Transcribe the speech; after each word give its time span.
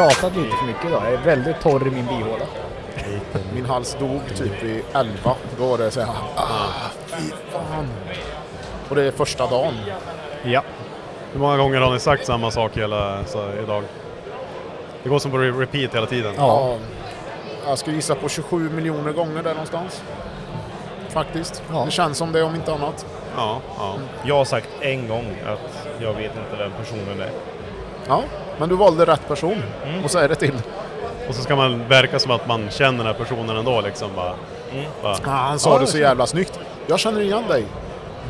Pratat 0.00 0.36
lite 0.36 0.56
för 0.56 0.66
mycket 0.66 0.84
idag. 0.84 1.02
Jag 1.04 1.12
är 1.12 1.18
väldigt 1.18 1.60
torr 1.60 1.86
i 1.88 1.90
min 1.90 2.06
bihåla. 2.06 2.44
Min 3.54 3.64
hals 3.66 3.96
dog 4.00 4.20
typ 4.36 4.62
vid 4.62 4.82
11. 4.94 5.34
Då 5.58 5.66
var 5.66 5.78
det 5.78 5.90
så 5.90 6.00
här, 6.00 6.08
ah, 6.36 6.68
fy 7.06 7.30
fan. 7.52 7.88
Och 8.88 8.96
det 8.96 9.02
är 9.02 9.10
första 9.10 9.46
dagen. 9.46 9.74
Ja. 10.42 10.62
Hur 11.32 11.40
många 11.40 11.56
gånger 11.56 11.80
har 11.80 11.92
ni 11.92 11.98
sagt 12.00 12.26
samma 12.26 12.50
sak 12.50 12.76
hela 12.76 13.24
så, 13.24 13.52
idag? 13.62 13.84
Det 15.02 15.08
går 15.08 15.18
som 15.18 15.30
på 15.30 15.36
re- 15.36 15.58
repeat 15.60 15.94
hela 15.94 16.06
tiden. 16.06 16.34
Ja. 16.36 16.76
Jag 17.66 17.78
skulle 17.78 17.96
gissa 17.96 18.14
på 18.14 18.28
27 18.28 18.70
miljoner 18.70 19.12
gånger 19.12 19.42
där 19.42 19.50
någonstans. 19.50 20.02
Faktiskt. 21.08 21.62
Ja. 21.72 21.82
Det 21.84 21.90
känns 21.90 22.18
som 22.18 22.32
det 22.32 22.42
om 22.42 22.54
inte 22.54 22.72
annat. 22.72 23.06
Ja, 23.36 23.60
ja. 23.78 23.94
Jag 24.24 24.34
har 24.36 24.44
sagt 24.44 24.68
en 24.80 25.08
gång 25.08 25.26
att 25.46 25.88
jag 26.00 26.12
vet 26.12 26.32
inte 26.36 26.56
vem 26.58 26.70
personen 26.72 27.20
är. 27.20 27.30
Ja, 28.08 28.22
men 28.58 28.68
du 28.68 28.76
valde 28.76 29.04
rätt 29.04 29.28
person 29.28 29.62
och 30.04 30.10
säger 30.10 30.28
det 30.28 30.34
till. 30.34 30.54
Och 31.28 31.34
så 31.34 31.42
ska 31.42 31.56
man 31.56 31.88
verka 31.88 32.18
som 32.18 32.30
att 32.30 32.48
man 32.48 32.70
känner 32.70 32.98
den 32.98 33.06
här 33.06 33.24
personen 33.24 33.56
ändå 33.56 33.80
liksom. 33.80 34.10
Bara, 34.16 34.34
bara. 35.02 35.12
Ah, 35.12 35.48
han 35.48 35.58
sa 35.58 35.78
det 35.78 35.86
så 35.86 35.98
jävla 35.98 36.26
snyggt. 36.26 36.58
Jag 36.86 36.98
känner 36.98 37.20
igen 37.20 37.44
dig. 37.48 37.64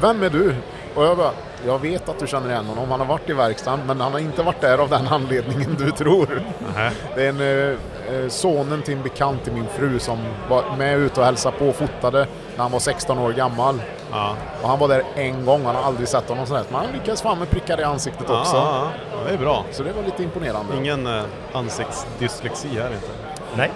Vem 0.00 0.22
är 0.22 0.30
du? 0.30 0.54
Och 0.94 1.04
jag 1.04 1.16
bara, 1.16 1.30
jag 1.66 1.78
vet 1.78 2.08
att 2.08 2.18
du 2.18 2.26
känner 2.26 2.50
igen 2.50 2.66
honom. 2.66 2.90
Han 2.90 3.00
har 3.00 3.06
varit 3.06 3.30
i 3.30 3.32
verkstaden, 3.32 3.80
men 3.86 4.00
han 4.00 4.12
har 4.12 4.18
inte 4.18 4.42
varit 4.42 4.60
där 4.60 4.78
av 4.78 4.88
den 4.88 5.06
anledningen 5.08 5.76
du 5.78 5.90
tror. 5.90 6.42
Nähä. 6.74 6.90
Det 7.14 7.24
är 7.24 7.28
en, 7.28 7.40
eh, 7.40 7.76
eh, 8.14 8.28
sonen 8.28 8.82
till 8.82 8.94
en 8.94 9.02
bekant 9.02 9.44
till 9.44 9.52
min 9.52 9.66
fru 9.78 9.98
som 9.98 10.18
var 10.48 10.64
med 10.78 10.98
ute 10.98 11.20
och 11.20 11.26
hälsade 11.26 11.56
på 11.56 11.66
och 11.68 11.76
fotade 11.76 12.26
när 12.60 12.64
han 12.64 12.72
var 12.72 12.78
16 12.78 13.18
år 13.18 13.32
gammal. 13.32 13.82
Ja. 14.12 14.34
Och 14.62 14.68
han 14.68 14.78
var 14.78 14.88
där 14.88 15.02
en 15.14 15.44
gång, 15.44 15.64
han 15.64 15.74
har 15.74 15.82
aldrig 15.82 16.08
sett 16.08 16.28
honom 16.28 16.46
sådär. 16.46 16.62
Men 16.68 16.80
han 16.80 16.86
lyckades 16.92 17.22
fan 17.22 17.38
med 17.38 17.50
prickar 17.50 17.80
i 17.80 17.84
ansiktet 17.84 18.26
Ja, 18.28 18.40
också. 18.40 18.56
ja, 18.56 18.88
det 19.28 19.34
är 19.34 19.38
bra. 19.38 19.64
Så 19.72 19.82
det 19.82 19.92
var 19.92 20.02
lite 20.02 20.22
imponerande. 20.22 20.76
Ingen 20.76 21.06
eh, 21.06 21.22
ansiktsdyslexi 21.52 22.68
här 22.68 22.86
inte. 22.94 23.08
Nej, 23.56 23.70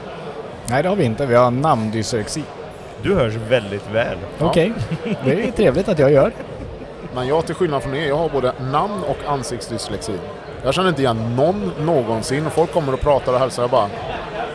Nej, 0.66 0.82
det 0.82 0.88
har 0.88 0.96
vi 0.96 1.04
inte. 1.04 1.26
Vi 1.26 1.34
har 1.34 1.50
namndyslexi. 1.50 2.42
du 3.02 3.14
hörs 3.14 3.34
väldigt 3.34 3.90
väl. 3.90 4.18
Ja. 4.38 4.46
Okej, 4.46 4.72
det 5.24 5.48
är 5.48 5.50
trevligt 5.50 5.88
att 5.88 5.98
jag 5.98 6.12
gör. 6.12 6.32
Men 7.14 7.26
jag 7.28 7.46
till 7.46 7.54
skillnad 7.54 7.82
från 7.82 7.94
er, 7.94 8.08
jag 8.08 8.16
har 8.16 8.28
både 8.28 8.52
namn 8.70 9.02
och 9.08 9.32
ansiktsdyslexi. 9.32 10.18
Jag 10.64 10.74
känner 10.74 10.88
inte 10.88 11.02
igen 11.02 11.36
någon 11.36 11.72
någonsin 11.80 12.46
och 12.46 12.52
folk 12.52 12.72
kommer 12.72 12.92
och 12.92 13.00
pratar 13.00 13.32
och 13.32 13.38
hälsar 13.38 13.62
och 13.62 13.64
jag 13.64 13.70
bara 13.70 13.88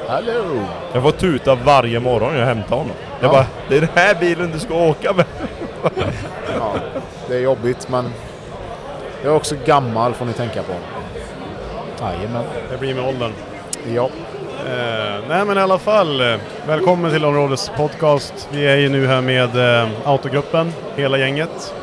Hello! 0.10 0.66
Jag 0.94 1.04
får 1.04 1.12
tuta 1.12 1.56
varje 1.56 2.00
morgon 2.00 2.36
jag 2.38 2.46
hämtar 2.46 2.76
honom. 2.76 2.92
Jag 3.20 3.28
Ja. 3.28 3.32
bara, 3.32 3.46
det 3.70 3.78
är 3.78 3.82
den 3.82 3.90
här 3.96 4.16
bilen 4.16 4.52
du 4.52 4.60
ska 4.60 4.74
åka 4.74 5.14
med. 5.14 5.26
Ja, 6.60 6.74
det 7.28 7.36
är 7.36 7.40
jobbigt 7.40 7.90
men 7.90 8.06
jag 9.24 9.32
är 9.32 9.36
också 9.36 9.56
gammal 9.66 10.14
får 10.14 10.26
ni 10.26 10.34
tänka 10.34 10.64
på. 10.64 10.74
Jajamän. 12.02 12.44
Det 12.72 12.78
blir 12.78 12.96
med 12.96 13.08
åldern. 13.08 13.32
Ja, 13.96 14.10
Eh, 14.68 15.20
nej 15.30 15.46
men 15.46 15.58
i 15.58 15.62
alla 15.62 15.78
fall, 15.78 16.22
eh, 16.22 16.38
välkommen 16.68 17.12
till 17.12 17.26
Områdes 17.26 17.72
podcast. 17.78 18.50
Vi 18.52 18.68
är 18.68 18.76
ju 18.76 18.90
nu 18.90 19.08
här 19.08 19.22
med 19.22 19.82
eh, 19.82 19.90
Autogruppen, 20.06 20.74
hela 20.96 21.18
gänget. 21.18 21.74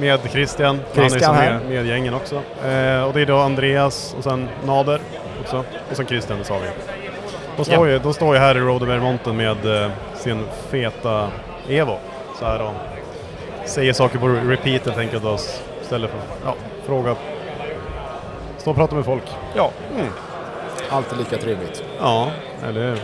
Med 0.00 0.20
Christian, 0.30 0.80
Christian 0.94 1.34
han 1.34 1.44
är 1.44 1.52
med, 1.52 1.66
med 1.68 1.86
gängen 1.86 2.14
också. 2.14 2.34
Eh, 2.66 3.02
och 3.02 3.12
det 3.12 3.20
är 3.20 3.26
då 3.26 3.38
Andreas 3.38 4.14
och 4.18 4.24
sen 4.24 4.48
Nader 4.64 5.00
också. 5.46 5.64
Och 5.90 5.96
sen 5.96 6.06
Christian, 6.06 6.38
det 6.38 6.44
sa 6.44 6.58
vi. 6.58 6.68
De 7.56 7.64
står, 7.64 7.88
ju, 7.88 7.98
de 7.98 8.14
står 8.14 8.34
ju 8.34 8.40
här 8.40 8.56
i 8.56 8.60
Rodeberg 8.60 9.00
Mountain 9.00 9.36
med 9.36 9.82
eh, 9.84 9.90
sin 10.14 10.44
feta 10.70 11.28
Evo. 11.68 11.96
Så 12.38 12.44
här 12.44 12.62
och 12.62 12.72
säger 13.68 13.92
saker 13.92 14.18
på 14.18 14.28
repeat 14.28 14.84
helt 14.86 14.98
enkelt 14.98 15.24
och 15.24 15.34
s- 15.34 15.62
ställer 15.82 16.08
för, 16.08 16.18
ja, 16.44 16.54
fråga. 16.86 17.16
Stå 18.58 18.70
och 18.70 18.76
prata 18.76 18.94
med 18.94 19.04
folk. 19.04 19.22
Ja, 19.54 19.70
alltid 20.90 21.18
lika 21.18 21.36
trevligt. 21.36 21.84
Ja, 22.00 22.28
eller 22.68 22.80
hur. 22.88 22.98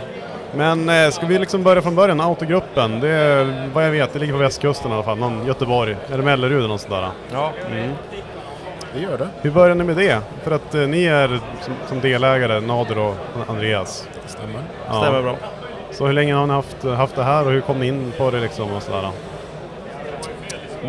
Men 0.55 0.89
eh, 0.89 1.09
ska 1.09 1.25
vi 1.25 1.39
liksom 1.39 1.63
börja 1.63 1.81
från 1.81 1.95
början? 1.95 2.21
Autogruppen, 2.21 2.99
det 2.99 3.09
är 3.09 3.69
vad 3.73 3.85
jag 3.85 3.91
vet, 3.91 4.13
det 4.13 4.19
ligger 4.19 4.33
på 4.33 4.39
västkusten 4.39 4.91
i 4.91 4.93
alla 4.93 5.03
fall. 5.03 5.17
Någon 5.17 5.45
Göteborg, 5.45 5.95
är 6.11 6.17
det 6.17 6.23
Mellerud 6.23 6.57
eller 6.57 6.67
något 6.67 6.81
sånt 6.81 6.93
där? 6.93 7.07
ja. 7.33 7.51
Det 8.93 8.99
gör 8.99 9.17
det. 9.17 9.27
Hur 9.41 9.51
började 9.51 9.75
ni 9.75 9.83
med 9.83 9.95
det? 9.95 10.19
För 10.43 10.51
att 10.51 10.75
eh, 10.75 10.81
ni 10.81 11.05
är 11.05 11.27
som, 11.61 11.73
som 11.87 11.99
delägare, 12.01 12.59
Nader 12.59 12.97
och 12.97 13.15
Andreas. 13.47 14.07
Stämmer. 14.25 14.61
Ja. 14.87 15.01
stämmer 15.01 15.21
bra. 15.21 15.37
Så 15.91 16.05
hur 16.05 16.13
länge 16.13 16.33
har 16.33 16.47
ni 16.47 16.53
haft, 16.53 16.83
haft 16.83 17.15
det 17.15 17.23
här 17.23 17.45
och 17.45 17.51
hur 17.51 17.61
kom 17.61 17.79
ni 17.79 17.87
in 17.87 18.13
på 18.17 18.31
det 18.31 18.39
liksom 18.39 18.71
och 18.71 18.83
sådär? 18.83 19.09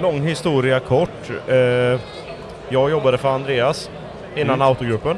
Lång 0.02 0.20
historia 0.20 0.80
kort. 0.80 1.30
Eh, 1.48 2.00
jag 2.68 2.90
jobbade 2.90 3.18
för 3.18 3.28
Andreas 3.28 3.90
innan 4.36 4.62
Autogruppen. 4.62 5.16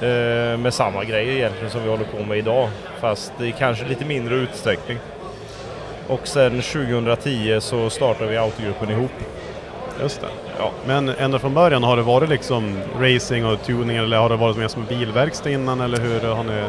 Eh, 0.00 0.58
med 0.58 0.74
samma 0.74 1.04
grej 1.04 1.36
egentligen 1.36 1.70
som 1.70 1.82
vi 1.82 1.88
håller 1.88 2.04
på 2.04 2.24
med 2.24 2.38
idag. 2.38 2.68
Fast 3.00 3.32
i 3.40 3.52
kanske 3.58 3.84
lite 3.84 4.04
mindre 4.04 4.34
utsträckning. 4.34 4.98
Och 6.06 6.28
sen 6.28 6.62
2010 6.62 7.58
så 7.60 7.90
startade 7.90 8.30
vi 8.30 8.36
Autogruppen 8.36 8.90
ihop. 8.90 9.10
Just 10.00 10.20
det. 10.20 10.26
Ja. 10.58 10.70
Men 10.86 11.08
ända 11.08 11.38
från 11.38 11.54
början, 11.54 11.82
har 11.82 11.96
det 11.96 12.02
varit 12.02 12.28
liksom 12.28 12.78
racing 13.00 13.46
och 13.46 13.62
tuning 13.62 13.96
eller 13.96 14.16
har 14.16 14.28
det 14.28 14.36
varit 14.36 14.56
mer 14.56 14.68
som 14.68 14.84
bilverkstad 14.84 15.50
innan 15.50 15.80
eller 15.80 15.98
hur 15.98 16.20
har 16.20 16.44
ni? 16.44 16.62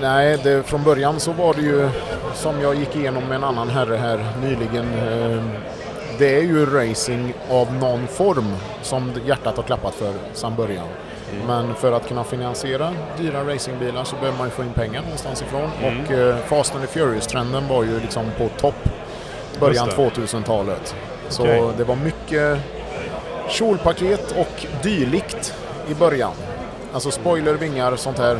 Nej, 0.00 0.38
det, 0.42 0.62
från 0.62 0.82
början 0.82 1.20
så 1.20 1.32
var 1.32 1.54
det 1.54 1.60
ju 1.60 1.88
som 2.34 2.60
jag 2.60 2.74
gick 2.74 2.96
igenom 2.96 3.24
med 3.24 3.36
en 3.36 3.44
annan 3.44 3.68
herre 3.68 3.96
här 3.96 4.26
nyligen. 4.42 4.86
Eh, 4.94 5.42
det 6.18 6.38
är 6.38 6.42
ju 6.42 6.66
racing 6.66 7.34
av 7.50 7.74
någon 7.74 8.06
form 8.06 8.54
som 8.82 9.12
hjärtat 9.26 9.56
har 9.56 9.64
klappat 9.64 9.94
för 9.94 10.12
sedan 10.32 10.54
början. 10.56 10.86
Men 11.46 11.74
för 11.74 11.92
att 11.92 12.08
kunna 12.08 12.24
finansiera 12.24 12.92
dyra 13.18 13.44
racingbilar 13.54 14.04
så 14.04 14.16
behöver 14.16 14.38
man 14.38 14.46
ju 14.46 14.50
få 14.50 14.62
in 14.62 14.72
pengar 14.72 15.02
någonstans 15.02 15.42
ifrån. 15.42 15.70
Och 15.82 16.12
eh, 16.12 16.36
Fast 16.36 16.74
and 16.74 16.84
the 16.84 16.98
Furious-trenden 16.98 17.68
var 17.68 17.84
ju 17.84 18.00
liksom 18.00 18.24
på 18.38 18.48
topp 18.48 18.88
början 19.60 19.86
Just 19.86 20.16
det. 20.16 20.22
2000-talet. 20.22 20.94
Så 21.28 21.42
Okej. 21.42 21.62
det 21.78 21.84
var 21.84 21.96
mycket 21.96 22.58
kjolpaket 23.48 24.30
och 24.38 24.66
dylikt 24.82 25.54
i 25.90 25.94
början. 25.94 26.32
Alltså 26.92 27.10
spoiler, 27.10 27.54
vingar, 27.54 27.96
sånt 27.96 28.18
här. 28.18 28.38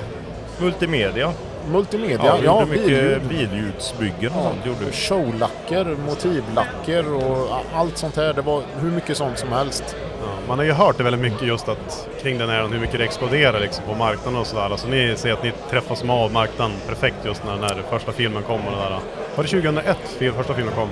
Multimedia. 0.58 1.32
Multimedia, 1.68 2.20
Ja, 2.24 2.38
ja, 2.44 2.64
mycket 2.64 2.86
billjud. 2.86 3.22
billjudsbyggen 3.28 4.32
och 4.32 4.42
sånt 4.42 4.66
gjorde 4.66 4.78
du. 4.86 4.92
Showlacker, 4.92 5.96
motivlacker 6.06 7.12
och 7.14 7.48
allt 7.74 7.98
sånt 7.98 8.16
här. 8.16 8.32
Det 8.32 8.42
var 8.42 8.62
hur 8.80 8.90
mycket 8.90 9.16
sånt 9.16 9.38
som 9.38 9.52
helst. 9.52 9.96
Ja, 10.22 10.28
man 10.48 10.58
har 10.58 10.64
ju 10.64 10.72
hört 10.72 10.96
det 10.98 11.02
väldigt 11.04 11.22
mycket 11.22 11.42
just 11.48 11.68
att 11.68 12.08
kring 12.22 12.38
den 12.38 12.48
här 12.48 12.68
hur 12.68 12.80
mycket 12.80 12.98
det 12.98 13.04
exploderar 13.04 13.60
liksom 13.60 13.84
på 13.84 13.94
marknaden 13.94 14.40
och 14.40 14.46
sådär. 14.46 14.70
Alltså 14.70 14.88
ni 14.88 15.14
ser 15.16 15.32
att 15.32 15.42
ni 15.42 15.52
träffas 15.70 16.04
med 16.04 16.30
marknaden 16.32 16.76
perfekt 16.88 17.16
just 17.24 17.44
när 17.44 17.52
den 17.52 17.62
här 17.62 17.82
första 17.90 18.12
filmen 18.12 18.42
kom 18.42 18.66
och 18.66 18.72
det 18.72 18.78
där. 18.78 18.98
Var 19.36 19.44
det 19.44 19.48
2001 19.50 19.96
fil- 20.18 20.32
första 20.32 20.54
filmen 20.54 20.74
kom? 20.74 20.88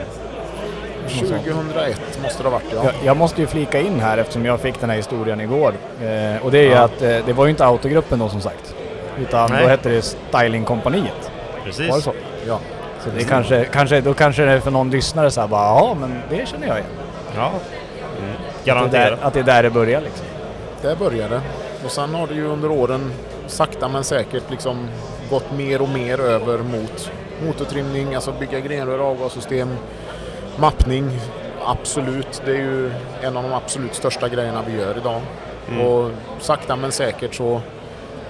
2001 1.09 2.01
måste 2.23 2.43
det 2.43 2.49
ha 2.49 2.51
varit 2.51 2.65
ja. 2.75 2.85
Jag, 2.85 2.95
jag 3.05 3.17
måste 3.17 3.41
ju 3.41 3.47
flika 3.47 3.81
in 3.81 4.01
här 4.01 4.19
eftersom 4.19 4.45
jag 4.45 4.61
fick 4.61 4.81
den 4.81 4.91
här 4.91 4.97
historien 4.97 5.41
igår. 5.41 5.75
Eh, 6.03 6.45
och 6.45 6.51
det 6.51 6.59
är 6.59 6.63
ju 6.63 6.71
Ja. 6.71 6.79
att 6.83 7.03
eh, 7.03 7.17
det 7.27 7.33
var 7.33 7.45
ju 7.45 7.51
inte 7.51 7.67
autogruppen 7.67 8.19
då 8.19 8.29
som 8.29 8.41
sagt. 8.41 8.75
Utan 9.19 9.51
Nej. 9.51 9.63
då 9.63 9.69
hette 9.69 9.89
det 9.89 10.03
Stylingkompaniet. 10.03 11.31
Precis. 11.65 11.91
Var 11.91 11.97
det 11.97 12.03
så? 12.03 12.13
ja. 12.47 12.59
Så 13.05 13.11
det 13.19 13.25
kanske, 13.25 13.65
kanske, 13.65 14.01
då 14.01 14.15
kanske 14.15 14.45
det 14.45 14.53
är 14.53 14.61
för 14.61 14.71
någon 14.71 14.91
lyssnare 14.91 15.31
såhär 15.31 15.49
bara 15.49 15.67
ja 15.79 15.97
men 16.01 16.23
det 16.31 16.49
känner 16.49 16.67
jag 16.67 16.77
igen. 16.77 16.89
Ja. 17.37 17.47
Att 17.47 17.53
där, 18.63 18.65
Garanterat. 18.65 19.19
att 19.23 19.33
det 19.35 19.41
är 19.41 19.45
där 19.45 19.63
det 19.63 19.71
börjar 19.71 20.01
liksom. 20.01 20.27
Där 20.83 20.97
började 20.97 21.41
Och 21.85 21.91
sen 21.91 22.15
har 22.15 22.27
det 22.27 22.35
ju 22.35 22.47
under 22.47 22.71
åren 22.71 23.13
sakta 23.47 23.89
men 23.89 24.05
säkert 24.05 24.51
liksom 24.51 24.89
gått 25.31 25.53
mer 25.57 25.83
och 25.83 25.89
mer 25.89 26.21
över 26.21 26.59
mot 26.59 27.11
motortrimning, 27.47 28.15
alltså 28.15 28.33
bygga 28.33 28.61
grenrör, 28.61 28.99
avgassystem, 28.99 29.77
mappning. 30.57 31.11
Absolut, 31.65 32.43
det 32.45 32.51
är 32.51 32.57
ju 32.57 32.91
en 33.23 33.37
av 33.37 33.43
de 33.43 33.53
absolut 33.53 33.95
största 33.95 34.29
grejerna 34.29 34.63
vi 34.67 34.77
gör 34.77 34.97
idag. 34.97 35.21
Och 35.87 36.11
sakta 36.41 36.77
men 36.77 36.93
säkert 36.93 37.35
så 37.35 37.61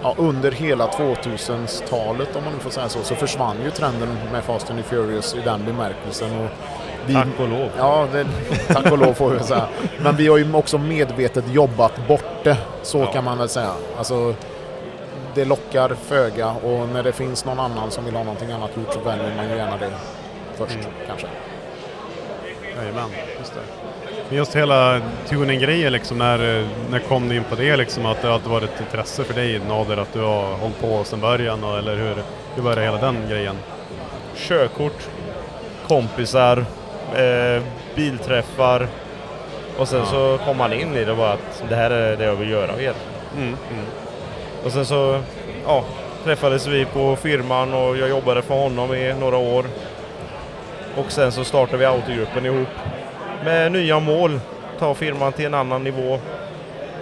ja, 0.02 0.14
under 0.18 0.50
hela 0.50 0.86
2000-talet 0.86 2.36
om 2.36 2.44
man 2.44 2.52
nu 2.52 2.58
får 2.58 2.70
säga 2.70 2.88
så, 2.88 3.02
så 3.02 3.14
försvann 3.14 3.56
ju 3.64 3.70
trenden 3.70 4.08
med 4.32 4.44
Fast 4.44 4.70
and 4.70 4.84
Furious 4.84 5.34
i 5.34 5.40
den 5.40 5.64
bemärkelsen. 5.64 6.40
Och 6.40 6.48
vi, 7.06 7.14
Tack 7.14 7.26
och 7.40 7.48
lov. 7.48 7.70
Ja, 7.78 8.06
det, 8.12 8.26
tack 8.74 8.92
och 8.92 8.98
lov 8.98 9.12
får 9.12 9.30
vi 9.30 9.40
säga. 9.40 9.68
Men 10.02 10.16
vi 10.16 10.28
har 10.28 10.38
ju 10.38 10.54
också 10.54 10.78
medvetet 10.78 11.44
jobbat 11.52 12.08
bort 12.08 12.44
det, 12.44 12.56
så 12.82 13.06
kan 13.06 13.24
man 13.24 13.38
väl 13.38 13.48
säga. 13.48 13.72
Alltså, 13.98 14.34
det 15.34 15.44
lockar 15.44 15.88
föga 15.88 16.50
och 16.50 16.88
när 16.88 17.02
det 17.02 17.12
finns 17.12 17.44
någon 17.44 17.60
annan 17.60 17.90
som 17.90 18.04
vill 18.04 18.14
ha 18.14 18.22
någonting 18.22 18.52
annat 18.52 18.70
gjort 18.76 18.92
så 18.92 19.00
väljer 19.00 19.36
man 19.36 19.48
ju 19.50 19.56
gärna 19.56 19.76
det 19.76 19.90
först 20.56 20.78
kanske. 21.06 21.26
Jajamän, 22.76 23.10
just 23.38 23.54
det. 23.54 23.60
Men 24.28 24.38
just 24.38 24.56
hela 24.56 25.00
tuning-grejen 25.28 25.92
liksom, 25.92 26.18
när, 26.18 26.66
när 26.90 26.98
kom 26.98 27.28
ni 27.28 27.36
in 27.36 27.44
på 27.44 27.54
det 27.54 27.76
liksom? 27.76 28.06
Att 28.06 28.22
det 28.22 28.32
alltid 28.32 28.50
varit 28.50 28.64
ett 28.74 28.80
intresse 28.80 29.24
för 29.24 29.34
dig 29.34 29.60
Nader, 29.68 29.96
att 29.96 30.12
du 30.12 30.20
har 30.20 30.54
hållit 30.54 30.80
på 30.80 31.04
sedan 31.04 31.20
början 31.20 31.64
och, 31.64 31.78
eller 31.78 31.96
hur, 31.96 32.14
hur 32.54 32.62
började 32.62 32.82
hela 32.82 32.96
den 32.96 33.16
grejen? 33.28 33.56
Körkort, 34.36 35.08
kompisar, 35.88 36.64
eh, 37.16 37.62
bilträffar. 37.94 38.86
Och 39.78 39.88
sen 39.88 39.98
Ja. 39.98 40.06
så 40.06 40.38
kom 40.44 40.56
man 40.56 40.72
in 40.72 40.96
i 40.96 41.04
det 41.04 41.14
bara 41.14 41.32
att 41.32 41.64
det 41.68 41.76
här 41.76 41.90
är 41.90 42.16
det 42.16 42.24
jag 42.24 42.34
vill 42.34 42.50
göra 42.50 42.68
egentligen. 42.80 43.12
Mm, 43.36 43.48
mm. 43.48 43.84
Och 44.64 44.72
sen 44.72 44.86
så 44.86 45.20
ja, 45.66 45.84
träffades 46.24 46.66
vi 46.66 46.84
på 46.84 47.16
firman 47.16 47.74
och 47.74 47.96
jag 47.96 48.08
jobbade 48.08 48.42
för 48.42 48.54
honom 48.54 48.94
i 48.94 49.14
några 49.20 49.36
år. 49.36 49.64
Och 50.96 51.12
sen 51.12 51.32
så 51.32 51.44
startade 51.44 51.78
vi 51.78 51.84
autogruppen 51.84 52.46
ihop 52.46 52.68
med 53.44 53.72
nya 53.72 54.00
mål. 54.00 54.40
Ta 54.78 54.94
firman 54.94 55.32
till 55.32 55.46
en 55.46 55.54
annan 55.54 55.84
nivå. 55.84 56.18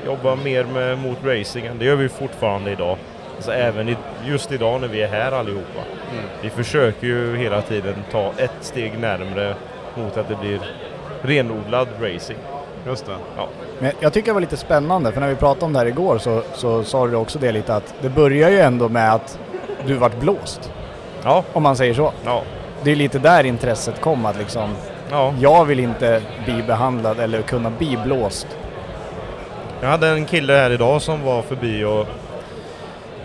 Jobba 0.06 0.34
mer 0.36 0.64
med, 0.64 0.98
mot 0.98 1.18
racingen. 1.24 1.78
Det 1.78 1.84
gör 1.84 1.96
vi 1.96 2.08
fortfarande 2.08 2.70
idag. 2.70 2.96
Alltså 3.36 3.52
även 3.52 3.88
i, 3.88 3.96
just 4.24 4.52
idag 4.52 4.80
när 4.80 4.88
vi 4.88 5.02
är 5.02 5.08
här 5.08 5.32
allihopa. 5.32 5.80
Vi 6.42 6.50
försöker 6.50 7.06
ju 7.06 7.36
hela 7.36 7.62
tiden 7.62 7.94
ta 8.12 8.32
ett 8.36 8.50
steg 8.60 8.98
närmre 8.98 9.54
mot 9.94 10.16
att 10.16 10.28
det 10.28 10.36
blir 10.36 10.60
renodlad 11.22 11.88
racing. 12.00 12.38
Just 12.86 13.06
det. 13.06 13.12
Ja. 13.36 13.48
Men 13.78 13.92
jag 14.00 14.12
tycker 14.12 14.26
det 14.26 14.32
var 14.32 14.40
lite 14.40 14.56
spännande 14.56 15.12
för 15.12 15.20
när 15.20 15.28
vi 15.28 15.34
pratade 15.36 15.64
om 15.66 15.72
det 15.72 15.78
här 15.78 15.86
igår 15.86 16.18
så, 16.18 16.42
så 16.54 16.84
sa 16.84 17.06
du 17.06 17.16
också 17.16 17.38
det 17.38 17.52
lite 17.52 17.74
att 17.74 17.94
det 18.00 18.08
börjar 18.08 18.50
ju 18.50 18.58
ändå 18.60 18.88
med 18.88 19.14
att 19.14 19.38
du 19.86 19.94
vart 19.94 20.20
blåst. 20.20 20.72
Ja, 21.24 21.44
Om 21.52 21.62
man 21.62 21.76
säger 21.76 21.94
så. 21.94 22.12
ja, 22.24 22.42
Det 22.82 22.90
är 22.90 22.96
lite 22.96 23.18
där 23.18 23.44
intresset 23.44 24.00
kom 24.00 24.26
att 24.26 24.38
liksom 24.38 24.74
ja. 25.10 25.34
jag 25.40 25.64
vill 25.64 25.80
inte 25.80 26.22
bli 26.44 26.62
behandlad 26.62 27.20
eller 27.20 27.42
kunna 27.42 27.70
bli 27.70 27.98
blåst. 28.04 28.46
Jag 29.80 29.88
hade 29.88 30.08
en 30.08 30.24
kille 30.24 30.52
här 30.52 30.70
idag 30.70 31.02
som 31.02 31.22
var 31.22 31.42
förbi 31.42 31.84
och 31.84 32.06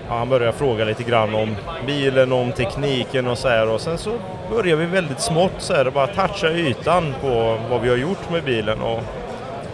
ja, 0.07 0.17
han 0.17 0.29
började 0.29 0.57
fråga 0.57 0.85
lite 0.85 1.03
grann 1.03 1.35
om 1.35 1.55
bilen, 1.87 2.31
om 2.31 2.51
tekniken 2.51 3.27
och 3.27 3.37
så 3.37 3.47
här 3.47 3.69
och 3.69 3.81
sen 3.81 3.97
så 3.97 4.11
började 4.49 4.81
vi 4.81 4.85
väldigt 4.85 5.19
smått 5.19 5.55
så 5.57 5.73
här 5.73 5.87
och 5.87 5.93
bara 5.93 6.07
toucha 6.07 6.51
ytan 6.51 7.15
på 7.21 7.57
vad 7.69 7.81
vi 7.81 7.89
har 7.89 7.97
gjort 7.97 8.29
med 8.31 8.43
bilen 8.43 8.81
och 8.81 8.99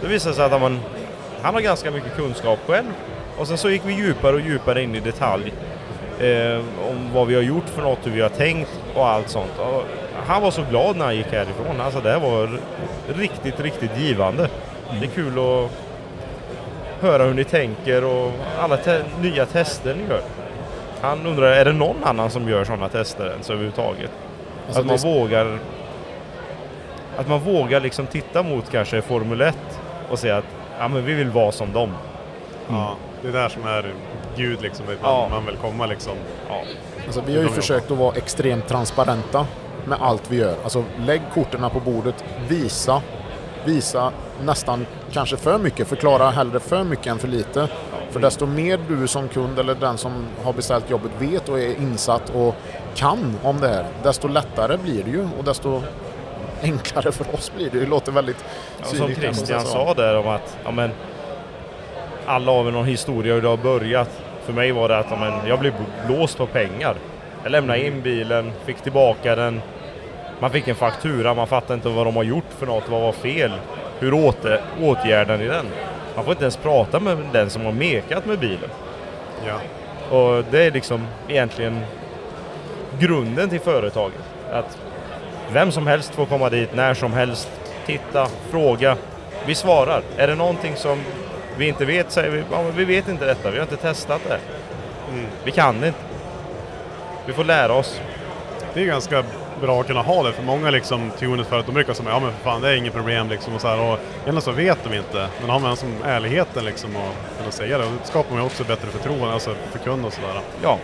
det 0.00 0.06
visade 0.06 0.34
sig 0.34 0.44
att 0.44 0.60
han, 0.60 0.80
han 1.42 1.54
har 1.54 1.60
ganska 1.60 1.90
mycket 1.90 2.16
kunskap 2.16 2.58
själv 2.66 2.92
och 3.38 3.48
sen 3.48 3.58
så 3.58 3.70
gick 3.70 3.82
vi 3.84 3.92
djupare 3.92 4.34
och 4.34 4.40
djupare 4.40 4.82
in 4.82 4.94
i 4.94 5.00
detalj 5.00 5.52
eh, 6.20 6.60
om 6.90 7.10
vad 7.14 7.26
vi 7.26 7.34
har 7.34 7.42
gjort 7.42 7.68
för 7.68 7.82
något, 7.82 8.06
hur 8.06 8.10
vi 8.10 8.20
har 8.20 8.28
tänkt 8.28 8.81
och 8.94 9.08
allt 9.08 9.28
sånt. 9.28 9.58
Och 9.58 9.82
han 10.26 10.42
var 10.42 10.50
så 10.50 10.62
glad 10.70 10.96
när 10.96 11.04
han 11.04 11.16
gick 11.16 11.26
härifrån. 11.32 11.80
Alltså 11.80 12.00
det 12.00 12.18
var 12.18 12.60
riktigt, 13.16 13.60
riktigt 13.60 13.98
givande. 13.98 14.48
Det 15.00 15.06
är 15.06 15.10
kul 15.10 15.38
att 15.38 15.70
höra 17.00 17.24
hur 17.24 17.34
ni 17.34 17.44
tänker 17.44 18.04
och 18.04 18.32
alla 18.60 18.76
te- 18.76 19.02
nya 19.20 19.46
tester 19.46 19.94
ni 19.94 20.02
gör. 20.10 20.20
Han 21.00 21.26
undrar, 21.26 21.46
är 21.46 21.64
det 21.64 21.72
någon 21.72 22.04
annan 22.04 22.30
som 22.30 22.48
gör 22.48 22.64
sådana 22.64 22.88
tester 22.88 23.26
ens 23.30 23.50
överhuvudtaget? 23.50 24.10
Alltså, 24.66 24.80
att 24.80 24.86
man 24.86 24.96
det- 24.96 25.04
vågar 25.08 25.58
att 27.16 27.28
man 27.28 27.40
vågar 27.40 27.80
liksom 27.80 28.06
titta 28.06 28.42
mot 28.42 28.70
kanske 28.70 29.02
Formel 29.02 29.40
1 29.40 29.56
och 30.10 30.18
säga 30.18 30.36
att 30.36 30.44
ja, 30.78 30.88
men 30.88 31.04
vi 31.04 31.14
vill 31.14 31.30
vara 31.30 31.52
som 31.52 31.72
dem. 31.72 31.90
Ja, 32.68 32.94
det 33.22 33.28
är 33.28 33.32
där 33.32 33.48
som 33.48 33.66
är 33.66 33.92
Gud 34.36 34.62
liksom, 34.62 34.86
dit 34.86 34.98
Ja. 35.02 35.20
man, 35.20 35.30
man 35.30 35.46
vill 35.46 35.56
komma 35.56 35.86
liksom. 35.86 36.12
Ja. 36.48 36.62
Alltså, 37.06 37.22
vi 37.26 37.36
har 37.36 37.42
ju 37.42 37.48
försökt 37.48 37.90
att 37.90 37.98
vara 37.98 38.14
extremt 38.14 38.68
transparenta 38.68 39.46
med 39.84 39.98
allt 40.00 40.30
vi 40.30 40.36
gör. 40.36 40.56
Alltså 40.62 40.84
lägg 40.98 41.22
korten 41.34 41.70
på 41.70 41.80
bordet, 41.80 42.24
visa, 42.48 43.02
visa 43.64 44.12
nästan 44.44 44.86
kanske 45.12 45.36
för 45.36 45.58
mycket, 45.58 45.88
förklara 45.88 46.30
hellre 46.30 46.60
för 46.60 46.84
mycket 46.84 47.06
än 47.06 47.18
för 47.18 47.28
lite. 47.28 47.68
För 48.10 48.20
desto 48.20 48.46
mer 48.46 48.80
du 48.88 49.06
som 49.06 49.28
kund 49.28 49.58
eller 49.58 49.74
den 49.74 49.98
som 49.98 50.26
har 50.44 50.52
beställt 50.52 50.90
jobbet 50.90 51.10
vet 51.18 51.48
och 51.48 51.60
är 51.60 51.76
insatt 51.76 52.30
och 52.30 52.54
kan 52.94 53.38
om 53.42 53.60
det 53.60 53.68
här, 53.68 53.86
desto 54.02 54.28
lättare 54.28 54.76
blir 54.76 55.04
det 55.04 55.10
ju 55.10 55.28
och 55.38 55.44
desto 55.44 55.82
enklare 56.62 57.12
för 57.12 57.34
oss 57.34 57.52
blir 57.56 57.70
det. 57.70 57.80
Det 57.80 57.86
låter 57.86 58.12
väldigt 58.12 58.44
Ja, 58.80 58.86
som 58.86 59.14
Christian 59.14 59.60
sa 59.60 59.94
där 59.94 60.18
om 60.18 60.28
att 60.28 60.56
ja, 60.64 60.70
men, 60.70 60.90
alla 62.26 62.52
har 62.52 62.64
väl 62.64 62.72
någon 62.72 62.86
historia 62.86 63.34
hur 63.34 63.42
det 63.42 63.48
har 63.48 63.56
börjat. 63.56 64.21
För 64.44 64.52
mig 64.52 64.72
var 64.72 64.88
det 64.88 64.98
att 64.98 65.06
ja, 65.10 65.16
men, 65.16 65.48
jag 65.48 65.60
blev 65.60 65.72
blåst 66.06 66.38
på 66.38 66.46
pengar. 66.46 66.94
Jag 67.42 67.52
lämnade 67.52 67.86
in 67.86 68.02
bilen, 68.02 68.52
fick 68.64 68.76
tillbaka 68.76 69.36
den. 69.36 69.62
Man 70.40 70.50
fick 70.50 70.68
en 70.68 70.74
faktura, 70.74 71.34
man 71.34 71.46
fattade 71.46 71.74
inte 71.74 71.88
vad 71.88 72.06
de 72.06 72.16
har 72.16 72.22
gjort 72.22 72.52
för 72.58 72.66
något, 72.66 72.88
vad 72.88 73.00
var 73.00 73.12
fel? 73.12 73.52
Hur 73.98 74.14
åter, 74.14 74.60
åtgärdar 74.80 75.38
ni 75.38 75.46
den? 75.48 75.66
Man 76.14 76.24
får 76.24 76.32
inte 76.32 76.44
ens 76.44 76.56
prata 76.56 77.00
med 77.00 77.18
den 77.32 77.50
som 77.50 77.64
har 77.64 77.72
mekat 77.72 78.26
med 78.26 78.38
bilen. 78.38 78.70
Ja. 79.46 79.60
Och 80.16 80.44
det 80.50 80.62
är 80.66 80.70
liksom 80.70 81.06
egentligen 81.28 81.80
grunden 82.98 83.48
till 83.50 83.60
företaget. 83.60 84.22
Att 84.52 84.78
vem 85.52 85.72
som 85.72 85.86
helst 85.86 86.14
får 86.14 86.26
komma 86.26 86.50
dit 86.50 86.74
när 86.74 86.94
som 86.94 87.12
helst, 87.12 87.50
titta, 87.86 88.26
fråga. 88.50 88.96
Vi 89.46 89.54
svarar. 89.54 90.02
Är 90.16 90.28
det 90.28 90.34
någonting 90.34 90.76
som 90.76 90.98
vi 91.56 91.68
inte 91.68 91.84
vet 91.84 92.12
säger 92.12 92.30
vi, 92.30 92.42
ja, 92.50 92.62
vi 92.76 92.84
vet 92.84 93.08
inte 93.08 93.26
detta, 93.26 93.50
vi 93.50 93.56
har 93.58 93.62
inte 93.62 93.76
testat 93.76 94.20
det. 94.28 94.38
Vi 95.44 95.50
kan 95.50 95.80
det 95.80 95.86
inte. 95.86 96.00
Vi 97.26 97.32
får 97.32 97.44
lära 97.44 97.72
oss. 97.72 98.00
Det 98.74 98.82
är 98.82 98.86
ganska 98.86 99.24
bra 99.60 99.80
att 99.80 99.86
kunna 99.86 100.02
ha 100.02 100.22
det 100.22 100.32
för 100.32 100.42
många 100.42 100.70
liksom 100.70 101.10
tunet 101.18 101.46
för 101.46 101.58
att 101.58 101.66
de 101.66 101.72
brukar 101.72 101.94
säga 101.94 102.08
ja 102.10 102.20
men 102.20 102.32
för 102.32 102.44
fan 102.44 102.60
det 102.60 102.68
är 102.68 102.74
inget 102.74 102.92
problem 102.92 103.28
liksom 103.28 103.54
och 103.54 103.60
så 103.60 103.68
här 103.68 103.80
och 103.80 103.98
egentligen 104.12 104.42
så 104.42 104.52
vet 104.52 104.78
de 104.84 104.94
inte. 104.94 105.28
Men 105.40 105.50
har 105.50 105.58
man 105.58 105.76
som 105.76 106.02
ärligheten 106.04 106.64
liksom 106.64 106.96
och 106.96 107.38
kunna 107.38 107.50
säga 107.50 107.78
det 107.78 107.84
det 107.84 107.90
skapar 108.06 108.30
man 108.30 108.40
ju 108.40 108.46
också 108.46 108.64
bättre 108.64 108.88
förtroende 108.88 109.32
alltså 109.32 109.54
för 109.72 109.78
kund 109.78 110.04
och 110.04 110.12
sådär. 110.12 110.40
Ja. 110.62 110.78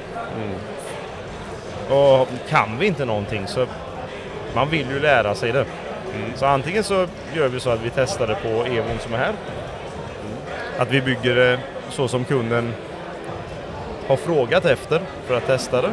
Och 1.89 2.29
kan 2.49 2.79
vi 2.79 2.87
inte 2.87 3.05
någonting 3.05 3.47
så 3.47 3.67
man 4.55 4.71
vill 4.71 4.87
ju 4.91 5.01
lära 5.01 5.35
sig 5.35 5.53
det. 5.53 5.65
Så 6.35 6.47
antingen 6.47 6.85
så 6.85 7.07
gör 7.35 7.49
vi 7.49 7.61
så 7.61 7.71
att 7.71 7.83
vi 7.83 7.91
testar 7.95 8.27
det 8.27 8.35
på 8.35 8.49
Evon 8.49 8.99
som 8.99 9.15
är 9.15 9.19
här. 9.19 9.35
Att 10.79 10.91
vi 10.91 11.01
bygger 11.01 11.35
det 11.35 11.59
så 11.91 12.09
som 12.09 12.25
kunden 12.25 12.75
har 14.07 14.17
frågat 14.17 14.65
efter 14.65 15.01
för 15.27 15.37
att 15.37 15.47
testa 15.47 15.83
det. 15.83 15.93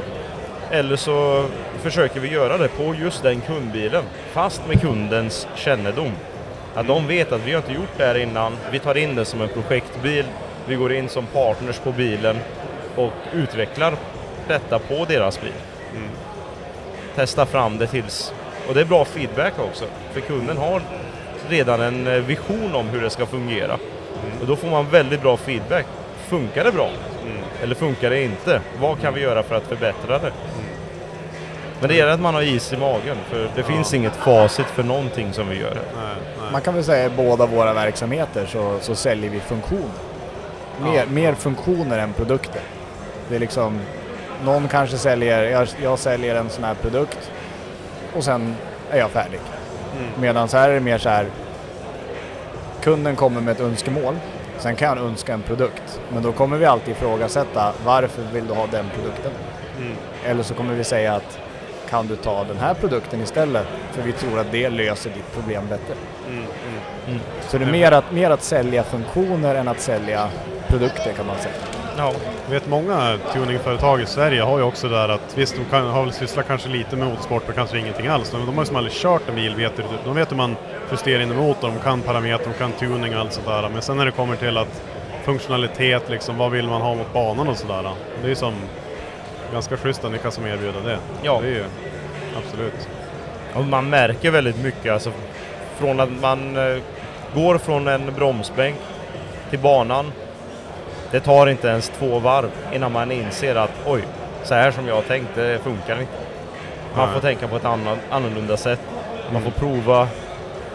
Eller 0.71 0.95
så 0.95 1.45
försöker 1.81 2.19
vi 2.19 2.27
göra 2.27 2.57
det 2.57 2.67
på 2.67 2.95
just 2.95 3.23
den 3.23 3.41
kundbilen, 3.41 4.03
fast 4.31 4.67
med 4.67 4.81
kundens 4.81 5.47
kännedom. 5.55 6.11
Att 6.75 6.87
de 6.87 7.07
vet 7.07 7.31
att 7.31 7.41
vi 7.45 7.51
har 7.51 7.57
inte 7.57 7.73
gjort 7.73 7.97
det 7.97 8.05
här 8.05 8.17
innan, 8.17 8.57
vi 8.71 8.79
tar 8.79 8.97
in 8.97 9.15
det 9.15 9.25
som 9.25 9.41
en 9.41 9.49
projektbil, 9.49 10.25
vi 10.67 10.75
går 10.75 10.93
in 10.93 11.09
som 11.09 11.25
partners 11.25 11.79
på 11.79 11.91
bilen 11.91 12.37
och 12.95 13.13
utvecklar 13.33 13.93
detta 14.47 14.79
på 14.79 15.05
deras 15.05 15.41
bil. 15.41 15.51
Mm. 15.95 16.09
Testa 17.15 17.45
fram 17.45 17.77
det 17.77 17.87
tills... 17.87 18.33
Och 18.67 18.73
det 18.73 18.81
är 18.81 18.85
bra 18.85 19.05
feedback 19.05 19.53
också, 19.59 19.85
för 20.13 20.21
kunden 20.21 20.57
har 20.57 20.81
redan 21.49 21.81
en 21.81 22.07
eh, 22.07 22.13
vision 22.13 22.75
om 22.75 22.87
hur 22.87 23.01
det 23.01 23.09
ska 23.09 23.25
fungera. 23.25 23.77
Mm. 24.25 24.41
Och 24.41 24.47
då 24.47 24.55
får 24.55 24.67
man 24.67 24.89
väldigt 24.89 25.21
bra 25.21 25.37
feedback. 25.37 25.85
Funkar 26.27 26.63
det 26.63 26.71
bra? 26.71 26.89
Mm. 27.23 27.37
Eller 27.63 27.75
funkar 27.75 28.09
det 28.09 28.23
inte? 28.23 28.61
Vad 28.81 29.01
kan 29.01 29.13
vi 29.13 29.21
göra 29.21 29.43
för 29.43 29.55
att 29.55 29.63
förbättra 29.63 30.17
det? 30.19 30.27
Mm. 30.27 30.65
Men 31.79 31.89
det 31.89 31.95
gäller 31.95 32.11
att 32.11 32.19
man 32.19 32.33
har 32.33 32.41
is 32.41 32.73
i 32.73 32.77
magen, 32.77 33.17
för 33.29 33.49
det 33.55 33.63
finns 33.63 33.93
inget 33.93 34.15
facit 34.15 34.65
för 34.65 34.83
någonting 34.83 35.33
som 35.33 35.49
vi 35.49 35.59
gör. 35.59 35.73
Nej, 35.75 36.15
nej. 36.41 36.51
Man 36.51 36.61
kan 36.61 36.73
väl 36.75 36.83
säga 36.83 37.05
i 37.05 37.09
båda 37.09 37.45
våra 37.45 37.73
verksamheter 37.73 38.45
så, 38.45 38.77
så 38.81 38.95
säljer 38.95 39.29
vi 39.29 39.39
funktioner. 39.39 39.83
Mer, 40.83 40.95
Ja. 40.95 41.03
mer 41.09 41.33
funktioner 41.33 41.99
än 41.99 42.13
produkter. 42.13 42.61
Det 43.29 43.35
är 43.35 43.39
liksom, 43.39 43.79
någon 44.43 44.67
kanske 44.67 44.97
säljer, 44.97 45.43
jag, 45.43 45.67
jag 45.83 45.99
säljer 45.99 46.35
en 46.35 46.49
sån 46.49 46.63
här 46.63 46.73
produkt 46.73 47.31
och 48.15 48.23
sen 48.23 48.55
är 48.91 48.97
jag 48.99 49.11
färdig. 49.11 49.39
Mm. 49.99 50.11
Medan 50.21 50.47
så 50.47 50.57
här 50.57 50.69
är 50.69 50.73
det 50.73 50.79
mer 50.79 50.97
så 50.97 51.09
här, 51.09 51.25
kunden 52.85 53.15
kommer 53.15 53.41
med 53.41 53.51
ett 53.51 53.61
önskemål, 53.61 54.15
sen 54.57 54.75
kan 54.75 54.97
han 54.97 55.07
önska 55.07 55.33
en 55.33 55.41
produkt. 55.41 55.99
Men 56.13 56.23
då 56.23 56.31
kommer 56.31 56.57
vi 56.57 56.65
alltid 56.65 56.95
ifrågasätta, 56.95 57.73
varför 57.85 58.23
vill 58.33 58.47
du 58.47 58.53
ha 58.53 58.67
den 58.71 58.85
produkten? 58.95 59.31
Mm. 59.79 59.93
Eller 60.25 60.43
så 60.43 60.53
kommer 60.53 60.73
vi 60.73 60.83
säga 60.83 61.13
att, 61.13 61.39
kan 61.89 62.07
du 62.07 62.15
ta 62.15 62.43
den 62.43 62.57
här 62.57 62.73
produkten 62.73 63.21
istället? 63.21 63.65
För 63.91 64.01
vi 64.01 64.11
tror 64.11 64.39
att 64.39 64.51
det 64.51 64.69
löser 64.69 65.09
ditt 65.09 65.33
problem 65.33 65.67
bättre. 65.69 65.93
Mm. 66.29 66.43
Mm. 67.07 67.19
Så 67.49 67.57
det 67.57 67.65
är 67.65 67.71
mer 67.71 67.91
att, 67.91 68.11
mer 68.11 68.29
att 68.29 68.43
sälja 68.43 68.83
funktioner 68.83 69.55
än 69.55 69.67
att 69.67 69.79
sälja 69.79 70.29
produkter 70.67 71.13
kan 71.13 71.25
man 71.25 71.37
säga. 71.37 71.55
Ja. 71.97 72.13
Jag 72.45 72.51
vet 72.51 72.67
många 72.67 73.17
tuningföretag 73.33 74.01
i 74.01 74.05
Sverige 74.05 74.41
har 74.41 74.57
ju 74.57 74.63
också 74.63 74.89
där 74.89 75.09
att 75.09 75.37
visst, 75.37 75.55
de 75.55 75.65
kan, 75.65 75.87
har 75.87 76.03
väl 76.03 76.13
sysslat 76.13 76.47
kanske 76.47 76.69
lite 76.69 76.95
med 76.95 77.07
motorsport 77.07 77.43
men 77.45 77.55
kanske 77.55 77.79
ingenting 77.79 78.07
alls. 78.07 78.33
Men 78.33 78.45
de 78.45 78.55
har 78.55 78.61
ju 78.61 78.67
som 78.67 78.75
aldrig 78.75 78.93
kört 78.93 79.29
en 79.29 79.35
bil, 79.35 79.55
vet, 79.55 79.71
de 80.05 80.15
vet 80.15 80.31
hur 80.31 80.37
man 80.37 80.55
justerar 80.91 81.21
in 81.21 81.31
en 81.31 81.37
motor, 81.37 81.67
de 81.67 81.79
kan 81.79 82.01
parametrar, 82.01 82.53
de 82.53 82.53
kan 82.53 82.71
tuning 82.71 83.15
och 83.15 83.21
allt 83.21 83.33
sådär. 83.33 83.69
Men 83.73 83.81
sen 83.81 83.97
när 83.97 84.05
det 84.05 84.11
kommer 84.11 84.35
till 84.35 84.57
att 84.57 84.81
funktionalitet, 85.23 86.09
liksom, 86.09 86.37
vad 86.37 86.51
vill 86.51 86.67
man 86.67 86.81
ha 86.81 86.95
mot 86.95 87.13
banan 87.13 87.47
och 87.47 87.57
sådär. 87.57 87.91
Det 88.21 88.25
är 88.25 88.29
ju 88.29 88.35
som 88.35 88.53
ganska 89.53 89.77
schysst 89.77 90.05
att 90.05 90.11
ni 90.11 90.17
kan 90.17 90.31
som 90.31 90.45
erbjuda 90.45 90.79
det. 90.79 90.97
Ja. 91.23 91.39
Det 91.41 91.47
är 91.47 91.51
ju 91.51 91.65
absolut. 92.37 92.89
Och 93.53 93.65
man 93.65 93.89
märker 93.89 94.31
väldigt 94.31 94.63
mycket 94.63 94.93
alltså, 94.93 95.11
från 95.77 95.99
att 95.99 96.09
man 96.21 96.57
eh, 96.57 96.81
går 97.35 97.57
från 97.57 97.87
en 97.87 98.13
bromsbänk 98.15 98.75
till 99.49 99.59
banan. 99.59 100.11
Det 101.11 101.19
tar 101.19 101.47
inte 101.47 101.67
ens 101.67 101.89
två 101.89 102.19
varv 102.19 102.49
innan 102.73 102.91
man 102.91 103.11
inser 103.11 103.55
att 103.55 103.71
oj, 103.85 104.01
så 104.43 104.53
här 104.53 104.71
som 104.71 104.87
jag 104.87 105.07
tänkt, 105.07 105.35
det 105.35 105.59
funkar 105.63 105.99
inte. 106.01 106.13
Man 106.95 107.05
Nej. 107.05 107.13
får 107.13 107.21
tänka 107.21 107.47
på 107.47 107.55
ett 107.55 107.65
annat, 107.65 107.97
annorlunda 108.09 108.57
sätt. 108.57 108.79
Man 109.33 109.41
får 109.41 109.51
prova, 109.51 110.07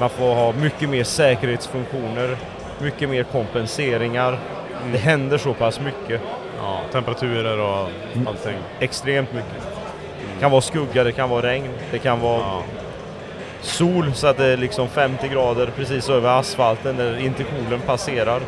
man 0.00 0.10
får 0.10 0.34
ha 0.34 0.52
mycket 0.52 0.88
mer 0.88 1.04
säkerhetsfunktioner, 1.04 2.36
mycket 2.78 3.08
mer 3.08 3.22
kompenseringar. 3.22 4.38
Det 4.92 4.98
händer 4.98 5.38
så 5.38 5.54
pass 5.54 5.80
mycket, 5.80 6.20
Ja, 6.62 6.80
temperaturer 6.92 7.58
och 7.60 7.88
allting. 8.26 8.56
extremt 8.80 9.32
mycket. 9.32 9.62
Det 10.34 10.40
kan 10.40 10.50
vara 10.50 10.60
skugga, 10.60 11.04
det 11.04 11.12
kan 11.12 11.30
vara 11.30 11.42
regn, 11.46 11.68
det 11.90 11.98
kan 11.98 12.20
vara 12.20 12.40
Ja. 12.40 12.62
sol 13.60 14.12
så 14.14 14.26
att 14.26 14.36
det 14.36 14.46
är 14.46 14.56
liksom 14.56 14.88
50 14.88 15.28
grader 15.28 15.72
precis 15.76 16.08
över 16.08 16.28
asfalten 16.40 16.96
där 16.96 17.18
intercoolen 17.18 17.80
passerar. 17.86 18.40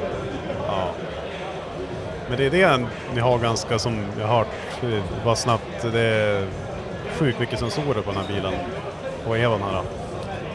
Ja. 0.66 0.84
Men 2.28 2.38
det 2.38 2.46
är 2.46 2.50
det 2.50 2.86
ni 3.14 3.20
har 3.20 3.38
ganska, 3.38 3.78
som 3.78 4.04
jag 4.20 4.26
har 4.26 4.36
hört, 4.38 4.46
det 4.80 5.02
var 5.24 5.34
snabbt, 5.34 5.92
det 5.92 6.00
är 6.00 6.46
sjukt 7.18 7.40
mycket 7.40 7.58
sensorer 7.58 8.02
på 8.02 8.12
den 8.12 8.20
här 8.20 8.28
bilen. 8.34 8.52
På 9.26 9.34
Evan 9.36 9.62
här. 9.62 9.82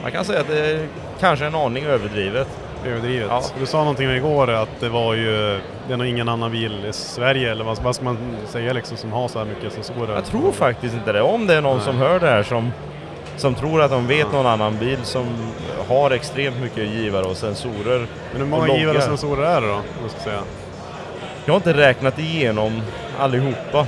Man 0.02 0.12
kan 0.12 0.26
säga 0.26 0.40
att 0.40 0.48
det 0.48 0.60
är 0.72 0.88
kanske 1.20 1.46
en 1.46 1.56
aning 1.56 1.86
överdrivet. 1.86 2.48
Överdrivet. 2.86 3.28
Ja. 3.30 3.42
Du 3.60 3.66
sa 3.66 3.78
någonting 3.78 4.10
igår 4.10 4.50
att 4.50 4.70
det 4.80 4.90
var 4.90 5.14
ju, 5.14 5.60
det 5.88 5.94
är 5.94 5.98
nog 5.98 6.08
ingen 6.08 6.30
annan 6.30 6.52
bil 6.52 6.86
i 6.86 6.94
Sverige, 6.94 7.52
eller 7.52 7.64
vad, 7.64 7.78
vad 7.84 7.96
ska 7.96 8.04
man 8.06 8.18
säga 8.48 8.74
liksom, 8.74 8.98
som 8.98 9.12
har 9.12 9.28
så 9.28 9.40
här 9.40 9.46
mycket 9.46 9.74
sensorer? 9.74 10.16
Jag 10.16 10.26
tror 10.26 10.52
faktiskt 10.52 10.94
inte 10.96 11.12
det. 11.12 11.22
Om 11.22 11.48
det 11.48 11.54
är 11.56 11.62
någon 11.62 11.76
Nej. 11.78 11.86
som 11.86 11.98
hör 11.98 12.20
det 12.20 12.28
här 12.30 12.44
som, 12.44 12.72
som 13.38 13.56
tror 13.56 13.82
att 13.82 13.92
de 13.92 14.08
vet 14.08 14.20
Ja. 14.32 14.38
någon 14.38 14.46
annan 14.46 14.78
bil 14.78 15.00
som 15.04 15.26
har 15.88 16.12
extremt 16.12 16.62
mycket 16.62 16.88
givare 16.90 17.26
och 17.26 17.38
sensorer. 17.38 18.08
Men 18.32 18.42
hur 18.42 18.48
många 18.48 18.78
givare 18.78 18.98
och 18.98 19.04
sensorer 19.04 19.46
är 19.46 19.62
det 19.62 19.68
då? 19.68 19.80
jag 20.02 20.12
ska 20.12 20.20
säga? 20.20 20.40
Jag 21.46 21.54
har 21.54 21.58
inte 21.58 21.74
räknat 21.74 22.20
igenom 22.20 22.82
allihopa. 23.20 23.88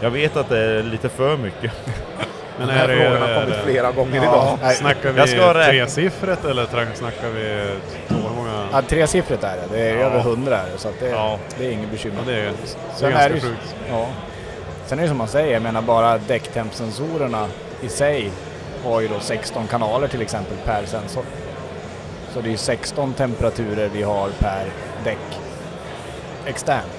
Jag 0.00 0.10
vet 0.10 0.36
att 0.36 0.48
det 0.48 0.58
är 0.58 0.82
lite 0.82 1.08
för 1.08 1.36
mycket. 1.36 1.72
Men 2.66 2.68
Den 2.68 2.78
här 2.78 2.88
är 2.88 2.96
det, 2.96 3.04
frågan 3.10 3.22
har 3.22 3.34
kommit 3.40 3.56
det, 3.58 3.62
flera 3.72 3.92
gånger 3.92 4.16
Ja. 4.16 4.22
idag. 4.22 4.58
Nej, 4.62 4.74
snackar 4.76 5.12
vi 5.12 5.18
Jag 5.18 5.28
ska 5.28 5.54
räkna. 5.54 5.72
tresiffrigt 5.86 6.44
eller 6.44 6.66
snackar 6.94 7.28
vi 7.28 7.66
två? 8.08 8.14
Hur 8.14 8.36
många? 8.36 8.64
Ja, 8.72 8.82
tresiffrigt 8.82 9.44
är 9.44 9.56
det, 9.56 9.76
det 9.76 9.80
är 9.90 9.94
Ja. 9.96 10.00
över 10.06 10.20
hundra 10.20 10.58
är 10.58 10.66
det, 10.72 10.78
så 10.78 10.88
att 10.88 11.00
det, 11.00 11.08
Ja. 11.08 11.38
det 11.58 11.66
är 11.66 11.70
inget 11.70 11.90
bekymmer. 11.90 12.18
Ja, 12.26 12.32
det 12.32 12.38
är, 12.38 12.42
det 12.44 12.48
är 12.48 12.54
Sen 12.94 13.10
ganska 13.10 13.24
är 13.24 13.28
det 13.28 13.34
ju- 13.34 13.40
sjukt. 13.40 13.74
Ja. 13.90 14.06
Sen 14.86 14.98
är 14.98 15.02
det 15.02 15.08
som 15.08 15.18
man 15.18 15.28
säger, 15.28 15.52
jag 15.52 15.62
menar 15.62 15.82
bara 15.82 16.18
däcktempsensorerna 16.18 17.46
i 17.80 17.88
sig 17.88 18.30
har 18.84 19.00
ju 19.00 19.08
då 19.08 19.20
16 19.20 19.66
kanaler 19.66 20.08
till 20.08 20.22
exempel 20.22 20.56
per 20.64 20.82
sensor. 20.86 21.24
Så 22.34 22.40
det 22.40 22.48
är 22.48 22.50
ju 22.50 22.56
16 22.56 23.12
temperaturer 23.12 23.90
vi 23.92 24.02
har 24.02 24.28
per 24.38 24.64
däck 25.04 25.18
externt. 26.46 26.92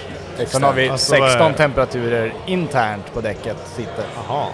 Sen 0.48 0.64
har 0.64 0.74
vi 0.74 0.90
Alltså, 0.90 1.12
vad 1.20 1.24
är- 1.24 1.28
16 1.32 1.54
temperaturer 1.54 2.34
internt 2.46 3.14
på 3.14 3.22
däcket 3.22 3.58
sitter 3.76 4.04
Jaha, 4.28 4.46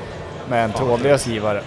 med 0.49 0.63
en 0.63 0.71
trådlös 0.71 1.27
givare. 1.27 1.61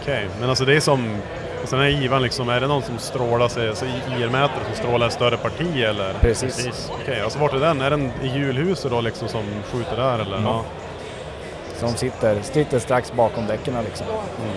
okej. 0.00 0.28
Men 0.40 0.48
alltså 0.48 0.64
det 0.64 0.76
är 0.76 0.80
som, 0.80 1.16
alltså 1.60 1.76
den 1.76 1.84
här 1.84 1.92
givan 1.92 2.22
liksom, 2.22 2.48
är 2.48 2.60
det 2.60 2.66
någon 2.66 2.82
som 2.82 2.98
strålar 2.98 3.48
sig, 3.48 3.68
alltså 3.68 3.84
IR-mätare 3.84 4.64
som 4.66 4.74
strålar 4.74 5.06
ett 5.06 5.12
större 5.12 5.36
parti 5.36 5.76
eller? 5.82 6.12
Precis. 6.20 6.90
Okej, 7.02 7.20
alltså 7.20 7.38
vart 7.38 7.52
är 7.52 7.58
den? 7.60 7.80
Är 7.80 7.90
den 7.90 8.12
i 8.22 8.26
hjulhuset 8.38 8.90
då 8.90 9.00
liksom 9.00 9.28
som 9.28 9.42
skjuter 9.72 9.96
där 9.96 10.18
eller? 10.18 10.42
Ja. 10.42 10.64
Som 11.76 11.94
sitter, 11.94 12.42
sitter 12.42 12.78
strax 12.78 13.12
bakom 13.12 13.46
däcken 13.46 13.74
liksom. 13.84 14.06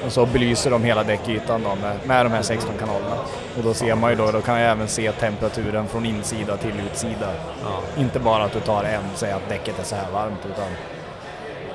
Och 0.05 0.11
så 0.11 0.25
belyser 0.25 0.71
de 0.71 0.83
hela 0.83 1.03
däckytan 1.03 1.63
då 1.63 1.75
med, 1.75 1.97
med 2.03 2.25
de 2.25 2.31
här 2.31 2.41
16 2.41 2.71
kanalerna. 2.79 3.15
Och 3.57 3.63
då 3.63 3.73
ser 3.73 3.95
man 3.95 4.09
ju 4.09 4.15
då, 4.15 4.31
då 4.31 4.41
kan 4.41 4.59
jag 4.59 4.71
även 4.71 4.87
se 4.87 5.11
temperaturen 5.11 5.87
från 5.87 6.05
insida 6.05 6.57
till 6.57 6.73
utsida. 6.91 7.33
Ja. 7.63 8.01
Inte 8.01 8.19
bara 8.19 8.43
att 8.43 8.53
du 8.53 8.59
tar 8.59 8.83
en, 8.83 9.03
säg 9.15 9.31
att 9.31 9.49
däcket 9.49 9.79
är 9.79 9.83
så 9.83 9.95
här 9.95 10.11
varmt, 10.13 10.39
utan 10.53 10.67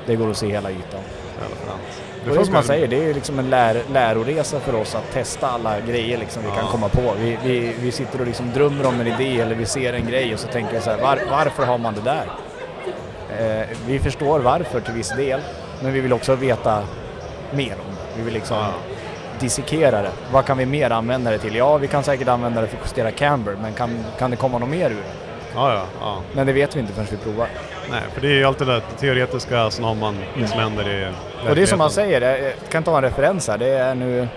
det 0.06 0.16
går 0.16 0.30
att 0.30 0.36
se 0.36 0.46
hela 0.46 0.70
ytan. 0.70 1.00
Och 2.28 2.34
det 2.34 2.40
är 2.40 2.44
som 2.44 2.54
man 2.54 2.62
säger, 2.64 2.88
det 2.88 3.10
är 3.10 3.14
liksom 3.14 3.38
en 3.38 3.50
lär, 3.50 3.82
läroresa 3.92 4.60
för 4.60 4.74
oss 4.74 4.94
att 4.94 5.12
testa 5.12 5.46
alla 5.50 5.80
grejer 5.80 6.18
liksom 6.18 6.42
vi 6.42 6.48
Ja. 6.48 6.54
kan 6.54 6.66
komma 6.70 6.88
på. 6.88 7.14
Vi, 7.20 7.38
vi, 7.44 7.72
vi 7.80 7.92
sitter 7.92 8.20
och 8.20 8.26
liksom 8.26 8.50
drömmer 8.54 8.86
om 8.86 9.00
en 9.00 9.06
idé 9.06 9.40
eller 9.40 9.54
vi 9.54 9.66
ser 9.66 9.92
en 9.92 10.06
grej 10.06 10.34
och 10.34 10.40
så 10.40 10.48
tänker 10.48 10.72
vi 10.72 10.80
så 10.80 10.90
här, 10.90 10.98
var, 11.02 11.18
varför 11.30 11.66
har 11.66 11.78
man 11.78 11.94
det 11.94 12.00
där? 12.00 12.24
Eh, 13.38 13.66
vi 13.86 13.98
förstår 13.98 14.40
varför 14.40 14.80
till 14.80 14.94
viss 14.94 15.16
del, 15.16 15.40
men 15.82 15.92
vi 15.92 16.00
vill 16.00 16.12
också 16.12 16.34
veta 16.34 16.82
mer 17.52 17.72
om 17.72 17.94
det. 17.94 18.16
Vi 18.18 18.22
vill 18.22 18.34
liksom 18.34 18.56
Ja. 18.56 18.68
dissekera 19.40 20.02
det. 20.02 20.10
Vad 20.32 20.44
kan 20.44 20.58
vi 20.58 20.66
mer 20.66 20.90
använda 20.90 21.30
det 21.30 21.38
till? 21.38 21.54
Ja, 21.56 21.76
vi 21.76 21.86
kan 21.88 22.02
säkert 22.04 22.28
använda 22.28 22.60
det 22.60 22.66
för 22.66 22.76
att 22.76 22.82
justera 22.84 23.10
camber, 23.10 23.56
men 23.62 23.72
kan, 23.72 24.04
kan 24.18 24.30
det 24.30 24.36
komma 24.36 24.58
något 24.58 24.68
mer 24.68 24.90
ur 24.90 24.94
det? 24.94 25.02
Ja, 25.54 25.74
ja, 25.74 25.84
ja. 26.00 26.22
Men 26.32 26.46
det 26.46 26.52
vet 26.52 26.76
vi 26.76 26.80
inte 26.80 26.92
förrän 26.92 27.08
vi 27.10 27.16
provar. 27.16 27.48
Nej, 27.90 28.02
för 28.14 28.20
det 28.20 28.28
är 28.28 28.34
ju 28.34 28.44
alltid 28.44 28.66
det 28.66 28.80
teoretiska 28.98 29.70
som 29.70 29.84
har 29.84 29.94
man 29.94 30.16
som 30.46 30.60
händer 30.60 30.88
i 30.88 31.12
Och 31.48 31.54
det 31.54 31.62
är 31.62 31.66
som 31.66 31.78
man 31.78 31.90
säger, 31.90 32.20
jag 32.20 32.52
kan 32.68 32.82
ta 32.82 32.96
en 32.96 33.02
referens 33.02 33.48
här. 33.48 33.58
Det 33.58 33.68
är 33.68 33.94
nu... 33.94 34.28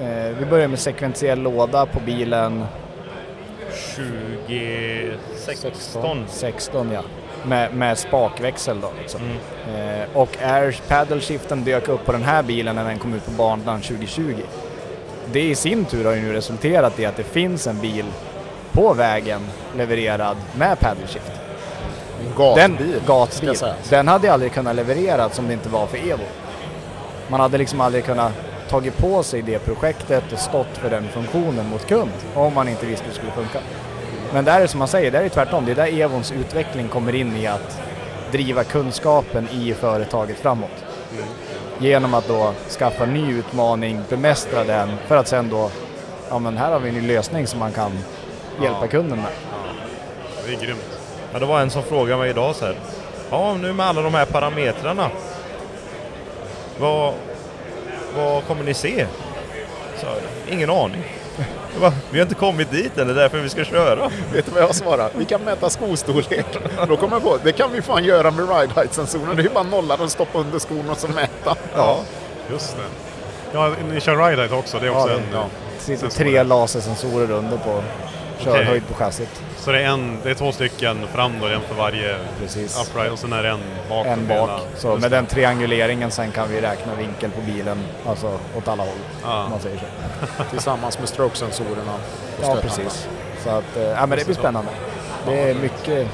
Eh, 0.00 0.36
vi 0.38 0.46
börjar 0.50 0.68
med 0.68 0.78
sekventiell 0.78 1.42
låda 1.42 1.86
på 1.86 2.00
bilen 2.00 2.64
2016. 3.70 6.24
16 6.28 6.92
ja. 6.92 7.02
Med, 7.44 7.74
med 7.74 7.98
spakväxel 7.98 8.80
då 8.80 8.92
liksom. 8.98 9.20
Mm. 9.22 9.36
Eh, 10.00 10.06
och 10.14 10.36
air 10.42 10.80
paddle 10.88 11.20
shiften 11.20 11.64
dök 11.64 11.88
upp 11.88 12.04
på 12.04 12.12
den 12.12 12.22
här 12.22 12.42
bilen 12.42 12.76
när 12.76 12.84
den 12.84 12.98
kom 12.98 13.14
ut 13.14 13.24
på 13.24 13.30
banan 13.30 13.80
2020. 13.80 14.34
Det 15.32 15.42
i 15.42 15.54
sin 15.54 15.84
tur 15.84 16.04
har 16.04 16.12
ju 16.12 16.22
nu 16.22 16.32
resulterat 16.32 17.00
i 17.00 17.06
att 17.06 17.16
det 17.16 17.24
finns 17.24 17.66
en 17.66 17.80
bil 17.80 18.04
på 18.80 18.94
vägen 18.94 19.40
levererad 19.76 20.36
med 20.56 20.80
paddle 20.80 21.06
shift. 21.06 21.32
En 22.20 22.54
Den 22.54 22.72
gatbil, 22.72 23.00
gatbil, 23.06 23.56
ska 23.56 23.66
sägas. 23.66 23.88
den 23.88 24.08
hade 24.08 24.32
aldrig 24.32 24.52
kunnat 24.52 24.76
levereras 24.76 25.38
om 25.38 25.46
det 25.46 25.52
inte 25.52 25.68
var 25.68 25.86
för 25.86 25.96
Evo. 25.96 26.24
Man 27.28 27.40
hade 27.40 27.58
liksom 27.58 27.80
aldrig 27.80 28.04
kunnat 28.04 28.32
tagit 28.68 28.96
på 28.96 29.22
sig 29.22 29.42
det 29.42 29.58
projektet 29.58 30.32
och 30.32 30.38
stått 30.38 30.76
för 30.76 30.90
den 30.90 31.08
funktionen 31.08 31.68
mot 31.68 31.86
kund 31.86 32.10
om 32.34 32.54
man 32.54 32.68
inte 32.68 32.86
visste 32.86 33.04
hur 33.04 33.10
det 33.10 33.16
skulle 33.16 33.32
funka. 33.32 33.58
Men 34.32 34.44
där 34.44 34.56
är 34.56 34.60
det 34.60 34.68
som 34.68 34.78
man 34.78 34.88
säger, 34.88 35.10
där 35.10 35.18
är 35.18 35.24
det 35.24 35.28
tvärtom. 35.28 35.64
Det 35.64 35.72
är 35.72 35.76
där 35.76 36.00
Evons 36.00 36.32
utveckling 36.32 36.88
kommer 36.88 37.14
in 37.14 37.36
i 37.36 37.46
att 37.46 37.80
driva 38.32 38.64
kunskapen 38.64 39.48
i 39.48 39.74
företaget 39.74 40.38
framåt. 40.38 40.84
Genom 41.78 42.14
att 42.14 42.28
då 42.28 42.52
skaffa 42.78 43.06
ny 43.06 43.32
utmaning, 43.32 44.00
bemästra 44.08 44.64
den 44.64 44.88
för 45.06 45.16
att 45.16 45.28
sen 45.28 45.48
då, 45.50 45.70
ja 46.30 46.38
men 46.38 46.56
här 46.56 46.72
har 46.72 46.80
vi 46.80 46.88
en 46.88 46.94
ny 46.94 47.14
lösning 47.14 47.46
som 47.46 47.58
man 47.58 47.72
kan 47.72 47.92
hjälpa 48.62 48.88
kunden 48.88 49.18
med. 49.18 49.30
Det 50.46 50.54
är 50.54 50.60
grymt. 50.66 50.98
Ja, 51.32 51.38
det 51.38 51.46
var 51.46 51.60
en 51.60 51.70
som 51.70 51.82
frågade 51.82 52.18
mig 52.20 52.30
idag 52.30 52.54
så 52.56 52.64
här. 52.64 52.74
ja 53.30 53.54
nu 53.54 53.72
med 53.72 53.86
alla 53.86 54.02
de 54.02 54.14
här 54.14 54.24
parametrarna, 54.26 55.10
vad, 56.78 57.14
vad 58.16 58.44
kommer 58.46 58.64
ni 58.64 58.74
se? 58.74 59.06
Så, 60.00 60.06
ingen 60.48 60.70
aning. 60.70 61.04
Bara, 61.80 61.92
vi 62.10 62.18
har 62.18 62.22
inte 62.22 62.34
kommit 62.34 62.70
dit 62.70 62.98
än, 62.98 63.06
det 63.06 63.12
är 63.12 63.16
därför 63.16 63.38
vi 63.38 63.48
ska 63.48 63.64
köra. 63.64 64.10
Vet 64.32 64.46
du 64.46 64.52
vad 64.52 64.62
jag 64.62 64.74
svarar? 64.74 65.10
Vi 65.16 65.24
kan 65.24 65.40
mäta 65.40 65.70
skostorlek. 65.70 66.46
Då 66.88 66.96
kommer 66.96 67.16
jag 67.16 67.22
på, 67.22 67.38
det 67.44 67.52
kan 67.52 67.72
vi 67.72 67.82
fan 67.82 68.04
göra 68.04 68.30
med 68.30 68.48
ride 68.48 68.72
height 68.74 68.94
sensorerna 68.94 69.34
Det 69.34 69.42
är 69.42 69.44
ju 69.44 69.50
bara 69.50 69.64
nolla 69.64 69.96
den, 69.96 70.10
stoppa 70.10 70.38
under 70.38 70.58
skon 70.58 70.90
och 70.90 70.96
så 70.98 71.08
mäta. 71.08 71.56
Ja, 71.76 71.98
just 72.50 72.76
det. 72.76 72.82
Ja, 73.52 73.72
ni 73.92 74.00
kör 74.00 74.16
ride 74.16 74.42
height 74.42 74.52
också, 74.52 74.78
det 74.78 74.86
är 74.86 74.90
också 74.90 75.08
Ja, 75.08 75.14
en... 75.14 75.22
ja. 75.32 75.44
Det 75.78 75.84
sitter 75.84 76.08
tre 76.08 76.42
lasersensorer 76.42 77.30
under 77.30 77.56
på 77.56 77.82
körhöjd 78.44 78.88
på 78.88 78.94
chassit. 78.94 79.42
Så 79.56 79.72
det 79.72 79.78
är, 79.82 79.86
en, 79.86 80.18
det 80.22 80.30
är 80.30 80.34
två 80.34 80.52
stycken 80.52 81.06
fram 81.14 81.32
då, 81.40 81.46
en 81.46 81.60
för 81.60 81.74
varje 81.74 82.16
Precis. 82.40 82.88
upright 82.88 83.12
och 83.12 83.18
sen 83.18 83.32
är 83.32 83.42
det 83.42 83.48
en 83.48 83.60
bak. 83.88 84.06
En 84.06 84.26
bak. 84.26 84.36
hela- 84.38 84.58
Så 84.76 84.88
just 84.90 85.00
med 85.02 85.10
det. 85.10 85.16
den 85.16 85.26
trianguleringen 85.26 86.10
sen 86.10 86.30
kan 86.30 86.48
vi 86.48 86.60
räkna 86.60 86.94
vinkel 86.94 87.30
på 87.30 87.40
bilen, 87.40 87.78
alltså 88.06 88.38
åt 88.56 88.68
alla 88.68 88.82
håll. 88.82 88.92
Ja. 89.22 89.48
Man 89.50 89.60
säger 89.60 89.78
så. 89.78 90.44
Tillsammans 90.50 90.98
med 90.98 91.08
stroke-sensorerna. 91.08 91.94
Ja, 92.42 92.56
precis. 92.62 93.08
Så 93.44 93.50
att, 93.50 93.64
ja 93.76 94.06
men 94.06 94.18
det 94.18 94.24
blir 94.24 94.34
spännande. 94.34 94.70
Det 95.26 95.50
är 95.50 95.54
mycket, 95.54 96.08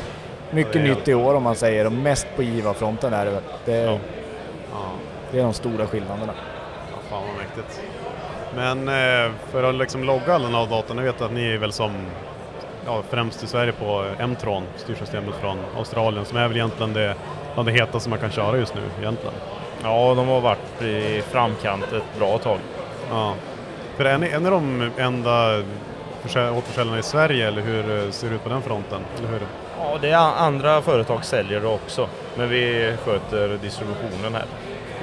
mycket 0.50 0.72
det 0.72 0.78
är 0.78 0.82
nytt 0.82 1.08
i 1.08 1.14
år 1.14 1.34
om 1.34 1.42
man 1.42 1.56
säger 1.56 1.84
och 1.86 1.92
mest 1.92 2.26
på 2.36 2.42
givarfronten 2.42 3.12
är 3.14 3.24
det 3.24 3.30
väl. 3.30 3.42
Det, 3.64 3.72
Ja. 3.76 3.98
det 5.30 5.38
är 5.38 5.42
de 5.42 5.52
stora 5.54 5.86
skillnaderna. 5.86 6.32
Ja, 6.92 6.98
fan 7.10 7.22
vad 7.28 7.36
mäktigt. 7.36 7.80
Men 8.56 8.88
eh, 8.88 9.32
för 9.50 9.62
att 9.62 9.74
liksom 9.74 10.04
logga 10.04 10.34
alla 10.34 10.44
de 10.44 10.54
här 10.54 10.66
datorn, 10.66 10.98
jag 10.98 11.04
vet 11.04 11.20
att 11.22 11.32
ni 11.32 11.52
är 11.52 11.58
väl 11.58 11.72
som 11.72 11.92
ja, 12.86 13.02
främst 13.10 13.42
i 13.42 13.46
Sverige 13.46 13.72
på 13.72 14.04
M-tron, 14.18 14.62
styrsystemet 14.76 15.34
från 15.34 15.58
Australien, 15.76 16.24
som 16.24 16.38
är 16.38 16.48
väl 16.48 16.56
egentligen 16.56 16.92
det, 16.92 17.14
det 17.64 17.72
hetaste 17.72 18.10
man 18.10 18.18
kan 18.18 18.30
köra 18.30 18.56
just 18.56 18.74
nu 18.74 18.80
egentligen. 19.00 19.34
Ja, 19.82 20.14
de 20.14 20.28
har 20.28 20.40
varit 20.40 20.82
i 20.82 21.22
framkant 21.30 21.92
ett 21.92 22.18
bra 22.18 22.38
tag. 22.38 22.58
Ja. 23.10 23.34
För 23.96 24.04
är 24.04 24.18
ni, 24.18 24.26
är 24.28 24.40
ni 24.40 24.50
de 24.50 24.90
enda 24.96 25.62
försä- 26.22 26.50
återförsäljarna 26.50 26.98
i 26.98 27.02
Sverige 27.02 27.48
eller 27.48 27.62
hur 27.62 28.04
eh, 28.04 28.10
ser 28.10 28.28
det 28.28 28.34
ut 28.34 28.42
på 28.42 28.48
den 28.48 28.62
fronten? 28.62 29.00
Eller 29.18 29.28
hur? 29.28 29.40
Ja, 29.80 29.98
det 30.00 30.10
är 30.10 30.16
andra 30.16 30.82
företag 30.82 31.24
säljer 31.24 31.60
det 31.60 31.66
också, 31.66 32.08
men 32.36 32.48
vi 32.48 32.94
sköter 33.04 33.48
distributionen 33.62 34.34
här 34.34 34.44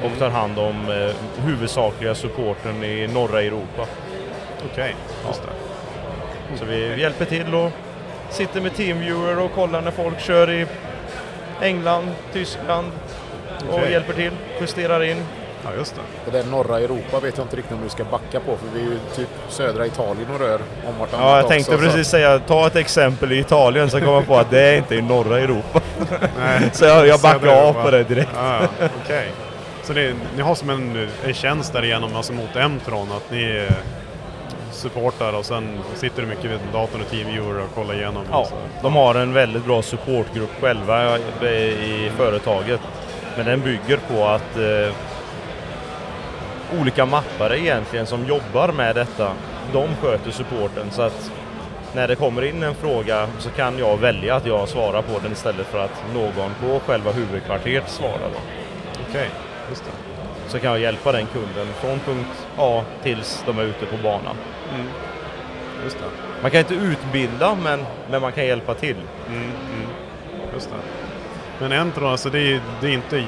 och 0.03 0.19
tar 0.19 0.29
hand 0.29 0.59
om 0.59 0.89
eh, 0.89 1.15
huvudsakliga 1.45 2.15
supporten 2.15 2.83
i 2.83 3.07
norra 3.13 3.41
Europa. 3.41 3.85
Okej, 4.71 4.95
just 5.27 5.41
det. 5.43 6.57
Så 6.59 6.65
vi 6.65 7.01
hjälper 7.01 7.25
till 7.25 7.55
och 7.55 7.71
sitter 8.29 8.61
med 8.61 8.75
Teamviewer 8.75 9.39
och 9.39 9.51
kollar 9.55 9.81
när 9.81 9.91
folk 9.91 10.19
kör 10.19 10.49
i 10.51 10.65
England, 11.61 12.11
Tyskland 12.33 12.91
och 13.69 13.75
Okej. 13.79 13.91
hjälper 13.91 14.13
till, 14.13 14.31
justerar 14.61 15.03
in. 15.03 15.17
Ja, 15.65 15.69
just 15.77 15.95
det. 15.95 16.31
Det 16.31 16.37
där 16.37 16.43
norra 16.51 16.79
Europa 16.79 17.19
vet 17.19 17.37
jag 17.37 17.45
inte 17.45 17.55
riktigt 17.55 17.71
om 17.77 17.83
du 17.83 17.89
ska 17.89 18.03
backa 18.03 18.39
på 18.39 18.57
för 18.57 18.67
vi 18.73 18.79
är 18.79 18.85
ju 18.91 18.97
typ 19.15 19.29
södra 19.49 19.85
Italien 19.85 20.27
och 20.33 20.39
rör 20.39 20.59
om 20.87 20.99
vartannat 20.99 21.25
Ja, 21.25 21.29
jag 21.29 21.37
också, 21.37 21.49
tänkte 21.49 21.71
så- 21.71 21.77
precis 21.77 22.07
säga, 22.07 22.39
ta 22.39 22.67
ett 22.67 22.75
exempel 22.75 23.31
i 23.31 23.39
Italien 23.39 23.89
så 23.89 23.99
kommer 23.99 24.13
jag 24.13 24.27
på 24.27 24.37
att 24.37 24.51
det 24.51 24.61
är 24.61 24.77
inte 24.77 24.95
i 24.95 25.01
norra 25.01 25.39
Europa. 25.39 25.81
Nej, 26.39 26.69
Så 26.73 26.85
jag, 26.85 27.07
jag 27.07 27.19
backar 27.19 27.47
av 27.67 27.73
på 27.73 27.91
det 27.91 28.03
direkt. 28.03 28.29
Ja, 28.35 28.59
ja, 28.79 28.87
okej. 29.03 29.31
Så 29.83 29.93
ni, 29.93 30.13
ni 30.35 30.41
har 30.41 30.55
som 30.55 30.69
en, 30.69 31.09
en 31.25 31.33
tjänst 31.33 31.73
därigenom, 31.73 32.15
alltså 32.15 32.33
mot 32.33 32.55
M-tron, 32.55 33.11
att 33.11 33.31
ni 33.31 33.67
eh, 33.69 33.75
supportar 34.71 35.33
och 35.33 35.45
sen 35.45 35.79
sitter 35.95 36.21
du 36.21 36.27
mycket 36.27 36.51
vid 36.51 36.59
datorn 36.73 37.01
och 37.01 37.09
Teamviewer 37.09 37.63
och 37.63 37.75
kollar 37.75 37.93
igenom? 37.93 38.25
Ja, 38.31 38.39
och 38.39 38.47
så. 38.47 38.55
de 38.81 38.93
har 38.95 39.15
en 39.15 39.33
väldigt 39.33 39.65
bra 39.65 39.81
supportgrupp 39.81 40.61
själva 40.61 41.17
i 41.17 42.11
företaget. 42.17 42.81
Men 43.37 43.45
den 43.45 43.61
bygger 43.61 43.97
på 43.97 44.25
att 44.25 44.57
eh, 44.57 44.95
olika 46.81 47.05
mappare 47.05 47.59
egentligen 47.59 48.05
som 48.05 48.25
jobbar 48.25 48.71
med 48.71 48.95
detta, 48.95 49.33
de 49.73 49.95
sköter 50.01 50.31
supporten. 50.31 50.91
Så 50.91 51.01
att 51.01 51.31
när 51.95 52.07
det 52.07 52.15
kommer 52.15 52.41
in 52.41 52.63
en 52.63 52.75
fråga 52.75 53.27
så 53.39 53.49
kan 53.49 53.77
jag 53.77 53.97
välja 53.97 54.35
att 54.35 54.45
jag 54.45 54.69
svarar 54.69 55.01
på 55.01 55.19
den 55.23 55.31
istället 55.31 55.67
för 55.67 55.79
att 55.79 56.03
någon 56.13 56.51
på 56.61 56.79
själva 56.79 57.11
huvudkvarteret 57.11 57.89
svarar. 57.89 58.29
Då. 58.33 58.39
Det. 59.13 59.52
Så 60.47 60.59
kan 60.59 60.71
jag 60.71 60.79
hjälpa 60.79 61.11
den 61.11 61.25
kunden 61.27 61.67
från 61.81 61.99
punkt 61.99 62.47
A 62.57 62.83
tills 63.03 63.43
de 63.45 63.59
är 63.59 63.63
ute 63.63 63.85
på 63.85 63.97
banan. 64.03 64.35
Just 65.83 65.97
det. 65.99 66.05
Man 66.41 66.51
kan 66.51 66.59
inte 66.59 66.73
utbilda 66.73 67.55
men, 67.63 67.85
men 68.09 68.21
man 68.21 68.31
kan 68.31 68.45
hjälpa 68.45 68.73
till. 68.73 68.97
Mm, 69.27 69.41
mm. 69.43 69.87
Just 70.53 70.69
det. 70.69 70.75
Men 71.59 71.71
M-tron, 71.71 72.11
alltså 72.11 72.29
det 72.29 72.39
är, 72.39 72.61
det 72.81 72.87
är 72.87 72.91
inte, 72.91 73.23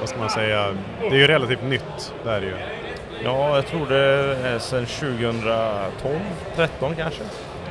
vad 0.00 0.08
ska 0.08 0.18
man 0.18 0.30
säga, 0.30 0.74
det 1.00 1.06
är 1.06 1.20
ju 1.20 1.26
relativt 1.26 1.62
nytt. 1.62 2.14
Det 2.24 2.30
är 2.30 2.40
ju. 2.40 2.56
Ja, 3.24 3.56
jag 3.56 3.66
tror 3.66 3.86
det 3.86 3.98
är 4.44 4.58
sedan 4.58 4.86
2012, 4.86 6.18
13 6.56 6.96
kanske. 6.96 7.22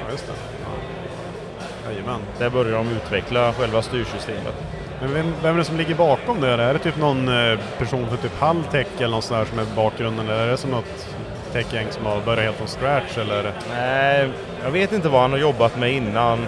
Ja, 0.05 0.11
just 0.11 0.27
det. 0.27 0.33
Ja. 0.63 1.91
Jajamän. 1.91 2.21
Där 2.37 2.49
börjar 2.49 2.77
de 2.77 2.89
utveckla 2.89 3.53
själva 3.53 3.81
styrsystemet. 3.81 4.55
Men 5.01 5.13
vem, 5.13 5.33
vem 5.43 5.53
är 5.53 5.57
det 5.57 5.65
som 5.65 5.77
ligger 5.77 5.95
bakom 5.95 6.41
det? 6.41 6.49
Är 6.49 6.73
det 6.73 6.79
typ 6.79 6.97
någon 6.97 7.27
eh, 7.27 7.59
person 7.77 8.09
för 8.09 8.17
typ 8.17 8.39
Halltech 8.39 8.87
eller 8.97 9.09
något 9.09 9.23
sånt 9.23 9.39
där 9.39 9.45
som 9.45 9.59
är 9.59 9.75
bakgrunden? 9.75 10.29
Eller 10.29 10.47
är 10.47 10.51
det 10.51 10.57
som 10.57 10.71
något 10.71 11.07
techgäng 11.53 11.87
som 11.89 12.05
har 12.05 12.21
börjat 12.21 12.43
helt 12.43 12.57
från 12.57 12.67
scratch 12.67 13.17
eller? 13.17 13.51
Nej, 13.69 14.29
jag 14.63 14.71
vet 14.71 14.93
inte 14.93 15.09
vad 15.09 15.21
han 15.21 15.31
har 15.31 15.39
jobbat 15.39 15.77
med 15.77 15.93
innan 15.93 16.45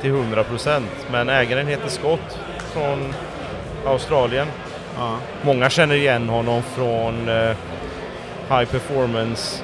till 0.00 0.12
100% 0.12 0.82
men 1.10 1.28
ägaren 1.28 1.66
heter 1.66 1.88
Scott 1.88 2.38
från 2.72 3.14
Australien. 3.86 4.46
Ja. 4.98 5.16
Många 5.42 5.70
känner 5.70 5.94
igen 5.94 6.28
honom 6.28 6.62
från 6.62 7.28
eh, 7.28 7.56
High 8.48 8.70
Performance 8.70 9.62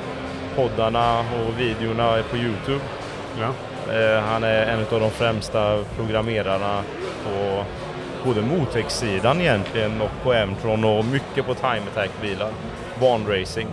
poddarna 0.57 1.18
och 1.20 1.61
videorna 1.61 2.22
på 2.31 2.37
Youtube. 2.37 2.85
Ja. 3.40 3.49
Eh, 3.94 4.22
han 4.22 4.44
är 4.44 4.66
en 4.66 4.81
av 4.81 5.01
de 5.01 5.11
främsta 5.11 5.79
programmerarna 5.96 6.83
på 7.25 7.64
både 8.26 8.42
Motec-sidan 8.42 9.40
egentligen 9.40 10.00
och 10.00 10.10
på 10.22 10.32
M-tron 10.32 10.84
och 10.84 11.04
mycket 11.04 11.46
på 11.46 11.54
Time 11.54 11.82
Attack-bilar. 11.92 12.50
Banracing. 13.00 13.68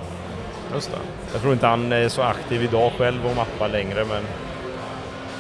Just 0.74 0.92
det. 0.92 0.98
Jag 1.34 1.42
tror 1.42 1.54
inte 1.54 1.68
han 1.68 1.92
är 1.92 2.10
så 2.10 2.22
aktiv 2.22 2.64
idag 2.64 2.92
själv 2.98 3.26
och 3.28 3.36
mappar 3.36 3.68
längre 3.70 4.06
men, 4.06 4.24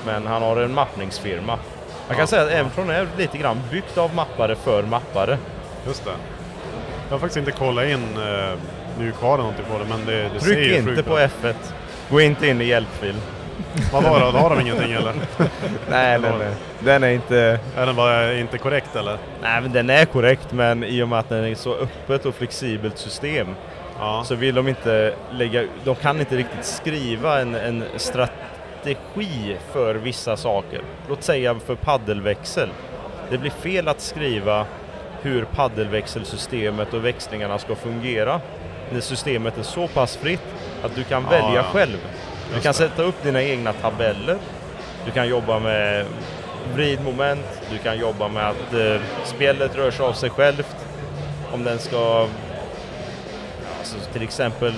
men 0.05 0.27
han 0.27 0.41
har 0.41 0.57
en 0.57 0.73
mappningsfirma. 0.73 1.57
Jag 2.07 2.15
kan 2.17 2.23
Ja. 2.23 2.27
säga 2.27 2.41
att 2.43 2.51
M-tron 2.51 2.89
är 2.89 3.07
lite 3.17 3.37
grann 3.37 3.61
byggt 3.71 3.97
av 3.97 4.15
mappare 4.15 4.55
för 4.55 4.83
mappare. 4.83 5.37
Just 5.87 6.05
det. 6.05 6.11
Jag 7.07 7.15
har 7.15 7.19
faktiskt 7.19 7.37
inte 7.37 7.51
kollat 7.51 7.85
in 7.85 8.03
eh, 8.17 8.53
mjukvaran 8.99 9.39
någonting 9.39 9.65
på 9.71 9.77
det 9.77 9.85
men 9.89 10.05
det, 10.05 10.29
det 10.33 10.39
ser 10.39 10.53
Tryck 10.53 10.77
inte 10.87 11.03
på 11.03 11.19
ut. 11.19 11.31
F1. 11.43 11.53
Gå 12.09 12.21
inte 12.21 12.47
in 12.47 12.61
i 12.61 12.65
hjälpfil. 12.65 13.15
Vad 13.93 14.03
var 14.03 14.19
det? 14.19 14.39
Har 14.39 14.49
de 14.49 14.61
ingenting 14.61 14.91
eller? 14.91 15.13
Nej, 15.89 16.19
den 16.19 16.33
den 16.79 17.03
är 17.03 17.09
inte... 17.09 17.59
Är 17.77 17.85
den 17.85 17.95
bara 17.95 18.33
inte 18.33 18.57
korrekt 18.57 18.95
eller? 18.95 19.17
Nej, 19.41 19.61
men 19.61 19.71
den 19.71 19.89
är 19.89 20.05
korrekt 20.05 20.51
men 20.51 20.83
i 20.83 21.03
och 21.03 21.09
med 21.09 21.19
att 21.19 21.29
den 21.29 21.45
är 21.45 21.55
så 21.55 21.75
öppet 21.75 22.25
och 22.25 22.35
flexibelt 22.35 22.97
system 22.97 23.47
Ja. 23.99 24.23
så 24.25 24.35
vill 24.35 24.55
de 24.55 24.67
inte 24.67 25.13
lägga... 25.31 25.63
De 25.83 25.95
kan 25.95 26.19
inte 26.19 26.35
riktigt 26.37 26.65
skriva 26.65 27.39
en, 27.41 27.55
en 27.55 27.83
strategi 27.97 29.57
för 29.71 29.95
vissa 29.95 30.37
saker. 30.37 30.81
Låt 31.09 31.23
säga 31.23 31.55
för 31.65 31.75
paddelväxel. 31.75 32.69
Det 33.29 33.37
blir 33.37 33.51
fel 33.51 33.87
att 33.87 34.01
skriva 34.01 34.65
hur 35.21 35.43
paddelväxelsystemet 35.45 36.93
och 36.93 37.05
växlingarna 37.05 37.57
ska 37.59 37.75
fungera 37.75 38.41
när 38.91 38.99
systemet 39.01 39.57
är 39.57 39.63
så 39.63 39.87
pass 39.87 40.17
fritt 40.17 40.43
att 40.83 40.95
du 40.95 41.03
kan 41.03 41.23
Ja, 41.23 41.29
välja 41.29 41.55
ja. 41.55 41.63
själv. 41.63 41.97
Du 42.55 42.61
kan 42.61 42.71
det. 42.71 42.77
sätta 42.77 43.03
upp 43.03 43.23
dina 43.23 43.41
egna 43.43 43.73
tabeller. 43.73 44.37
Du 45.05 45.11
kan 45.11 45.27
jobba 45.27 45.59
med 45.59 46.05
vridmoment. 46.75 47.45
Du 47.71 47.77
kan 47.77 47.97
jobba 47.97 48.27
med 48.27 48.49
att 48.49 48.73
eh, 48.73 49.01
spelet 49.25 49.75
rör 49.75 49.91
sig 49.91 50.05
av 50.05 50.13
sig 50.13 50.29
självt. 50.29 50.75
Om 51.53 51.63
den 51.63 51.79
ska, 51.79 52.27
alltså, 53.79 53.95
till 54.13 54.23
exempel, 54.23 54.73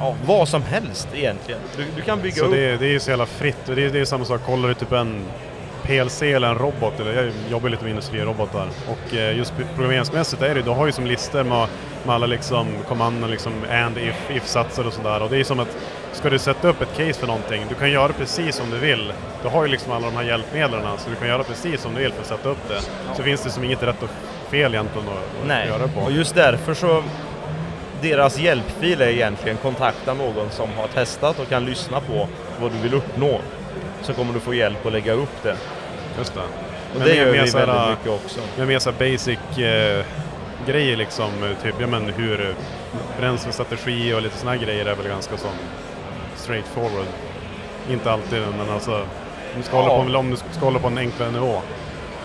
ja, 0.00 0.14
vad 0.26 0.48
som 0.48 0.62
helst 0.62 1.08
egentligen. 1.14 1.60
Du, 1.76 1.84
du 1.96 2.02
kan 2.02 2.20
bygga 2.20 2.36
Så 2.36 2.44
upp 2.44 2.50
det, 2.52 2.64
är- 2.70 2.76
det 2.78 2.86
är 2.86 2.90
ju 2.90 3.00
så 3.00 3.10
jävla 3.10 3.26
fritt 3.26 3.68
och 3.68 3.76
det 3.76 3.84
är, 3.84 3.90
det 3.90 4.00
är 4.00 4.04
samma 4.04 4.24
sak, 4.24 4.40
kollar 4.46 4.68
du 4.68 4.74
typ 4.74 4.92
en 4.92 5.24
PLC 5.82 6.22
eller 6.22 6.48
en 6.48 6.58
robot, 6.58 7.00
eller 7.00 7.22
jag 7.22 7.32
jobbar 7.50 7.68
lite 7.68 7.82
med 7.84 7.90
industrirobotar 7.90 8.68
och 8.88 9.14
eh, 9.16 9.36
just 9.36 9.52
programmeringsmässigt 9.74 10.42
är 10.42 10.54
det 10.54 10.62
du 10.62 10.70
har 10.70 10.86
ju 10.86 10.92
som 10.92 11.06
listor 11.06 11.42
med, 11.44 11.68
med 12.06 12.14
alla 12.14 12.26
liksom 12.26 12.66
kommandon, 12.88 13.30
liksom 13.30 13.52
and, 13.70 13.98
if, 13.98 14.30
if-satser 14.30 14.86
och 14.86 14.92
sådär 14.92 15.22
och 15.22 15.30
det 15.30 15.36
är 15.40 15.44
som 15.44 15.60
att 15.60 15.76
ska 16.12 16.30
du 16.30 16.38
sätta 16.38 16.68
upp 16.68 16.82
ett 16.82 16.96
case 16.96 17.12
för 17.20 17.26
någonting, 17.26 17.66
du 17.68 17.74
kan 17.74 17.90
göra 17.90 18.12
precis 18.12 18.56
som 18.56 18.70
du 18.70 18.78
vill. 18.78 19.12
Du 19.42 19.48
har 19.48 19.64
ju 19.64 19.70
liksom 19.70 19.92
alla 19.92 20.06
de 20.06 20.16
här 20.16 20.22
hjälpmedlen 20.22 20.82
så 20.98 21.10
du 21.10 21.16
kan 21.16 21.28
göra 21.28 21.42
precis 21.44 21.80
som 21.80 21.94
du 21.94 22.00
vill 22.00 22.12
för 22.12 22.20
att 22.20 22.26
sätta 22.26 22.48
upp 22.48 22.68
det. 22.68 22.80
Så 23.16 23.22
finns 23.22 23.42
det 23.42 23.50
som 23.50 23.64
inget 23.64 23.82
rätt 23.82 24.02
och 24.02 24.08
fel 24.50 24.74
egentligen 24.74 25.08
att, 25.08 25.14
att 25.14 25.46
Nej, 25.46 25.68
göra 25.68 25.78
det 25.78 25.88
på. 25.88 26.00
och 26.00 26.12
just 26.12 26.34
därför 26.34 26.74
så 26.74 27.02
deras 28.02 28.38
hjälpfil 28.38 29.00
är 29.02 29.08
egentligen 29.08 29.56
kontakta 29.56 30.14
någon 30.14 30.50
som 30.50 30.68
har 30.76 30.86
testat 30.86 31.38
och 31.38 31.48
kan 31.48 31.64
lyssna 31.64 32.00
på 32.00 32.28
vad 32.60 32.72
du 32.72 32.78
vill 32.78 32.94
uppnå. 32.94 33.40
Så 34.02 34.12
kommer 34.14 34.34
du 34.34 34.40
få 34.40 34.54
hjälp 34.54 34.86
att 34.86 34.92
lägga 34.92 35.12
upp 35.12 35.42
det. 35.42 35.56
Just 36.18 36.34
det. 36.34 36.40
Och 36.40 36.46
Men 36.98 37.08
det 37.08 37.14
gör 37.14 37.24
vi 37.24 37.30
väldigt 37.32 37.52
såhär- 37.52 37.90
mycket 37.90 38.08
också. 38.10 38.40
Med 38.56 38.68
mer 38.68 38.78
så 38.78 38.90
här 38.90 39.12
basic 39.12 39.58
eh, 39.58 40.04
grejer 40.66 40.96
liksom, 40.96 41.30
typ 41.62 41.74
ja, 41.80 41.86
men 41.86 42.02
hur 42.16 42.54
bränslestrategi 43.20 44.14
och 44.14 44.22
lite 44.22 44.48
här 44.48 44.56
grejer 44.56 44.86
är 44.86 44.94
väl 44.94 45.08
ganska 45.08 45.36
så 45.36 45.48
straight 46.48 46.66
forward. 46.66 47.06
Inte 47.90 48.12
alltid, 48.12 48.40
men 48.58 48.70
alltså 48.70 48.94
om 48.94 49.06
du 49.56 49.62
ska, 49.62 49.76
Ja. 49.76 49.82
hålla, 49.82 50.12
på, 50.12 50.18
om 50.18 50.30
du 50.30 50.36
ska 50.36 50.64
hålla 50.64 50.78
på 50.78 50.86
en 50.86 50.98
enklare 50.98 51.30
nivå. 51.30 51.60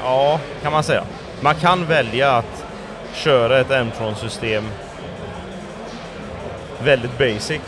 Ja, 0.04 0.40
kan 0.62 0.72
man 0.72 0.84
säga. 0.84 1.04
Man 1.42 1.56
kan 1.56 1.86
välja 1.86 2.32
att 2.32 2.66
köra 3.14 3.60
ett 3.60 3.72
M-tron-system 3.72 4.64
väldigt 6.84 7.18
basic. 7.18 7.62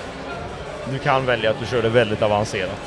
Du 0.91 0.99
kan 0.99 1.25
välja 1.25 1.49
att 1.49 1.59
du 1.59 1.65
kör 1.65 1.81
det 1.81 1.89
väldigt 1.89 2.21
avancerat. 2.21 2.79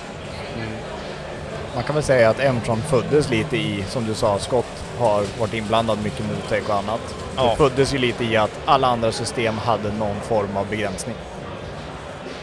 Man 1.74 1.84
kan 1.84 1.94
väl 1.94 2.04
säga 2.04 2.30
att 2.30 2.40
M-tron 2.40 2.82
föddes 2.82 3.30
lite 3.30 3.56
i, 3.56 3.84
som 3.88 4.06
du 4.06 4.14
sa, 4.14 4.38
Scott 4.38 4.84
har 4.98 5.22
varit 5.38 5.54
inblandad 5.54 5.98
mycket 6.04 6.24
Motec 6.26 6.68
och 6.68 6.74
annat. 6.74 7.00
Ja. 7.36 7.42
Det 7.50 7.56
föddes 7.56 7.94
ju 7.94 7.98
lite 7.98 8.24
i 8.24 8.36
att 8.36 8.50
alla 8.64 8.86
andra 8.86 9.12
system 9.12 9.58
hade 9.58 9.92
någon 9.92 10.20
form 10.20 10.56
av 10.56 10.66
begränsning. 10.66 11.14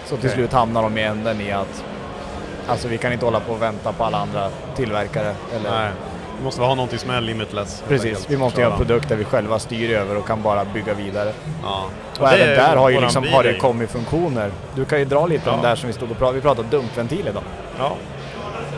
Så 0.05 0.17
till 0.17 0.29
slut 0.29 0.53
hamnar 0.53 0.83
de 0.83 0.97
i 0.97 1.03
änden 1.03 1.41
i 1.41 1.51
att 1.51 1.83
alltså 2.67 2.87
vi 2.87 2.97
kan 2.97 3.13
inte 3.13 3.25
hålla 3.25 3.39
på 3.39 3.53
och 3.53 3.61
vänta 3.61 3.91
på 3.93 4.03
alla 4.03 4.17
andra 4.17 4.49
tillverkare. 4.75 5.35
Eller, 5.55 5.71
Nej, 5.71 5.91
vi 6.37 6.43
måste 6.43 6.61
ha 6.61 6.75
någonting 6.75 6.99
som 6.99 7.09
är 7.09 7.21
limitless. 7.21 7.83
Precis, 7.87 8.25
vi 8.29 8.37
måste 8.37 8.61
göra 8.61 8.71
en 8.71 8.77
produkt 8.77 9.09
där 9.09 9.15
vi 9.15 9.23
själva 9.25 9.59
styr 9.59 9.91
över 9.97 10.17
och 10.17 10.27
kan 10.27 10.41
bara 10.41 10.65
bygga 10.65 10.93
vidare. 10.93 11.33
Ja. 11.63 11.85
Och 12.19 12.27
det 12.27 12.35
även 12.35 12.49
är 12.49 12.55
där 12.55 12.75
har 12.75 12.89
ju 12.89 13.01
liksom, 13.01 13.27
har 13.27 13.43
det 13.43 13.53
kommit 13.53 13.89
funktioner. 13.91 14.51
Du 14.75 14.85
kan 14.85 14.99
ju 14.99 15.05
dra 15.05 15.27
lite 15.27 15.49
om 15.49 15.55
Ja. 15.55 15.61
det 15.61 15.67
där 15.67 15.75
som 15.75 15.87
vi 15.87 15.93
stod 15.93 16.11
och 16.11 16.17
pratade, 16.17 16.35
vi 16.35 16.41
pratade 16.41 16.67
dumpventil 16.69 17.27
idag. 17.27 17.43
Ja. 17.79 17.95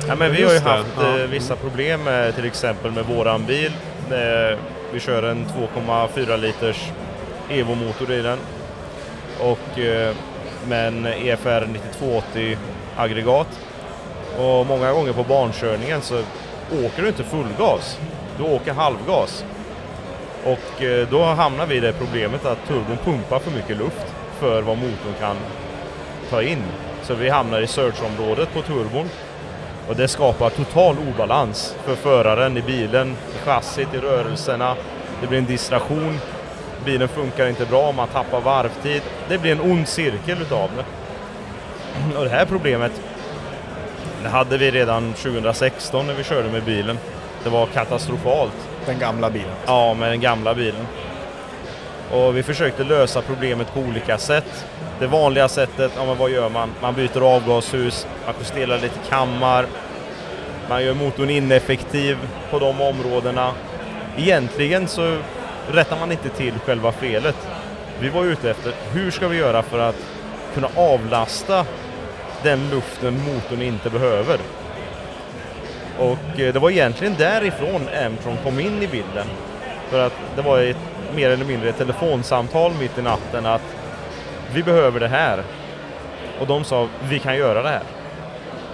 ja 0.07 0.15
men 0.15 0.31
vi 0.31 0.43
har 0.43 0.53
ju 0.53 0.59
haft 0.59 0.87
ja. 1.01 1.19
eh, 1.19 1.27
vissa 1.27 1.55
problem 1.55 2.03
med, 2.03 2.35
till 2.35 2.45
exempel 2.45 2.91
med 2.91 3.05
våran 3.05 3.45
bil. 3.45 3.71
Eh, 4.11 4.57
vi 4.93 4.99
kör 4.99 5.23
en 5.23 5.45
2,4 5.75 6.37
liters 6.37 6.91
Evo-motor 7.49 8.11
i 8.11 8.21
den. 8.21 8.37
Och 9.39 9.79
eh, 9.79 10.15
med 10.67 10.88
en 10.88 11.06
EFR 11.06 11.65
9280 11.65 12.58
aggregat. 12.97 13.47
Och 14.38 14.65
många 14.65 14.93
gånger 14.93 15.13
på 15.13 15.23
bankörningen 15.23 16.01
så 16.01 16.19
åker 16.86 17.01
du 17.01 17.08
inte 17.08 17.23
fullgas. 17.23 17.99
Du 18.38 18.43
åker 18.43 18.73
halvgas. 18.73 19.45
Och 20.43 20.84
eh, 20.84 21.08
då 21.10 21.23
hamnar 21.23 21.65
vi 21.65 21.75
i 21.75 21.80
det 21.80 21.93
problemet 21.93 22.45
att 22.45 22.67
turbon 22.67 22.97
pumpar 23.06 23.39
för 23.39 23.51
mycket 23.51 23.77
luft 23.77 24.06
för 24.39 24.62
vad 24.62 24.77
motorn 24.77 25.13
kan 25.19 25.36
ta 26.30 26.41
in. 26.41 26.63
Så 27.03 27.13
vi 27.13 27.30
hamnar 27.30 27.62
i 27.62 27.67
surge-området 27.67 28.53
på 28.53 28.62
turbon. 28.62 29.10
Och 29.88 29.95
det 29.95 30.08
skapar 30.08 30.49
total 30.49 30.95
obalans 31.10 31.75
för 31.86 31.95
föraren 31.95 32.58
i 32.58 32.62
bilen, 32.62 33.10
i 33.10 33.45
chassit, 33.45 33.93
i 33.93 33.97
rörelserna. 33.97 34.75
Det 35.21 35.27
blir 35.27 35.38
en 35.38 35.45
distraktion. 35.45 36.19
Bilen 36.88 37.08
funkar 37.08 37.47
inte 37.47 37.65
bra, 37.65 37.91
man 37.91 38.08
tappar 38.08 38.41
varvtid. 38.41 39.02
Det 39.30 39.38
blir 39.38 39.52
en 39.52 39.62
ond 39.62 39.88
cirkel 39.88 40.41
utav 40.41 40.69
det. 40.78 40.84
Och 42.17 42.23
det 42.23 42.30
här 42.30 42.45
problemet 42.45 42.91
det 44.23 44.30
hade 44.30 44.58
vi 44.58 44.71
redan 44.71 45.13
2016 45.13 46.08
när 46.08 46.13
vi 46.13 46.23
körde 46.23 46.50
med 46.50 46.63
bilen. 46.63 46.97
Det 47.43 47.50
var 47.50 47.65
katastrofalt. 47.65 48.69
Den 48.86 49.00
gamla 49.00 49.30
bilen. 49.30 49.52
Ja, 49.65 49.93
med 49.93 50.12
den 50.12 50.21
gamla 50.21 50.54
bilen. 50.54 50.88
Och 52.12 52.38
vi 52.38 52.43
försökte 52.43 52.84
lösa 52.84 53.21
problemet 53.21 53.73
på 53.73 53.80
olika 53.80 54.17
sätt. 54.17 54.65
Det 55.00 55.08
vanliga 55.08 55.47
sättet, 55.47 55.91
ja 55.95 56.06
men 56.06 56.17
vad 56.17 56.30
gör 56.30 56.50
man? 56.50 56.69
Man 56.82 56.93
byter 56.93 57.21
avgashus, 57.36 58.08
man 58.26 58.36
justerar 58.39 58.80
lite 58.80 59.00
kammar, 59.10 59.65
man 60.69 60.84
gör 60.84 60.93
motorn 60.93 61.30
ineffektiv 61.30 62.17
på 62.52 62.60
de 62.60 62.82
områdena. 62.82 63.52
Egentligen 64.17 64.88
så 64.88 65.17
rättar 65.71 65.99
man 65.99 66.12
inte 66.12 66.30
till 66.30 66.53
själva 66.60 66.91
felet. 66.91 67.47
Vi 67.99 68.10
var 68.10 68.25
ute 68.25 68.51
efter, 68.51 68.73
hur 68.93 69.12
ska 69.12 69.27
vi 69.27 69.38
göra 69.38 69.63
för 69.63 69.80
att 69.80 69.95
kunna 70.53 70.69
avlasta 70.75 71.65
den 72.43 72.69
luften 72.69 73.19
motorn 73.23 73.62
inte 73.62 73.89
behöver? 73.89 74.39
Och 75.99 76.39
eh, 76.39 76.53
det 76.53 76.60
var 76.60 76.69
egentligen 76.69 77.15
därifrån 77.17 77.88
M-tron 77.93 78.38
kom 78.43 78.60
in 78.60 78.84
i 78.84 78.88
bilden. 78.88 79.27
För 79.89 80.06
att 80.06 80.13
det 80.36 80.41
var 80.41 80.60
ett 80.60 80.77
mer 81.15 81.30
eller 81.30 81.45
mindre 81.45 81.69
ett 81.69 81.77
telefonsamtal 81.77 82.71
mitt 82.80 82.97
i 82.97 83.01
natten 83.01 83.45
att 83.45 83.75
vi 84.53 84.63
behöver 84.63 84.99
det 84.99 85.08
här. 85.08 85.43
Och 86.39 86.47
de 86.47 86.63
sa 86.63 86.88
vi 87.10 87.19
kan 87.19 87.38
göra 87.38 87.63
det 87.63 87.69
här. 87.69 87.84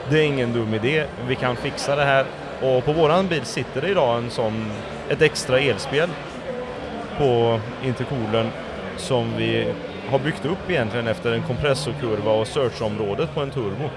Det 0.10 0.19
är 0.19 0.23
ingen 0.23 0.53
dum 0.53 0.73
idé, 0.73 1.06
vi 1.27 1.36
kan 1.36 1.56
fixa 1.56 1.95
det 1.95 2.03
här. 2.03 2.25
Och 2.62 2.86
på 2.86 2.93
våran 2.93 3.27
bil 3.27 3.45
sitter 3.45 3.82
det 3.82 3.88
idag 3.88 4.17
en 4.17 4.29
sån, 4.29 4.71
ett 5.10 5.21
extra 5.21 5.60
elspel 5.60 6.10
på 7.17 7.60
intercoolen 7.84 8.47
som 8.97 9.38
vi 9.38 9.73
har 10.10 10.19
byggt 10.19 10.45
upp 10.45 10.69
egentligen 10.69 11.08
efter 11.08 11.32
en 11.32 11.41
kompressorkurva 11.41 12.32
och 12.32 12.47
searchområdet 12.47 13.34
på 13.34 13.41
en 13.41 13.52
turbo. 13.52 13.89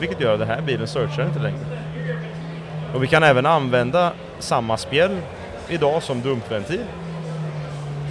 Vilket 0.00 0.20
gör 0.20 0.32
att 0.32 0.38
den 0.38 0.48
här 0.48 0.60
bilen 0.60 0.86
searchar 0.86 1.26
inte 1.26 1.38
längre. 1.38 1.58
Och 2.94 3.02
vi 3.02 3.06
kan 3.06 3.22
även 3.22 3.46
använda 3.46 4.12
samma 4.38 4.76
spjäll 4.76 5.16
idag 5.68 6.02
som 6.02 6.20
dumpventil. 6.20 6.84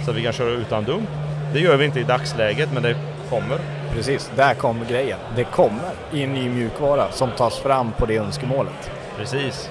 Så 0.04 0.10
att 0.10 0.16
vi 0.16 0.22
kan 0.22 0.32
köra 0.32 0.50
utan 0.50 0.84
dump. 0.84 1.08
Det 1.52 1.60
gör 1.60 1.76
vi 1.76 1.84
inte 1.84 2.00
i 2.00 2.02
dagsläget 2.02 2.72
men 2.72 2.82
det 2.82 2.96
kommer. 3.30 3.58
Precis, 3.94 4.30
där 4.36 4.54
kommer 4.54 4.84
grejen. 4.84 5.18
Det 5.36 5.44
kommer 5.44 5.90
i 6.12 6.22
en 6.22 6.32
ny 6.32 6.48
mjukvara 6.48 7.12
som 7.12 7.30
tas 7.30 7.58
fram 7.58 7.92
på 7.92 8.06
det 8.06 8.16
önskemålet. 8.16 8.90
Precis. 9.16 9.70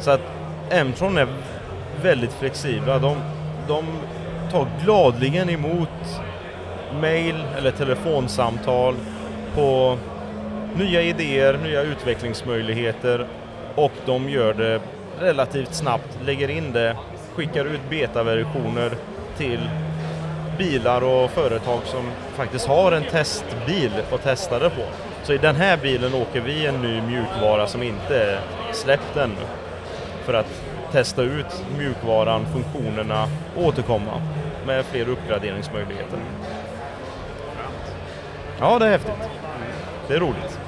Så 0.00 0.10
att 0.10 0.20
M-tron 0.70 1.18
är 1.18 1.28
väldigt 2.02 2.32
flexibla. 2.32 2.98
De, 2.98 3.16
de 3.68 3.84
tar 4.50 4.66
gladligen 4.84 5.50
emot 5.50 6.20
mail 7.00 7.44
eller 7.58 7.70
telefonsamtal 7.70 8.94
på 9.54 9.98
nya 10.76 11.02
idéer, 11.02 11.58
nya 11.62 11.82
utvecklingsmöjligheter 11.82 13.26
och 13.74 13.92
de 14.06 14.28
gör 14.28 14.54
det 14.54 14.80
relativt 15.20 15.74
snabbt, 15.74 16.18
lägger 16.24 16.50
in 16.50 16.72
det, 16.72 16.96
skickar 17.34 17.64
ut 17.64 17.80
betaversioner 17.90 18.92
till 19.36 19.68
bilar 20.58 21.04
och 21.04 21.30
företag 21.30 21.80
som 21.84 22.10
faktiskt 22.34 22.66
har 22.66 22.92
en 22.92 23.04
testbil 23.04 23.90
att 24.12 24.22
testa 24.22 24.58
det 24.58 24.70
på. 24.70 24.82
Så 25.22 25.32
i 25.32 25.38
den 25.38 25.56
här 25.56 25.76
bilen 25.76 26.14
åker 26.14 26.40
vi 26.40 26.66
en 26.66 26.82
ny 26.82 27.00
mjukvara 27.00 27.66
som 27.66 27.82
inte 27.82 28.18
är 28.22 28.40
släppt 28.72 29.16
ännu 29.16 29.46
för 30.24 30.34
att 30.34 30.63
testa 30.94 31.22
ut 31.22 31.64
mjukvaran, 31.78 32.46
funktionerna 32.52 33.28
och 33.56 33.62
återkomma 33.62 34.22
med 34.66 34.84
fler 34.84 35.08
uppgraderingsmöjligheter. 35.08 36.18
Ja, 38.60 38.78
det 38.78 38.86
är 38.86 38.90
häftigt. 38.90 39.28
Det 40.08 40.14
är 40.14 40.20
roligt. 40.20 40.58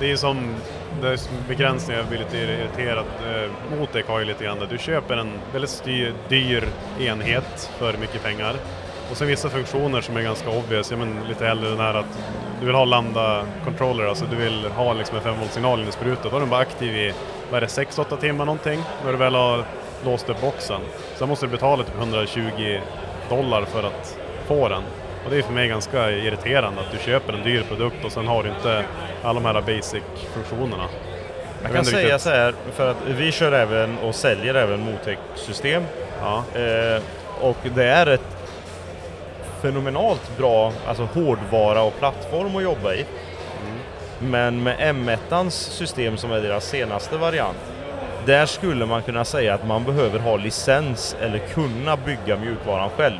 Det 0.00 0.12
är 0.12 0.16
som 0.16 0.54
det 1.00 1.08
är 1.08 1.16
som 1.16 1.32
begränsningar, 1.48 2.00
jag 2.00 2.08
blir 2.08 2.18
lite 2.18 2.36
irriterad. 2.36 3.04
Eh, 3.26 3.78
Motec 3.78 4.06
har 4.06 4.18
ju 4.18 4.24
lite 4.24 4.44
grann 4.44 4.58
det. 4.58 4.66
Du 4.66 4.78
köper 4.78 5.16
en 5.16 5.32
väldigt 5.52 5.70
styr, 5.70 6.14
dyr 6.28 6.68
enhet 7.00 7.70
för 7.78 7.96
mycket 7.96 8.22
pengar. 8.22 8.56
Och 9.10 9.16
sen 9.16 9.28
vissa 9.28 9.48
funktioner 9.48 10.00
som 10.00 10.16
är 10.16 10.22
ganska 10.22 10.50
obvious, 10.50 10.90
ja, 10.90 10.96
men 10.96 11.24
lite 11.28 11.46
hellre 11.46 11.68
den 11.68 11.80
här 11.80 11.94
att 11.94 12.18
du 12.60 12.66
vill 12.66 12.74
ha 12.74 12.84
lambda 12.84 13.46
controller, 13.64 14.04
alltså 14.04 14.24
du 14.30 14.36
vill 14.36 14.64
ha 14.64 14.92
liksom 14.92 15.16
en 15.16 15.22
5 15.22 15.40
volt 15.40 15.52
signal 15.52 15.80
in 15.80 15.88
i 15.88 15.92
sprutan. 15.92 16.30
Då 16.30 16.36
är 16.36 16.40
den 16.40 16.50
bara 16.50 16.60
aktiv 16.60 16.96
i, 16.96 17.12
vad 17.50 17.56
är 17.56 17.60
det, 17.60 17.66
6-8 17.66 18.20
timmar 18.20 18.44
någonting, 18.44 18.80
när 19.04 19.12
du 19.12 19.18
väl 19.18 19.34
har 19.34 19.64
låst 20.04 20.28
upp 20.28 20.40
boxen. 20.40 20.80
Sen 21.16 21.28
måste 21.28 21.46
du 21.46 21.50
betala 21.50 21.84
typ 21.84 21.96
120 21.98 22.80
dollar 23.28 23.64
för 23.64 23.82
att 23.82 24.18
få 24.46 24.68
den. 24.68 24.82
Och 25.24 25.30
det 25.30 25.38
är 25.38 25.42
för 25.42 25.52
mig 25.52 25.68
ganska 25.68 26.10
irriterande 26.10 26.80
att 26.80 26.92
du 26.92 26.98
köper 26.98 27.32
en 27.32 27.42
dyr 27.42 27.62
produkt 27.68 28.04
och 28.04 28.12
sen 28.12 28.26
har 28.26 28.42
du 28.42 28.48
inte 28.48 28.84
alla 29.22 29.40
de 29.40 29.44
här 29.44 29.60
basic-funktionerna. 29.62 30.88
Jag 31.62 31.72
kan 31.72 31.84
säga 31.84 32.02
riktigt. 32.02 32.20
så 32.20 32.30
här, 32.30 32.54
för 32.72 32.90
att 32.90 32.96
vi 33.06 33.32
kör 33.32 33.52
även 33.52 33.98
och 33.98 34.14
säljer 34.14 34.54
även 34.54 34.80
Motec-system. 34.80 35.82
Ja, 36.20 36.44
Eh, 36.60 37.02
och 37.40 37.56
det 37.74 37.84
är 37.84 38.06
ett 38.06 38.36
fenomenalt 39.62 40.38
bra 40.38 40.72
alltså 40.86 41.04
hårdvara 41.04 41.82
och 41.82 41.98
plattform 41.98 42.56
att 42.56 42.62
jobba 42.62 42.94
i. 42.94 43.04
Men 44.18 44.62
med 44.62 44.78
M1 44.78 45.50
system 45.50 46.16
som 46.16 46.32
är 46.32 46.40
deras 46.40 46.68
senaste 46.68 47.16
variant, 47.16 47.58
där 48.26 48.46
skulle 48.46 48.86
man 48.86 49.02
kunna 49.02 49.24
säga 49.24 49.54
att 49.54 49.66
man 49.66 49.84
behöver 49.84 50.18
ha 50.18 50.36
licens 50.36 51.16
eller 51.20 51.38
kunna 51.38 51.96
bygga 51.96 52.36
mjukvaran 52.36 52.90
själv. 52.90 53.18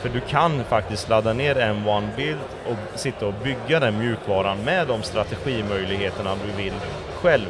För 0.00 0.08
du 0.08 0.20
kan 0.20 0.64
faktiskt 0.64 1.08
ladda 1.08 1.32
ner 1.32 1.54
M1 1.54 2.08
Build 2.16 2.38
och 2.68 2.98
sitta 2.98 3.26
och 3.26 3.34
bygga 3.44 3.80
den 3.80 3.98
mjukvaran 3.98 4.58
med 4.64 4.86
de 4.86 5.02
strategimöjligheterna 5.02 6.36
du 6.46 6.62
vill 6.62 6.72
själv. 7.14 7.48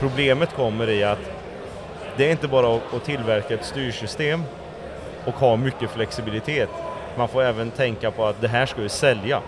Problemet 0.00 0.54
kommer 0.56 0.90
i 0.90 1.04
att 1.04 1.18
det 2.16 2.26
är 2.26 2.30
inte 2.30 2.48
bara 2.48 2.76
att 2.76 2.94
att 2.94 3.04
tillverka 3.04 3.54
ett 3.54 3.64
styrsystem 3.64 4.44
och 5.24 5.34
ha 5.34 5.56
mycket 5.56 5.90
flexibilitet. 5.90 6.68
Man 7.16 7.28
får 7.28 7.42
även 7.42 7.70
tänka 7.70 8.10
på 8.10 8.26
att 8.26 8.40
det 8.40 8.48
här 8.48 8.66
ska 8.66 8.82
vi 8.82 8.88
sälja. 8.88 9.40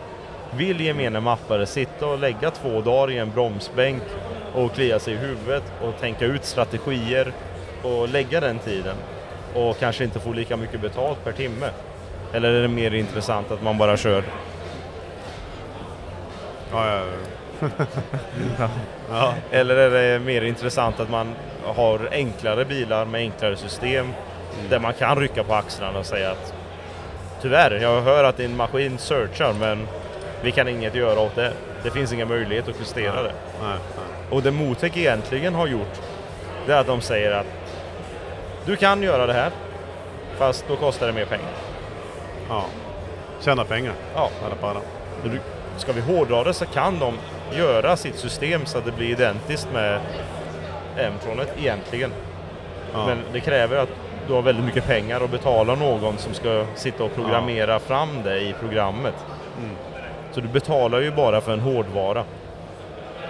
Vill 0.57 0.81
gemene 0.81 1.21
mappare 1.21 1.67
sitta 1.67 2.07
och 2.07 2.19
lägga 2.19 2.51
två 2.51 2.81
dagar 2.81 3.11
i 3.11 3.19
en 3.19 3.31
bromsbänk 3.31 4.03
och 4.55 4.73
klia 4.75 4.99
sig 4.99 5.15
i 5.15 5.17
huvudet 5.17 5.63
och 5.83 6.01
tänka 6.01 6.25
ut 6.25 6.45
strategier 6.45 7.33
och 7.83 8.09
lägga 8.09 8.41
den 8.41 8.59
tiden 8.59 8.97
och 9.55 9.79
kanske 9.79 10.05
inte 10.05 10.21
få 10.21 10.33
lika 10.33 10.57
mycket 10.57 10.81
betalt 10.81 11.25
per 11.25 11.33
timme? 11.33 11.71
Eller 12.33 12.53
är 12.53 12.63
det 12.63 12.69
mer 12.69 12.95
intressant 12.95 13.51
att 13.51 13.63
man 13.63 13.79
bara 13.79 13.97
kör? 13.97 14.25
Ja, 16.73 16.87
ja, 16.87 17.03
ja. 17.61 17.69
ja. 19.11 19.35
Eller 19.51 19.77
är 19.77 19.91
det 19.91 20.19
mer 20.19 20.43
intressant 20.43 21.01
att 21.01 21.11
man 21.11 21.35
har 21.65 22.09
enklare 22.13 22.65
bilar 22.65 23.05
med 23.05 23.21
enklare 23.21 23.57
system 23.57 24.13
där 24.69 24.79
man 24.79 24.93
kan 24.95 25.19
rycka 25.21 25.45
på 25.45 25.55
axlarna 25.55 25.99
och 25.99 26.07
säga 26.07 26.31
att 26.31 26.55
tyvärr, 27.43 27.71
jag 27.83 28.01
hör 28.01 28.25
att 28.25 28.37
din 28.37 28.57
maskin 28.57 28.99
searchar 28.99 29.53
men 29.61 29.87
vi 30.43 30.53
kan 30.53 30.69
inget 30.69 30.95
göra 30.95 31.21
åt 31.21 31.35
det. 31.35 31.53
Det 31.83 31.91
finns 31.91 32.13
ingen 32.13 32.29
möjlighet 32.29 32.69
att 32.69 32.79
justera 32.81 33.23
det. 33.23 33.33
Nej, 33.63 33.69
nej. 33.97 34.05
Och 34.31 34.43
det 34.43 34.51
Motec 34.51 34.97
egentligen 34.97 35.55
har 35.55 35.67
gjort, 35.67 36.01
det 36.67 36.73
är 36.73 36.81
att 36.81 36.87
de 36.87 37.01
säger 37.01 37.33
att 37.33 37.47
du 38.67 38.77
kan 38.77 39.03
göra 39.03 39.27
det 39.27 39.33
här, 39.33 39.51
fast 40.39 40.65
då 40.69 40.77
kostar 40.77 41.07
det 41.07 41.13
mer 41.13 41.25
pengar. 41.25 41.49
Ja. 42.49 42.65
Tjäna 43.41 43.65
pengar. 43.65 43.93
Ja. 44.15 44.29
Du- 45.25 45.41
Ska 45.77 45.93
vi 45.93 46.01
hårdra 46.01 46.45
det 46.45 46.55
så 46.55 46.67
kan 46.67 46.99
de 46.99 47.15
göra 47.59 47.97
sitt 47.97 48.17
system 48.19 48.67
så 48.67 48.79
att 48.79 48.85
det 48.85 48.93
blir 48.93 49.11
identiskt 49.11 49.69
med 49.73 50.01
M-tronet 50.97 51.55
egentligen. 51.59 52.13
Ja. 52.93 53.07
Men 53.07 53.19
det 53.33 53.41
kräver 53.41 53.77
att 53.77 53.89
du 54.27 54.33
har 54.33 54.43
väldigt 54.43 54.65
mycket 54.65 54.87
pengar 54.87 55.23
och 55.23 55.29
betala 55.29 55.75
någon 55.75 56.19
som 56.19 56.35
ska 56.35 56.65
sitta 56.75 57.05
och 57.05 57.15
programmera 57.15 57.79
fram 57.79 58.23
det 58.25 58.41
i 58.41 58.55
programmet. 58.61 59.15
Mm. 59.59 59.77
Så 60.33 60.41
du 60.41 60.49
betalar 60.49 61.01
ju 61.01 61.11
bara 61.11 61.41
för 61.41 61.53
en 61.53 61.61
hårdvara. 61.61 62.25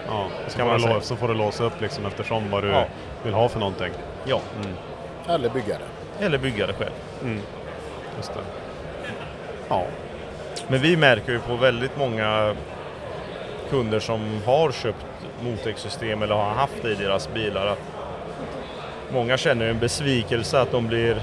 Ja, 0.06 0.26
så, 0.48 0.56
Kan 0.58 0.66
får 0.66 0.72
man 0.72 0.76
du 0.76 0.82
säga. 0.82 0.94
lå- 0.94 1.00
så 1.00 1.16
får 1.16 1.28
du 1.28 1.34
låsa 1.34 1.64
upp 1.64 1.80
liksom 1.80 2.06
eftersom 2.06 2.50
vad 2.50 2.62
du 2.62 2.68
Ja. 2.68 2.84
vill 3.22 3.34
ha 3.34 3.48
för 3.48 3.58
någonting. 3.60 3.92
Ja, 4.24 4.40
Eller 5.28 5.48
bygga 5.48 5.74
det. 6.18 6.24
eller 6.24 6.38
bygga 6.38 6.66
det 6.66 6.72
själv. 6.72 6.90
Mm. 7.22 7.40
Just 8.16 8.34
det. 8.34 8.40
Ja. 9.68 9.82
Men 10.68 10.80
vi 10.80 10.96
märker 10.96 11.32
ju 11.32 11.38
på 11.38 11.54
väldigt 11.56 11.98
många 11.98 12.54
kunder 13.70 14.00
som 14.00 14.40
har 14.46 14.72
köpt 14.72 15.06
Motec-system 15.42 16.22
eller 16.22 16.34
har 16.34 16.50
haft 16.50 16.82
det 16.82 16.90
i 16.90 16.94
deras 16.94 17.32
bilar 17.34 17.66
att 17.66 17.78
många 19.12 19.36
känner 19.36 19.66
en 19.68 19.78
besvikelse 19.78 20.60
att 20.60 20.70
de 20.72 20.86
blir 20.86 21.22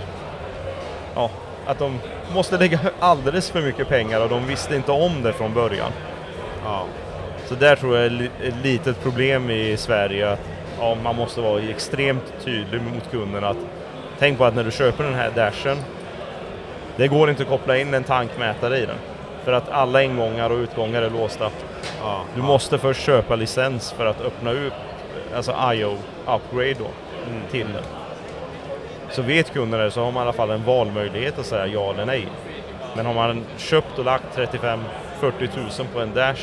ja, 1.16 1.30
att 1.68 1.80
de 1.80 2.00
måste 2.34 2.58
lägga 2.58 2.80
alldeles 3.00 3.50
för 3.50 3.62
mycket 3.62 3.90
pengar 3.90 4.22
och 4.22 4.30
de 4.30 4.48
visste 4.48 4.76
inte 4.76 4.92
om 4.92 5.24
det 5.24 5.34
från 5.34 5.54
början. 5.54 5.92
Ja. 6.64 6.86
Så 7.46 7.56
där 7.56 7.76
tror 7.76 7.98
jag 7.98 8.06
är 8.06 8.30
ett 8.44 8.56
litet 8.64 9.04
problem 9.04 9.50
i 9.50 9.78
Sverige 9.78 10.32
att 10.32 10.40
ja, 10.80 10.98
man 11.04 11.16
måste 11.16 11.42
vara 11.42 11.62
extremt 11.62 12.34
tydlig 12.44 12.82
mot 12.82 13.12
kunden 13.12 13.44
att 13.44 13.58
tänk 14.20 14.38
på 14.38 14.46
att 14.46 14.56
när 14.56 14.64
du 14.64 14.72
köper 14.72 15.04
den 15.04 15.14
här 15.14 15.32
dashen 15.36 15.78
det 16.96 17.08
går 17.08 17.30
inte 17.30 17.44
att 17.44 17.50
koppla 17.50 17.78
in 17.78 17.94
en 17.94 18.04
tankmätare 18.04 18.78
i 18.78 18.86
den. 18.86 18.98
För 19.44 19.54
att 19.54 19.70
alla 19.70 20.04
ingångar 20.04 20.50
och 20.50 20.58
utgångar 20.58 21.02
är 21.02 21.10
låsta. 21.10 21.50
Ja. 22.02 22.22
Du 22.36 22.42
måste 22.42 22.78
först 22.78 23.02
köpa 23.02 23.36
licens 23.36 23.92
för 23.92 24.06
att 24.06 24.22
öppna 24.22 24.52
upp, 24.52 24.74
alltså 25.36 25.56
IO 25.74 25.98
upgrade 26.26 26.74
då, 26.74 26.88
till 27.52 27.68
den. 27.74 27.84
Så 29.12 29.22
vet 29.22 29.54
kunden 29.54 29.80
det 29.80 29.92
så 29.92 30.04
har 30.04 30.12
man 30.12 30.22
i 30.22 30.24
alla 30.24 30.34
fall 30.34 30.50
en 30.50 30.64
valmöjlighet 30.64 31.40
att 31.40 31.46
säga 31.46 31.68
ja 31.68 31.94
eller 31.94 32.06
nej. 32.06 32.28
Men 32.96 33.06
har 33.06 33.14
man 33.14 33.46
köpt 33.58 34.00
och 34.00 34.06
lagt 34.06 34.38
35-40 34.38 34.78
tusen 35.54 35.86
på 35.94 36.00
en 36.00 36.14
Dash 36.14 36.42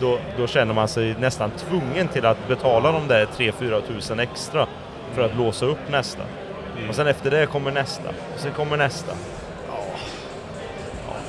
då, 0.00 0.18
då 0.36 0.46
känner 0.46 0.74
man 0.74 0.88
sig 0.88 1.14
nästan 1.20 1.50
tvungen 1.50 2.08
till 2.08 2.26
att 2.26 2.48
betala 2.48 2.92
de 2.92 3.08
där 3.08 3.26
3-4 3.26 3.80
tusen 3.80 4.20
extra 4.20 4.66
för 5.14 5.22
att 5.22 5.36
låsa 5.36 5.66
upp 5.66 5.90
nästa. 5.90 6.22
Och 6.88 6.94
sen 6.94 7.06
efter 7.06 7.30
det 7.30 7.46
kommer 7.46 7.70
nästa, 7.70 8.08
och 8.08 8.40
sen 8.40 8.52
kommer 8.52 8.76
nästa. 8.76 9.12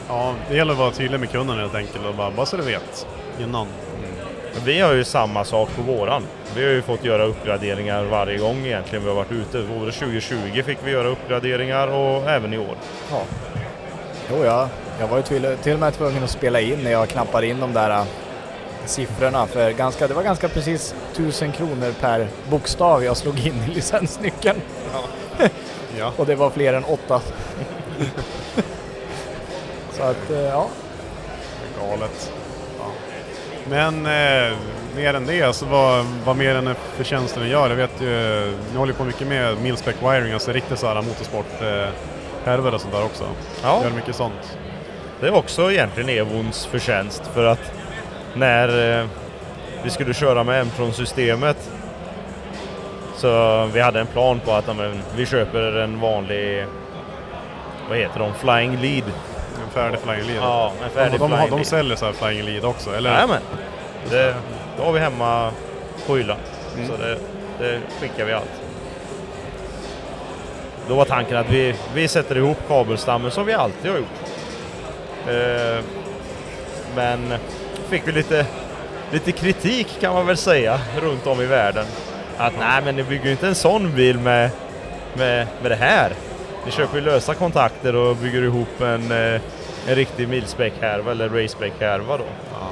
ja, 0.08 0.34
det 0.50 0.56
gäller 0.56 0.72
att 0.72 0.80
vara 0.80 0.92
tydlig 0.92 1.20
med 1.20 1.30
kunden 1.32 1.60
helt 1.60 1.76
enkelt 1.76 2.06
och 2.06 2.16
bara, 2.16 2.32
bara 2.32 2.46
så 2.46 2.58
du 2.58 2.64
vet 2.64 3.08
innan. 3.40 3.68
Vi 4.66 4.80
har 4.80 4.94
ju 4.94 5.04
samma 5.04 5.44
sak 5.44 5.70
på 5.76 5.82
våran. 5.82 6.24
Vi 6.56 6.64
har 6.64 6.72
ju 6.72 6.82
fått 6.82 7.04
göra 7.04 7.24
uppgraderingar 7.24 8.04
varje 8.04 8.38
gång 8.38 8.66
egentligen 8.66 9.04
vi 9.04 9.10
har 9.10 9.16
varit 9.16 9.32
ute. 9.32 9.64
Både 9.80 9.92
2020 9.92 10.64
fick 10.66 10.78
vi 10.84 10.92
göra 10.92 11.08
uppgraderingar 11.08 11.88
och 11.88 12.30
även 12.30 12.54
i 12.54 12.58
år. 12.58 12.76
Ja. 13.12 13.22
Jo, 14.32 14.46
ja. 14.46 14.70
Jag 15.00 15.08
var 15.08 15.18
ju 15.18 15.24
till, 15.24 15.58
till 15.64 15.74
och 15.74 15.80
med 15.80 15.94
tvungen 15.94 16.24
att 16.24 16.30
spela 16.30 16.60
in 16.60 16.84
när 16.84 16.92
jag 16.92 17.10
knappade 17.10 17.48
in 17.48 17.60
de 17.60 17.74
där 17.74 17.90
äh, 17.90 18.04
siffrorna. 18.86 19.48
För 19.48 19.72
ganska, 19.72 20.08
det 20.08 20.14
var 20.14 20.24
ganska 20.24 20.50
precis 20.50 20.96
1000 21.14 21.52
kronor 21.52 21.94
per 22.00 22.28
bokstav 22.50 23.04
jag 23.04 23.18
slog 23.18 23.40
in 23.40 23.64
i 23.70 23.74
licensnyckeln. 23.74 24.62
Ja. 25.98 26.14
Och 26.18 26.26
det 26.26 26.36
var 26.36 26.50
fler 26.50 26.74
än 26.74 26.84
åtta. 26.84 27.22
Så 29.92 30.04
att, 30.04 30.30
eh, 30.30 30.40
ja. 30.40 30.68
Det 31.62 31.84
är 31.84 31.90
galet. 31.90 32.32
Men 33.70 34.06
eh, 34.06 34.58
mer 34.96 35.14
än 35.14 35.26
det, 35.26 35.42
alltså 35.42 35.66
vad, 35.66 36.06
vad 36.26 36.38
mer 36.38 36.56
än 36.56 36.76
för 36.96 37.04
tjänster 37.04 37.42
ni 37.42 37.50
gör? 37.50 37.70
Jag 37.70 37.76
vet 37.76 38.02
ju, 38.02 38.54
ni 38.72 38.78
håller 38.78 38.94
på 38.94 39.04
mycket 39.04 39.28
med 39.28 39.58
milspec 39.58 39.96
wiring, 40.02 40.34
alltså 40.34 40.52
riktigt 40.52 40.80
så 40.80 40.88
här 40.88 41.02
motorsport 41.02 41.62
eh, 41.62 41.90
härvor 42.46 42.74
och 42.74 42.82
sånt 42.82 42.94
där 42.94 43.06
också. 43.06 43.24
Ja. 43.64 43.84
Gör 43.84 43.92
mycket 43.92 44.16
sånt. 44.16 44.58
Det 45.20 45.28
är 45.28 45.36
också 45.36 45.72
egentligen 45.72 46.10
Evons 46.10 46.66
förtjänst 46.66 47.24
för 47.34 47.46
att 47.46 47.72
när 48.34 49.00
eh, 49.00 49.08
vi 49.84 49.90
skulle 49.90 50.14
köra 50.14 50.44
med 50.44 50.62
M-tron-systemet 50.62 51.72
så 53.16 53.66
vi 53.74 53.80
hade 53.80 54.00
en 54.00 54.08
plan 54.08 54.40
på 54.46 54.52
att 54.52 54.68
ja, 54.68 54.74
men, 54.74 55.02
vi 55.16 55.26
köper 55.26 55.78
en 55.78 56.00
vanlig, 56.00 56.66
vad 57.90 57.98
heter 57.98 58.20
de, 58.20 58.34
Flying 58.34 58.82
Lead. 58.82 59.04
Färdig 59.74 60.00
flying 60.00 60.28
lead. 60.28 60.44
Ja, 60.44 60.72
en 60.84 60.90
färdig 60.90 61.20
de, 61.20 61.32
de, 61.32 61.38
Flying 61.38 61.50
de 61.50 61.56
Lead. 61.56 61.68
säljer 61.68 61.96
så 61.96 62.06
här 62.06 62.14
flying 62.14 62.46
lead 62.46 62.66
också, 62.66 62.96
eller? 62.96 63.12
Jajamän. 63.14 63.42
Det, 64.10 64.36
det 64.78 64.84
har 64.84 64.92
vi 64.92 65.00
hemma 65.00 65.52
på 66.08 66.16
hyllan. 66.18 66.38
Mm. 66.76 66.88
Så 66.88 66.98
det, 66.98 67.18
det 67.60 67.80
skickar 68.00 68.26
vi 68.26 68.34
allt. 68.34 68.62
Då 70.88 70.96
var 70.96 71.06
tanken 71.06 71.38
att 71.38 71.50
vi, 71.50 71.76
vi 71.94 72.08
sätter 72.08 72.38
ihop 72.38 72.58
kabelstammen 72.68 73.32
som 73.32 73.46
vi 73.46 73.54
alltid 73.54 73.92
har 73.92 73.98
gjort. 73.98 74.08
Eh, 75.28 75.84
men 76.96 77.34
fick 77.90 78.08
vi 78.08 78.12
lite, 78.12 78.46
lite 79.12 79.32
kritik 79.32 79.88
kan 80.02 80.14
man 80.14 80.28
väl 80.28 80.38
säga 80.38 80.80
runt 81.02 81.28
om 81.28 81.42
i 81.42 81.46
världen. 81.46 81.86
Att 82.38 82.54
nej 82.60 82.82
men 82.86 82.96
ni 82.96 83.04
bygger 83.04 83.26
ju 83.26 83.32
inte 83.32 83.48
en 83.48 83.56
sån 83.56 83.96
bil 83.96 84.20
med, 84.20 84.50
med, 85.14 85.48
med 85.62 85.72
det 85.72 85.76
här. 85.76 86.12
Ni 86.66 86.72
köper 86.72 86.96
ju 86.96 87.02
lösa 87.04 87.34
kontakter 87.34 87.96
och 87.96 88.16
bygger 88.16 88.42
ihop 88.42 88.82
en, 88.82 89.12
eh, 89.12 89.42
en 89.88 89.96
riktig 89.96 90.30
milspec-härva 90.30 91.12
eller 91.12 91.30
raceback-härva 91.30 92.18
då. 92.18 92.24
Ja. 92.54 92.68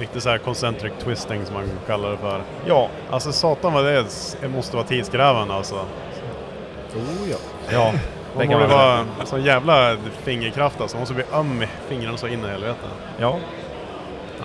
Riktigt 0.00 0.22
så 0.22 0.28
här 0.30 0.38
concentric 0.38 0.92
twisting 1.04 1.46
som 1.46 1.54
man 1.54 1.70
kallar 1.86 2.10
det 2.10 2.16
för. 2.16 2.40
Ja, 2.66 2.88
Alltså 3.10 3.32
satan 3.32 3.72
vad 3.72 3.84
det 3.84 3.90
är, 3.98 4.04
det 4.40 4.48
måste 4.48 4.76
vara 4.76 4.86
tidskrävande 4.86 5.54
alltså. 5.54 5.74
Oh, 5.74 7.30
ja. 7.30 7.36
ja. 7.72 7.92
Man 8.36 8.48
borde 8.48 8.66
vara 8.66 9.06
sån 9.24 9.42
jävla 9.44 9.96
fingerkraft 10.22 10.80
alltså. 10.80 10.96
Man 10.96 11.00
måste 11.02 11.14
bli 11.14 11.24
öm 11.32 11.62
i 11.62 11.66
fingrarna 11.88 12.16
så 12.16 12.26
in 12.26 12.44
i 12.44 12.48
helvete. 12.48 12.78
Ja, 13.18 13.38
Ja. 14.38 14.44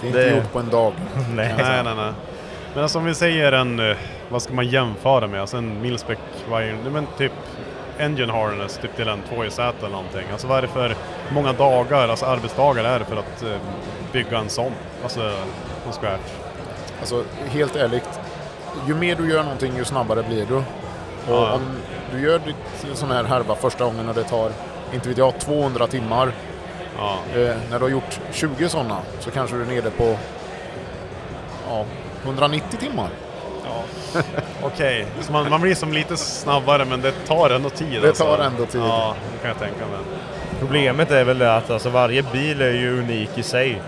Det 0.00 0.06
är 0.06 0.08
inte 0.08 0.22
Det- 0.30 0.36
gjort 0.36 0.52
på 0.52 0.58
en 0.58 0.70
dag. 0.70 0.92
nej. 1.34 1.54
Nej, 1.58 1.82
nej, 1.84 1.94
nej. 1.96 2.12
Men 2.74 2.82
alltså 2.82 2.98
om 2.98 3.04
vi 3.04 3.14
säger 3.14 3.52
en, 3.52 3.90
eh, 3.90 3.96
vad 4.28 4.42
ska 4.42 4.54
man 4.54 4.66
jämföra 4.68 5.26
med? 5.26 5.40
Alltså 5.40 5.56
en 5.56 5.82
nej, 6.82 6.92
men 6.92 7.06
typ 7.18 7.32
engine 8.00 8.32
harness, 8.32 8.78
typ 8.82 8.96
till 8.96 9.08
en 9.08 9.22
2JZ 9.32 9.72
eller 9.78 9.88
någonting. 9.88 10.24
Alltså 10.32 10.46
vad 10.46 10.58
är 10.58 10.62
det 10.62 10.68
för 10.68 10.94
många 11.32 11.52
dagar, 11.52 12.08
alltså 12.08 12.26
arbetsdagar 12.26 12.84
är 12.84 12.98
det 12.98 13.04
för 13.04 13.16
att 13.16 13.42
eh, 13.42 13.56
bygga 14.12 14.38
en 14.38 14.48
sån? 14.48 14.72
Alltså 15.02 15.32
från 15.82 15.92
scratch. 15.92 16.30
Alltså 17.00 17.24
helt 17.48 17.76
ärligt, 17.76 18.20
ju 18.86 18.94
mer 18.94 19.16
du 19.16 19.30
gör 19.32 19.42
någonting 19.42 19.76
ju 19.76 19.84
snabbare 19.84 20.22
blir 20.22 20.46
du. 20.46 20.54
Och 20.56 20.62
Ja. 21.28 21.52
om 21.52 21.60
du 22.12 22.20
gör 22.20 22.38
ditt 22.38 22.96
sån 22.98 23.10
här 23.10 23.24
härva 23.24 23.54
första 23.54 23.84
gången 23.84 24.08
och 24.08 24.14
det 24.14 24.24
tar, 24.24 24.50
inte 24.94 25.08
vet 25.08 25.18
jag, 25.18 25.38
200 25.40 25.86
timmar. 25.86 26.32
Ja. 26.98 27.16
Eh, 27.40 27.56
när 27.70 27.78
du 27.78 27.84
har 27.84 27.90
gjort 27.90 28.20
20 28.32 28.68
sådana 28.68 28.96
så 29.20 29.30
kanske 29.30 29.56
du 29.56 29.62
är 29.62 29.66
nere 29.66 29.90
på 29.90 30.16
ja, 31.68 31.84
190 32.24 32.78
timmar. 32.80 33.08
Okej, 34.62 35.06
så 35.20 35.32
man, 35.32 35.50
man 35.50 35.60
blir 35.60 35.74
som 35.74 35.92
lite 35.92 36.16
snabbare 36.16 36.84
men 36.84 37.00
det 37.00 37.12
tar 37.26 37.50
ändå 37.50 37.70
tid. 37.70 38.02
Det 38.02 38.08
alltså. 38.08 38.24
tar 38.24 38.38
ändå 38.44 38.66
tid. 38.66 38.80
Ja, 38.80 39.14
det 39.32 39.38
kan 39.38 39.48
jag 39.48 39.58
tänka 39.58 39.86
mig. 39.90 39.98
Problemet 40.60 41.10
är 41.10 41.24
väl 41.24 41.38
det 41.38 41.56
att 41.56 41.70
alltså, 41.70 41.88
varje 41.90 42.22
bil 42.22 42.62
är 42.62 42.70
ju 42.72 42.98
unik 42.98 43.30
i 43.38 43.42
sig. 43.42 43.80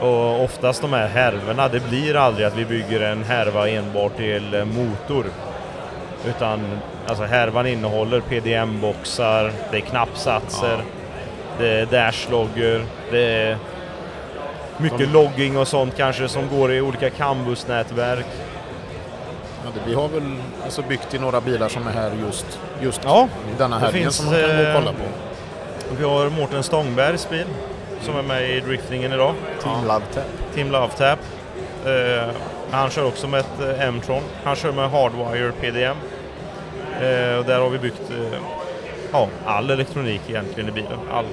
Och 0.00 0.44
oftast 0.44 0.82
de 0.82 0.92
här 0.92 1.08
härvorna, 1.08 1.68
det 1.68 1.80
blir 1.88 2.16
aldrig 2.16 2.46
att 2.46 2.54
vi 2.56 2.64
bygger 2.64 3.00
en 3.00 3.24
härva 3.24 3.68
enbart 3.68 4.16
till 4.16 4.54
eh, 4.54 4.64
motor. 4.64 5.24
Utan 6.28 6.60
alltså 7.06 7.24
härvan 7.24 7.66
innehåller 7.66 8.20
PDM-boxar, 8.20 9.52
det 9.70 9.76
är 9.76 9.80
knappsatser, 9.80 10.76
Ja. 10.78 10.82
det 11.58 11.68
är 11.68 11.86
dashloggor, 11.86 12.84
det 13.10 13.18
är 13.32 13.56
mycket 14.78 14.98
De- 14.98 15.06
logging 15.06 15.58
och 15.58 15.68
sånt 15.68 15.96
kanske 15.96 16.28
som 16.28 16.48
går 16.48 16.72
i 16.72 16.80
olika 16.80 17.10
Cambus-nätverk. 17.10 18.26
Ja, 19.66 19.72
det, 19.74 19.90
vi 19.90 19.94
har 19.94 20.08
väl 20.08 20.36
alltså 20.64 20.82
byggt 20.82 21.14
i 21.14 21.18
några 21.18 21.40
bilar 21.40 21.68
som 21.68 21.86
är 21.86 21.90
här 21.92 22.12
just, 22.26 22.60
just 22.80 23.00
Ja, 23.04 23.28
denna 23.58 23.78
helgen 23.78 24.02
finns, 24.02 24.16
som 24.16 24.26
man 24.26 24.34
kan 24.34 24.42
gå 24.42 24.54
och 24.56 24.60
eh, 24.60 24.74
kolla 24.74 24.92
på. 24.92 25.04
Vi 25.98 26.04
har 26.04 26.30
Mårten 26.30 26.62
Stångbergs 26.62 27.30
bil 27.30 27.46
som 28.00 28.16
är 28.16 28.22
med 28.22 28.50
i 28.56 28.60
driftingen 28.60 29.12
idag. 29.12 29.34
Team 29.62 29.82
Love 29.86 30.04
Tap. 30.14 30.24
Team 30.54 30.70
Love 30.70 30.88
Tap. 30.88 31.18
Eh, 31.86 32.28
han 32.70 32.90
kör 32.90 33.04
också 33.06 33.28
med 33.28 33.40
ett 33.40 33.60
eh, 33.80 33.88
M-tron. 33.88 34.22
Han 34.44 34.56
kör 34.56 34.72
med 34.72 34.90
Hardwire 34.90 35.52
PDM. 35.60 35.96
Eh, 37.00 37.38
och 37.38 37.44
där 37.44 37.60
har 37.60 37.68
vi 37.70 37.78
byggt 37.78 38.10
eh, 38.10 38.38
ja, 39.12 39.28
all 39.46 39.70
elektronik 39.70 40.20
egentligen 40.28 40.68
i 40.68 40.72
bilen. 40.72 40.98
All 41.12 41.24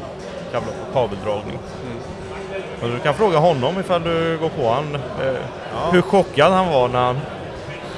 kabel 0.51 0.73
kabeldragning. 0.93 1.59
Och 2.81 2.89
du 2.89 2.99
kan 2.99 3.13
fråga 3.13 3.37
honom 3.37 3.79
ifall 3.79 4.03
du 4.03 4.37
går 4.37 4.49
på 4.49 4.71
han. 4.71 4.95
Eh, 4.95 5.91
Hur 5.91 6.01
chockad 6.01 6.51
han 6.51 6.67
var 6.69 6.87
när 6.87 6.99
han, 7.05 7.19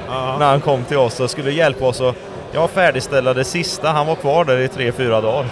när 0.08 0.46
han 0.46 0.62
kom 0.62 0.84
till 0.84 0.98
oss 0.98 1.20
och 1.20 1.30
skulle 1.30 1.52
hjälpa 1.52 1.86
oss 1.86 2.02
att 2.02 2.16
ja, 2.52 2.68
färdigställa 2.68 3.34
det 3.34 3.44
sista. 3.44 3.90
Han 3.90 4.08
var 4.08 4.16
kvar 4.16 4.46
där 4.46 4.58
i 4.58 4.68
tre, 4.68 4.92
fyra 4.92 5.22
dagar. 5.22 5.46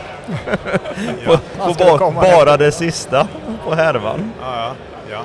på, 1.26 1.38
på 1.58 1.74
ba, 2.00 2.12
bara 2.12 2.50
hem. 2.50 2.60
det 2.60 2.72
sista 2.72 3.28
på 3.64 3.76
härvan. 3.76 4.32
Ja, 4.42 4.56
ja. 4.58 4.74
ja. 5.12 5.22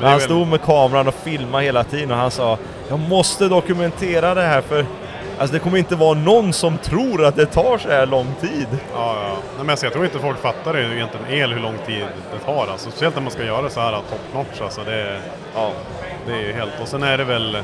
Men 0.00 0.10
han 0.10 0.20
stod 0.20 0.48
med 0.48 0.62
kameran 0.62 1.08
och 1.08 1.14
filmade 1.14 1.64
hela 1.64 1.84
tiden 1.84 2.10
och 2.10 2.16
han 2.16 2.30
sa 2.30 2.58
Jag 2.88 2.98
måste 2.98 3.48
dokumentera 3.48 4.34
det 4.34 4.42
här 4.42 4.60
för 4.60 4.86
Alltså 5.38 5.54
det 5.54 5.58
kommer 5.58 5.78
inte 5.78 5.96
vara 5.96 6.14
någon 6.14 6.52
som 6.52 6.78
tror 6.78 7.24
att 7.24 7.36
det 7.36 7.46
tar 7.46 7.78
så 7.78 7.88
här 7.88 8.06
lång 8.06 8.34
tid. 8.40 8.66
Ja, 8.94 9.16
ja. 9.16 9.22
Nej, 9.22 9.36
men 9.58 9.70
alltså, 9.70 9.86
jag 9.86 9.92
tror 9.92 10.04
inte 10.04 10.18
folk 10.18 10.38
fattar 10.38 10.72
det 10.72 10.82
egentligen 10.82 11.26
el 11.30 11.52
hur 11.52 11.60
lång 11.60 11.78
tid 11.86 12.04
det 12.32 12.38
tar. 12.44 12.66
Alltså, 12.72 12.90
speciellt 12.90 13.14
när 13.14 13.22
man 13.22 13.30
ska 13.32 13.44
göra 13.44 13.70
så 13.70 13.80
här 13.80 13.92
top 13.92 14.34
notch. 14.34 14.60
Alltså, 14.60 14.80
det, 14.84 14.94
är- 14.94 15.20
Ja. 15.54 15.70
det 16.26 16.32
är 16.32 16.40
ju 16.40 16.52
helt... 16.52 16.70
Och 16.82 16.88
sen 16.88 17.02
är 17.02 17.18
det 17.18 17.24
väl 17.24 17.58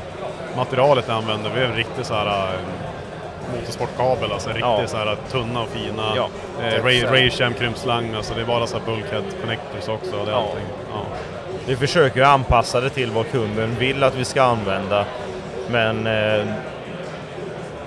materialet 0.55 1.05
jag 1.07 1.17
använder. 1.17 1.49
Vi 1.55 1.61
är 1.61 1.73
riktigt 1.73 2.05
så 2.05 2.13
här 2.13 2.27
äh, 2.27 2.59
motorsportkabel. 3.55 4.31
Alltså 4.31 4.49
riktigt 4.49 4.63
Ja. 4.65 4.87
så 4.87 4.97
här 4.97 5.15
tunna 5.31 5.61
och 5.61 5.69
fina. 5.69 6.03
Ja. 6.15 6.29
Eh, 6.63 6.83
Ray, 6.83 7.03
Raycam 7.03 7.53
krympslang. 7.53 8.13
Alltså 8.15 8.33
det 8.33 8.41
är 8.41 8.45
bara 8.45 8.67
så 8.67 8.77
här 8.77 8.85
bulkhead 8.85 9.23
connectors 9.41 9.87
också. 9.87 10.25
Det 10.25 10.31
är 10.31 10.35
Ja. 10.35 10.37
allting. 10.37 10.65
Ja. 10.93 11.01
Vi 11.65 11.75
försöker 11.75 12.21
anpassa 12.23 12.81
det 12.81 12.89
till 12.89 13.11
vad 13.11 13.31
kunden 13.31 13.75
vill 13.79 14.03
att 14.03 14.15
vi 14.15 14.25
ska 14.25 14.41
använda. 14.43 15.05
Men 15.69 16.07
eh, 16.07 16.45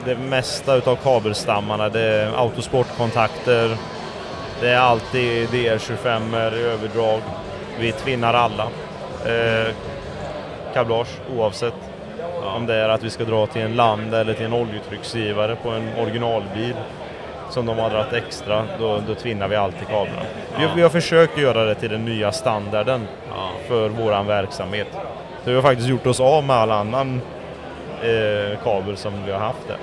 det 0.04 0.16
mesta 0.16 0.74
utav 0.74 0.96
kabelstammarna 0.96 1.88
det 1.88 2.00
är 2.00 2.32
autosportkontakter. 2.38 3.76
Det 4.60 4.68
är 4.68 4.78
alltid 4.78 5.48
DR25 5.48 6.54
i 6.56 6.62
överdrag. 6.62 7.20
Vi 7.78 7.92
tvinnar 7.92 8.34
alla. 8.34 8.62
Eh, 9.26 9.74
kablage 10.74 11.08
oavsett. 11.36 11.74
Om 12.42 12.66
det 12.66 12.74
är 12.74 12.88
att 12.88 13.02
vi 13.02 13.10
ska 13.10 13.24
dra 13.24 13.46
till 13.46 13.62
en 13.62 13.76
land 13.76 14.14
eller 14.14 14.34
till 14.34 14.46
en 14.46 14.52
oljetrycksgivare 14.52 15.56
på 15.56 15.68
en 15.68 15.88
originalbil 15.98 16.74
som 17.50 17.66
de 17.66 17.78
har 17.78 17.90
dragit 17.90 18.12
extra, 18.12 18.64
då, 18.78 19.02
då 19.08 19.14
tvinnar 19.14 19.48
vi 19.48 19.56
alltid 19.56 19.88
kablarna. 19.88 20.22
Vi, 20.58 20.68
vi 20.76 20.82
har 20.82 20.90
försökt 20.90 21.38
göra 21.38 21.64
det 21.64 21.74
till 21.74 21.90
den 21.90 22.04
nya 22.04 22.32
standarden 22.32 23.08
för 23.68 23.88
våran 23.88 24.26
verksamhet. 24.26 24.88
Så 25.44 25.50
vi 25.50 25.54
har 25.54 25.62
faktiskt 25.62 25.88
gjort 25.88 26.06
oss 26.06 26.20
av 26.20 26.44
med 26.44 26.56
all 26.56 26.70
annan 26.70 27.20
eh, 28.02 28.58
kabel 28.64 28.96
som 28.96 29.12
vi 29.26 29.32
har 29.32 29.38
haft 29.38 29.68
där. 29.68 29.76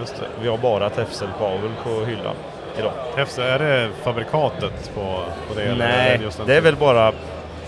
Det. 0.00 0.26
Vi 0.42 0.48
har 0.48 0.58
bara 0.58 0.90
Tefselkabel 0.90 1.70
på 1.84 2.04
hyllan 2.04 2.34
idag. 2.78 2.92
Tefse, 3.14 3.44
är 3.44 3.58
det 3.58 3.88
fabrikatet 4.02 4.94
på, 4.94 5.00
på 5.48 5.54
det? 5.54 5.62
eller 5.62 5.88
Nej, 5.88 6.18
det 6.18 6.24
just 6.24 6.38
den 6.38 6.46
det 6.46 6.56
är 6.56 6.60
väl 6.60 6.76
bara 6.76 7.12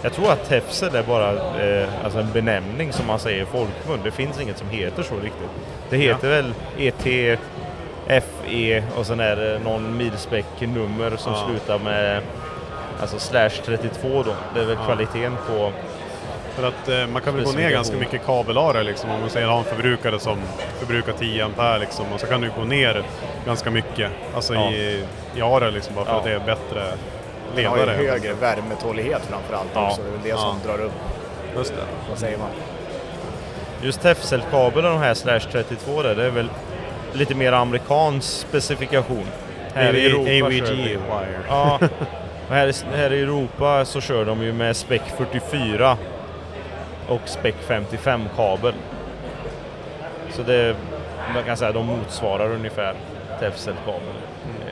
jag 0.02 0.12
tror 0.12 0.32
att 0.32 0.48
Tefsel 0.48 0.94
är 0.94 1.02
bara 1.02 1.30
eh, 1.64 1.88
alltså 2.04 2.18
en 2.18 2.32
benämning 2.32 2.92
som 2.92 3.06
man 3.06 3.18
säger 3.18 3.42
i 3.42 3.46
folkmun. 3.46 4.00
Det 4.04 4.10
finns 4.10 4.40
inget 4.40 4.58
som 4.58 4.68
heter 4.70 5.02
så 5.02 5.14
riktigt. 5.14 5.50
Det 5.90 5.96
heter 5.96 6.28
väl 6.28 6.54
ET, 6.78 7.38
FE 8.06 8.82
och 8.96 9.06
sen 9.06 9.20
är 9.20 9.36
det 9.36 9.58
någon 9.58 9.96
milspäck-nummer 9.96 11.16
som 11.16 11.32
Ja. 11.32 11.46
slutar 11.48 11.78
med 11.78 12.22
alltså 13.00 13.18
slash 13.18 13.50
32 13.64 14.22
då. 14.22 14.34
Det 14.54 14.60
är 14.60 14.64
väl 14.64 14.76
Ja. 14.80 14.84
kvaliteten 14.84 15.36
på... 15.46 15.72
För 16.54 16.68
att 16.68 16.88
eh, 16.88 17.06
man 17.06 17.22
kan 17.22 17.34
väl 17.34 17.44
gå 17.44 17.52
ner 17.52 17.70
ganska 17.70 17.96
mycket 17.96 18.26
kabelare 18.26 18.82
liksom. 18.82 19.10
Om 19.10 19.20
man 19.20 19.30
säger 19.30 19.46
ha 19.46 19.58
en 19.58 19.64
förbrukare 19.64 20.18
som 20.18 20.38
förbrukar 20.78 21.12
10 21.12 21.44
ampere 21.44 21.78
liksom. 21.78 22.06
Och 22.14 22.20
så 22.20 22.26
kan 22.26 22.40
du 22.40 22.50
gå 22.58 22.64
ner 22.64 23.02
ganska 23.46 23.70
mycket. 23.70 24.10
Alltså 24.34 24.54
Ja. 24.54 24.70
i, 24.72 25.04
i 25.36 25.42
are 25.42 25.70
liksom 25.70 25.94
bara 25.94 26.04
för 26.04 26.12
Ja. 26.12 26.18
att 26.18 26.24
det 26.24 26.32
är 26.32 26.38
bättre 26.38 26.82
Den 27.56 27.66
har 27.66 27.76
ju 27.78 27.86
ledare. 27.86 27.96
högre 28.06 28.32
värmetålighet 28.34 29.22
framförallt 29.30 29.68
Ja. 29.74 29.86
också. 29.90 30.02
Det 30.02 30.08
är 30.08 30.12
väl 30.12 30.20
det 30.22 30.36
som 30.36 30.56
drar 30.66 30.84
upp, 30.84 30.92
Just 31.56 31.70
det. 31.74 31.82
vad 32.10 32.18
säger 32.18 32.38
man? 32.38 32.48
Just 33.82 34.00
Tefselkabeln 34.02 34.86
de 34.86 34.98
här 34.98 35.14
slash 35.14 35.40
32 35.40 36.02
där, 36.02 36.14
det 36.14 36.24
är 36.24 36.30
väl 36.30 36.48
lite 37.12 37.34
mer 37.34 37.52
amerikansk 37.52 38.28
specifikation. 38.48 39.26
Här 39.74 39.94
i 39.94 40.06
Europa 40.06 40.46
AVG 40.46 40.66
kör 40.66 40.74
vi- 40.74 40.82
wire. 40.82 41.40
Ja, 41.48 41.78
och 42.48 42.54
här, 42.54 42.68
i- 42.68 42.96
här 42.96 43.12
i 43.12 43.22
Europa 43.22 43.84
så 43.84 44.00
kör 44.00 44.24
de 44.24 44.42
ju 44.42 44.52
med 44.52 44.76
spec 44.76 45.02
44 45.16 45.96
och 47.08 47.20
spec 47.24 47.54
55 47.66 48.24
kabel. 48.36 48.74
Så 50.30 50.42
det, 50.42 50.76
man 51.34 51.44
kan 51.44 51.56
säga 51.56 51.72
de 51.72 51.86
motsvarar 51.86 52.50
ungefär 52.50 52.94
Tefsel-kabel. 53.40 54.00
Eh, 54.66 54.71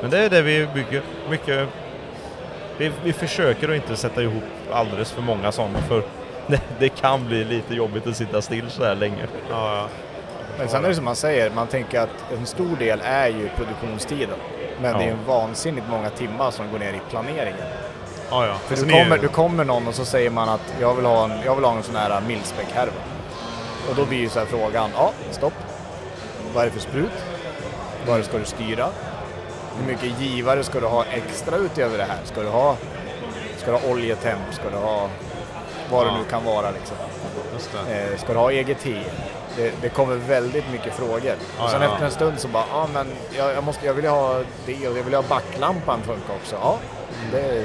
Men 0.00 0.10
det 0.10 0.18
är 0.18 0.30
det 0.30 0.42
vi 0.42 0.66
bygger. 0.74 1.02
Mycket, 1.30 1.68
vi, 2.78 2.92
vi 3.04 3.12
försöker 3.12 3.68
att 3.68 3.74
inte 3.76 3.96
sätta 3.96 4.22
ihop 4.22 4.42
alldeles 4.72 5.12
för 5.12 5.22
många 5.22 5.52
sådana 5.52 5.78
för 5.78 6.02
det, 6.46 6.60
det 6.78 6.88
kan 6.88 7.26
bli 7.26 7.44
lite 7.44 7.74
jobbigt 7.74 8.06
att 8.06 8.16
sitta 8.16 8.42
still 8.42 8.70
så 8.70 8.84
här 8.84 8.94
länge. 8.94 9.26
Ja, 9.50 9.76
ja. 9.76 9.88
Men 10.58 10.68
sen 10.68 10.84
är 10.84 10.88
det 10.88 10.94
som 10.94 11.04
man 11.04 11.16
säger, 11.16 11.50
man 11.50 11.66
tänker 11.66 12.00
att 12.00 12.32
en 12.38 12.46
stor 12.46 12.76
del 12.78 13.00
är 13.04 13.28
ju 13.28 13.48
produktionstiden. 13.56 14.36
Men 14.82 14.92
Ja. 14.92 14.98
det 14.98 15.04
är 15.04 15.08
en 15.10 15.24
vansinnigt 15.26 15.86
många 15.90 16.10
timmar 16.10 16.50
som 16.50 16.70
går 16.72 16.78
ner 16.78 16.92
i 16.92 17.00
planeringen. 17.10 17.66
ja, 18.30 18.46
ja. 18.46 18.54
För 18.54 18.70
Alltså, 18.72 18.86
du 18.86 18.92
kommer, 18.92 19.18
du 19.18 19.28
kommer 19.28 19.64
någon 19.64 19.86
och 19.88 19.94
så 19.94 20.04
säger 20.04 20.30
man 20.30 20.48
att 20.48 20.74
jag 20.80 20.94
vill 20.94 21.04
ha 21.04 21.24
en, 21.24 21.32
jag 21.44 21.54
vill 21.54 21.64
ha 21.64 21.76
en 21.76 21.82
sån 21.82 21.96
här 21.96 22.20
milspäck-härva. 22.20 22.92
Och 23.90 23.94
då 23.96 24.04
blir 24.04 24.18
ju 24.18 24.28
så 24.28 24.38
här 24.38 24.46
frågan, 24.46 24.90
ja 24.94 25.12
stopp. 25.30 25.52
Vad 26.54 26.62
är 26.62 26.66
det 26.66 26.72
för 26.72 26.80
sprut? 26.80 27.10
Vad 28.06 28.24
ska 28.24 28.38
du 28.38 28.44
styra? 28.44 28.88
Hur 29.80 29.86
mycket 29.86 30.20
givare 30.20 30.64
ska 30.64 30.80
du 30.80 30.86
ha 30.86 31.04
extra 31.04 31.56
utöver 31.56 31.98
det 31.98 32.04
här? 32.04 32.18
Ska 32.24 32.42
du 32.42 32.48
ha, 32.48 32.76
ska 33.56 33.70
du 33.70 33.76
ha 33.78 33.90
oljetemp? 33.90 34.42
Ska 34.52 34.70
du 34.70 34.76
ha 34.76 35.08
vad 35.90 36.06
det 36.06 36.10
Ja. 36.10 36.18
nu 36.18 36.24
kan 36.30 36.44
vara 36.44 36.70
liksom? 36.70 36.96
Det. 37.88 37.94
Eh, 38.12 38.18
ska 38.18 38.32
du 38.32 38.38
ha 38.38 38.52
EGT? 38.52 38.84
Det, 39.56 39.72
det 39.82 39.88
kommer 39.88 40.14
väldigt 40.16 40.64
mycket 40.72 40.94
frågor. 40.94 41.34
Ja, 41.58 41.64
och 41.64 41.70
sen 41.70 41.82
ja, 41.82 41.92
efter 41.92 42.04
en 42.06 42.10
stund 42.12 42.38
så 42.40 42.48
bara, 42.48 42.64
ja 42.72 42.88
men 42.94 43.06
jag, 43.36 43.54
jag, 43.54 43.64
måste, 43.64 43.86
jag 43.86 43.94
vill 43.94 44.06
ha 44.06 44.42
det 44.66 44.88
och 44.88 44.98
jag 44.98 45.02
vill 45.02 45.14
ha 45.14 45.22
backlampan 45.22 46.02
funkar 46.02 46.34
också. 46.42 46.56
Ja, 46.62 46.78
det, 47.32 47.64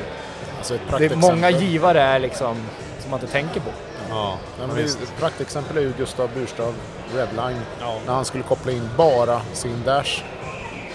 Alltså 0.57 0.77
det 0.97 1.05
är 1.05 1.15
många 1.15 1.49
givare 1.49 2.01
är 2.01 2.19
liksom 2.19 2.57
som 2.99 3.11
man 3.11 3.19
inte 3.19 3.31
tänker 3.31 3.59
på. 3.59 3.69
Ja, 4.09 4.37
men 4.59 4.75
det, 4.75 4.81
ett 4.83 5.13
praktexempel 5.19 5.77
är 5.77 5.81
ju 5.81 5.93
Gustav 5.97 6.29
Burstav 6.35 6.73
Revline. 7.15 7.61
Ja. 7.79 7.97
När 8.05 8.13
han 8.13 8.25
skulle 8.25 8.43
koppla 8.43 8.71
in 8.71 8.89
bara 8.97 9.41
sin 9.53 9.83
dash. 9.85 10.23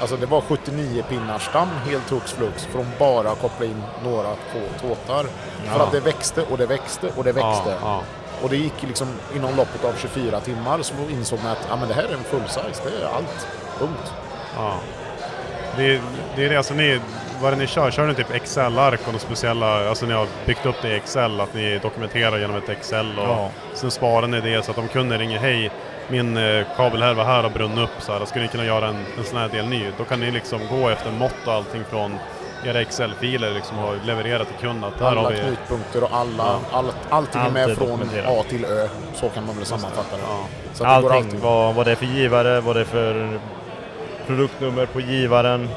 Alltså 0.00 0.16
det 0.16 0.26
var 0.26 0.40
79 0.40 1.04
pinnars 1.08 1.42
stam 1.46 1.68
helt 1.86 2.10
hux 2.10 2.32
flux 2.32 2.64
från 2.64 2.86
bara 2.98 3.34
koppla 3.34 3.66
in 3.66 3.82
några 4.04 4.28
få 4.28 4.88
tåtar. 4.88 5.22
För 5.64 5.78
Ja. 5.78 5.82
att 5.82 5.92
det 5.92 6.00
växte 6.00 6.42
och 6.50 6.58
det 6.58 6.66
växte 6.66 7.06
och 7.16 7.24
det 7.24 7.32
växte. 7.32 7.76
Ja. 7.82 8.00
Och 8.42 8.48
det 8.50 8.56
gick 8.56 8.82
liksom 8.82 9.08
inom 9.36 9.56
loppet 9.56 9.84
av 9.84 9.92
24 9.98 10.40
timmar 10.40 10.82
så 10.82 10.94
insåg 11.10 11.38
man 11.42 11.52
att 11.52 11.66
ja, 11.70 11.76
men 11.76 11.88
det 11.88 11.94
här 11.94 12.02
är 12.04 12.12
en 12.12 12.24
full 12.24 12.48
size, 12.48 12.82
det 12.84 13.04
är 13.04 13.08
allt. 13.16 13.48
Punkt. 13.78 14.12
Ja. 14.56 14.74
Det, 15.76 15.94
är- 15.94 16.00
det 16.36 16.44
är 16.44 16.48
det, 16.50 16.56
alltså 16.56 16.74
ni, 16.74 17.00
vad 17.40 17.52
är 17.52 17.56
det 17.56 17.62
ni 17.62 17.66
kör? 17.66 17.90
Kör 17.90 18.06
ni 18.06 18.14
typ 18.14 18.34
Excel-ark 18.34 19.00
och 19.00 19.06
några 19.06 19.18
speciella, 19.18 19.88
alltså 19.88 20.06
ni 20.06 20.12
har 20.14 20.26
byggt 20.46 20.66
upp 20.66 20.76
det 20.82 20.88
i 20.88 20.96
Excel, 20.96 21.40
att 21.40 21.54
ni 21.54 21.78
dokumenterar 21.78 22.38
genom 22.38 22.56
ett 22.56 22.68
Excel 22.68 23.18
och 23.18 23.24
Ja. 23.28 23.50
sen 23.74 23.90
sparar 23.90 24.26
ni 24.26 24.40
det 24.40 24.64
så 24.64 24.70
att 24.70 24.78
om 24.78 24.88
kunden 24.88 25.18
ringer 25.18 25.38
hej, 25.38 25.70
min 26.08 26.36
eh, 26.36 26.66
kabel 26.76 27.02
här 27.02 27.14
var 27.14 27.24
här 27.24 27.44
och 27.44 27.50
brunnit 27.52 27.78
upp 27.78 27.90
så 28.02 28.12
här, 28.12 28.24
skulle 28.24 28.44
ni 28.44 28.48
kunna 28.50 28.64
göra 28.64 28.88
en, 28.88 28.96
en 29.18 29.24
sån 29.24 29.38
här 29.38 29.48
del 29.48 29.66
ny? 29.66 29.84
Då 29.98 30.04
kan 30.04 30.20
ni 30.20 30.30
liksom 30.30 30.60
gå 30.70 30.88
efter 30.88 31.10
mått 31.10 31.34
och 31.46 31.52
allting 31.52 31.84
från 31.90 32.18
era 32.64 32.80
Excel-filer 32.80 33.50
liksom 33.50 33.78
och 33.78 33.94
leverera 34.06 34.44
till 34.44 34.56
kunden 34.56 34.84
att 34.84 35.00
här 35.00 35.06
Alla 35.08 35.20
har 35.20 35.30
vi... 35.30 35.38
knutpunkter 35.38 36.02
och 36.04 36.10
alla, 36.12 36.44
Ja. 36.46 36.60
allt, 36.72 36.94
allting 37.10 37.40
är 37.40 37.44
Allt 37.44 37.54
med 37.54 37.70
är 37.70 37.74
från. 37.74 38.00
A 38.26 38.44
till 38.48 38.64
Ö. 38.64 38.88
Så 39.14 39.28
kan 39.28 39.46
man 39.46 39.56
väl 39.56 39.64
sammanfatta 39.64 40.16
det. 40.16 40.22
Ja. 40.28 40.44
Så 40.74 40.84
att 40.84 40.90
det 40.90 40.94
Allting, 41.08 41.24
alltid. 41.24 41.40
vad, 41.40 41.74
vad 41.74 41.86
det 41.86 41.90
är 41.92 41.96
för 41.96 42.06
givare, 42.06 42.60
vad 42.60 42.76
det 42.76 42.80
är 42.80 42.84
för 42.84 43.40
produktnummer 44.26 44.86
på 44.86 45.00
givaren. 45.00 45.68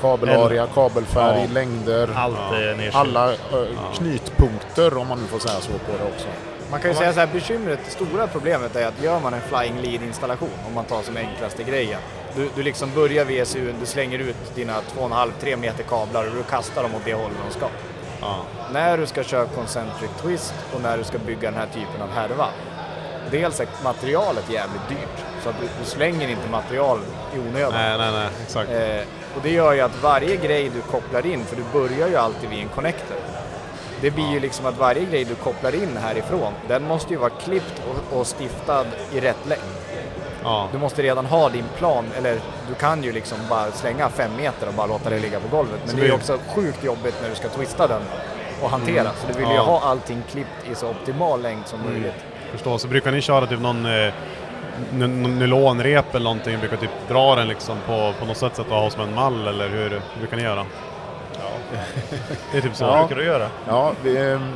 Kabelarea, 0.00 0.66
kabelfärg, 0.74 1.40
Ja. 1.48 1.52
längder. 1.54 2.08
Allt 2.16 2.36
är 2.52 2.58
nedskrivet. 2.76 2.94
Alla 2.94 3.30
ö, 3.32 3.66
knutpunkter 3.94 4.96
om 4.98 5.08
man 5.08 5.18
nu 5.18 5.26
får 5.26 5.38
säga 5.38 5.60
så 5.60 5.72
på 5.72 5.92
det 5.98 6.04
också. 6.14 6.26
Man 6.70 6.80
kan 6.80 6.90
ju 6.90 6.96
säga 6.96 7.12
så 7.12 7.20
här, 7.20 7.26
bekymret, 7.26 7.78
det 7.84 7.90
stora 7.90 8.26
problemet 8.26 8.76
är 8.76 8.86
att 8.86 9.02
gör 9.02 9.20
man 9.20 9.34
en 9.34 9.40
flying 9.40 9.80
lead 9.82 10.02
installation, 10.02 10.58
om 10.66 10.74
man 10.74 10.84
tar 10.84 11.02
som 11.02 11.16
enklaste 11.16 11.62
grejen. 11.62 12.00
Du, 12.36 12.48
du 12.56 12.62
liksom 12.62 12.90
börjar 12.94 13.24
VSU, 13.24 13.72
du 13.80 13.86
slänger 13.86 14.18
ut 14.18 14.54
dina 14.54 14.80
2,5-3 14.96 15.56
meter 15.56 15.82
kablar 15.82 16.26
och 16.26 16.34
du 16.34 16.42
kastar 16.42 16.82
dem 16.82 16.94
åt 16.94 17.04
det 17.04 17.14
hållet 17.14 17.36
de 17.48 17.54
ska. 17.54 17.68
Ja. 18.20 18.36
När 18.72 18.98
du 18.98 19.06
ska 19.06 19.22
köra 19.22 19.46
concentric 19.46 20.10
twist 20.22 20.54
och 20.74 20.80
när 20.82 20.98
du 20.98 21.04
ska 21.04 21.18
bygga 21.18 21.50
den 21.50 21.60
här 21.60 21.66
typen 21.66 22.02
av 22.02 22.10
härva. 22.10 22.48
Dels 23.30 23.60
är 23.60 23.68
materialet 23.84 24.50
jävligt 24.50 24.88
dyrt, 24.88 25.24
så 25.42 25.48
att 25.48 25.60
du, 25.60 25.68
du 25.80 25.84
slänger 25.84 26.28
inte 26.28 26.48
material 26.50 26.98
i 27.34 27.38
onödan. 27.38 27.72
Nej, 27.72 27.98
nej, 27.98 28.12
nej, 28.12 28.28
exakt. 28.42 28.70
Eh, 28.70 29.36
och 29.36 29.42
det 29.42 29.50
gör 29.50 29.72
ju 29.72 29.80
att 29.80 30.02
varje 30.02 30.36
grej 30.36 30.70
du 30.74 30.80
kopplar 30.80 31.26
in, 31.26 31.44
för 31.44 31.56
du 31.56 31.62
börjar 31.72 32.08
ju 32.08 32.16
alltid 32.16 32.50
vid 32.50 32.58
en 32.58 32.68
connector. 32.68 33.16
Det 34.00 34.10
blir 34.10 34.30
ju 34.32 34.40
liksom 34.40 34.66
att 34.66 34.78
varje 34.78 35.04
grej 35.04 35.24
du 35.24 35.34
kopplar 35.34 35.74
in 35.74 35.96
härifrån, 35.96 36.52
den 36.68 36.84
måste 36.88 37.12
ju 37.12 37.18
vara 37.18 37.30
klippt 37.30 37.82
och, 37.88 38.18
och 38.18 38.26
stiftad 38.26 38.84
i 39.12 39.20
rätt 39.20 39.46
längd. 39.48 39.62
Ja. 40.42 40.68
Du 40.72 40.78
måste 40.78 41.02
redan 41.02 41.26
ha 41.26 41.48
din 41.48 41.64
plan, 41.78 42.04
eller 42.18 42.38
du 42.68 42.74
kan 42.74 43.02
ju 43.04 43.12
liksom 43.12 43.38
bara 43.50 43.70
slänga 43.72 44.08
fem 44.08 44.30
meter 44.36 44.68
och 44.68 44.74
bara 44.74 44.86
låta 44.86 45.10
det 45.10 45.18
ligga 45.18 45.40
på 45.40 45.56
golvet. 45.56 45.80
Men 45.80 45.90
Så 45.90 45.96
det 45.96 46.02
är 46.02 46.06
ju 46.06 46.12
också 46.14 46.38
sjukt 46.54 46.84
jobbigt 46.84 47.14
när 47.22 47.28
du 47.30 47.34
ska 47.34 47.48
twista 47.48 47.86
den 47.86 48.02
och 48.62 48.70
hantera. 48.70 49.00
Mm. 49.00 49.12
Så 49.20 49.26
du 49.32 49.38
vill 49.38 49.48
ju 49.48 49.54
Ja. 49.54 49.62
ha 49.62 49.80
allting 49.80 50.22
klippt 50.30 50.68
i 50.72 50.74
så 50.74 50.88
optimal 50.90 51.42
längd 51.42 51.66
som 51.66 51.80
Mm. 51.80 51.92
möjligt. 51.92 52.24
Förstå, 52.52 52.78
så 52.78 52.88
brukar 52.88 53.12
ni 53.12 53.20
köra 53.20 53.46
typ 53.46 53.60
någon 53.60 53.86
eh, 53.86 54.12
nylonrep 54.92 56.14
eller 56.14 56.24
någonting, 56.24 56.58
brukar 56.60 56.76
typ 56.76 56.90
dra 57.08 57.34
den 57.34 57.48
liksom 57.48 57.76
på, 57.86 58.12
på 58.18 58.24
något 58.24 58.36
sätt 58.36 58.52
så 58.56 58.62
att 58.62 58.68
du 58.68 58.74
har 58.74 58.90
som 58.90 59.02
en 59.02 59.14
mall 59.14 59.48
eller 59.48 59.68
hur, 59.68 59.90
hur 59.90 60.00
brukar 60.18 60.36
ni 60.36 60.42
göra? 60.42 60.66
Det 62.52 62.58
är 62.58 62.62
typ 62.62 62.76
så. 62.76 62.84
Ja. 62.84 62.98
brukar 62.98 63.16
du 63.16 63.24
göra? 63.24 63.48
Ja, 63.66 63.92
vi 64.02 64.16
ehm, 64.16 64.52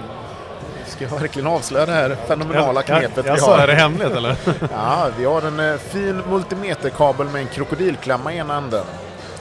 ska 0.86 1.04
jag 1.04 1.20
verkligen 1.20 1.46
avslöja 1.46 1.86
det 1.86 1.92
här 1.92 2.16
fenomenala 2.26 2.82
knepet 2.82 3.26
ja, 3.26 3.34
vi 3.34 3.40
så 3.40 3.50
har. 3.50 3.58
är 3.58 3.66
det 3.66 3.74
hemligt 3.74 4.10
eller? 4.10 4.36
Ja, 4.72 5.08
vi 5.18 5.24
har 5.24 5.42
en 5.42 5.60
eh, 5.60 5.76
fin 5.76 6.22
multimeterkabel 6.30 7.26
med 7.26 7.40
en 7.42 7.48
krokodilklämma 7.48 8.32
i 8.32 8.36
ena 8.36 8.56
änden. 8.56 8.84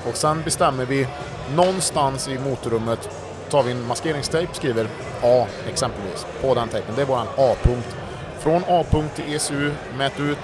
Och 0.09 0.15
sen 0.15 0.41
bestämmer 0.41 0.85
vi 0.85 1.07
någonstans 1.55 2.27
i 2.27 2.39
motorrummet, 2.39 3.09
tar 3.49 3.63
vi 3.63 3.71
en 3.71 3.87
maskeringstejp, 3.87 4.53
skriver 4.53 4.87
A 5.23 5.45
exempelvis 5.69 6.25
på 6.41 6.55
den 6.55 6.67
tejpen. 6.67 6.95
Det 6.95 7.01
är 7.01 7.05
våran 7.05 7.27
A-punkt. 7.37 7.95
Från 8.39 8.63
A-punkt 8.67 9.15
till 9.15 9.35
ECU, 9.35 9.71
mät 9.97 10.19
ut 10.19 10.37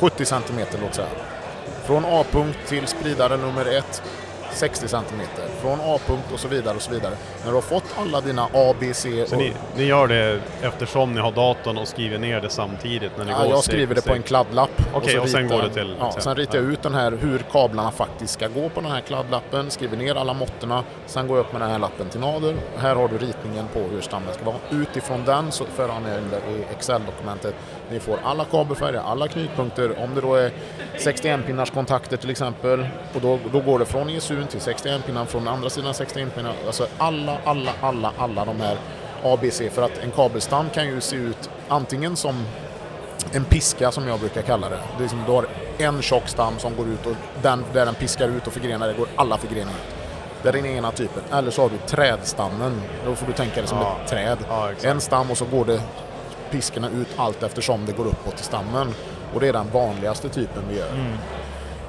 70 0.00 0.24
cm 0.24 0.58
låt 0.82 0.94
säga. 0.94 1.08
Från 1.84 2.04
A-punkt 2.04 2.58
till 2.66 2.86
spridare 2.86 3.36
nummer 3.36 3.78
ett 3.78 4.02
60 4.54 4.88
cm. 4.88 5.20
Från 5.60 5.80
A-punkt 5.80 6.24
och 6.32 6.40
så 6.40 6.48
vidare 6.48 6.76
och 6.76 6.82
så 6.82 6.90
vidare. 6.90 7.14
När 7.42 7.48
du 7.50 7.54
har 7.54 7.62
fått 7.62 7.84
alla 7.98 8.20
dina 8.20 8.48
A, 8.54 8.74
B, 8.80 8.94
C 8.94 9.24
Så 9.26 9.34
och 9.34 9.40
ni, 9.42 9.52
ni 9.76 9.84
gör 9.84 10.06
det 10.08 10.40
eftersom 10.62 11.14
ni 11.14 11.20
har 11.20 11.32
datorn 11.32 11.78
och 11.78 11.88
skriver 11.88 12.18
ner 12.18 12.40
det 12.40 12.48
samtidigt 12.50 13.12
när 13.18 13.24
ni 13.24 13.30
Ja, 13.30 13.38
går 13.38 13.46
jag 13.46 13.58
steg 13.64 13.74
skriver 13.74 13.94
det 13.94 14.02
på 14.02 14.14
en 14.14 14.22
kladdlapp. 14.22 14.70
Okej, 14.94 15.14
så 15.14 15.20
och 15.22 15.28
sen 15.28 15.42
ritar 15.42 15.54
går 15.56 15.64
jag- 15.64 15.70
det 15.70 15.74
till... 15.74 15.96
Ja, 16.00 16.14
sen 16.18 16.36
ritar 16.36 16.58
jag 16.58 16.64
ut 16.64 16.82
den 16.82 16.94
här 16.94 17.12
hur 17.20 17.38
kablarna 17.38 17.90
faktiskt 17.90 18.32
ska 18.34 18.48
gå 18.48 18.68
på 18.68 18.80
den 18.80 18.90
här 18.90 19.00
kladdlappen, 19.00 19.70
skriver 19.70 19.96
ner 19.96 20.14
alla 20.14 20.32
måtterna, 20.34 20.84
sen 21.06 21.26
går 21.28 21.36
jag 21.36 21.46
upp 21.46 21.52
med 21.52 21.60
den 21.62 21.70
här 21.70 21.78
lappen 21.78 22.08
till 22.08 22.20
Nader. 22.20 22.54
Här 22.76 22.94
har 22.94 23.08
du 23.08 23.18
ritningen 23.18 23.68
på 23.72 23.80
hur 23.80 24.00
stammen 24.00 24.34
ska 24.34 24.44
vara. 24.44 24.56
Utifrån 24.70 25.24
den 25.24 25.52
så 25.52 25.64
för 25.64 25.88
han 25.88 26.02
in 26.06 26.30
det 26.30 26.52
i 26.52 26.64
Excel-dokumentet. 26.72 27.54
Ni 27.94 28.00
får 28.00 28.18
alla 28.24 28.44
kabelfärger, 28.44 29.00
alla 29.00 29.28
knutpunkter. 29.28 30.02
Om 30.02 30.14
det 30.14 30.20
då 30.20 30.34
är 30.34 30.50
61 30.98 31.46
pinnars 31.46 31.70
kontakter 31.70 32.16
till 32.16 32.30
exempel, 32.30 32.86
och 33.14 33.20
då, 33.20 33.38
då 33.52 33.60
går 33.60 33.78
det 33.78 33.84
från 33.84 34.10
ESU 34.10 34.44
till 34.44 34.60
61 34.60 35.06
pinnar, 35.06 35.24
från 35.24 35.48
andra 35.48 35.70
sidan 35.70 35.94
61 35.94 36.34
pinnar. 36.34 36.52
Alltså 36.66 36.86
alla, 36.98 37.38
alla, 37.44 37.70
alla, 37.80 38.12
alla 38.18 38.44
de 38.44 38.60
här 38.60 38.76
ABC. 39.24 39.62
För 39.72 39.82
att 39.82 39.98
en 39.98 40.10
kabelstam 40.10 40.70
kan 40.74 40.86
ju 40.86 41.00
se 41.00 41.16
ut 41.16 41.50
antingen 41.68 42.16
som 42.16 42.44
en 43.32 43.44
piska 43.44 43.92
som 43.92 44.08
jag 44.08 44.20
brukar 44.20 44.42
kalla 44.42 44.68
det. 44.68 44.78
det 44.98 45.04
är 45.04 45.08
som 45.08 45.22
du 45.26 45.32
har 45.32 45.46
en 45.78 46.02
tjock 46.02 46.28
stam 46.28 46.58
som 46.58 46.76
går 46.76 46.88
ut 46.88 47.06
och 47.06 47.16
den, 47.42 47.64
där 47.72 47.86
den 47.86 47.94
piskar 47.94 48.28
ut 48.28 48.46
och 48.46 48.52
förgrenar, 48.52 48.88
det 48.88 48.94
går 48.94 49.08
alla 49.16 49.38
förgreningar 49.38 49.78
ut. 49.78 49.94
Det 50.42 50.48
är 50.48 50.52
den 50.52 50.66
ena 50.66 50.90
typen. 50.90 51.22
Eller 51.32 51.50
så 51.50 51.62
har 51.62 51.68
du 51.68 51.76
trädstammen. 51.86 52.82
Då 53.06 53.14
får 53.14 53.26
du 53.26 53.32
tänka 53.32 53.60
det 53.60 53.66
som 53.66 53.78
Ja. 53.78 53.96
ett 54.04 54.10
träd. 54.10 54.38
Ja, 54.48 54.70
en 54.82 55.00
stam 55.00 55.30
och 55.30 55.38
så 55.38 55.44
går 55.44 55.64
det 55.64 55.80
piskorna 56.54 56.88
ut 56.88 57.08
allt 57.16 57.42
eftersom 57.42 57.86
det 57.86 57.92
går 57.92 58.06
uppåt 58.06 58.40
i 58.40 58.44
stammen. 58.44 58.94
Och 59.34 59.40
det 59.40 59.48
är 59.48 59.52
den 59.52 59.70
vanligaste 59.72 60.28
typen 60.28 60.62
vi 60.68 60.76
gör. 60.76 61.16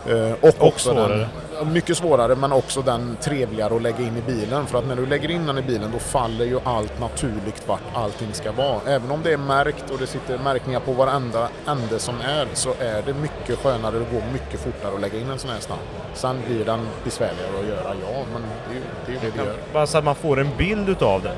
Eh, 0.09 0.33
och 0.41 0.67
också 0.67 0.93
svårare. 0.93 1.27
Den, 1.59 1.73
mycket 1.73 1.97
svårare 1.97 2.35
men 2.35 2.51
också 2.51 2.81
den 2.81 3.17
trevligare 3.21 3.75
att 3.75 3.81
lägga 3.81 3.99
in 3.99 4.17
i 4.17 4.21
bilen. 4.21 4.65
För 4.65 4.79
att 4.79 4.87
när 4.87 4.95
du 4.95 5.05
lägger 5.05 5.31
in 5.31 5.45
den 5.45 5.57
i 5.57 5.61
bilen 5.61 5.91
då 5.91 5.99
faller 5.99 6.45
ju 6.45 6.59
allt 6.63 6.99
naturligt 6.99 7.67
vart 7.67 7.81
allting 7.93 8.33
ska 8.33 8.51
vara. 8.51 8.79
Även 8.87 9.11
om 9.11 9.23
det 9.23 9.33
är 9.33 9.37
märkt 9.37 9.89
och 9.89 9.97
det 9.97 10.07
sitter 10.07 10.37
märkningar 10.37 10.79
på 10.79 10.91
varenda 10.91 11.49
ände 11.67 11.99
som 11.99 12.15
är 12.21 12.47
så 12.53 12.69
är 12.79 13.01
det 13.05 13.13
mycket 13.13 13.59
skönare, 13.59 13.99
det 13.99 14.05
går 14.11 14.23
mycket 14.33 14.59
fortare 14.59 14.95
att 14.95 15.01
lägga 15.01 15.19
in 15.19 15.29
en 15.29 15.39
sån 15.39 15.49
här 15.49 15.59
stam. 15.59 15.77
Sen 16.13 16.41
blir 16.47 16.65
den 16.65 16.87
besvärligare 17.03 17.59
att 17.59 17.67
göra, 17.67 17.95
ja 18.01 18.23
men 18.33 18.41
det 18.69 18.75
är 18.75 18.75
ju 18.75 19.19
det, 19.21 19.27
är 19.27 19.31
det 19.31 19.37
vi 19.37 19.45
gör. 19.45 19.55
Bara 19.73 19.87
så 19.87 19.97
att 19.97 20.03
man 20.03 20.15
får 20.15 20.39
en 20.39 20.49
bild 20.57 20.89
utav 20.89 21.21
det. 21.21 21.35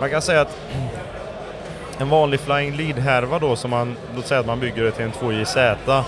Man 0.00 0.10
kan 0.10 0.22
säga 0.22 0.40
att 0.40 0.56
en 1.98 2.08
vanlig 2.08 2.40
flying 2.40 2.76
lead-härva 2.76 3.38
då 3.38 3.56
som 3.56 3.70
man, 3.70 3.96
låt 4.16 4.26
säga 4.26 4.40
att 4.40 4.46
man 4.46 4.60
bygger 4.60 4.82
det 4.82 4.90
till 4.90 5.04
en 5.04 5.12
2JZ 5.12 6.02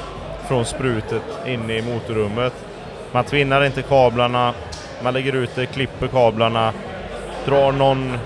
från 0.48 0.64
sprutet 0.64 1.22
inne 1.46 1.76
i 1.76 1.82
motorrummet. 1.82 2.52
Man 3.12 3.24
tvinnar 3.24 3.64
inte 3.64 3.82
kablarna, 3.82 4.54
man 5.02 5.14
lägger 5.14 5.32
ut 5.32 5.50
det, 5.54 5.66
klipper 5.66 6.06
kablarna, 6.06 6.72
drar 7.44 7.72
någon, 7.72 8.18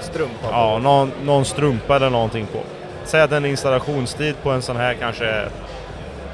Strumpa. 0.00 0.48
ja, 0.50 0.78
någon, 0.78 1.12
någon 1.24 1.44
strumpa 1.44 1.96
eller 1.96 2.10
någonting 2.10 2.46
på. 2.46 2.58
Säg 3.04 3.20
att 3.20 3.32
en 3.32 3.44
installationstid 3.46 4.34
på 4.42 4.50
en 4.50 4.62
sån 4.62 4.76
här 4.76 4.94
kanske 4.94 5.26
är 5.26 5.48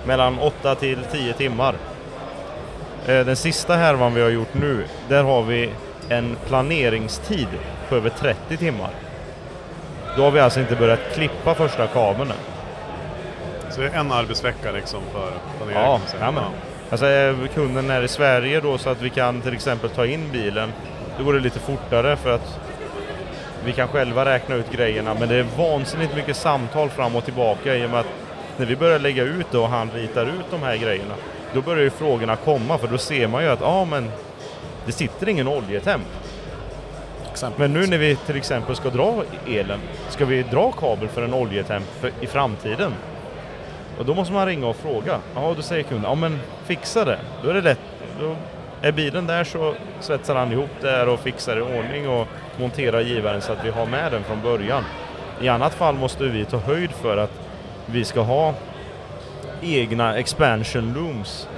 mellan 0.06 0.38
8 0.38 0.74
till 0.74 0.98
10 1.12 1.32
timmar. 1.32 1.74
Eh, 3.06 3.26
Den 3.26 3.36
sista 3.36 3.76
härvan 3.76 4.14
vi 4.14 4.22
har 4.22 4.30
gjort 4.30 4.54
nu, 4.54 4.84
där 5.08 5.22
har 5.22 5.42
vi 5.42 5.70
en 6.08 6.36
planeringstid 6.46 7.48
på 7.88 7.96
över 7.96 8.10
30 8.10 8.56
timmar. 8.56 8.90
Då 10.16 10.22
har 10.22 10.30
vi 10.30 10.40
alltså 10.40 10.60
inte 10.60 10.76
börjat 10.76 11.00
klippa 11.14 11.54
första 11.54 11.86
kabeln 11.86 12.30
än. 12.30 12.36
Så 13.70 13.80
det 13.80 13.88
är 13.88 13.98
en 14.00 14.12
arbetsvecka 14.12 14.72
liksom 14.72 15.00
för 15.12 15.32
planering? 15.56 16.00
Ja, 16.20 16.30
men. 16.30 16.44
Alltså 16.90 17.06
är 17.06 17.46
kunden 17.54 17.90
är 17.90 18.02
i 18.02 18.08
Sverige 18.08 18.60
då 18.60 18.78
så 18.78 18.90
att 18.90 19.02
vi 19.02 19.10
kan 19.10 19.40
till 19.40 19.54
exempel 19.54 19.90
ta 19.90 20.06
in 20.06 20.32
bilen, 20.32 20.72
då 21.18 21.24
går 21.24 21.32
det 21.32 21.40
lite 21.40 21.58
fortare 21.58 22.16
för 22.16 22.34
att 22.34 22.60
vi 23.64 23.72
kan 23.72 23.88
själva 23.88 24.24
räkna 24.24 24.54
ut 24.54 24.72
grejerna 24.72 25.14
men 25.14 25.28
det 25.28 25.34
är 25.34 25.46
vansinnigt 25.58 26.14
mycket 26.14 26.36
samtal 26.36 26.90
fram 26.90 27.16
och 27.16 27.24
tillbaka 27.24 27.76
i 27.76 27.86
och 27.86 27.90
med 27.90 28.00
att 28.00 28.06
när 28.56 28.66
vi 28.66 28.76
börjar 28.76 28.98
lägga 28.98 29.22
ut 29.22 29.54
och 29.54 29.68
han 29.68 29.90
ritar 29.90 30.26
ut 30.26 30.50
de 30.50 30.62
här 30.62 30.76
grejerna, 30.76 31.14
då 31.54 31.62
börjar 31.62 31.82
ju 31.82 31.90
frågorna 31.90 32.36
komma 32.36 32.78
för 32.78 32.88
då 32.88 32.98
ser 32.98 33.28
man 33.28 33.42
ju 33.42 33.48
att 33.48 33.60
ja 33.60 33.84
men 33.84 34.10
det 34.86 34.92
sitter 34.92 35.28
ingen 35.28 35.48
oljetemp. 35.48 36.06
Exempelvis. 37.32 37.58
Men 37.58 37.80
nu 37.80 37.86
när 37.86 37.98
vi 37.98 38.16
till 38.16 38.36
exempel 38.36 38.76
ska 38.76 38.90
dra 38.90 39.24
elen, 39.46 39.80
ska 40.08 40.24
vi 40.24 40.42
dra 40.42 40.72
kabel 40.72 41.08
för 41.08 41.22
en 41.22 41.34
oljetemp 41.34 41.86
för, 42.00 42.10
i 42.20 42.26
framtiden? 42.26 42.94
Och 43.98 44.04
då 44.04 44.14
måste 44.14 44.32
man 44.32 44.46
ringa 44.46 44.66
och 44.66 44.76
fråga. 44.76 45.18
Ja, 45.34 45.54
då 45.56 45.62
säger 45.62 45.82
kunden, 45.82 46.10
ja 46.10 46.14
men 46.14 46.40
fixa 46.64 47.04
det. 47.04 47.18
Då 47.42 47.50
är 47.50 47.54
det 47.54 47.60
lätt. 47.60 47.80
Då 48.20 48.36
är 48.82 48.92
bilen 48.92 49.26
där 49.26 49.44
så 49.44 49.74
svetsar 50.00 50.34
han 50.34 50.52
ihop 50.52 50.70
det 50.80 50.90
här 50.90 51.08
och 51.08 51.20
fixar 51.20 51.56
i 51.56 51.60
ordning 51.60 52.08
och 52.08 52.28
monterar 52.60 53.00
givaren 53.00 53.40
så 53.40 53.52
att 53.52 53.64
vi 53.64 53.70
har 53.70 53.86
med 53.86 54.12
den 54.12 54.24
från 54.24 54.42
början. 54.42 54.84
I 55.40 55.48
annat 55.48 55.74
fall 55.74 55.94
måste 55.94 56.24
vi 56.24 56.44
ta 56.44 56.56
höjd 56.56 56.90
för 56.90 57.16
att 57.16 57.32
vi 57.86 58.04
ska 58.04 58.20
ha 58.20 58.54
egna 59.62 60.18
expansion 60.18 60.92
looms. 60.92 61.48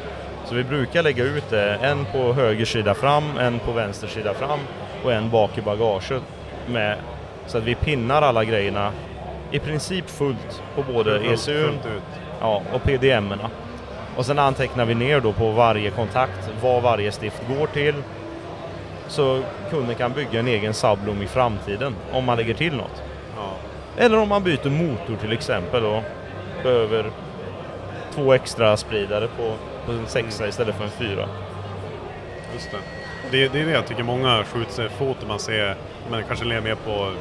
Så 0.44 0.54
vi 0.54 0.64
brukar 0.64 1.02
lägga 1.02 1.24
ut 1.24 1.50
det, 1.50 1.74
en 1.74 2.04
på 2.04 2.32
höger 2.32 2.64
sida 2.64 2.94
fram, 2.94 3.38
en 3.38 3.58
på 3.58 3.72
vänster 3.72 4.08
sida 4.08 4.34
fram 4.34 4.58
och 5.04 5.12
en 5.12 5.30
bak 5.30 5.58
i 5.58 5.62
bagaget. 5.62 6.22
Med, 6.66 6.98
så 7.46 7.58
att 7.58 7.64
vi 7.64 7.74
pinnar 7.74 8.22
alla 8.22 8.44
grejerna 8.44 8.92
i 9.50 9.58
princip 9.58 10.10
fullt 10.10 10.62
på 10.74 10.82
både 10.92 11.20
Fullt- 11.20 11.48
ECU 11.48 11.68
ja, 12.40 12.62
och 12.72 12.82
PDM-erna. 12.82 13.50
Och 14.16 14.26
sen 14.26 14.38
antecknar 14.38 14.84
vi 14.84 14.94
ner 14.94 15.20
då 15.20 15.32
på 15.32 15.50
varje 15.50 15.90
kontakt 15.90 16.50
vad 16.62 16.82
varje 16.82 17.12
stift 17.12 17.42
går 17.58 17.66
till. 17.66 17.94
Så 19.08 19.42
kunden 19.70 19.96
kan 19.96 20.12
bygga 20.12 20.40
en 20.40 20.48
egen 20.48 20.74
subloom 20.74 21.22
i 21.22 21.26
framtiden 21.26 21.94
om 22.12 22.24
man 22.24 22.36
lägger 22.36 22.54
till 22.54 22.76
något. 22.76 23.02
Ja. 23.36 23.50
Eller 24.04 24.18
om 24.18 24.28
man 24.28 24.42
byter 24.42 24.70
motor 24.70 25.16
till 25.20 25.32
exempel 25.32 25.84
och 25.84 26.02
behöver 26.62 27.10
två 28.14 28.32
extra 28.32 28.76
spridare 28.76 29.28
på, 29.28 29.54
på 29.86 29.92
en 29.92 30.06
sexa 30.06 30.48
istället 30.48 30.74
för 30.74 30.84
en 30.84 30.90
fyra. 30.90 31.28
Just 32.54 32.70
det. 32.70 33.03
Det, 33.30 33.48
det 33.48 33.60
är 33.60 33.66
det 33.66 33.72
jag 33.72 33.86
tycker 33.86 34.02
många 34.02 34.44
skjutfoton 34.44 35.28
man 35.28 35.38
ser, 35.38 35.76
men 36.10 36.24
kanske 36.24 36.44
ler 36.44 36.60
mer 36.60 36.74
på 36.74 37.12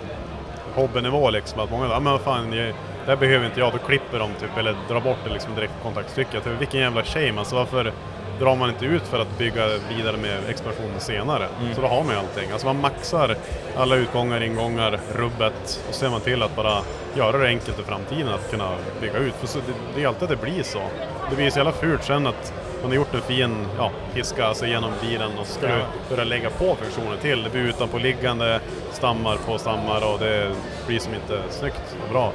hobbynivå 0.75 1.29
liksom, 1.29 1.59
att 1.59 1.71
många, 1.71 1.87
ja 1.87 1.99
men 1.99 2.13
vad 2.13 2.21
fan, 2.21 2.53
jag, 2.53 2.67
det 2.67 3.11
här 3.11 3.15
behöver 3.15 3.45
inte 3.45 3.59
jag, 3.59 3.73
då 3.73 3.77
klipper 3.77 4.19
de 4.19 4.33
typ, 4.33 4.57
eller 4.57 4.75
drar 4.89 5.01
bort 5.01 5.17
det 5.23 5.33
liksom 5.33 5.55
direkt 5.55 5.73
på 5.77 5.83
kontaktstycket. 5.83 6.47
Vilken 6.59 6.79
jävla 6.79 7.03
shame, 7.03 7.39
alltså 7.39 7.55
varför 7.55 7.93
drar 8.39 8.55
man 8.55 8.69
inte 8.69 8.85
ut 8.85 9.03
för 9.03 9.19
att 9.19 9.37
bygga 9.37 9.67
vidare 9.89 10.17
med 10.17 10.49
expansionen 10.49 10.99
senare? 10.99 11.47
Så 11.75 11.81
då 11.81 11.87
har 11.87 12.03
man 12.03 12.13
ju 12.13 12.19
allting. 12.19 12.51
Alltså 12.51 12.67
man 12.67 12.81
maxar 12.81 13.35
alla 13.77 13.95
utgångar, 13.95 14.43
ingångar, 14.43 14.99
rubbet 15.15 15.83
och 15.89 15.95
ser 15.95 16.09
man 16.09 16.21
till 16.21 16.43
att 16.43 16.55
bara 16.55 16.81
göra 17.15 17.37
det 17.37 17.47
enkelt 17.47 17.79
i 17.79 17.83
framtiden 17.83 18.27
att 18.27 18.51
kunna 18.51 18.69
bygga 19.01 19.17
ut. 19.17 19.33
För 19.33 19.47
så, 19.47 19.59
det, 19.59 19.73
det 19.95 20.03
är 20.03 20.07
alltid 20.07 20.23
att 20.23 20.29
det 20.29 20.51
blir 20.51 20.63
så. 20.63 20.81
Det 21.29 21.35
blir 21.35 21.49
så 21.49 21.59
jävla 21.59 21.71
fult 21.71 22.03
sen 22.03 22.27
att 22.27 22.53
man 22.83 22.91
har 22.91 22.95
gjort 22.95 23.13
en 23.13 23.21
fin 23.21 23.67
ja, 23.77 23.91
piska 24.13 24.45
alltså 24.45 24.65
genom 24.65 24.91
bilen 25.01 25.31
och 25.37 25.47
ska 25.47 25.67
börja 26.09 26.23
lägga 26.23 26.49
på 26.49 26.75
funktioner 26.75 27.17
till. 27.21 27.43
Det 27.43 27.49
blir 27.49 27.61
utanpå 27.61 27.97
liggande 27.97 28.59
stammar 28.91 29.37
på 29.45 29.57
stammar 29.57 30.13
och 30.13 30.19
det 30.19 30.51
blir 30.87 30.99
som 30.99 31.13
inte 31.13 31.41
snyggt 31.49 31.95
och 32.03 32.11
bra. 32.11 32.31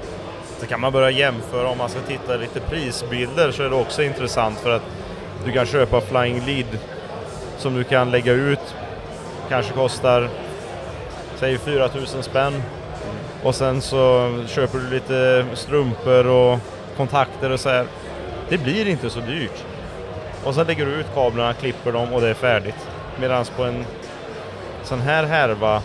Så 0.60 0.66
kan 0.66 0.80
man 0.80 0.92
börja 0.92 1.10
jämföra 1.10 1.68
om 1.68 1.78
man 1.78 1.88
ska 1.88 2.00
titta 2.00 2.36
lite 2.36 2.60
prisbilder 2.60 3.50
så 3.50 3.62
är 3.62 3.70
det 3.70 3.76
också 3.76 4.02
intressant 4.02 4.58
för 4.58 4.76
att 4.76 4.82
du 5.44 5.52
kan 5.52 5.66
köpa 5.66 6.00
Flying 6.00 6.46
Lead 6.46 6.78
som 7.58 7.74
du 7.74 7.84
kan 7.84 8.10
lägga 8.10 8.32
ut. 8.32 8.74
Kanske 9.48 9.72
kostar, 9.72 10.28
säg 11.36 11.58
4000 11.58 12.22
spänn. 12.22 12.62
Och 13.42 13.54
sen 13.54 13.80
så 13.80 14.32
köper 14.46 14.78
du 14.78 14.90
lite 14.90 15.46
strumpor 15.54 16.26
och 16.26 16.58
kontakter 16.96 17.50
och 17.50 17.60
så 17.60 17.68
här. 17.68 17.86
Det 18.48 18.58
blir 18.58 18.88
inte 18.88 19.10
så 19.10 19.20
dyrt. 19.20 19.64
Och 20.48 20.54
sen 20.54 20.66
lägger 20.66 20.86
du 20.86 20.92
ut 20.92 21.14
kablarna, 21.14 21.54
klipper 21.54 21.92
dem 21.92 22.12
och 22.12 22.20
det 22.20 22.28
är 22.28 22.34
färdigt. 22.34 22.88
Medan 23.20 23.44
på 23.56 23.64
en 23.64 23.84
sån 24.82 25.00
här 25.00 25.24
härva 25.24 25.82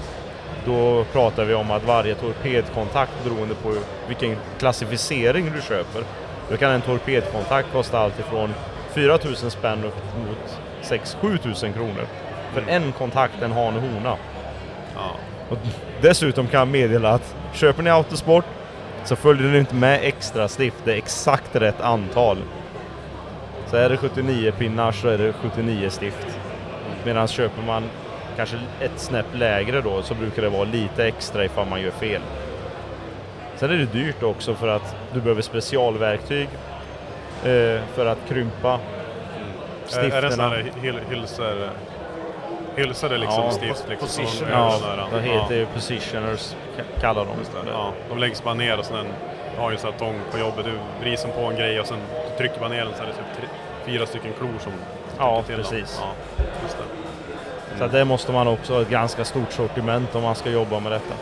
då 0.65 1.05
pratar 1.11 1.45
vi 1.45 1.53
om 1.53 1.71
att 1.71 1.83
varje 1.83 2.15
torpedkontakt 2.15 3.11
beroende 3.23 3.55
på 3.55 3.75
vilken 4.07 4.37
klassificering 4.59 5.51
du 5.55 5.61
köper. 5.61 6.03
Då 6.49 6.57
kan 6.57 6.71
en 6.71 6.81
torpedkontakt 6.81 7.71
kosta 7.71 7.99
allt 7.99 8.19
ifrån 8.19 8.53
4000 8.93 9.51
spänn 9.51 9.83
upp 9.83 9.95
mot 10.27 10.59
6-7 10.83 11.37
tusen 11.37 11.73
kronor. 11.73 12.07
För 12.53 12.63
en 12.67 12.91
kontakt, 12.91 13.41
en 13.41 13.51
han 13.51 13.75
och 13.75 13.81
hona. 13.81 14.17
Ja. 14.95 15.11
Och 15.49 15.57
dessutom 16.01 16.47
kan 16.47 16.59
jag 16.59 16.67
meddela 16.67 17.09
att 17.09 17.35
köper 17.53 17.83
ni 17.83 17.89
Autosport 17.89 18.45
så 19.05 19.15
följer 19.15 19.51
ni 19.51 19.57
inte 19.57 19.75
med 19.75 19.99
extra 20.03 20.47
stift. 20.47 20.77
Det 20.83 20.93
är 20.93 20.97
exakt 20.97 21.55
rätt 21.55 21.81
antal. 21.81 22.37
Så 23.73 23.77
är 23.77 23.89
det 23.89 23.97
79 23.97 24.51
pinnar 24.57 24.91
så 24.91 25.07
är 25.07 25.17
det 25.17 25.33
79 25.33 25.89
stift. 25.89 26.27
Medan 27.05 27.27
köper 27.27 27.61
man 27.61 27.83
kanske 28.35 28.57
ett 28.79 28.99
snäpp 28.99 29.25
lägre 29.33 29.81
då 29.81 30.01
så 30.01 30.13
brukar 30.15 30.41
det 30.41 30.49
vara 30.49 30.63
lite 30.63 31.05
extra 31.05 31.45
ifall 31.45 31.67
man 31.67 31.81
gör 31.81 31.91
fel. 31.91 32.21
Sen 33.55 33.71
är 33.71 33.77
det 33.77 33.85
dyrt 33.85 34.23
också 34.23 34.53
för 34.55 34.67
att 34.67 34.95
du 35.13 35.21
behöver 35.21 35.41
specialverktyg 35.41 36.47
eh, 37.43 37.81
för 37.95 38.05
att 38.05 38.17
krympa 38.29 38.79
Är, 39.93 39.99
är 40.11 40.21
det 40.21 40.31
sådana 40.31 40.55
stifterna. 40.55 40.99
hylsor? 41.09 41.69
Hylsor 42.75 43.13
är 43.13 43.17
liksom 43.17 43.43
Ja, 43.43 43.51
stift 43.51 43.85
liksom? 43.89 44.07
position. 44.07 44.47
De 44.47 44.53
gör 44.53 44.97
Ja, 44.97 45.07
det 45.17 45.21
heter 45.21 45.55
ju 45.55 45.65
positioners 45.65 46.55
ka- 46.77 47.01
kallar 47.01 47.25
de 47.25 47.31
Ja, 47.55 47.71
ja, 47.71 47.91
de 48.09 48.17
läggs 48.17 48.43
bara 48.43 48.53
ner 48.53 48.79
och 48.79 48.85
sen 48.85 49.05
har 49.57 49.71
ju 49.71 49.77
så 49.77 49.91
här 49.91 49.97
tång 49.97 50.15
på 50.31 50.37
jobbet, 50.39 50.65
du 50.65 50.71
vrider 51.01 51.27
på 51.27 51.41
en 51.41 51.55
grej 51.55 51.79
och 51.79 51.87
sen 51.87 51.97
trycker 52.37 52.59
bara 52.59 52.69
ner 52.69 52.85
den 52.85 52.93
så 52.97 53.03
är 53.03 53.07
det 53.07 53.13
typ 53.13 53.25
tre, 53.39 53.47
fyra 53.85 54.05
stycken 54.05 54.33
klor 54.39 54.49
som 54.59 54.71
Ja, 55.19 55.43
precis. 55.47 55.99
Ja, 56.01 56.11
just 56.63 56.77
det. 56.77 57.77
Så 57.77 57.83
att 57.83 57.91
det 57.91 58.05
måste 58.05 58.31
man 58.31 58.47
också 58.47 58.73
ha 58.73 58.81
ett 58.81 58.89
ganska 58.89 59.25
stort 59.25 59.51
sortiment 59.51 60.15
om 60.15 60.23
man 60.23 60.35
ska 60.35 60.49
jobba 60.49 60.79
med 60.79 60.91
detta. 60.91 61.13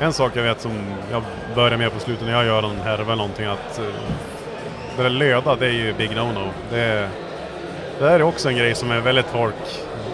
En 0.00 0.12
sak 0.12 0.32
jag 0.36 0.42
vet 0.42 0.60
som 0.60 0.72
jag 1.12 1.22
börjar 1.54 1.76
med 1.78 1.92
på 1.92 2.00
slutet 2.00 2.26
när 2.26 2.32
jag 2.32 2.44
gör 2.46 2.62
en 2.62 2.80
härva 2.80 3.02
eller 3.04 3.16
någonting 3.16 3.46
att 3.46 3.78
eh, 3.78 3.84
det 4.96 5.02
där 5.02 5.10
löda 5.10 5.56
det 5.56 5.66
är 5.66 5.70
ju 5.70 5.92
big 5.94 6.10
no-no. 6.10 6.48
Det, 6.70 6.80
är- 6.80 7.08
det 7.98 8.08
är 8.10 8.22
också 8.22 8.48
en 8.48 8.56
grej 8.56 8.74
som 8.74 8.90
är 8.90 9.00
väldigt 9.00 9.26
folk 9.26 9.54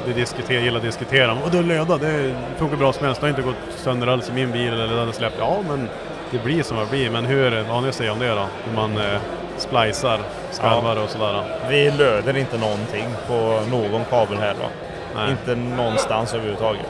det 0.07 0.13
diskuterar, 0.13 0.61
gillar 0.61 0.77
att 0.77 0.83
diskutera. 0.85 1.33
Och 1.33 1.51
det 1.51 1.63
löda, 1.63 1.97
det 1.97 2.35
funkar 2.57 2.77
bra 2.77 2.93
som 2.93 3.07
helst. 3.07 3.21
Det 3.21 3.25
har 3.27 3.29
inte 3.31 3.43
gått 3.43 3.57
sönder 3.77 4.07
alls 4.07 4.29
i 4.31 4.33
min 4.33 4.53
bil 4.53 4.73
eller 4.73 4.89
den 4.97 5.07
har 5.07 5.13
släppt. 5.13 5.37
Ja 5.39 5.57
men 5.69 5.89
det 6.33 6.45
blir 6.45 6.63
som 6.63 6.77
det 6.77 6.87
blir. 6.91 7.11
Men 7.11 7.25
hur 7.25 7.45
är 7.45 7.51
det 7.51 7.63
vanliga 7.63 7.93
säger 7.93 8.13
om 8.13 8.19
det 8.19 8.29
då? 8.29 8.47
Hur 8.65 8.75
man 8.75 8.97
eh, 8.97 9.21
splicar 9.57 10.21
skarvar 10.51 10.97
och 10.97 11.11
sådär. 11.11 11.45
Vi 11.69 11.91
löder 11.91 12.37
inte 12.37 12.59
någonting 12.59 13.07
på 13.27 13.63
någon 13.71 14.05
kabel 14.05 14.39
här 14.39 14.55
va? 14.55 14.67
Nej. 15.15 15.31
Inte 15.31 15.55
någonstans 15.55 16.35
överhuvudtaget. 16.35 16.87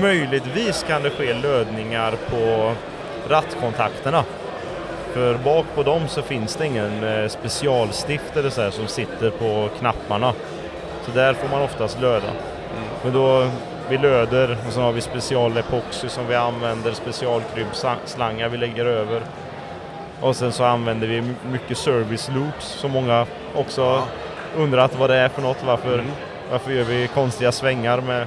Möjligtvis 0.00 0.84
kan 0.88 1.02
det 1.02 1.10
ske 1.10 1.34
lödningar 1.34 2.14
på 2.30 2.72
rattkontakterna. 3.28 4.24
För 5.12 5.34
bak 5.34 5.66
på 5.74 5.82
dem 5.82 6.08
så 6.08 6.22
finns 6.22 6.56
det 6.56 6.66
ingen 6.66 7.04
eh, 7.04 7.28
specialstift 7.28 8.36
eller 8.36 8.50
så 8.50 8.70
som 8.70 8.86
sitter 8.86 9.30
på 9.30 9.68
knapparna. 9.78 10.32
Så 11.04 11.10
där 11.10 11.34
får 11.34 11.48
man 11.48 11.62
oftast 11.62 12.00
löda. 12.00 12.28
Men 13.04 13.12
då, 13.12 13.46
vi 13.88 13.98
löder 13.98 14.56
och 14.66 14.72
så 14.72 14.80
har 14.80 14.92
vi 14.92 15.00
specialepoxy 15.00 16.08
som 16.08 16.26
vi 16.26 16.34
använder, 16.34 16.92
specialkrympslangar 16.92 18.48
vi 18.48 18.58
lägger 18.58 18.84
över. 18.86 19.20
Och 20.20 20.36
sen 20.36 20.52
så 20.52 20.64
använder 20.64 21.06
vi 21.06 21.20
my- 21.20 21.34
mycket 21.52 21.78
service 21.78 22.30
loops 22.34 22.66
som 22.66 22.90
många 22.90 23.26
också 23.54 24.02
undrat 24.56 24.94
vad 24.98 25.10
det 25.10 25.16
är 25.16 25.28
för 25.28 25.42
något. 25.42 25.64
Varför, 25.66 26.04
varför 26.50 26.72
gör 26.72 26.84
vi 26.84 27.08
konstiga 27.14 27.52
svängar 27.52 28.00
med, 28.00 28.26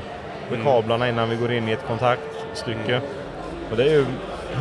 med 0.51 0.63
kablarna 0.63 1.09
innan 1.09 1.29
vi 1.29 1.35
går 1.35 1.51
in 1.51 1.69
i 1.69 1.71
ett 1.71 1.87
kontaktstycke? 1.87 3.01
Och 3.71 3.77
det 3.77 3.83
är 3.83 3.89
ju 3.89 4.05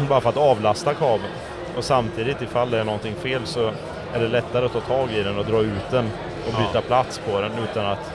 bara 0.09 0.21
för 0.21 0.29
att 0.29 0.37
avlasta 0.37 0.95
kabeln. 0.95 1.33
Och 1.77 1.85
samtidigt 1.85 2.43
ifall 2.43 2.71
det 2.71 2.79
är 2.79 2.85
någonting 2.85 3.15
fel 3.15 3.41
så 3.45 3.71
är 4.15 4.21
det 4.21 4.29
lättare 4.29 4.67
att 4.67 4.73
ta 4.73 4.81
tag 4.81 5.09
i 5.13 5.23
den 5.23 5.39
och 5.39 5.45
dra 5.45 5.61
ut 5.61 5.91
den 5.91 6.05
och 6.47 6.53
Ja. 6.53 6.67
byta 6.67 6.81
plats 6.81 7.21
på 7.31 7.41
den 7.41 7.53
utan 7.71 7.87
att 7.87 8.13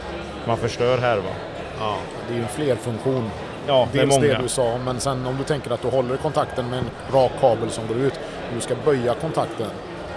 man 0.47 0.57
förstör 0.57 0.97
härvan. 0.97 1.33
Ja. 1.79 1.95
Det 2.27 2.33
är 2.33 2.37
ju 2.37 2.43
en 2.43 2.49
flerfunktion. 2.49 3.29
Ja, 3.67 3.87
det 3.91 3.97
är 3.99 4.05
Dels 4.05 4.15
det 4.19 4.27
många. 4.27 4.41
du 4.41 4.47
sa, 4.49 4.77
men 4.85 4.99
sen 4.99 5.25
om 5.27 5.37
du 5.37 5.43
tänker 5.43 5.71
att 5.71 5.81
du 5.81 5.87
håller 5.87 6.17
kontakten 6.17 6.69
med 6.69 6.79
en 6.79 6.89
rak 7.13 7.31
kabel 7.41 7.69
som 7.69 7.87
går 7.87 7.97
ut. 7.97 8.19
Du 8.55 8.61
ska 8.61 8.75
böja 8.85 9.13
kontakten. 9.13 9.67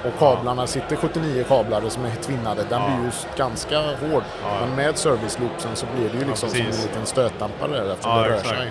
Och 0.05 0.19
kablarna 0.19 0.67
sitter 0.67 0.97
79 0.97 1.45
kablar 1.49 1.83
som 1.89 2.05
är 2.05 2.11
tvinnade. 2.15 2.63
Den 2.69 2.81
Ja. 2.81 2.87
blir 2.87 3.05
ju 3.05 3.11
ganska 3.37 3.79
hård. 3.81 4.23
Men 4.61 4.75
med 4.77 4.99
service 4.99 5.39
loopsen 5.39 5.71
så 5.77 5.87
blir 5.97 6.09
det 6.09 6.19
ju 6.19 6.25
liksom 6.25 6.49
som 6.49 6.61
en 6.61 6.67
liten 6.67 7.07
stötdämpare 7.07 7.71
där 7.73 7.91
eftersom 7.93 8.13
Ja, 8.13 8.19
det 8.23 8.29
rör 8.29 8.35
exakt. 8.37 8.59
sig. 8.59 8.71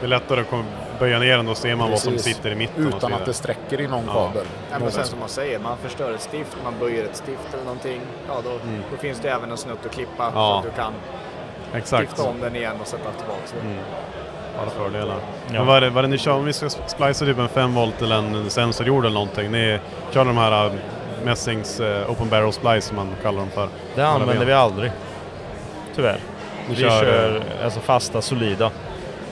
Det 0.00 0.06
är 0.06 0.08
lättare 0.08 0.40
att 0.40 0.98
böja 0.98 1.18
ner 1.18 1.36
den, 1.36 1.54
ser 1.54 1.74
man 1.76 1.90
vad 1.90 1.98
som 1.98 2.18
sitter 2.18 2.50
i 2.50 2.54
mitten. 2.54 2.86
och 2.88 2.96
Utan 2.96 3.12
att 3.12 3.24
det 3.24 3.32
sträcker 3.32 3.80
i 3.80 3.86
någon 3.88 4.04
Ja. 4.06 4.12
kabel. 4.12 4.46
Ja, 4.70 4.78
men 4.78 4.90
sen 4.90 5.04
som 5.04 5.18
man 5.18 5.28
säger, 5.28 5.58
man 5.58 5.76
förstör 5.78 6.12
ett 6.12 6.20
stift, 6.20 6.56
man 6.64 6.74
böjer 6.80 7.04
ett 7.04 7.16
stift 7.16 7.54
eller 7.54 7.64
någonting. 7.64 8.00
Ja, 8.28 8.34
då, 8.44 8.50
då 8.90 8.96
finns 8.96 9.20
det 9.20 9.28
även 9.30 9.50
en 9.50 9.56
snutt 9.56 9.86
att 9.86 9.92
klippa 9.92 10.22
Mm. 10.22 10.38
Ja. 10.38 10.52
så 10.62 10.68
att 10.68 10.74
du 10.74 10.82
kan 10.82 10.92
Exakt. 11.74 12.10
stifta 12.10 12.28
om 12.28 12.40
den 12.40 12.56
igen 12.56 12.76
och 12.80 12.86
sätta 12.86 13.12
tillbaka 13.12 13.40
den. 13.60 13.70
Mm. 13.70 13.84
Bara 14.58 14.70
fördelar. 14.70 15.16
Ja. 15.46 15.52
Men 15.52 15.66
vad 15.66 15.76
är, 15.76 15.80
det, 15.80 15.90
vad 15.90 15.98
är 15.98 16.02
det 16.02 16.08
ni 16.08 16.18
kör? 16.18 16.32
Om 16.32 16.44
vi 16.44 16.52
ska 16.52 16.68
splicea 16.70 17.28
typ 17.28 17.38
en 17.38 17.48
5 17.48 17.74
volt 17.74 18.02
eller 18.02 18.16
en 18.16 18.50
sensorjord 18.50 19.04
eller 19.04 19.14
någonting. 19.14 19.50
Ni 19.50 19.78
kör 20.10 20.24
de 20.24 20.36
här 20.36 20.66
äh, 20.66 20.72
Messings 21.24 21.80
äh, 21.80 22.10
Open 22.10 22.28
Barrel 22.28 22.52
Splice 22.52 22.80
som 22.80 22.96
man 22.96 23.14
kallar 23.22 23.38
dem 23.38 23.50
för. 23.50 23.68
Det 23.94 24.02
använder 24.02 24.36
ben. 24.36 24.46
vi 24.46 24.52
aldrig. 24.52 24.92
Tyvärr. 25.94 26.20
Ni 26.68 26.74
Vi 26.74 26.80
kör, 26.80 27.00
kör, 27.00 27.36
eh, 27.36 27.64
alltså 27.64 27.80
fasta, 27.80 28.22
solida. 28.22 28.70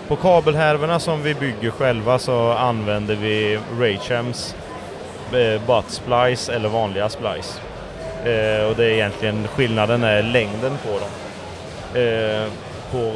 På 0.09 0.17
kabelhärvorna 0.17 1.01
som 1.01 1.23
vi 1.23 1.35
bygger 1.35 1.71
själva 1.71 2.19
så 2.19 2.53
använder 2.53 3.15
vi 3.15 3.59
Raychems 3.81 4.57
eh, 5.33 5.67
butt 5.67 5.91
splice 5.91 6.53
eller 6.53 6.69
vanliga 6.69 7.09
splice. 7.09 7.61
Eh, 8.25 8.67
och 8.67 8.77
det 8.77 8.85
är 8.85 8.91
egentligen 8.91 9.49
skillnaden 9.49 10.05
är 10.05 10.23
längden 10.23 10.79
på 10.83 10.91
dem. 10.91 11.09
Eh, 11.97 12.49
på 12.93 13.13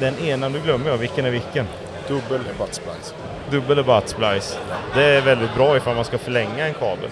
den 0.00 0.18
ena, 0.18 0.48
nu 0.48 0.60
glömmer 0.60 0.90
jag 0.90 0.96
vilken 0.96 1.24
är 1.24 1.30
vilken. 1.30 1.66
Dubbel 2.08 2.40
butt 2.58 2.74
splice. 2.74 3.14
Dubbel 3.50 3.84
butt 3.84 4.08
splice. 4.08 4.58
Det 4.94 5.04
är 5.04 5.20
väldigt 5.20 5.54
bra 5.54 5.76
ifall 5.76 5.94
man 5.94 6.04
ska 6.04 6.18
förlänga 6.18 6.66
en 6.66 6.74
kabel. 6.74 7.10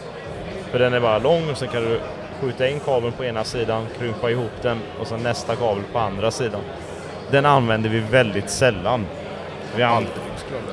För 0.71 0.79
den 0.79 0.95
är 0.95 1.01
bara 1.01 1.19
lång 1.19 1.51
och 1.51 1.57
sen 1.59 1.69
kan 1.69 1.83
du 1.83 2.01
skjuta 2.41 2.69
in 2.69 2.81
kabeln 2.81 3.13
på 3.13 3.25
ena 3.25 3.45
sidan, 3.45 3.87
krympa 3.99 4.31
ihop 4.31 4.51
den 4.63 4.79
och 5.01 5.07
sen 5.07 5.21
nästa 5.23 5.57
kabel 5.57 5.83
på 5.93 5.99
andra 5.99 6.31
sidan. 6.31 6.61
Den 7.31 7.47
använder 7.47 7.91
vi 7.91 8.01
väldigt 8.01 8.51
sällan. 8.51 9.07
Vi, 9.77 9.83
an- 9.83 10.07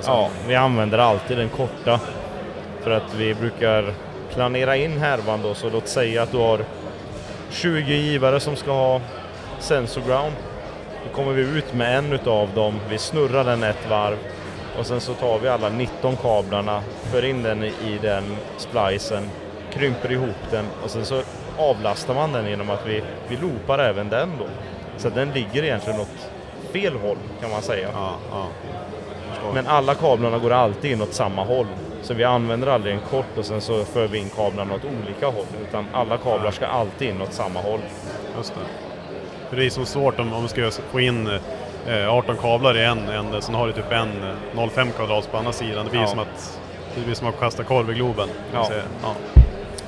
ja, 0.06 0.30
vi 0.48 0.56
använder 0.56 0.98
alltid 0.98 1.38
den 1.38 1.50
korta. 1.50 2.00
För 2.84 2.92
att 2.92 3.14
vi 3.16 3.34
brukar 3.34 3.94
planera 4.34 4.76
in 4.76 4.98
härvan 4.98 5.42
då, 5.42 5.54
så 5.54 5.70
låt 5.70 5.88
säga 5.88 6.24
att 6.24 6.32
du 6.32 6.38
har 6.38 6.60
20 7.50 7.94
givare 7.96 8.40
som 8.40 8.56
ska 8.56 8.72
ha 8.72 9.02
sensor 9.64 10.02
ground. 10.02 10.36
Då 11.04 11.16
kommer 11.16 11.34
vi 11.34 11.42
ut 11.42 11.74
med 11.74 11.98
en 11.98 12.14
utav 12.14 12.50
dem, 12.56 12.80
vi 12.90 12.98
snurrar 12.98 13.44
den 13.44 13.64
ett 13.64 13.90
varv 13.90 14.18
och 14.80 14.86
sen 14.86 15.02
så 15.02 15.14
tar 15.14 15.40
vi 15.40 15.50
alla 15.50 15.70
19 15.70 16.16
kablarna, 16.16 16.82
för 17.12 17.26
in 17.26 17.44
den 17.44 17.64
i 17.64 18.00
den 18.02 18.24
splicen, 18.58 19.30
krymper 19.74 20.12
ihop 20.12 20.52
den 20.52 20.66
och 20.84 20.90
sen 20.90 21.06
så 21.06 21.22
avlastar 21.58 22.16
man 22.16 22.32
den 22.32 22.50
genom 22.50 22.70
att 22.70 22.88
vi, 22.88 23.04
vi 23.28 23.38
loopar 23.38 23.80
även 23.80 24.10
den 24.10 24.30
då. 24.40 24.46
Så 24.98 25.10
den 25.10 25.32
ligger 25.32 25.64
egentligen 25.64 26.00
åt 26.00 26.32
fel 26.72 26.96
håll 26.96 27.18
kan 27.42 27.50
man 27.50 27.62
säga. 27.62 27.90
Ja, 27.94 28.16
ja. 28.32 28.48
Men 29.54 29.68
alla 29.68 29.96
kablarna 29.96 30.38
går 30.38 30.52
alltid 30.52 30.92
in 30.92 31.02
åt 31.02 31.14
samma 31.14 31.44
håll. 31.44 31.68
Så 32.02 32.14
vi 32.14 32.24
använder 32.24 32.68
aldrig 32.68 32.94
en 32.94 33.02
kort 33.10 33.38
och 33.38 33.46
sen 33.46 33.62
så 33.62 33.86
för 33.86 34.08
vi 34.08 34.18
in 34.18 34.30
kablarna 34.30 34.74
åt 34.74 34.86
olika 34.86 35.26
håll. 35.26 35.46
Utan 35.70 35.86
alla 35.94 36.18
kablar 36.18 36.52
ska 36.52 36.66
alltid 36.66 37.10
in 37.10 37.22
åt 37.22 37.34
samma 37.34 37.62
håll. 37.62 37.80
Just 38.38 38.54
det. 38.56 38.91
För 39.52 39.58
det 39.58 39.66
är 39.66 39.70
så 39.70 39.86
svårt 39.86 40.20
om, 40.20 40.34
om 40.34 40.44
vi 40.44 40.50
ska 40.50 40.72
få 40.92 41.00
in 41.00 41.30
eh, 41.88 42.10
18 42.14 42.38
kablar 42.38 42.78
i 42.78 42.84
en 42.86 43.10
ände, 43.10 43.42
sen 43.42 43.56
har 43.56 43.68
du 43.68 43.74
typ 43.74 43.92
en 43.92 44.10
eh, 44.24 44.60
0,5 44.60 44.92
kvadrats 44.92 45.28
på 45.28 45.38
andra 45.38 45.52
sidan. 45.52 45.86
Det 45.86 45.92
blir 45.92 46.02
Ja. 46.02 46.08
som 46.08 46.20
att 46.20 46.60
det 46.96 47.02
blir 47.06 47.16
som 47.16 47.28
att 47.28 47.40
kasta 47.40 47.64
korv 47.64 47.92
i 47.92 47.94
Globen. 47.94 48.28
man 48.54 48.62
Ja. 48.62 48.68
säga. 48.68 48.84
Ja. 49.04 49.14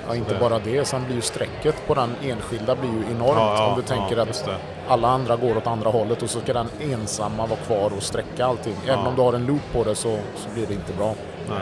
Ja, 0.07 0.15
inte 0.15 0.33
det- 0.33 0.39
bara 0.39 0.59
det, 0.59 0.85
sen 0.87 1.05
blir 1.05 1.15
ju 1.15 1.21
strecket 1.21 1.75
på 1.87 1.93
den 1.93 2.15
enskilda 2.23 2.75
blir 2.75 2.89
ju 2.89 3.15
enormt. 3.15 3.37
Ja, 3.37 3.55
ja, 3.57 3.65
om 3.67 3.75
du 3.75 3.81
tänker 3.81 4.17
att 4.17 4.45
det. 4.45 4.55
alla 4.87 5.07
andra 5.07 5.35
går 5.35 5.57
åt 5.57 5.67
andra 5.67 5.89
hållet 5.89 6.21
och 6.23 6.29
så 6.29 6.39
ska 6.39 6.53
den 6.53 6.67
ensamma 6.81 7.45
vara 7.45 7.59
kvar 7.59 7.91
och 7.97 8.03
sträcka 8.03 8.45
allting. 8.45 8.75
Även 8.85 8.99
Ja. 8.99 9.07
om 9.09 9.15
du 9.15 9.21
har 9.21 9.33
en 9.33 9.45
loop 9.45 9.61
på 9.73 9.83
det 9.83 9.95
så, 9.95 10.17
så 10.35 10.49
blir 10.53 10.67
det 10.67 10.73
inte 10.73 10.93
bra. 10.93 11.13
Nej, 11.49 11.57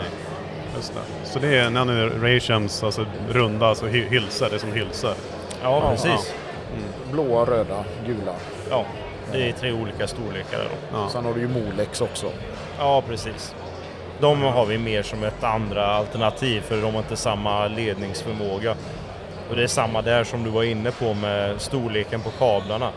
just 0.76 0.94
det. 0.94 1.28
Så 1.30 1.40
det 1.40 1.58
är 1.58 1.70
nanirations, 1.70 2.84
alltså 2.84 3.06
runda, 3.30 3.68
alltså 3.68 3.86
hy- 3.86 4.10
hylsor, 4.10 4.48
det 4.50 4.56
är 4.56 4.60
som 4.60 4.72
hylsor. 4.74 5.14
Ja, 5.64 5.82
precis. 5.92 6.34
Blåa, 7.12 7.46
röda, 7.46 7.84
gula. 8.06 8.34
Ja, 8.70 8.86
det 9.32 9.50
är 9.50 9.52
tre 9.52 9.72
olika 9.72 10.08
storlekar. 10.08 10.60
Då. 10.60 10.98
Ja. 10.98 11.10
Sen 11.10 11.26
har 11.26 11.34
du 11.34 11.40
ju 11.40 11.48
Molex 11.48 12.02
också. 12.02 12.32
Ja, 12.80 13.04
precis. 13.08 13.56
De 14.20 14.42
har 14.42 14.66
vi 14.66 14.78
mer 14.78 15.04
som 15.04 15.24
ett 15.24 15.44
andra 15.44 15.86
alternativ 15.86 16.62
för 16.62 16.82
de 16.82 16.94
har 16.94 17.02
inte 17.02 17.16
samma 17.16 17.68
ledningsförmåga. 17.68 18.76
Och 19.50 19.56
det 19.56 19.64
är 19.64 19.68
samma 19.68 20.02
där 20.02 20.24
som 20.24 20.44
du 20.44 20.50
var 20.50 20.64
inne 20.64 20.92
på 20.92 21.14
med 21.14 21.62
storleken 21.62 22.22
på 22.22 22.30
kablarna. 22.30 22.90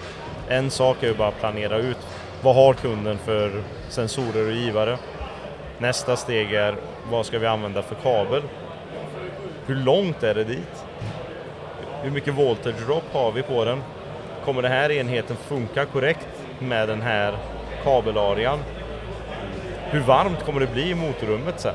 En 0.49 0.71
sak 0.71 1.03
är 1.03 1.07
ju 1.07 1.15
bara 1.15 1.29
att 1.29 1.41
planera 1.41 1.79
ut 1.79 1.99
vad 2.43 2.55
har 2.55 2.75
kunden 2.75 3.19
för 3.19 3.63
sensorer 3.89 4.47
och 4.47 4.53
givare. 4.53 4.99
Nästa 5.79 6.17
steg 6.17 6.53
är 6.53 6.77
vad 7.11 7.27
ska 7.27 7.39
vi 7.39 7.47
använda 7.47 7.83
för 7.83 7.95
kabel? 7.95 8.43
Hur 9.67 9.77
långt 9.77 10.23
är 10.23 10.35
det 10.35 10.45
dit? 10.45 10.84
Hur 12.05 12.11
mycket 12.11 12.35
voltage 12.35 12.87
drop 12.87 13.05
har 13.13 13.33
vi 13.33 13.43
på 13.43 13.65
den? 13.65 13.83
Kommer 14.45 14.63
den 14.63 14.73
här 14.73 14.91
enheten 14.91 15.37
funka 15.37 15.85
korrekt 15.85 16.29
med 16.59 16.89
den 16.89 17.03
här 17.03 17.39
kabelarean? 17.85 18.59
Hur 19.91 20.01
varmt 20.01 20.45
kommer 20.45 20.61
det 20.61 20.67
bli 20.67 20.91
i 20.91 20.95
motorrummet 20.95 21.61
sen? 21.61 21.75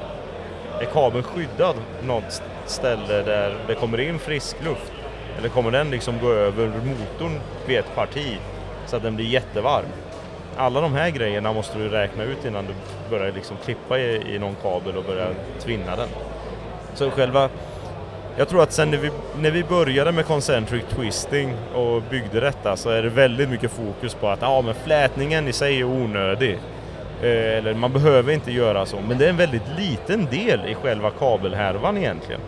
Är 0.82 0.86
kabeln 0.86 1.23
skyddad 1.23 1.75
något 2.03 2.41
ställe 2.65 3.21
där 3.21 3.57
det 3.67 3.75
kommer 3.75 3.99
in 3.99 4.19
frisk 4.19 4.63
luft? 4.63 4.91
Eller 5.38 5.49
kommer 5.49 5.71
den 5.71 5.91
liksom 5.91 6.19
gå 6.19 6.32
över 6.32 6.67
motorn 6.67 7.39
vid 7.65 7.80
ett 7.80 7.95
parti 7.95 8.38
så 8.86 8.95
att 8.95 9.03
den 9.03 9.15
blir 9.15 9.25
jättevarm? 9.25 9.86
Alla 10.57 10.82
de 10.82 10.93
här 10.93 11.09
grejerna 11.09 11.53
måste 11.53 11.77
du 11.77 11.89
räkna 11.89 12.23
ut 12.23 12.45
innan 12.45 12.65
du 12.65 12.73
börjar 13.09 13.32
liksom 13.32 13.57
klippa 13.65 13.99
i, 13.99 14.36
i 14.36 14.39
någon 14.39 14.55
kabel 14.55 14.97
och 14.97 15.03
börjar 15.03 15.34
tvinna 15.59 15.95
den. 15.95 16.09
Så 16.93 17.11
själva 17.11 17.49
jag 18.38 18.49
tror 18.49 18.63
att 18.63 18.71
sen 18.71 18.91
när 18.91 18.97
vi, 18.97 19.11
när 19.41 19.51
vi 19.51 19.63
började 19.63 20.11
med 20.11 20.25
concentric 20.25 20.84
twisting 20.95 21.53
och 21.75 22.01
byggde 22.09 22.39
detta 22.39 22.77
så 22.77 22.89
är 22.89 23.03
det 23.03 23.09
väldigt 23.09 23.49
mycket 23.49 23.71
fokus 23.71 24.13
på 24.13 24.30
att 24.30 24.41
ja, 24.41 24.61
men 24.61 24.75
flätningen 24.75 25.47
i 25.47 25.53
sig 25.53 25.80
är 25.80 25.84
onödig. 25.84 26.59
Eh, 27.21 27.57
eller 27.57 27.73
man 27.73 27.93
behöver 27.93 28.34
inte 28.34 28.51
göra 28.51 28.86
så, 28.86 28.97
men 29.07 29.17
det 29.17 29.25
är 29.25 29.30
en 29.30 29.38
väldigt 29.38 29.67
liten 29.77 30.25
del 30.25 30.59
i 30.67 30.75
själva 30.75 31.11
kabelhärvan 31.11 31.97
egentligen. 31.97 32.41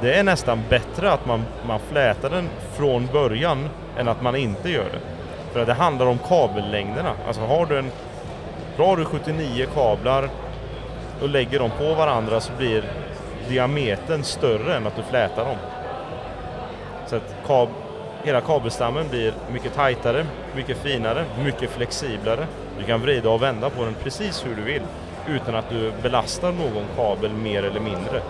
Det 0.00 0.14
är 0.14 0.22
nästan 0.22 0.62
bättre 0.68 1.12
att 1.12 1.26
man, 1.26 1.44
man 1.66 1.80
flätar 1.90 2.30
den 2.30 2.48
från 2.76 3.08
början 3.12 3.68
än 3.98 4.08
att 4.08 4.22
man 4.22 4.36
inte 4.36 4.70
gör 4.70 4.84
det. 4.84 5.00
För 5.52 5.60
att 5.60 5.66
det 5.66 5.74
handlar 5.74 6.06
om 6.06 6.18
kabellängderna. 6.18 7.12
Alltså 7.26 7.42
har 7.42 7.66
du 7.66 7.78
en, 7.78 7.90
drar 8.76 8.96
du 8.96 9.04
79 9.04 9.66
kablar 9.74 10.28
och 11.22 11.28
lägger 11.28 11.58
dem 11.58 11.70
på 11.78 11.94
varandra 11.94 12.40
så 12.40 12.52
blir 12.58 12.84
diametern 13.52 14.24
större 14.24 14.76
än 14.76 14.86
att 14.86 14.96
du 14.96 15.02
flätar 15.02 15.44
dem. 15.44 15.56
Så 17.06 17.16
att 17.16 17.34
kab 17.46 17.68
hela 18.24 18.40
kabelstammen 18.40 19.08
blir 19.08 19.32
mycket 19.52 19.74
tajtare, 19.74 20.26
mycket 20.56 20.78
finare, 20.78 21.24
mycket 21.44 21.70
flexiblare. 21.70 22.46
Du 22.78 22.84
kan 22.84 23.00
vrida 23.00 23.30
och 23.30 23.42
vända 23.42 23.70
på 23.70 23.84
den 23.84 23.94
precis 24.02 24.46
hur 24.46 24.56
du 24.56 24.62
vill 24.62 24.82
utan 25.28 25.54
att 25.54 25.70
du 25.70 25.92
belastar 26.02 26.52
någon 26.52 26.84
kabel 26.96 27.32
mer 27.32 27.62
eller 27.62 27.80
mindre. 27.80 28.22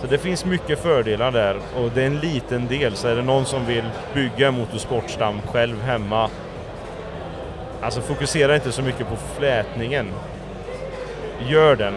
Så 0.00 0.06
det 0.06 0.18
finns 0.18 0.44
mycket 0.44 0.78
fördelar 0.78 1.30
där 1.30 1.56
och 1.76 1.90
det 1.94 2.02
är 2.02 2.06
en 2.06 2.18
liten 2.18 2.66
del. 2.66 2.96
Så 2.96 3.08
är 3.08 3.16
det 3.16 3.22
någon 3.22 3.44
som 3.44 3.66
vill 3.66 3.84
bygga 4.14 4.48
en 4.48 4.54
motorsportstam 4.54 5.40
själv 5.42 5.82
hemma, 5.82 6.30
alltså 7.82 8.00
fokusera 8.00 8.54
inte 8.54 8.72
så 8.72 8.82
mycket 8.82 9.08
på 9.08 9.16
flätningen. 9.16 10.10
Gör 11.48 11.76
den. 11.76 11.94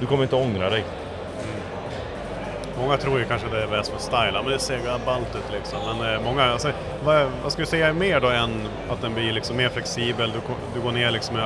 Du 0.00 0.06
kommer 0.06 0.22
inte 0.22 0.36
ångra 0.36 0.70
dig. 0.70 0.84
Många 2.78 2.96
tror 2.96 3.18
ju 3.18 3.24
kanske 3.24 3.48
det 3.48 3.62
är 3.62 3.66
bäst 3.66 3.92
för 3.92 3.98
style, 3.98 4.32
men 4.32 4.52
det 4.52 4.58
ser 4.58 4.76
ju 4.76 4.82
ballt 5.06 5.36
ut 5.36 5.52
liksom. 5.52 5.78
Men 5.86 6.14
eh, 6.14 6.20
många, 6.22 6.44
alltså, 6.44 6.72
vad, 7.04 7.26
vad 7.42 7.52
ska 7.52 7.62
du 7.62 7.66
säga 7.66 7.88
är 7.88 7.92
mer 7.92 8.20
då 8.20 8.28
än 8.28 8.68
att 8.90 9.02
den 9.02 9.14
blir 9.14 9.32
liksom 9.32 9.56
mer 9.56 9.68
flexibel, 9.68 10.32
du, 10.32 10.40
du 10.74 10.80
går 10.80 10.92
ner 10.92 11.10
liksom 11.10 11.36
i 11.36 11.40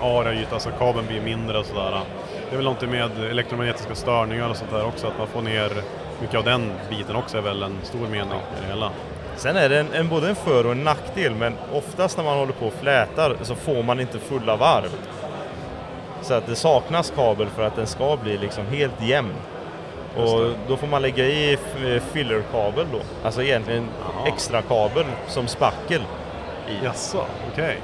area 0.00 0.40
yta, 0.40 0.54
alltså 0.54 0.70
kabeln 0.70 1.06
blir 1.06 1.20
mindre 1.20 1.58
och 1.58 1.66
sådär. 1.66 2.00
Det 2.48 2.52
är 2.52 2.56
väl 2.56 2.64
någonting 2.64 2.90
med 2.90 3.24
elektromagnetiska 3.24 3.94
störningar 3.94 4.48
och 4.48 4.56
sånt 4.56 4.70
där 4.70 4.84
också, 4.84 5.06
att 5.06 5.18
man 5.18 5.26
får 5.26 5.42
ner 5.42 5.70
mycket 6.20 6.36
av 6.36 6.44
den 6.44 6.72
biten 6.90 7.16
också 7.16 7.38
är 7.38 7.42
väl 7.42 7.62
en 7.62 7.78
stor 7.82 8.08
mening 8.08 8.38
i 8.38 8.60
det 8.60 8.66
hela. 8.66 8.90
Sen 9.36 9.56
är 9.56 9.68
det 9.68 9.80
en, 9.80 9.92
en, 9.92 10.08
både 10.08 10.28
en 10.28 10.36
för 10.36 10.66
och 10.66 10.72
en 10.72 10.84
nackdel, 10.84 11.34
men 11.34 11.54
oftast 11.72 12.16
när 12.16 12.24
man 12.24 12.38
håller 12.38 12.52
på 12.52 12.66
och 12.66 12.72
flätar 12.72 13.36
så 13.42 13.54
får 13.54 13.82
man 13.82 14.00
inte 14.00 14.18
fulla 14.18 14.56
varv. 14.56 14.90
Så 16.22 16.34
att 16.34 16.46
det 16.46 16.56
saknas 16.56 17.12
kabel 17.16 17.48
för 17.48 17.62
att 17.62 17.76
den 17.76 17.86
ska 17.86 18.16
bli 18.16 18.38
liksom 18.38 18.66
helt 18.66 19.02
jämn. 19.02 19.34
Och 20.16 20.50
då 20.68 20.76
får 20.76 20.86
man 20.86 21.02
lägga 21.02 21.24
i 21.24 21.54
f- 21.54 22.02
fillerkabel 22.12 22.86
då, 22.92 22.98
alltså 23.24 23.42
egentligen 23.42 23.88
Jaha. 24.00 24.26
extra 24.28 24.62
kabel 24.62 25.04
som 25.28 25.46
spackel 25.46 26.02
i. 26.68 26.84
Jaså, 26.84 27.24
okej. 27.52 27.78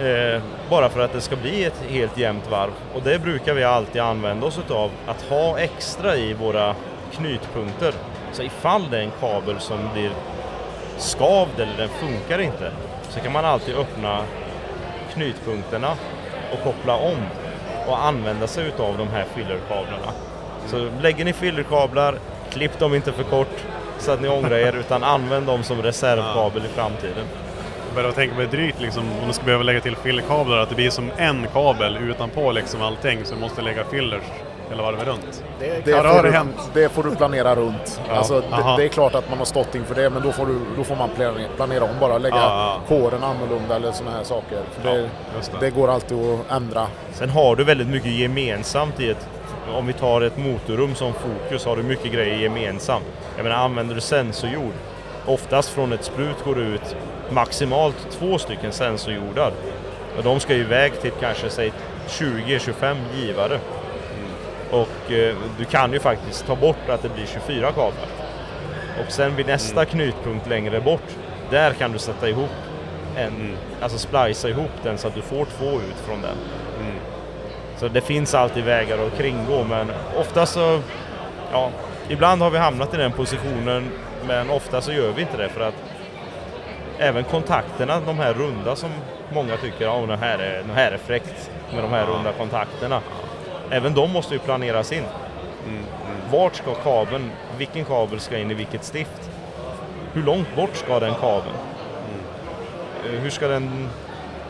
Eh, 0.00 0.42
bara 0.70 0.88
för 0.88 1.00
att 1.00 1.12
det 1.12 1.20
ska 1.20 1.36
bli 1.36 1.64
ett 1.64 1.82
helt 1.88 2.18
jämnt 2.18 2.50
varv. 2.50 2.70
Och 2.94 3.02
det 3.02 3.18
brukar 3.18 3.54
vi 3.54 3.64
alltid 3.64 4.02
använda 4.02 4.46
oss 4.46 4.58
utav, 4.58 4.90
att 5.06 5.22
ha 5.22 5.58
extra 5.58 6.16
i 6.16 6.32
våra 6.32 6.74
knytpunkter. 7.12 7.92
Så 8.32 8.42
ifall 8.42 8.90
det 8.90 8.98
är 8.98 9.02
en 9.02 9.12
kabel 9.20 9.60
som 9.60 9.78
blir 9.92 10.10
skavd 10.98 11.60
eller 11.60 11.76
den 11.78 11.88
funkar 11.88 12.38
inte, 12.38 12.72
så 13.10 13.20
kan 13.20 13.32
man 13.32 13.44
alltid 13.44 13.74
öppna 13.76 14.20
knutpunkterna 15.12 15.90
och 16.52 16.62
koppla 16.64 16.96
om 16.96 17.16
och 17.86 18.04
använda 18.04 18.46
sig 18.46 18.66
utav 18.66 18.98
de 18.98 19.08
här 19.08 19.24
fillerkablarna. 19.34 20.12
Så 20.66 20.88
lägger 21.02 21.24
ni 21.24 21.32
fillerkablar, 21.32 22.14
klipp 22.50 22.78
dem 22.78 22.94
inte 22.94 23.12
för 23.12 23.22
kort 23.22 23.64
så 23.98 24.12
att 24.12 24.20
ni 24.20 24.28
ångrar 24.28 24.56
er, 24.56 24.72
utan 24.80 25.04
använd 25.04 25.46
dem 25.46 25.62
som 25.62 25.82
reservkabel 25.82 26.62
i 26.64 26.68
framtiden. 26.68 27.24
Jag 27.86 27.94
börjar 27.94 28.12
tänka 28.12 28.36
mig 28.36 28.46
drygt 28.46 28.80
liksom, 28.80 29.02
om 29.22 29.26
du 29.28 29.32
ska 29.32 29.44
behöva 29.44 29.62
lägga 29.64 29.80
till 29.80 29.96
fillerkablar, 29.96 30.58
att 30.58 30.68
det 30.68 30.74
blir 30.74 30.90
som 30.90 31.10
en 31.16 31.46
kabel 31.52 31.96
utanpå 31.96 32.52
liksom 32.52 32.82
allting, 32.82 33.20
så 33.24 33.34
du 33.34 33.40
måste 33.40 33.62
lägga 33.62 33.84
fillers 33.84 34.22
hela 34.70 34.82
varvet 34.82 35.06
runt. 35.06 35.44
Det, 35.60 35.84
det 35.84 35.92
har 35.92 36.14
får 36.14 36.22
det 36.22 36.28
du, 36.28 36.36
hänt. 36.36 36.56
det 36.74 36.88
får 36.88 37.02
du 37.02 37.16
planera 37.16 37.54
runt. 37.54 38.00
Ja, 38.08 38.14
Alltså, 38.14 38.40
det, 38.40 38.74
det 38.76 38.84
är 38.84 38.88
klart 38.88 39.14
att 39.14 39.28
man 39.28 39.38
har 39.38 39.44
stått 39.44 39.74
inför 39.74 39.94
det, 39.94 40.10
men 40.10 40.22
då 40.22 40.32
får, 40.32 40.46
du, 40.46 40.58
då 40.76 40.84
får 40.84 40.96
man 40.96 41.08
planera, 41.08 41.48
planera 41.56 41.84
om 41.84 41.90
bara. 42.00 42.18
Lägga 42.18 42.36
Ja, 42.36 42.80
kåren 42.88 43.22
annorlunda 43.24 43.76
eller 43.76 43.92
sådana 43.92 44.16
här 44.16 44.24
saker. 44.24 44.58
För 44.80 44.90
det, 44.94 45.08
just 45.36 45.52
det. 45.52 45.58
det 45.60 45.70
går 45.70 45.90
alltid 45.90 46.18
att 46.18 46.56
ändra. 46.56 46.86
Sen 47.12 47.30
har 47.30 47.56
du 47.56 47.64
väldigt 47.64 47.88
mycket 47.88 48.10
gemensamt 48.12 49.00
i 49.00 49.10
ett, 49.10 49.28
om 49.72 49.86
vi 49.86 49.92
tar 49.92 50.20
ett 50.20 50.38
motorrum 50.38 50.94
som 50.94 51.12
fokus, 51.12 51.64
har 51.64 51.76
du 51.76 51.82
mycket 51.82 52.12
grejer 52.12 52.38
gemensamt. 52.38 53.04
Jag 53.36 53.44
menar, 53.44 53.56
använder 53.56 53.94
du 53.94 54.00
sensorjord, 54.00 54.72
oftast 55.26 55.68
från 55.68 55.92
ett 55.92 56.04
sprut 56.04 56.44
går 56.44 56.54
det 56.54 56.60
ut 56.60 56.96
maximalt 57.30 58.10
två 58.10 58.38
stycken 58.38 58.72
sensorjordar. 58.72 59.52
Och 60.16 60.22
de 60.22 60.40
ska 60.40 60.54
ju 60.54 60.60
iväg 60.60 61.00
till 61.00 61.10
kanske 61.20 61.50
säg 61.50 61.72
20-25 62.08 62.96
givare. 63.14 63.58
Och 64.70 65.12
eh, 65.12 65.36
du 65.58 65.64
kan 65.64 65.92
ju 65.92 66.00
faktiskt 66.00 66.46
ta 66.46 66.56
bort 66.56 66.88
att 66.88 67.02
det 67.02 67.08
blir 67.08 67.26
24 67.26 67.72
kablar. 67.72 68.08
Och 69.06 69.12
sen 69.12 69.36
vid 69.36 69.46
nästa 69.46 69.84
knutpunkt 69.84 70.48
längre 70.48 70.80
bort, 70.80 71.16
där 71.50 71.72
kan 71.72 71.92
du 71.92 71.98
sätta 71.98 72.28
ihop 72.28 72.50
en, 73.16 73.56
alltså 73.80 73.98
splicea 73.98 74.50
ihop 74.50 74.70
den 74.82 74.98
så 74.98 75.08
att 75.08 75.14
du 75.14 75.22
får 75.22 75.44
två 75.44 75.70
ut 75.70 75.96
från 76.06 76.22
den. 76.22 76.36
Så 77.76 77.88
det 77.88 78.00
finns 78.00 78.34
alltid 78.34 78.64
vägar 78.64 78.98
att 79.06 79.18
kringgå 79.18 79.64
men 79.64 79.90
ofta 80.16 80.46
så, 80.46 80.80
ja, 81.52 81.70
ibland 82.08 82.42
har 82.42 82.50
vi 82.50 82.58
hamnat 82.58 82.94
i 82.94 82.96
den 82.96 83.12
positionen 83.12 83.90
men 84.26 84.50
ofta 84.50 84.80
så 84.80 84.92
gör 84.92 85.12
vi 85.12 85.22
inte 85.22 85.36
det 85.36 85.48
för 85.48 85.60
att 85.60 85.74
även 86.98 87.24
kontakterna, 87.24 88.00
de 88.06 88.18
här 88.18 88.34
runda 88.34 88.76
som 88.76 88.90
många 89.32 89.56
tycker, 89.56 89.84
ja 89.84 90.06
det 90.06 90.16
här 90.16 90.38
är, 90.38 90.62
det 90.62 90.72
här 90.74 90.92
är 90.92 90.98
fräckt 90.98 91.50
med 91.72 91.84
de 91.84 91.90
här 91.90 92.06
runda 92.06 92.32
kontakterna. 92.32 93.00
Även 93.70 93.94
de 93.94 94.12
måste 94.12 94.34
ju 94.34 94.40
planeras 94.40 94.92
in. 94.92 95.04
Vart 96.30 96.54
ska 96.54 96.74
kabeln, 96.74 97.30
vilken 97.58 97.84
kabel 97.84 98.20
ska 98.20 98.38
in 98.38 98.50
i 98.50 98.54
vilket 98.54 98.84
stift? 98.84 99.30
Hur 100.12 100.22
långt 100.22 100.56
bort 100.56 100.76
ska 100.76 101.00
den 101.00 101.14
kabeln? 101.14 101.56
Mm. 103.04 103.20
Hur 103.20 103.30
ska 103.30 103.48
den, 103.48 103.88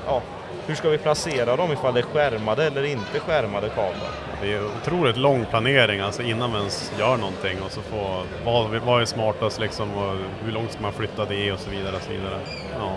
ja, 0.07 0.23
hur 0.67 0.75
ska 0.75 0.89
vi 0.89 0.99
placera 0.99 1.57
dem 1.57 1.73
ifall 1.73 1.95
det 1.95 2.01
är 2.01 2.03
skärmade 2.03 2.65
eller 2.65 2.85
inte 2.85 3.21
skärmade 3.21 3.69
kablar? 3.69 4.11
Det 4.43 4.53
är 4.53 4.67
otroligt 4.67 5.17
lång 5.17 5.47
planering 5.51 6.01
alltså 6.01 6.23
innan 6.23 6.51
man 6.51 6.61
ens 6.61 6.93
gör 6.99 7.17
någonting 7.17 7.63
och 7.65 7.73
så 7.73 7.81
få, 7.81 8.23
vad, 8.45 8.71
vad 8.71 9.03
är 9.03 9.05
smartast 9.05 9.61
liksom 9.61 9.95
och 9.95 10.17
hur 10.45 10.53
långt 10.53 10.73
ska 10.73 10.83
man 10.83 10.93
flytta 10.93 11.25
det 11.25 11.53
och 11.53 11.59
så 11.59 11.71
vidare. 11.71 11.97
Och 11.97 12.03
så 12.03 12.11
vidare. 12.11 12.39
Ja. 12.79 12.93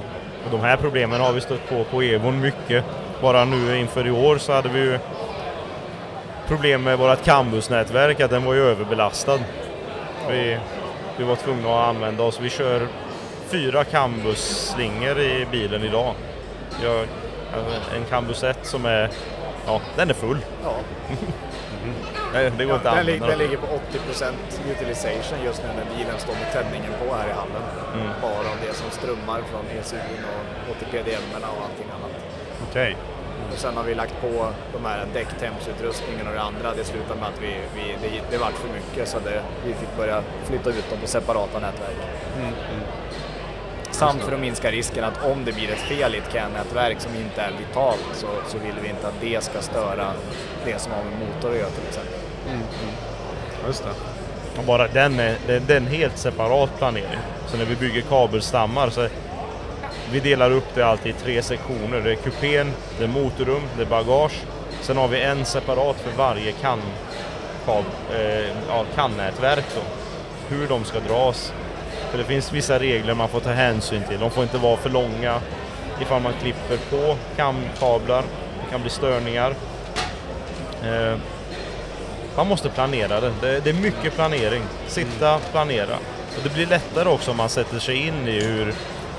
Och 0.45 0.51
de 0.51 0.61
här 0.61 0.77
problemen 0.77 1.21
har 1.21 1.33
vi 1.33 1.41
stött 1.41 1.69
på 1.69 1.83
på 1.83 2.01
Evon 2.01 2.41
mycket. 2.41 2.85
Bara 3.21 3.45
nu 3.45 3.77
inför 3.77 4.07
i 4.07 4.11
år 4.11 4.37
så 4.37 4.53
hade 4.53 4.69
vi 4.69 4.79
ju 4.79 4.99
problem 6.47 6.83
med 6.83 6.97
vårt 6.97 7.23
Cambus-nätverk, 7.23 8.19
att 8.19 8.31
den 8.31 8.45
var 8.45 8.53
ju 8.53 8.61
överbelastad. 8.61 9.39
Vi, 10.29 10.57
vi 11.17 11.23
var 11.23 11.35
tvungna 11.35 11.69
att 11.69 11.95
använda 11.95 12.23
oss, 12.23 12.39
vi 12.41 12.49
kör 12.49 12.87
fyra 13.47 13.83
Cambus-slingor 13.83 15.19
i 15.19 15.47
bilen 15.51 15.83
idag. 15.83 16.13
Jag, 16.83 17.07
en 17.95 18.05
Cambus 18.09 18.43
1 18.43 18.57
som 18.63 18.85
är, 18.85 19.09
ja, 19.67 19.81
den 19.95 20.09
är 20.09 20.13
full. 20.13 20.37
Ja. 20.63 20.73
Nej, 22.33 22.51
det 22.57 22.65
går 22.65 22.75
inte 22.75 22.89
att 22.89 22.95
den, 22.95 23.05
lig- 23.05 23.21
den 23.21 23.37
ligger 23.37 23.57
på 23.57 23.67
80% 23.67 24.33
utilization 24.71 25.37
just 25.45 25.63
nu 25.63 25.69
när 25.77 25.97
bilen 25.97 26.19
står 26.19 26.33
med 26.33 26.51
tändningen 26.53 26.91
på 26.99 27.15
här 27.15 27.27
i 27.29 27.31
hallen. 27.31 27.63
Mm. 27.93 28.07
Bara 28.21 28.49
av 28.51 28.57
det 28.67 28.73
som 28.73 28.89
strömmar 28.91 29.41
från 29.51 29.65
ECUn 29.77 30.23
och 30.29 30.71
OTPDM 30.71 31.23
och 31.31 31.63
allting 31.65 31.89
annat. 31.97 32.11
Okej. 32.69 32.95
Och 33.53 33.57
sen 33.57 33.77
har 33.77 33.83
vi 33.83 33.95
lagt 33.95 34.21
på 34.21 34.49
de 34.73 34.85
här 34.85 35.05
däcktempsutrustningen 35.13 36.27
och 36.27 36.33
det 36.33 36.41
andra. 36.41 36.73
Det 36.77 36.83
slutade 36.83 37.19
med 37.19 37.29
att 37.29 37.41
vi, 37.41 37.53
vi, 37.75 37.95
det, 38.01 38.21
det 38.31 38.37
vart 38.37 38.53
för 38.53 38.69
mycket 38.73 39.07
så 39.07 39.19
det, 39.19 39.41
vi 39.65 39.73
fick 39.73 39.97
börja 39.97 40.21
flytta 40.45 40.69
ut 40.69 40.89
dem 40.89 40.99
på 41.01 41.07
separata 41.07 41.59
nätverk. 41.59 41.97
Samt 43.97 44.23
för 44.23 44.31
att 44.31 44.39
minska 44.39 44.71
risken 44.71 45.03
att 45.03 45.25
om 45.25 45.45
det 45.45 45.51
blir 45.51 45.69
ett 45.71 45.79
fel 45.79 46.15
i 46.15 46.17
ett 46.17 46.33
CAN-nätverk 46.33 47.01
som 47.01 47.15
inte 47.15 47.41
är 47.41 47.51
vitalt 47.51 48.05
så, 48.13 48.27
så 48.47 48.57
vill 48.57 48.75
vi 48.83 48.89
inte 48.89 49.07
att 49.07 49.21
det 49.21 49.43
ska 49.43 49.61
störa 49.61 50.13
det 50.65 50.79
som 50.79 50.91
har 50.91 51.03
med 51.03 51.13
motor 51.19 51.51
att 51.51 51.57
göra 51.57 51.69
till 51.69 51.87
exempel. 51.87 52.19
Just 53.67 53.83
det. 53.83 53.89
Och 54.59 54.63
bara 54.63 54.87
den 54.87 55.19
är, 55.19 55.35
det, 55.47 55.73
är 55.73 55.77
en 55.77 55.87
helt 55.87 56.17
separat 56.17 56.77
planering. 56.77 57.19
Så 57.47 57.57
när 57.57 57.65
vi 57.65 57.75
bygger 57.75 58.01
kabelstammar 58.01 58.89
så 58.89 59.07
vi 60.11 60.19
delar 60.19 60.51
upp 60.51 60.75
det 60.75 60.83
alltid 60.83 61.15
i 61.15 61.19
tre 61.19 61.41
sektioner. 61.41 62.01
Det 62.01 62.11
är 62.11 62.15
kupén, 62.15 62.71
det 62.97 63.03
är 63.03 63.07
motorrum, 63.07 63.61
det 63.77 63.81
är 63.81 63.87
bagage. 63.87 64.43
Sen 64.81 64.97
har 64.97 65.07
vi 65.07 65.21
en 65.21 65.45
separat 65.45 65.95
för 65.99 66.17
varje 66.17 66.51
kan, 66.51 66.79
kab, 67.65 67.85
eh, 68.15 68.47
ja, 68.67 68.85
kannätverk 68.95 69.65
då. 69.75 69.81
Hur 70.55 70.67
de 70.67 70.85
ska 70.85 70.99
dras. 70.99 71.53
För 72.11 72.17
det 72.17 72.23
finns 72.23 72.53
vissa 72.53 72.79
regler 72.79 73.13
man 73.13 73.29
får 73.29 73.39
ta 73.39 73.51
hänsyn 73.51 74.03
till. 74.09 74.19
De 74.19 74.31
får 74.31 74.43
inte 74.43 74.57
vara 74.57 74.77
för 74.77 74.89
långa 74.89 75.39
ifall 76.01 76.21
man 76.21 76.33
klipper 76.41 76.77
på 76.77 77.15
kamkablar. 77.35 78.23
Det 78.63 78.71
kan 78.71 78.81
bli 78.81 78.89
störningar. 78.89 79.53
Eh, 80.83 81.17
man 82.35 82.47
måste 82.47 82.69
planera 82.69 83.21
det. 83.21 83.33
det. 83.41 83.59
Det 83.59 83.69
är 83.69 83.73
mycket 83.73 84.15
planering. 84.15 84.61
Sitta, 84.87 85.39
planera. 85.51 85.95
Och 86.37 86.43
det 86.43 86.53
blir 86.53 86.65
lättare 86.65 87.09
också 87.09 87.31
om 87.31 87.37
man 87.37 87.49
sätter 87.49 87.79
sig 87.79 88.07
in 88.07 88.27
i 88.27 88.41
hur 88.41 88.73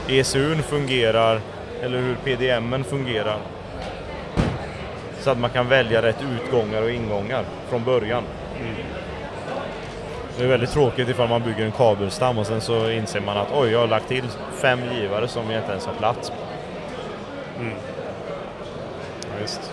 ECUn 0.09 0.63
fungerar 0.63 1.41
eller 1.83 1.99
hur 1.99 2.15
PDMen 2.15 2.85
fungerar. 2.85 3.39
Så 5.21 5.31
att 5.31 5.39
man 5.39 5.51
kan 5.51 5.69
välja 5.69 6.03
rätt 6.03 6.23
utgångar 6.33 6.83
och 6.83 6.91
ingångar 6.91 7.45
från 7.69 7.85
början. 7.85 8.23
Det 10.39 10.45
är 10.45 10.49
väldigt 10.49 10.71
tråkigt 10.71 11.09
ifall 11.09 11.29
man 11.29 11.43
bygger 11.43 11.65
en 11.65 11.73
kabelstam 11.73 12.39
och 12.39 12.47
sen 12.47 12.61
så 12.61 12.91
inser 12.91 13.21
man 13.21 13.37
att 13.37 13.49
oj, 13.55 13.71
jag 13.71 13.79
har 13.79 13.87
lagt 13.87 14.09
till 14.09 14.25
fem 14.53 14.81
givare 14.95 15.29
som 15.29 15.51
jag 15.51 15.61
inte 15.61 15.71
ens 15.71 15.87
har 15.87 15.95
plats 15.95 16.31
på. 16.31 16.37
Ja, 17.61 19.41
just. 19.41 19.73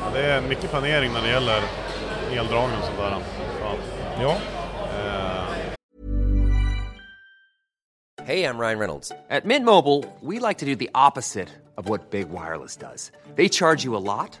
Ja, 0.00 0.10
det 0.14 0.26
är 0.26 0.40
mycket 0.40 0.70
planering 0.70 1.12
när 1.12 1.22
det 1.22 1.28
gäller 1.28 1.60
eldragning 2.32 2.78
och 2.78 2.84
sånt 2.84 2.98
där. 2.98 3.16
Ja. 4.22 4.36
Eh, 4.98 5.44
Hey, 8.26 8.44
I'm 8.44 8.58
Ryan 8.58 8.78
Reynolds. 8.78 9.12
At 9.28 9.44
Mint 9.44 9.66
Mobile, 9.66 10.02
we 10.22 10.48
like 10.48 10.58
to 10.58 10.64
do 10.64 10.74
the 10.74 10.88
opposite 10.94 11.48
of 11.76 11.88
what 11.88 12.10
Big 12.10 12.28
Wireless 12.30 12.76
does. 12.76 13.12
They 13.36 13.48
charge 13.50 13.84
you 13.84 13.94
a 13.96 14.00
lot, 14.00 14.40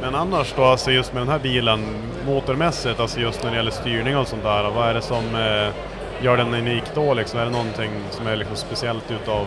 Men 0.00 0.14
annars 0.14 0.54
då, 0.56 0.64
alltså 0.64 0.90
just 0.90 1.12
med 1.12 1.20
den 1.20 1.28
här 1.28 1.38
bilen 1.38 1.84
motormässigt, 2.26 3.00
alltså 3.00 3.20
just 3.20 3.42
när 3.42 3.50
det 3.50 3.56
gäller 3.56 3.70
styrning 3.70 4.16
och 4.16 4.28
sånt 4.28 4.42
där, 4.42 4.70
vad 4.70 4.88
är 4.88 4.94
det 4.94 5.02
som 5.02 5.24
eh, 5.34 5.74
gör 6.24 6.36
den 6.36 6.54
unik 6.54 6.84
då 6.94 7.14
liksom? 7.14 7.40
Är 7.40 7.44
det 7.44 7.50
någonting 7.50 7.90
som 8.10 8.26
är 8.26 8.36
liksom 8.36 8.56
speciellt 8.56 9.10
utav 9.10 9.46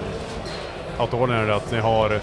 Autoordinary 0.97 1.51
att 1.51 1.71
ni 1.71 1.79
har 1.79 2.19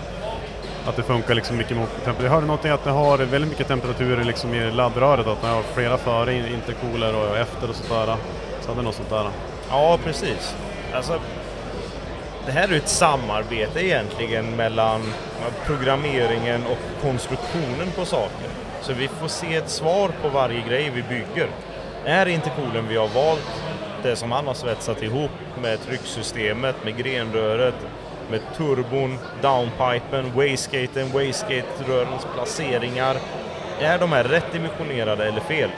att 0.87 0.97
det 0.97 1.03
funkar 1.03 1.35
liksom 1.35 1.57
mycket 1.57 1.77
mot 1.77 1.89
temperatur. 1.89 2.25
Jag 2.25 2.33
hörde 2.33 2.47
någonting 2.47 2.71
att 2.71 2.85
ni 2.85 2.93
har 2.93 3.19
väldigt 3.19 3.51
mycket 3.51 3.69
temperaturer 3.69 4.25
liksom 4.25 4.55
i 4.55 4.71
laddröret, 4.71 5.27
att 5.27 5.43
ni 5.43 5.49
har 5.49 5.63
flera 5.63 5.99
före 5.99 6.37
intercooler 6.37 7.15
och 7.17 7.37
efter 7.37 7.69
och 7.69 7.75
sånt 7.75 7.89
där. 7.89 8.17
Så 8.61 8.69
hade 8.69 8.83
något 8.83 8.95
sånt 8.95 9.11
där. 9.11 9.31
Ja, 9.71 9.99
precis. 10.05 10.57
Alltså, 10.95 11.21
det 12.51 12.55
här 12.55 12.69
är 12.69 12.77
ett 12.77 12.89
samarbete 12.89 13.85
egentligen 13.85 14.57
mellan 14.57 15.01
programmeringen 15.67 16.67
och 16.67 17.03
konstruktionen 17.03 17.91
på 17.97 18.05
saker. 18.05 18.49
Så 18.83 18.93
vi 18.93 19.09
får 19.09 19.29
se 19.29 19.55
ett 19.55 19.69
svar 19.69 20.11
på 20.23 20.29
varje 20.29 20.61
grej 20.69 20.91
vi 20.95 21.03
bygger. 21.03 21.49
Är 22.05 22.27
intercoolen 22.27 22.89
vi 22.89 22.97
har 22.97 23.09
valt 23.09 23.63
det 24.03 24.17
som 24.17 24.33
han 24.33 24.47
har 24.47 24.55
svetsat 24.55 25.03
ihop 25.03 25.31
med 25.63 25.81
trycksystemet, 25.81 26.85
med 26.85 26.97
grenröret, 26.97 27.75
med 28.31 28.41
turbon, 28.57 29.19
downpipen, 29.43 30.33
wayskaten, 30.35 31.13
wayskaterörens 31.13 32.27
placeringar. 32.35 33.17
Är 33.81 33.99
de 33.99 34.13
här 34.13 34.25
rätt 34.25 34.53
dimensionerade 34.53 35.29
eller 35.29 35.41
fel? 35.41 35.71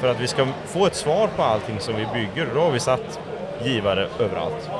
För 0.00 0.08
att 0.08 0.20
vi 0.20 0.26
ska 0.26 0.46
få 0.66 0.86
ett 0.86 0.96
svar 0.96 1.28
på 1.36 1.42
allting 1.42 1.80
som 1.80 1.96
vi 1.96 2.06
bygger, 2.06 2.48
då 2.54 2.60
har 2.60 2.70
vi 2.70 2.80
satt 2.80 3.20
givare 3.64 4.08
överallt. 4.20 4.70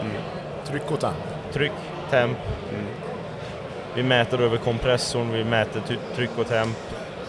Mm. 0.00 0.31
Tryck 0.72 0.90
och 0.90 1.00
temp. 1.00 1.16
Tryck, 1.52 1.72
temp. 2.10 2.38
Vi 3.94 4.02
mäter 4.02 4.40
över 4.40 4.56
kompressorn, 4.56 5.32
vi 5.32 5.44
mäter 5.44 5.82
tryck 6.16 6.30
och 6.38 6.48
temp. 6.48 6.76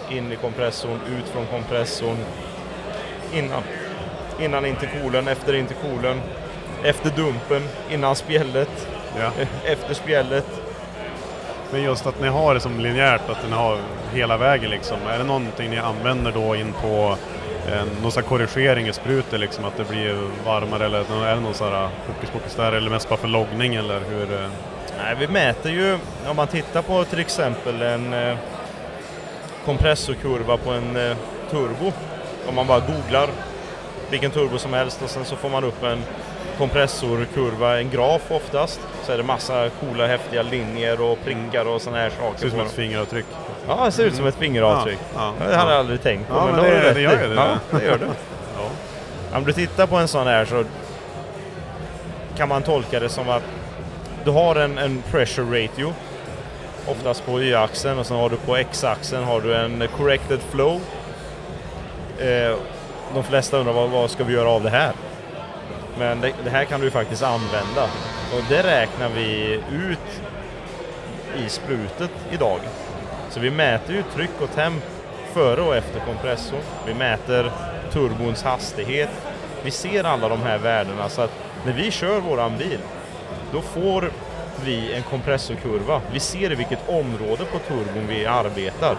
In 0.09 0.31
i 0.31 0.35
kompressorn, 0.35 0.99
ut 1.17 1.29
från 1.29 1.45
kompressorn. 1.45 2.17
Innan. 3.33 3.63
Innan 4.39 4.65
intercoolen, 4.65 5.27
efter 5.27 5.53
intercoolen. 5.53 6.21
Efter 6.83 7.09
dumpen, 7.09 7.61
innan 7.89 8.15
spjället. 8.15 8.87
Ja. 9.19 9.31
Efter 9.65 9.93
spjället. 9.93 10.47
Men 11.71 11.83
just 11.83 12.07
att 12.07 12.21
ni 12.21 12.27
har 12.27 12.53
det 12.53 12.59
som 12.59 12.79
linjärt, 12.79 13.29
att 13.29 13.49
ni 13.49 13.55
har 13.55 13.77
hela 14.13 14.37
vägen 14.37 14.69
liksom. 14.69 14.97
Är 15.07 15.17
det 15.17 15.23
någonting 15.23 15.69
ni 15.69 15.77
använder 15.77 16.31
då 16.31 16.55
in 16.55 16.73
på 16.81 17.17
någon 18.01 18.11
sån 18.11 18.23
korrigering 18.23 18.87
i 18.87 18.93
sprutor 18.93 19.37
liksom, 19.37 19.65
att 19.65 19.77
det 19.77 19.83
blir 19.89 20.27
varmare 20.45 20.85
eller 20.85 21.25
är 21.25 21.35
det 21.35 21.41
någon 21.41 21.53
sån 21.53 21.71
här 21.73 21.89
hokus 22.07 22.29
pokus 22.29 22.55
där 22.55 22.71
eller 22.71 22.89
mest 22.89 23.09
bara 23.09 23.17
för 23.19 23.27
loggning 23.27 23.75
eller 23.75 23.99
hur? 23.99 24.33
eh? 24.33 24.49
Nej, 24.97 25.15
vi 25.19 25.27
mäter 25.27 25.71
ju, 25.71 25.97
om 26.27 26.35
man 26.35 26.47
tittar 26.47 26.81
på 26.81 27.03
till 27.03 27.19
exempel 27.19 27.81
en 27.81 28.13
eh, 28.13 28.35
kompressorkurva 29.65 30.57
på 30.57 30.69
en 30.71 30.95
eh, 30.95 31.17
turbo. 31.51 31.91
Om 32.49 32.55
man 32.55 32.67
bara 32.67 32.79
googlar 32.79 33.29
vilken 34.09 34.31
turbo 34.31 34.57
som 34.57 34.73
helst 34.73 35.01
och 35.01 35.09
sen 35.09 35.25
så 35.25 35.35
får 35.35 35.49
man 35.49 35.63
upp 35.63 35.83
en 35.83 36.03
kompressorkurva, 36.57 37.79
en 37.79 37.89
graf 37.89 38.21
oftast. 38.31 38.79
Så 39.03 39.11
är 39.11 39.17
det 39.17 39.23
massa 39.23 39.69
coola 39.69 40.07
häftiga 40.07 40.43
linjer 40.43 41.01
och 41.01 41.17
prickar 41.25 41.65
och 41.67 41.81
sådana 41.81 42.01
här 42.01 42.09
saker. 42.09 42.39
Ser 42.39 42.45
ut 42.45 42.51
som 42.51 42.61
ett 42.61 42.71
fingeravtryck. 42.71 43.25
Ja, 43.67 43.85
det 43.85 43.91
ser 43.91 44.03
ut 44.05 44.15
som 44.15 44.25
ett 44.25 44.35
fingeravtryck. 44.35 44.99
Ja, 45.15 45.33
ja, 45.39 45.45
det 45.49 45.55
hade 45.55 45.69
ja. 45.69 45.71
jag 45.71 45.79
aldrig 45.79 46.01
tänkt 46.03 46.27
på. 46.29 46.35
Ja, 46.35 46.45
men 46.45 46.55
har 46.55 46.61
det- 46.63 46.69
du 46.69 46.81
rätt 46.81 46.95
det 46.95 47.01
gör 47.01 47.29
det. 47.29 47.35
Ja, 47.35 47.57
det 47.79 47.85
gör 47.85 47.97
det. 47.97 48.05
Ja. 48.57 49.37
Om 49.37 49.43
du 49.43 49.51
tittar 49.53 49.87
på 49.87 49.95
en 49.95 50.07
sån 50.07 50.27
här 50.27 50.45
så 50.45 50.63
kan 52.37 52.49
man 52.49 52.61
tolka 52.63 52.99
det 52.99 53.09
som 53.09 53.29
att 53.29 53.43
du 54.25 54.31
har 54.31 54.55
en, 54.55 54.77
en 54.77 55.03
pressure 55.11 55.63
ratio, 55.63 55.93
oftast 56.87 57.25
på 57.25 57.41
y-axeln 57.41 57.99
och 57.99 58.05
sen 58.05 58.17
har 58.17 58.29
du 58.29 58.35
på 58.35 58.55
x-axeln 58.55 59.23
har 59.23 59.41
du 59.41 59.55
en 59.55 59.83
corrected 59.97 60.39
flow. 60.51 60.81
Eh, 62.19 62.55
de 63.13 63.23
flesta 63.23 63.57
undrar 63.57 63.73
vad, 63.73 63.89
vad 63.89 64.11
ska 64.11 64.23
vi 64.23 64.33
göra 64.33 64.49
av 64.49 64.63
det 64.63 64.69
här? 64.69 64.91
Men 65.99 66.21
det, 66.21 66.31
det 66.43 66.49
här 66.49 66.65
kan 66.65 66.81
du 66.81 66.91
faktiskt 66.91 67.23
använda 67.23 67.83
och 68.33 68.41
det 68.49 68.63
räknar 68.63 69.09
vi 69.09 69.59
ut 69.71 70.21
i 71.45 71.49
sprutet 71.49 72.11
idag. 72.31 72.59
Så 73.33 73.39
vi 73.39 73.51
mäter 73.51 73.95
ju 73.95 74.03
tryck 74.15 74.41
och 74.41 74.51
temp 74.51 74.83
före 75.33 75.61
och 75.61 75.75
efter 75.75 75.99
kompressor. 75.99 76.59
Vi 76.87 76.93
mäter 76.93 77.51
turbons 77.91 78.43
hastighet. 78.43 79.09
Vi 79.63 79.71
ser 79.71 80.03
alla 80.03 80.29
de 80.29 80.39
här 80.41 80.57
värdena 80.57 81.09
så 81.09 81.21
att 81.21 81.31
när 81.65 81.73
vi 81.73 81.91
kör 81.91 82.19
våran 82.19 82.57
bil 82.57 82.79
då 83.51 83.61
får 83.61 84.11
vi 84.65 84.93
en 84.93 85.03
kompressorkurva. 85.03 86.01
Vi 86.11 86.19
ser 86.19 86.51
i 86.51 86.55
vilket 86.55 86.89
område 86.89 87.45
på 87.51 87.59
turbon 87.67 88.07
vi 88.07 88.25
arbetar. 88.25 88.95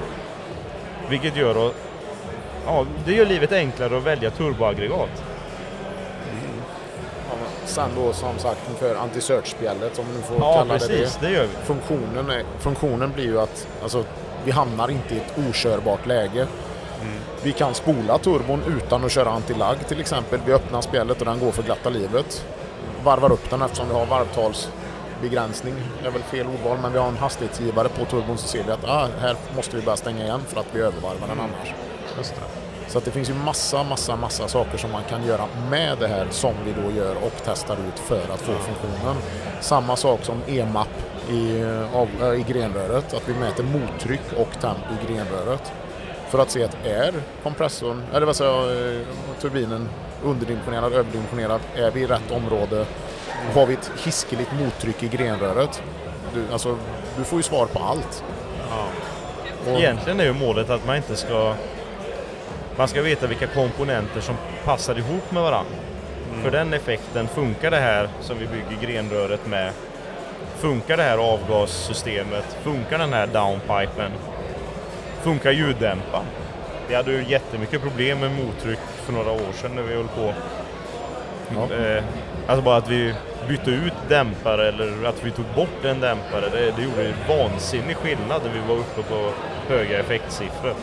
Vilket 1.09 1.37
gör 1.37 1.67
att 1.67 1.75
ja, 2.67 2.87
det 3.05 3.13
gör 3.13 3.27
livet 3.27 3.53
enklare 3.53 3.97
att 3.97 4.03
välja 4.03 4.31
turboaggregat. 4.31 5.25
Ja, 7.31 7.37
men 7.41 7.69
Sen 7.69 7.91
då 7.97 8.13
som 8.13 8.39
sagt 8.39 8.69
inför 8.71 8.95
anti-search-spjället 8.95 9.99
om 9.99 10.05
du 10.17 10.23
får 10.23 10.37
Ja, 10.39 10.55
kalla 10.55 10.75
precis, 10.75 11.19
det 11.21 11.27
det 11.27 11.33
gör 11.33 11.43
vi. 11.43 11.67
Funktionen, 11.67 12.31
är, 12.31 12.43
funktionen 12.59 13.13
blir 13.13 13.25
ju 13.25 13.41
att 13.41 13.67
alltså, 13.83 14.05
vi 14.45 14.51
hamnar 14.51 14.91
inte 14.91 15.15
i 15.15 15.19
ett 15.19 15.39
okörbart 15.49 16.07
läge. 16.07 16.47
Mm. 17.03 17.15
Vi 17.43 17.53
kan 17.53 17.75
spola 17.75 18.19
turbon 18.19 18.63
utan 18.79 19.05
att 19.05 19.13
köra 19.13 19.31
anti-lag 19.31 19.77
till 19.89 20.01
exempel. 20.01 20.41
Vi 20.47 20.53
öppnar 20.53 20.81
spjället 20.81 21.21
och 21.21 21.25
den 21.25 21.41
går 21.41 21.53
för 21.53 21.63
glatta 21.63 21.91
livet. 21.91 22.47
Varvar 23.05 23.33
upp 23.33 23.51
den 23.51 23.63
eftersom 23.63 23.89
vi 23.89 23.95
har 23.95 24.07
varvtalsbegränsning. 24.07 25.75
Det 26.03 26.09
är 26.09 26.13
väl 26.13 26.23
fel 26.23 26.47
ordval 26.47 26.79
men 26.83 26.93
vi 26.93 26.99
har 26.99 27.09
en 27.09 27.17
hastighetsgivare 27.17 27.89
på 27.89 28.05
turbon 28.05 28.39
så 28.39 28.49
ser 28.49 28.65
vi 28.65 28.71
att 28.71 28.85
ah, 28.85 29.09
här 29.21 29.37
måste 29.57 29.77
vi 29.77 29.83
börja 29.83 29.97
stänga 29.97 30.25
igen 30.25 30.41
för 30.49 30.61
att 30.61 30.67
vi 30.73 30.81
övervarvar 30.81 31.29
den 31.29 31.41
annars. 31.41 31.75
Just 32.17 32.35
det. 32.35 32.65
Så 32.89 32.99
att 32.99 33.05
det 33.05 33.11
finns 33.11 33.31
ju 33.31 33.35
massa, 33.35 33.83
massa, 33.83 34.17
massa 34.17 34.49
saker 34.49 34.79
som 34.79 34.93
man 34.93 35.03
kan 35.05 35.27
göra 35.27 35.47
med 35.71 35.99
det 35.99 36.09
här 36.09 36.27
som 36.31 36.55
vi 36.65 36.73
då 36.83 36.97
gör 36.97 37.15
och 37.17 37.33
testar 37.45 37.77
ut 37.89 37.99
för 37.99 38.33
att 38.35 38.41
få 38.41 38.53
funktionen. 38.53 39.17
Samma 39.61 39.97
sak 39.97 40.25
som 40.25 40.43
EMAP 40.47 40.89
i, 41.31 41.61
eh, 41.61 41.97
av, 41.97 42.09
äh, 42.23 42.41
i 42.41 42.45
grenröret, 42.53 43.15
att 43.15 43.29
vi 43.29 43.35
mäter 43.35 43.65
mottryck 43.65 44.21
och 44.37 44.61
temp 44.61 44.79
i 44.79 45.07
grenröret. 45.13 45.73
För 46.29 46.39
att 46.39 46.51
se 46.51 46.65
att 46.65 46.77
är 46.87 47.13
kompressorn, 47.43 48.03
eller 48.15 48.27
vad 48.27 48.37
säger 48.37 48.51
jag, 48.53 48.95
eh, 48.97 49.01
turbinen 49.41 49.89
underdimensionerad, 50.25 50.93
överdimensionerad, 50.93 51.61
är 51.77 51.91
vi 51.91 52.01
i 52.01 52.07
rätt 52.07 52.31
område? 52.31 52.87
Har 53.55 53.67
vi 53.67 53.75
ett 53.75 53.91
hiskeligt 54.05 54.53
mottryck 54.53 55.03
i 55.03 55.09
grenröret? 55.09 55.83
Du, 56.35 56.45
alltså, 56.53 56.77
du 57.19 57.25
får 57.25 57.39
ju 57.39 57.43
svar 57.43 57.67
på 57.67 57.79
allt. 57.79 58.25
Och- 59.67 59.81
Egentligen 59.81 60.21
är 60.21 60.25
ju 60.25 60.33
målet 60.33 60.71
att 60.71 60.87
man 60.87 60.97
inte 60.97 61.17
ska... 61.17 61.55
Man 62.77 62.89
ska 62.89 63.03
veta 63.03 63.27
vilka 63.27 63.47
komponenter 63.47 64.21
som 64.21 64.35
passar 64.65 64.99
ihop 64.99 65.31
med 65.31 65.43
varandra. 65.43 65.73
För 66.43 66.51
den 66.51 66.73
effekten, 66.75 67.29
funkar 67.29 67.71
det 67.71 67.77
här 67.81 68.09
som 68.21 68.39
vi 68.39 68.47
bygger 68.47 68.83
grenröret 68.87 69.47
med? 69.47 69.73
Funkar 70.65 70.97
det 70.97 71.03
här 71.03 71.19
avgassystemet? 71.19 72.57
Funkar 72.63 72.99
den 72.99 73.13
här 73.13 73.27
downpipen? 73.27 74.13
Funkar 75.23 75.51
ljuddämparen? 75.51 76.25
Vi 76.89 76.95
hade 76.95 77.13
ju 77.13 77.25
jättemycket 77.29 77.83
problem 77.83 78.21
med 78.21 78.31
mottryck 78.31 78.79
för 78.79 79.13
några 79.13 79.31
år 79.31 79.53
sedan 79.53 79.71
när 79.75 79.83
vi 79.83 79.95
höll 79.95 80.09
på. 80.09 80.35
Eh, 81.75 82.05
alltså 82.47 82.65
bara 82.65 82.77
att 82.77 82.89
vi 82.91 83.15
bytte 83.49 83.71
ut 83.71 83.93
dämpare 84.09 84.69
eller 84.69 85.09
att 85.09 85.25
vi 85.25 85.31
tog 85.31 85.45
bort 85.57 85.85
en 85.85 86.01
dämpare. 86.01 86.49
Det, 86.53 86.71
det 86.77 86.83
gjorde 86.83 87.09
en 87.09 87.15
vansinnig 87.29 87.97
skillnad 87.97 88.43
när 88.45 88.53
vi 88.53 88.69
var 88.69 88.77
uppe 88.77 89.03
på 89.03 89.31
höga 89.69 90.01
effektsiffror. 90.01 90.75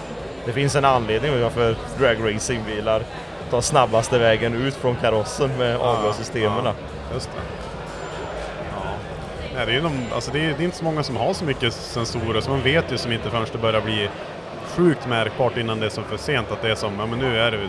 Det 0.46 0.52
finns 0.52 0.76
en 0.76 0.86
anledning 0.86 1.42
varför 1.42 1.76
dragracingbilar 2.00 3.04
tar 3.50 3.62
snabbaste 3.62 4.20
vägen 4.20 4.54
ut 4.54 4.76
från 4.76 4.96
karossen 4.96 5.58
med 5.58 5.78
avgassystemen. 5.78 6.66
ja, 6.66 6.74
just 7.14 7.30
det. 7.32 7.38
Ja. 7.38 7.61
Nej, 9.62 9.66
det, 9.66 9.72
är 9.72 9.76
ju 9.76 9.82
de, 9.82 10.14
alltså 10.14 10.32
det, 10.32 10.40
är, 10.40 10.54
det 10.58 10.64
är 10.64 10.66
inte 10.66 10.78
så 10.78 10.84
många 10.84 11.04
som 11.04 11.16
har 11.16 11.34
så 11.34 11.46
mycket 11.46 11.74
sensorer, 11.74 12.42
så 12.42 12.50
man 12.50 12.62
vet 12.62 12.92
ju 12.92 12.98
som 12.98 13.12
inte 13.12 13.30
förrän 13.30 13.46
det 13.52 13.58
börjar 13.58 13.82
bli 13.82 14.10
sjukt 14.66 15.08
märkbart 15.08 15.58
innan 15.58 15.80
det 15.80 15.86
är 15.86 15.90
som 15.90 16.04
för 16.04 16.18
sent 16.18 16.52
att 16.52 16.62
det 16.62 16.72
är 16.72 16.76
som, 16.76 17.00
ja 17.00 17.06
men 17.06 17.20
nu 17.20 17.40
är 17.40 17.52
det, 17.52 17.68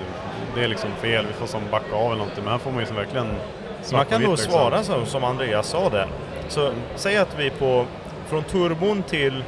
det 0.55 0.65
är 0.65 0.69
liksom 0.69 0.91
fel, 1.01 1.27
vi 1.27 1.33
får 1.33 1.47
som 1.47 1.63
backa 1.71 1.97
av 1.97 2.07
eller 2.07 2.17
någonting. 2.17 2.45
Men 2.45 2.53
här 2.53 2.59
får 2.59 2.71
man 2.71 2.81
ju 2.81 2.87
som 2.87 2.97
verkligen 2.97 3.27
Man 3.93 4.07
kan 4.07 4.23
då 4.23 4.31
liksom. 4.31 4.53
svara 4.53 4.83
så 4.83 5.07
som 5.07 5.25
Andreas 5.25 5.69
sa 5.69 5.91
där. 5.91 6.09
Så 6.49 6.73
säg 6.97 7.17
att 7.17 7.39
vi 7.39 7.51
på, 7.51 7.87
från 8.27 8.45
turbon 8.45 9.03
till, 9.03 9.45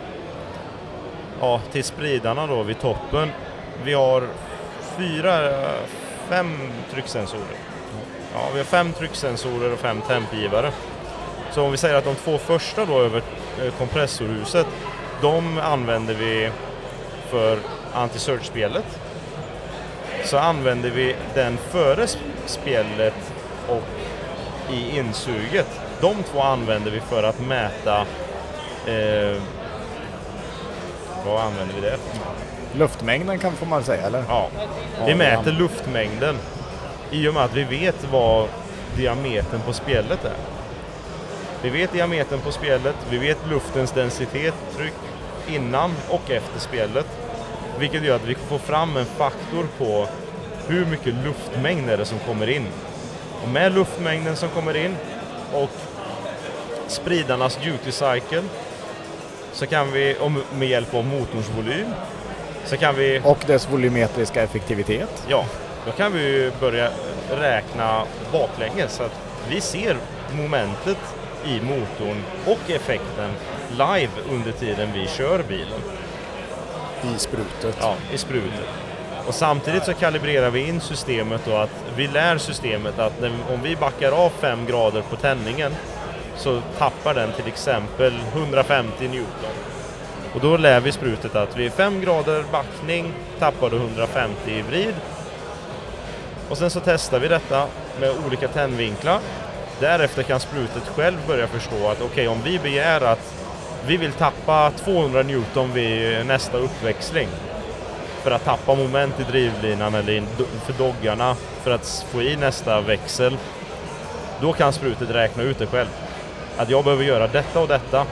ja, 1.40 1.60
till 1.72 1.84
spridarna 1.84 2.46
då 2.46 2.62
vid 2.62 2.80
toppen, 2.80 3.28
vi 3.84 3.92
har 3.92 4.28
fyra, 4.98 5.50
fem 6.28 6.58
trycksensorer. 6.92 7.56
Ja, 8.34 8.48
vi 8.52 8.58
har 8.58 8.64
fem 8.64 8.92
trycksensorer 8.92 9.72
och 9.72 9.78
fem 9.78 10.00
tempgivare. 10.00 10.72
Så 11.54 11.62
om 11.62 11.70
vi 11.70 11.76
säger 11.76 11.94
att 11.94 12.04
de 12.04 12.14
två 12.14 12.38
första 12.38 12.84
då 12.86 13.00
över 13.00 13.22
eh, 13.62 13.72
kompressorhuset, 13.78 14.66
de 15.22 15.58
använder 15.58 16.14
vi 16.14 16.50
för 17.30 17.58
anti-search-spelet. 17.94 18.84
Så 20.24 20.38
använder 20.38 20.90
vi 20.90 21.16
den 21.34 21.56
före 21.70 22.04
sp- 22.06 22.18
spelet 22.46 23.32
och 23.68 23.82
i 24.72 24.98
insuget. 24.98 25.80
De 26.00 26.22
två 26.22 26.40
använder 26.42 26.90
vi 26.90 27.00
för 27.00 27.22
att 27.22 27.40
mäta 27.40 28.00
eh, 28.86 29.42
vad 31.26 31.40
använder 31.42 31.74
vi 31.74 31.80
det? 31.80 31.96
Luftmängden 32.78 33.38
kan 33.38 33.52
får 33.52 33.66
man 33.66 33.84
säga 33.84 34.06
eller? 34.06 34.24
Ja, 34.28 34.48
vi 35.06 35.14
mäter 35.14 35.52
luftmängden 35.52 36.36
i 37.10 37.28
och 37.28 37.34
med 37.34 37.44
att 37.44 37.54
vi 37.54 37.64
vet 37.64 38.06
vad 38.12 38.48
diametern 38.96 39.60
på 39.66 39.72
spjället 39.72 40.24
är. 40.24 40.53
Vi 41.64 41.70
vet 41.70 41.92
diametern 41.92 42.40
på 42.40 42.52
spjället, 42.52 42.94
vi 43.10 43.18
vet 43.18 43.38
luftens 43.50 43.92
densitet, 43.92 44.54
tryck 44.76 44.94
innan 45.48 45.94
och 46.08 46.30
efter 46.30 46.60
spjället. 46.60 47.06
Vilket 47.78 48.04
gör 48.04 48.16
att 48.16 48.24
vi 48.24 48.34
får 48.34 48.58
fram 48.58 48.96
en 48.96 49.04
faktor 49.04 49.66
på 49.78 50.08
hur 50.68 50.86
mycket 50.86 51.14
luftmängd 51.14 51.90
är 51.90 51.96
det 51.96 52.04
som 52.04 52.18
kommer 52.18 52.50
in. 52.50 52.66
Och 53.42 53.48
med 53.48 53.74
luftmängden 53.74 54.36
som 54.36 54.48
kommer 54.48 54.76
in 54.76 54.96
och 55.52 55.70
spridarnas 56.86 57.56
duty 57.56 57.92
cycle 57.92 58.42
så 59.52 59.66
kan 59.66 59.92
vi, 59.92 60.16
med 60.54 60.68
hjälp 60.68 60.94
av 60.94 61.04
motorns 61.04 61.50
volym, 61.56 61.88
så 62.64 62.76
kan 62.76 62.94
vi 62.94 63.20
Och 63.24 63.38
dess 63.46 63.70
volumetriska 63.70 64.42
effektivitet. 64.42 65.24
Ja, 65.28 65.44
då 65.86 65.92
kan 65.92 66.12
vi 66.12 66.50
börja 66.60 66.90
räkna 67.30 68.04
baklänges 68.32 68.92
så 68.92 69.02
att 69.02 69.20
vi 69.48 69.60
ser 69.60 69.96
momentet 70.32 70.98
i 71.46 71.60
motorn 71.60 72.24
och 72.46 72.70
effekten 72.70 73.30
live 73.70 74.12
under 74.30 74.52
tiden 74.52 74.88
vi 74.94 75.06
kör 75.06 75.42
bilen. 75.48 75.80
I 77.14 77.18
sprutet. 77.18 77.76
Ja, 77.80 77.94
i 78.12 78.18
sprutet. 78.18 78.68
Och 79.26 79.34
samtidigt 79.34 79.84
så 79.84 79.94
kalibrerar 79.94 80.50
vi 80.50 80.68
in 80.68 80.80
systemet 80.80 81.40
då 81.44 81.56
att 81.56 81.84
vi 81.96 82.08
lär 82.08 82.38
systemet 82.38 82.98
att 82.98 83.20
när, 83.20 83.32
om 83.54 83.62
vi 83.62 83.76
backar 83.76 84.12
av 84.12 84.30
5 84.30 84.66
grader 84.66 85.02
på 85.02 85.16
tändningen 85.16 85.72
så 86.36 86.60
tappar 86.78 87.14
den 87.14 87.32
till 87.32 87.46
exempel 87.46 88.12
150 88.32 89.08
Newton. 89.08 89.54
Och 90.34 90.40
då 90.40 90.56
lär 90.56 90.80
vi 90.80 90.92
sprutet 90.92 91.36
att 91.36 91.56
vid 91.56 91.72
5 91.72 92.00
grader 92.00 92.44
backning 92.52 93.12
tappar 93.38 93.70
du 93.70 93.76
150 93.76 94.50
i 94.50 94.62
vrid. 94.62 94.94
Och 96.48 96.58
sen 96.58 96.70
så 96.70 96.80
testar 96.84 97.18
vi 97.18 97.28
detta 97.28 97.66
med 98.00 98.10
olika 98.26 98.48
tändvinklar. 98.48 99.20
Därefter 99.80 100.22
kan 100.22 100.40
sprutet 100.40 100.88
själv 100.88 101.18
börja 101.26 101.46
förstå 101.46 101.88
att 101.88 102.02
okej, 102.02 102.28
om 102.28 102.42
vi 102.44 102.58
begär 102.58 103.00
att 103.00 103.34
vi 103.86 103.96
vill 103.96 104.12
tappa 104.12 104.70
200 104.70 105.22
Newton 105.22 105.72
vid 105.72 106.26
nästa 106.26 106.58
uppväxling 106.58 107.28
för 108.22 108.30
att 108.30 108.44
tappa 108.44 108.74
moment 108.74 109.20
i 109.20 109.22
drivlinan 109.22 109.94
eller 109.94 110.12
in- 110.12 110.28
för 110.66 110.72
doggarna 110.72 111.36
för 111.62 111.70
att 111.70 112.06
få 112.12 112.22
i 112.22 112.36
nästa 112.36 112.80
växel. 112.80 113.36
Då 114.40 114.52
kan 114.52 114.72
sprutet 114.72 115.10
räkna 115.10 115.42
ut 115.42 115.58
det 115.58 115.66
själv. 115.66 115.88
Att 116.56 116.70
jag 116.70 116.84
behöver 116.84 117.04
göra 117.04 117.26
detta 117.26 117.60
och 117.60 117.68
detta. 117.68 118.06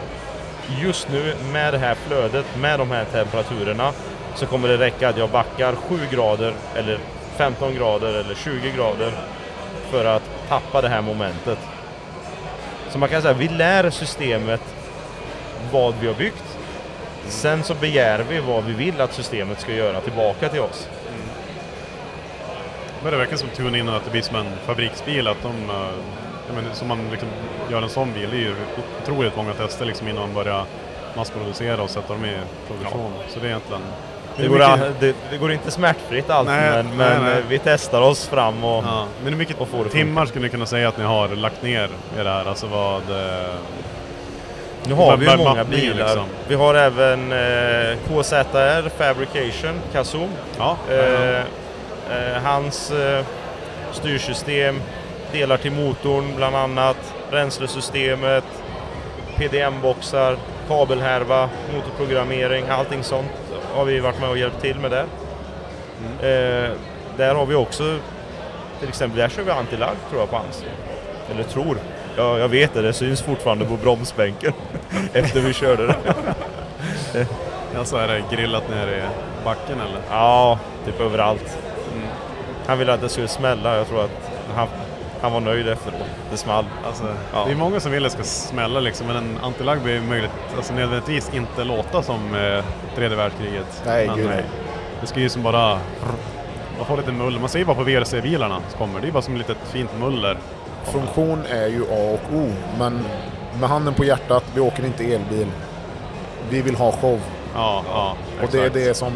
Just 0.81 1.09
nu 1.09 1.35
med 1.53 1.75
det 1.75 1.79
här 1.79 1.95
flödet, 1.95 2.47
med 2.57 2.79
de 2.79 2.91
här 2.91 3.05
temperaturerna, 3.05 3.93
så 4.35 4.47
kommer 4.47 4.69
det 4.69 4.77
räcka 4.77 5.09
att 5.09 5.19
jag 5.19 5.31
backar 5.31 5.75
7 5.75 5.99
grader 6.11 6.55
eller 6.77 6.99
15 7.37 7.75
grader 7.75 8.09
eller 8.15 8.35
20 8.35 8.71
grader 8.77 9.13
för 9.91 10.05
att 10.05 10.23
tappa 10.53 10.81
det 10.81 10.89
här 10.89 11.03
momentet. 11.03 11.59
Så 12.91 12.99
man 12.99 13.09
kan 13.09 13.23
säga, 13.23 13.35
vi 13.35 13.49
lär 13.49 13.91
systemet 13.91 14.61
vad 15.73 15.95
vi 16.01 16.07
har 16.07 16.15
byggt. 16.15 16.59
Sen 17.29 17.63
så 17.63 17.75
begär 17.75 18.25
vi 18.29 18.41
vad 18.41 18.65
vi 18.65 18.73
vill 18.73 19.01
att 19.01 19.13
systemet 19.13 19.61
ska 19.61 19.73
göra 19.73 20.01
tillbaka 20.01 20.49
till 20.49 20.61
oss. 20.61 20.89
Men 23.03 23.13
det 23.13 23.19
verkar 23.19 23.37
som 23.37 23.49
tune 23.49 23.79
in 23.79 23.89
att 23.89 24.05
det 24.05 24.11
blir 24.11 24.23
som 24.23 24.37
en 24.37 24.53
fabriksbil, 24.67 25.29
att 25.29 25.43
de, 25.43 25.71
eh, 25.71 26.55
menar, 26.55 26.75
som 26.75 26.89
man 26.89 27.11
liksom 27.11 27.29
gör 27.71 27.83
en 27.83 27.89
sån 27.89 28.13
bil, 28.13 28.29
det 28.31 28.37
är 28.37 28.41
ju 28.41 28.55
otroligt 29.03 29.37
många 29.37 29.55
tester 29.55 29.87
liksom 29.87 30.09
innan 30.09 30.23
man 30.23 30.35
börjar 30.35 30.65
massproducera 31.17 31.83
och 31.83 31.91
sätta 31.91 32.13
dem 32.13 32.25
i 32.25 32.37
produktion. 32.67 33.13
Så 33.29 33.41
det 33.41 33.47
är 33.47 33.49
egentligen... 33.49 33.83
Det, 34.37 34.49
går, 34.49 34.59
mycket- 34.59 35.01
det, 35.01 35.15
det 35.31 35.37
går 35.37 35.53
inte 35.53 35.71
smärtfritt 35.71 36.31
allt, 36.31 36.49
Nej, 36.49 36.71
men, 36.71 36.87
nej, 36.87 36.95
men 36.97 37.23
nej. 37.25 37.33
eh, 37.39 37.45
vi 37.49 37.59
testar 37.65 38.01
oss 38.01 38.27
fram 38.27 38.65
och, 38.65 38.85
Ja, 38.85 39.05
men 39.25 39.33
hur 39.33 39.39
mycket 39.39 39.61
och 39.61 39.69
får 39.69 39.85
det 39.85 39.91
timmar 39.91 40.27
skulle 40.27 40.43
ni 40.45 40.49
kunna 40.49 40.67
säga 40.67 40.89
att 40.89 40.99
ni 40.99 41.05
har 41.05 41.29
lagt 41.29 41.63
ner 41.63 41.89
i 42.21 42.23
det 42.23 42.31
här? 42.31 42.49
Alltså 42.49 42.67
vad... 42.67 43.03
eh, 43.03 43.47
Nu 44.87 44.95
har 44.95 45.17
vi 45.17 45.31
ju 45.31 45.37
många 45.37 45.65
bilar. 45.65 45.95
liksom. 46.07 46.25
Vi 46.49 46.55
har 46.55 46.75
även 46.75 47.33
eh, 47.33 47.99
KZR 48.09 48.89
Fabrication, 48.99 49.81
Kazoo. 49.93 50.29
Ja, 50.59 50.77
Eh, 50.91 51.39
eh, 51.39 52.43
hans 52.45 52.91
eh, 52.91 53.25
styrsystem, 53.93 54.81
delar 55.33 55.57
till 55.57 55.73
motorn 55.73 56.25
bland 56.37 56.57
annat, 56.57 56.97
bränslesystemet, 57.31 58.45
PDM-boxar, 59.37 60.37
kabelhärva, 60.69 61.49
motorprogrammering, 61.75 62.65
allting 62.69 63.03
sånt 63.05 63.31
har 63.75 63.85
vi 63.85 64.01
varit 64.01 64.21
med 64.21 64.31
och 64.31 64.39
hjälpt 64.39 64.61
till 64.61 64.79
med 64.79 64.91
där. 64.91 65.07
Eh, 66.21 66.71
där 67.17 67.35
har 67.35 67.47
vi 67.47 67.55
också, 67.55 67.99
till 68.81 68.89
exempel, 68.89 69.19
där 69.19 69.29
kör 69.29 69.43
vi 69.43 69.51
antilagg 69.51 69.97
tror 70.11 70.21
jag 70.21 70.31
på 70.31 70.37
hans. 70.37 70.65
Eller 71.31 71.43
tror. 71.43 71.77
Ja, 72.17 72.39
jag 72.39 72.49
vet 72.49 72.75
det, 72.75 72.83
det 72.83 72.93
syns 72.93 73.23
fortfarande 73.23 73.65
på 73.65 73.77
bromsbänken 73.77 74.53
efter 75.13 75.41
vi 75.41 75.53
körde 75.53 75.87
det. 75.87 75.97
Ja, 77.75 77.85
så 77.85 77.97
är 77.97 78.09
det 78.09 78.37
grillat 78.37 78.71
ner 78.71 78.89
i 78.89 79.03
backen 79.45 79.81
eller? 79.81 80.01
Ja, 80.11 80.59
typ 80.87 81.01
överallt. 81.01 81.59
Han 82.67 82.79
ville 82.79 82.93
att 82.93 83.01
det 83.01 83.09
skulle 83.09 83.29
smälla, 83.29 83.77
jag 83.77 83.89
tror 83.89 84.05
att 84.05 84.31
han, 84.55 84.69
han 85.23 85.33
var 85.33 85.41
nöjd 85.41 85.69
efteråt. 85.69 86.01
Det 86.31 86.37
small. 86.37 86.65
Alltså, 86.87 87.05
Ja. 87.33 87.45
Det 87.47 87.53
är 87.53 87.57
många 87.57 87.81
som 87.81 87.93
vill 87.93 88.07
att 88.07 88.13
det 88.13 88.25
ska 88.25 88.49
smälla 88.49 88.81
liksom, 88.81 89.07
men 89.07 89.17
en 89.17 89.39
antilagg 89.43 89.81
blir 89.81 90.01
möjligt, 90.01 90.31
alltså 90.57 90.75
nödvändigtvis 90.75 91.35
inte 91.35 91.65
låta 91.65 92.03
som 92.03 92.35
eh, 92.35 92.65
tredje 92.97 93.17
världskriget. 93.17 93.83
Nej, 93.87 94.07
men, 94.07 94.17
gud, 94.17 94.27
nej. 94.29 94.45
Det 95.01 95.07
ska 95.07 95.21
ju 95.21 95.29
som 95.29 95.43
bara... 95.43 95.79
Man 96.77 96.87
får 96.87 96.97
lite 96.97 97.13
muller. 97.13 97.41
Man 97.41 97.49
ser 97.49 97.59
ju 97.59 97.65
bara 97.65 97.77
på 97.77 97.83
VRC-bilarna 97.85 98.61
som 98.69 98.79
kommer, 98.79 99.01
det 99.01 99.09
är 99.09 99.13
bara 99.13 99.23
som 99.23 99.35
ett 99.35 99.39
litet 99.49 99.69
fint 99.69 99.91
muller. 100.01 100.37
Funktion 100.85 101.43
är 101.51 101.67
ju 101.67 101.83
A 101.83 102.19
och 102.19 102.37
O, 102.37 102.51
men 102.79 103.05
med 103.61 103.69
handen 103.69 103.95
på 103.95 104.05
hjärtat, 104.05 104.45
vi 104.55 104.61
åker 104.61 104.85
inte 104.85 105.05
elbil. 105.05 105.47
Vi 106.51 106.63
vill 106.63 106.75
ha 106.77 106.93
show. 106.93 107.21
Ja, 107.55 107.83
ja, 107.89 108.17
Och 108.43 108.49
det 108.53 108.61
är 108.65 108.71
det 108.71 108.95
som 108.97 109.13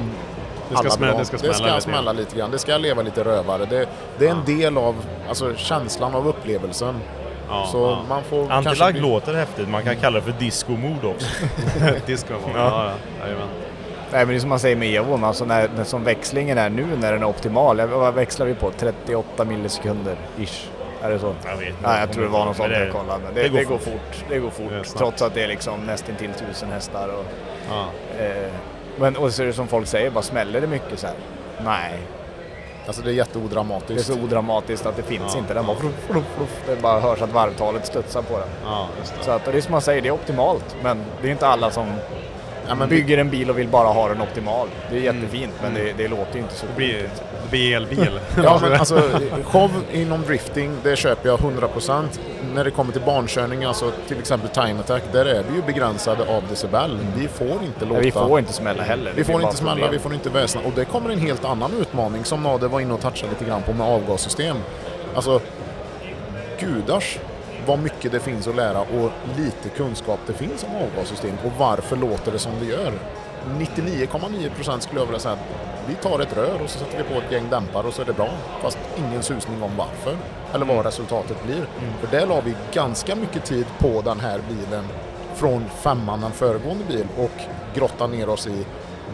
Det 0.68 0.76
ska 0.76 0.90
smälla- 0.90 1.18
det 1.18 1.24
ska 1.24 1.36
det 1.36 1.40
smälla 1.40 1.54
ska 1.54 1.66
lite 1.66 1.80
smälla 1.80 2.02
grann. 2.02 2.16
lite 2.16 2.36
grann. 2.36 2.50
Det 2.50 2.58
ska 2.58 2.76
leva 2.76 3.02
lite 3.02 3.24
rövare. 3.24 3.64
Det, 3.64 3.88
det 4.18 4.26
är 4.26 4.30
en 4.30 4.44
del 4.44 4.78
av 4.78 4.94
alltså, 5.28 5.54
känslan 5.56 6.14
av 6.14 6.28
upplevelsen. 6.28 6.94
Ja, 7.48 7.68
Så 7.72 7.78
ja. 7.78 7.98
man 8.08 8.22
får 8.24 8.46
kanske 8.46 8.70
Antilagg 8.70 8.92
bli- 8.92 9.02
låter 9.02 9.34
häftigt, 9.34 9.68
man 9.68 9.82
kan 9.82 9.96
kalla 9.96 10.18
det 10.20 10.24
för 10.32 10.32
disco-mode 10.38 11.06
också. 11.06 11.26
Disco 12.06 12.34
ja. 12.44 12.50
Ja. 12.54 12.90
ja. 13.20 13.26
Nej 14.12 14.20
men 14.20 14.28
det 14.28 14.34
är 14.34 14.40
som 14.40 14.48
man 14.48 14.58
säger 14.58 14.76
med 14.76 14.94
Evon, 14.94 15.24
alltså 15.24 15.44
när, 15.44 15.68
när 15.76 15.84
som 15.84 16.04
växlingen 16.04 16.58
är 16.58 16.70
nu 16.70 16.86
när 17.00 17.12
den 17.12 17.22
är 17.22 17.26
optimal. 17.26 17.80
Vad 17.88 18.14
växlar 18.14 18.46
vi 18.46 18.54
på? 18.54 18.70
38 18.78 19.44
millisekunder 19.44 20.16
ish? 20.38 20.66
Är 21.02 21.10
det 21.10 21.18
så? 21.18 21.34
Jag 21.44 21.56
vet 21.56 21.68
inte. 21.68 21.80
Nej, 21.82 22.00
jag 22.00 22.12
tror 22.12 22.22
det 22.24 22.28
var 22.30 22.44
något 22.44 22.56
sånt 22.56 22.72
jag 22.72 22.92
kollade. 22.92 23.20
Men 23.24 23.34
det, 23.34 23.42
det 23.42 23.48
det, 23.48 23.64
går 23.64 23.70
går 23.70 23.78
fort. 23.78 23.92
fort. 23.92 24.24
Det 24.28 24.38
går 24.38 24.50
fort. 24.50 24.70
Det 24.70 24.98
trots 24.98 25.22
att 25.22 25.34
det 25.34 25.42
är 25.44 25.48
liksom 25.48 25.80
nästan 25.86 26.16
till 26.16 26.30
tusen 26.32 26.72
hästar. 26.72 27.08
Och, 27.08 27.24
Ja. 27.70 27.86
eh, 28.18 28.52
men 28.97 29.16
och 29.16 29.32
så 29.32 29.42
är 29.42 29.47
det 29.47 29.53
som 29.53 29.68
folk 29.68 29.86
säger, 29.86 30.11
bara 30.11 30.22
smäller 30.22 30.61
det 30.61 30.66
mycket 30.66 30.99
så 30.99 31.07
här? 31.07 31.16
Nej, 31.64 31.99
Alltså 32.86 33.03
det 33.03 33.07
är 33.09 33.12
det 33.12 33.14
är 33.14 33.18
jätteodramatiskt. 33.18 34.07
så 34.07 34.14
odramatiskt 34.14 34.86
att 34.86 34.97
det 34.97 35.03
finns 35.03 35.32
Ja, 35.34 35.38
inte. 35.38 35.55
Den 35.55 35.62
ja. 35.62 35.66
bara 35.72 35.76
fluff, 35.80 35.94
fluff, 36.11 36.24
fluff. 36.36 36.62
Det 36.66 36.82
bara 36.82 37.01
hörs 37.01 37.22
att 37.22 37.32
varvtalet 37.32 37.86
studsar 37.86 38.22
på 38.22 38.38
den. 38.38 38.49
ja, 38.64 38.88
det. 39.18 39.24
Så 39.24 39.30
att, 39.30 39.47
och 39.47 39.53
det 39.53 39.59
är 39.59 39.62
som 39.62 39.72
man 39.72 39.80
säger, 39.80 40.03
det 40.03 40.09
är 40.09 40.12
optimalt. 40.12 40.76
Men 40.82 40.99
det 41.22 41.28
är 41.28 41.32
inte 41.32 41.47
alla 41.47 41.70
som 41.70 41.86
Ja, 42.68 42.86
bygger 42.86 43.18
en 43.18 43.30
bil 43.30 43.51
och 43.51 43.59
vill 43.59 43.68
bara 43.68 43.88
ha 43.88 44.09
den 44.09 44.20
optimal. 44.22 44.68
Det 44.90 44.97
är 44.97 45.01
jättefint 45.01 45.53
men 45.62 45.74
det, 45.74 45.92
det 45.97 46.09
låter 46.09 46.34
ju 46.34 46.40
inte 46.40 46.55
så. 46.55 46.66
Det 46.66 46.72
blir, 46.76 47.03
det 47.42 47.51
blir 47.51 47.76
elbil. 47.76 48.20
Ja 48.44 48.59
men 48.62 48.72
alltså 48.78 49.03
show 49.44 49.70
inom 49.92 50.22
drifting, 50.22 50.76
det 50.82 50.97
köper 50.97 51.28
jag 51.28 51.38
100%. 51.38 52.03
När 52.57 52.64
det 52.64 52.70
kommer 52.70 52.92
till 52.92 53.02
barnkörning, 53.02 53.64
alltså 53.64 53.92
till 54.09 54.18
exempel 54.18 54.48
time 54.48 54.80
attack, 54.80 55.02
där 55.12 55.26
är 55.26 55.44
vi 55.48 55.57
ju 55.57 55.62
begränsade 55.62 56.36
av 56.36 56.42
decibel. 56.48 56.98
Vi 57.16 57.28
får 57.28 57.62
inte 57.64 57.84
låta... 57.84 58.00
Vi 58.00 58.12
får 58.12 58.38
inte 58.38 58.52
smälla 58.52 58.82
heller. 58.82 59.12
Vi 59.16 59.24
får 59.24 59.42
inte 59.42 59.57
smälla, 59.57 59.90
vi 59.90 59.98
får 59.98 60.14
inte 60.14 60.30
väsna. 60.30 60.61
Och 60.61 60.72
det 60.74 60.84
kommer 60.84 61.11
en 61.11 61.18
helt 61.18 61.44
annan 61.44 61.72
utmaning 61.80 62.24
som 62.24 62.42
Nader 62.42 62.68
var 62.68 62.80
inne 62.80 62.94
och 62.94 63.00
touchade 63.00 63.32
lite 63.32 63.44
grann 63.44 63.62
på 63.62 63.72
med 63.72 63.86
avgassystem. 63.86 64.57
Alltså, 65.14 65.40
gudars 66.61 67.18
vad 67.66 67.78
mycket 67.78 68.12
det 68.12 68.20
finns 68.20 68.48
att 68.48 68.57
lära 68.57 68.80
och 68.80 69.11
lite 69.36 69.68
kunskap 69.76 70.20
det 70.26 70.32
finns 70.32 70.64
om 70.64 70.76
avgassystem 70.76 71.36
och 71.44 71.52
varför 71.59 71.96
låter 71.96 72.32
det 72.32 72.38
som 72.38 72.52
det 72.61 72.66
gör. 72.66 72.92
99,9% 73.47 74.80
skulle 74.80 75.01
jag 75.01 75.07
vilja 75.07 75.20
säga 75.20 75.34
att 75.34 75.88
vi 75.88 75.94
tar 75.94 76.20
ett 76.20 76.36
rör 76.36 76.62
och 76.64 76.70
så 76.70 76.78
sätter 76.78 76.99
vi 76.99 77.05
på 77.05 77.20
ett 77.20 77.32
gäng 77.32 77.51
dämpare 77.51 77.86
och 77.86 77.94
så 77.94 78.03
är 78.03 78.07
det 78.07 78.12
bra. 78.12 78.30
Fast 78.62 78.78
ingen 78.97 79.22
susning 79.22 79.62
om 79.62 79.70
varför 79.76 80.16
eller 80.55 80.66
vad 80.66 80.86
resultatet 80.86 81.44
blir. 81.44 81.66
För 82.01 82.18
där 82.18 82.26
la 82.26 82.40
vi 82.40 82.55
ganska 82.72 83.14
mycket 83.14 83.44
tid 83.44 83.66
på 83.78 84.03
den 84.05 84.20
här 84.20 84.40
bilen 84.49 84.84
från 85.34 85.68
femman, 85.68 86.20
den 86.20 86.32
föregående 86.32 86.84
bil 86.84 87.07
och 87.18 87.42
grotta 87.74 88.07
ner 88.07 88.28
oss 88.28 88.47
i 88.47 88.66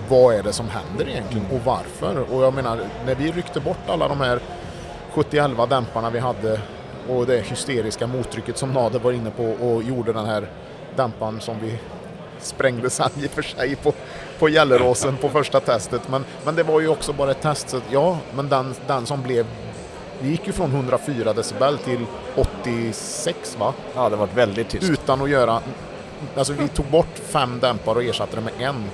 vad 0.08 0.34
är 0.34 0.42
det 0.42 0.52
som 0.52 0.68
händer 0.68 1.08
egentligen 1.08 1.46
och 1.52 1.60
varför. 1.64 2.32
Och 2.32 2.42
jag 2.42 2.54
menar, 2.54 2.80
när 3.06 3.14
vi 3.14 3.32
ryckte 3.32 3.60
bort 3.60 3.88
alla 3.88 4.08
de 4.08 4.20
här 4.20 4.40
70-11 5.14 5.68
dämparna 5.68 6.10
vi 6.10 6.18
hade 6.18 6.60
och 7.08 7.26
det 7.26 7.40
hysteriska 7.40 8.06
mottrycket 8.06 8.58
som 8.58 8.72
Nader 8.72 8.98
var 8.98 9.12
inne 9.12 9.30
på 9.30 9.44
och 9.44 9.82
gjorde 9.82 10.12
den 10.12 10.26
här 10.26 10.48
dämparen 10.96 11.40
som 11.40 11.60
vi 11.60 11.78
sprängde 12.38 12.90
sen 12.90 13.10
i 13.16 13.26
och 13.26 13.30
för 13.30 13.42
sig 13.42 13.76
på, 13.76 13.92
på 14.42 14.48
Gelleråsen 14.48 15.16
på 15.16 15.28
första 15.28 15.60
testet. 15.60 16.08
Men, 16.08 16.24
men 16.44 16.54
det 16.54 16.62
var 16.62 16.80
ju 16.80 16.88
också 16.88 17.12
bara 17.12 17.30
ett 17.30 17.40
test. 17.42 17.68
Så 17.68 17.76
att, 17.76 17.82
ja, 17.90 18.18
men 18.34 18.48
den, 18.48 18.74
den 18.86 19.06
som 19.06 19.22
blev... 19.22 19.46
Vi 20.20 20.28
gick 20.30 20.46
ju 20.46 20.52
från 20.52 20.70
104 20.70 21.32
decibel 21.32 21.78
till 21.78 22.06
86 22.36 23.56
va? 23.58 23.72
Ja, 23.94 24.08
det 24.08 24.16
varit 24.16 24.34
väldigt 24.34 24.68
tyst. 24.68 24.90
Utan 24.90 25.22
att 25.22 25.30
göra... 25.30 25.60
Alltså 26.36 26.52
vi 26.52 26.68
tog 26.68 26.86
bort 26.86 27.18
fem 27.24 27.58
dämpare 27.60 27.94
och 27.94 28.04
ersatte 28.04 28.36
det 28.36 28.42
med 28.42 28.52
en. 28.58 28.84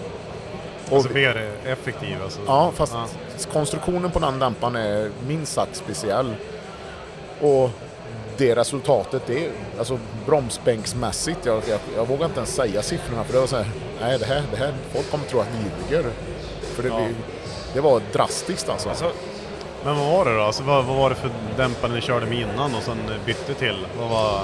Och, 0.90 0.96
Alltså 0.96 1.12
mer 1.12 1.50
effektiv 1.64 2.16
alltså. 2.22 2.40
Ja, 2.46 2.72
fast 2.74 2.92
Ja. 2.94 3.06
konstruktionen 3.52 4.10
på 4.10 4.18
den 4.18 4.38
dämparen 4.38 4.76
är 4.76 5.10
minst 5.26 5.52
sagt 5.52 5.76
speciell. 5.76 6.34
Och 7.40 7.70
det 8.38 8.54
resultatet, 8.56 9.30
är 9.30 9.50
alltså 9.78 9.98
bromsbänksmässigt, 10.26 11.38
jag, 11.46 11.62
jag, 11.68 11.78
jag 11.96 12.06
vågar 12.08 12.24
inte 12.26 12.36
ens 12.38 12.54
säga 12.54 12.82
siffrorna 12.82 13.24
för 13.24 13.32
det 13.32 13.40
var 13.40 13.46
så 13.46 13.56
här, 13.56 13.66
nej 14.00 14.18
det 14.18 14.24
här, 14.26 14.42
det 14.50 14.56
här, 14.56 14.74
folk 14.94 15.10
kommer 15.10 15.24
tro 15.24 15.40
att 15.40 15.46
vi 15.52 15.94
ljuger. 15.96 16.10
För 16.62 16.82
det, 16.82 16.88
Ja. 16.88 16.96
blir, 16.96 17.14
det 17.74 17.80
var 17.80 18.00
drastiskt 18.12 18.68
alltså. 18.68 18.88
Alltså, 18.88 19.10
men 19.84 19.96
vad 19.98 20.06
var 20.12 20.24
det 20.24 20.36
då? 20.36 20.42
Alltså, 20.42 20.62
vad, 20.62 20.84
vad 20.84 20.96
var 20.96 21.10
det 21.10 21.16
för 21.16 21.30
dämpare 21.56 21.92
ni 21.92 22.00
körde 22.00 22.26
med 22.26 22.38
innan 22.40 22.74
och 22.74 22.82
sen 22.82 22.98
bytte 23.26 23.54
till? 23.54 23.86
Vad 24.00 24.08
var... 24.10 24.40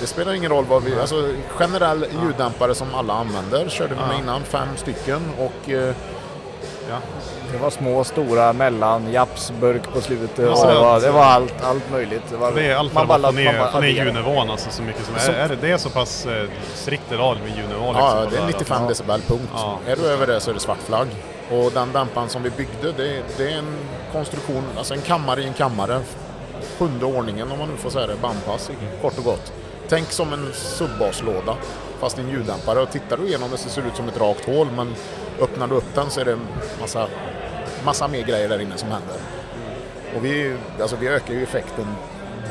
Det 0.00 0.06
spelar 0.06 0.32
ingen 0.34 0.50
roll 0.50 0.64
vad 0.64 0.82
vi, 0.82 0.94
alltså 1.00 1.28
generell 1.48 2.06
ljuddämpare 2.22 2.74
som 2.74 2.94
alla 2.94 3.12
använder 3.14 3.68
körde 3.68 3.94
vi 3.94 4.00
med 4.00 4.10
Ja. 4.16 4.22
innan, 4.22 4.42
fem 4.44 4.68
stycken 4.76 5.22
och 5.38 5.70
eh, 5.70 5.94
Ja. 6.88 6.98
Det 7.52 7.58
var 7.58 7.70
små, 7.70 8.04
stora, 8.04 8.52
mellan, 8.52 9.12
japsburk 9.12 9.92
på 9.92 10.00
slutet. 10.00 10.38
Ja, 10.38 10.50
och 10.50 10.58
så 10.58 10.66
det, 10.66 10.74
var, 10.74 11.00
det 11.00 11.10
var 11.10 11.24
allt, 11.24 11.54
allt 11.62 11.90
möjligt. 11.92 12.22
Det, 12.30 12.36
var, 12.36 12.52
Det 12.52 12.66
är 12.66 12.76
allt 12.76 12.92
för 12.92 13.06
man 13.06 13.24
att 13.24 13.34
få 13.34 13.40
ner, 13.40 13.66
få 13.72 13.84
ljudnivån 13.84 14.50
alltså 14.50 14.70
så 14.70 14.82
mycket 14.82 15.04
som... 15.06 15.14
Så- 15.18 15.32
Är, 15.32 15.36
är 15.36 15.48
det, 15.48 15.56
det 15.56 15.70
är 15.70 15.78
så 15.78 15.90
pass 15.90 16.26
eh, 16.26 16.48
strikt 16.74 17.12
idag 17.12 17.36
med 17.44 17.56
ljudnivå 17.56 17.86
liksom? 17.92 18.04
Ja, 18.08 18.26
det 18.30 18.36
är 18.36 18.40
där, 18.40 18.46
95 18.46 18.76
alltså. 18.82 18.88
decibel, 19.04 19.20
punkt. 19.28 19.52
Ja. 19.54 19.78
Är 19.86 19.96
du 19.96 20.06
över 20.06 20.26
det 20.26 20.40
så 20.40 20.50
är 20.50 20.54
det 20.54 20.60
svart 20.60 20.82
flagg. 20.86 21.08
Och 21.50 21.70
den 21.72 21.92
dämparen 21.92 22.28
som 22.28 22.42
vi 22.42 22.50
byggde, 22.50 22.92
det, 22.96 23.22
det 23.36 23.52
är 23.52 23.58
en 23.58 23.76
konstruktion, 24.12 24.64
alltså 24.78 24.94
en 24.94 25.00
kammare 25.00 25.40
i 25.42 25.46
en 25.46 25.52
kammare. 25.54 26.00
Sjunde 26.78 27.04
ordningen 27.06 27.52
om 27.52 27.58
man 27.58 27.68
nu 27.68 27.76
får 27.76 27.90
säga 27.90 28.06
det, 28.06 28.16
bandpass 28.22 28.70
kort 29.02 29.18
och 29.18 29.24
gott. 29.24 29.52
Tänk 29.88 30.10
som 30.12 30.32
en 30.32 30.48
subbaslåda 30.52 31.54
fast 32.00 32.18
i 32.18 32.20
en 32.20 32.28
ljuddämpare. 32.30 32.80
Och 32.80 32.90
tittar 32.90 33.16
du 33.16 33.26
igenom 33.26 33.50
det 33.50 33.56
så 33.58 33.68
ser 33.68 33.82
det 33.82 33.88
ut 33.88 33.96
som 33.96 34.08
ett 34.08 34.20
rakt 34.20 34.44
hål 34.46 34.68
men 34.76 34.94
öppnar 35.40 35.66
du 35.66 35.74
upp 35.74 35.94
den 35.94 36.10
så 36.10 36.20
är 36.20 36.24
det 36.24 36.38
massa, 36.80 37.08
massa 37.84 38.08
mer 38.08 38.22
grejer 38.22 38.48
där 38.48 38.60
inne 38.60 38.76
som 38.76 38.88
händer. 38.88 39.16
Och 40.16 40.24
vi, 40.24 40.56
alltså 40.80 40.96
vi 40.96 41.08
ökar 41.08 41.34
ju 41.34 41.42
effekten 41.42 41.86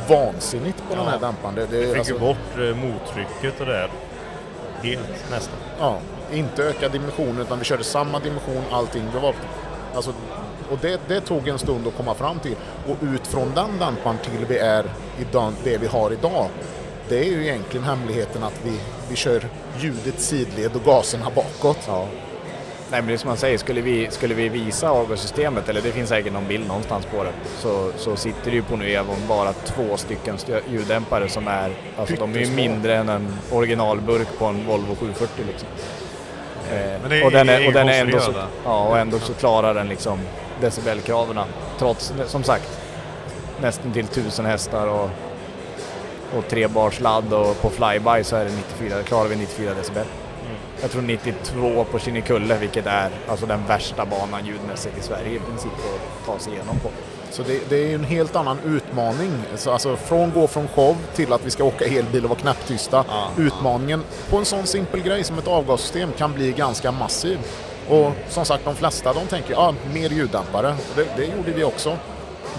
vansinnigt 0.10 0.84
på 0.90 0.96
den 0.96 1.06
här 1.08 1.20
dämparen. 1.20 1.56
Det, 1.56 1.66
det, 1.66 1.78
Vi 1.78 1.88
fick 1.88 1.98
alltså- 1.98 2.14
ju 2.14 2.20
bort 2.20 2.38
eh, 2.58 2.62
mottrycket 2.76 3.60
och 3.60 3.66
det 3.66 3.72
där. 3.74 3.92
Helt 4.84 5.32
nästan. 5.32 5.56
Ja, 5.80 5.98
inte 6.34 6.64
öka 6.64 6.90
dimensionen 6.90 7.42
utan 7.42 7.60
vi 7.60 7.66
körde 7.66 7.84
samma 7.84 8.20
dimension 8.20 8.64
allting. 8.72 9.04
Det 9.14 9.20
var, 9.20 9.34
alltså, 9.96 10.14
och 10.72 10.78
det, 10.82 11.02
det 11.08 11.22
tog 11.22 11.48
en 11.48 11.60
stund 11.60 11.88
att 11.88 11.98
komma 11.98 12.14
fram 12.14 12.40
till. 12.40 12.56
Och 12.88 12.98
ut 13.02 13.28
från 13.28 13.52
den 13.56 13.80
dämparen 13.80 14.18
till 14.18 14.46
vi 14.48 14.58
är 14.58 14.84
i 15.20 15.26
den, 15.32 15.56
det 15.64 15.78
vi 15.78 15.88
har 15.88 16.12
idag, 16.12 16.48
det 17.10 17.20
är 17.20 17.24
ju 17.24 17.44
egentligen 17.48 17.86
hemligheten 17.86 18.44
att 18.44 18.60
vi, 18.64 18.80
vi 19.10 19.16
kör 19.16 19.48
ljudet 19.80 20.20
sidled 20.20 20.76
och 20.76 20.84
gaserna 20.84 21.26
bakåt. 21.36 21.80
Ja. 21.88 22.08
Nej 22.92 23.02
men 23.02 23.08
det 23.08 23.14
är 23.14 23.18
som 23.18 23.28
man 23.28 23.38
säger, 23.38 23.58
skulle 23.58 23.82
vi, 23.82 24.08
skulle 24.12 24.34
vi 24.34 24.50
visa 24.50 24.90
avgassystemet, 24.90 25.70
eller 25.70 25.82
det 25.82 25.92
finns 25.92 26.10
säkert 26.10 26.34
någon 26.34 26.48
bild 26.48 26.68
någonstans 26.68 27.06
på 27.06 27.24
det, 27.24 27.32
så, 27.58 27.92
så 27.98 28.16
sitter 28.16 28.52
det 28.52 28.58
ju 28.58 28.64
på 28.64 28.76
Nuevon 28.76 29.18
bara 29.28 29.54
två 29.54 29.98
stycken 29.98 30.38
ljuddämpare 30.70 31.30
som 31.30 31.48
är, 31.48 31.72
alltså 31.98 32.16
de 32.16 32.36
är 32.36 32.40
ju 32.40 32.52
mindre 32.52 32.96
än 32.96 33.10
en 33.10 33.28
originalburk 33.52 34.28
på 34.40 34.46
en 34.46 34.66
Volvo 34.68 34.96
740 34.96 35.46
liksom. 35.48 35.68
Eh, 36.72 37.26
och 37.26 37.32
den 37.32 37.50
är, 37.50 37.68
och 37.68 37.74
den 37.74 37.90
är 37.90 38.02
ändå 38.02 38.20
så, 38.20 38.34
ja, 38.66 38.88
och 38.88 39.00
ändå 39.00 39.20
så 39.20 39.34
klarar 39.34 39.74
den 39.74 39.88
liksom 39.88 40.20
decibelkraven 40.62 41.40
trots, 41.80 42.14
som 42.26 42.44
sagt, 42.44 42.80
nästan 43.62 43.94
till 43.94 44.06
1000 44.06 44.46
hästar 44.46 44.88
och, 44.88 45.10
och 46.38 46.48
tre 46.50 46.68
bars 46.68 47.00
ladd 47.00 47.34
och 47.34 47.62
på 47.62 47.70
flyby 47.70 48.24
så 48.24 48.36
är 48.36 48.46
det 48.46 48.52
94, 48.52 49.04
klarar 49.04 49.28
vi 49.28 49.36
94 49.36 49.74
decibel. 49.74 50.06
Jag 50.82 50.92
tror 50.92 51.02
92 51.02 51.86
på 51.92 52.00
Kinnekulle, 52.00 52.58
vilket 52.58 52.86
är 52.86 53.10
alltså 53.28 53.46
den 53.46 53.66
värsta 53.68 54.06
banan 54.06 54.46
ljudmässigt 54.46 54.98
i 54.98 55.02
Sverige 55.02 55.36
i 55.36 55.40
princip 55.40 55.72
att 55.72 56.26
ta 56.26 56.40
sig 56.40 56.54
igenom 56.54 56.80
på. 56.80 56.90
Så 57.32 57.44
det, 57.44 57.70
det 57.70 57.76
är 57.76 57.88
ju 57.88 57.96
en 57.96 58.04
helt 58.04 58.36
annan 58.36 58.58
utmaning. 58.66 59.32
Så 59.56 59.72
alltså 59.72 59.96
från 59.96 60.32
gå 60.32 60.48
från 60.48 60.68
show 60.68 60.98
till 61.16 61.34
att 61.34 61.46
vi 61.46 61.52
ska 61.52 61.64
åka 61.64 61.86
elbil 61.86 62.24
och 62.24 62.30
vara 62.30 62.40
knäpptysta. 62.40 63.06
Utmaningen 63.38 64.04
på 64.30 64.38
en 64.38 64.46
sån 64.46 64.68
simpel 64.68 65.02
grej 65.02 65.24
som 65.24 65.38
ett 65.38 65.48
avgassystem 65.48 66.12
kan 66.18 66.34
bli 66.34 66.52
ganska 66.52 66.92
massiv. 66.92 67.40
Och 67.90 68.12
som 68.30 68.46
sagt, 68.46 68.66
de 68.66 68.76
flesta 68.76 69.14
de 69.14 69.28
tänker 69.28 69.54
ja, 69.54 69.74
mer 69.94 70.10
ljuddämpare. 70.10 70.76
Det, 70.96 71.08
det 71.18 71.26
gjorde 71.26 71.52
vi 71.52 71.64
också. 71.64 71.98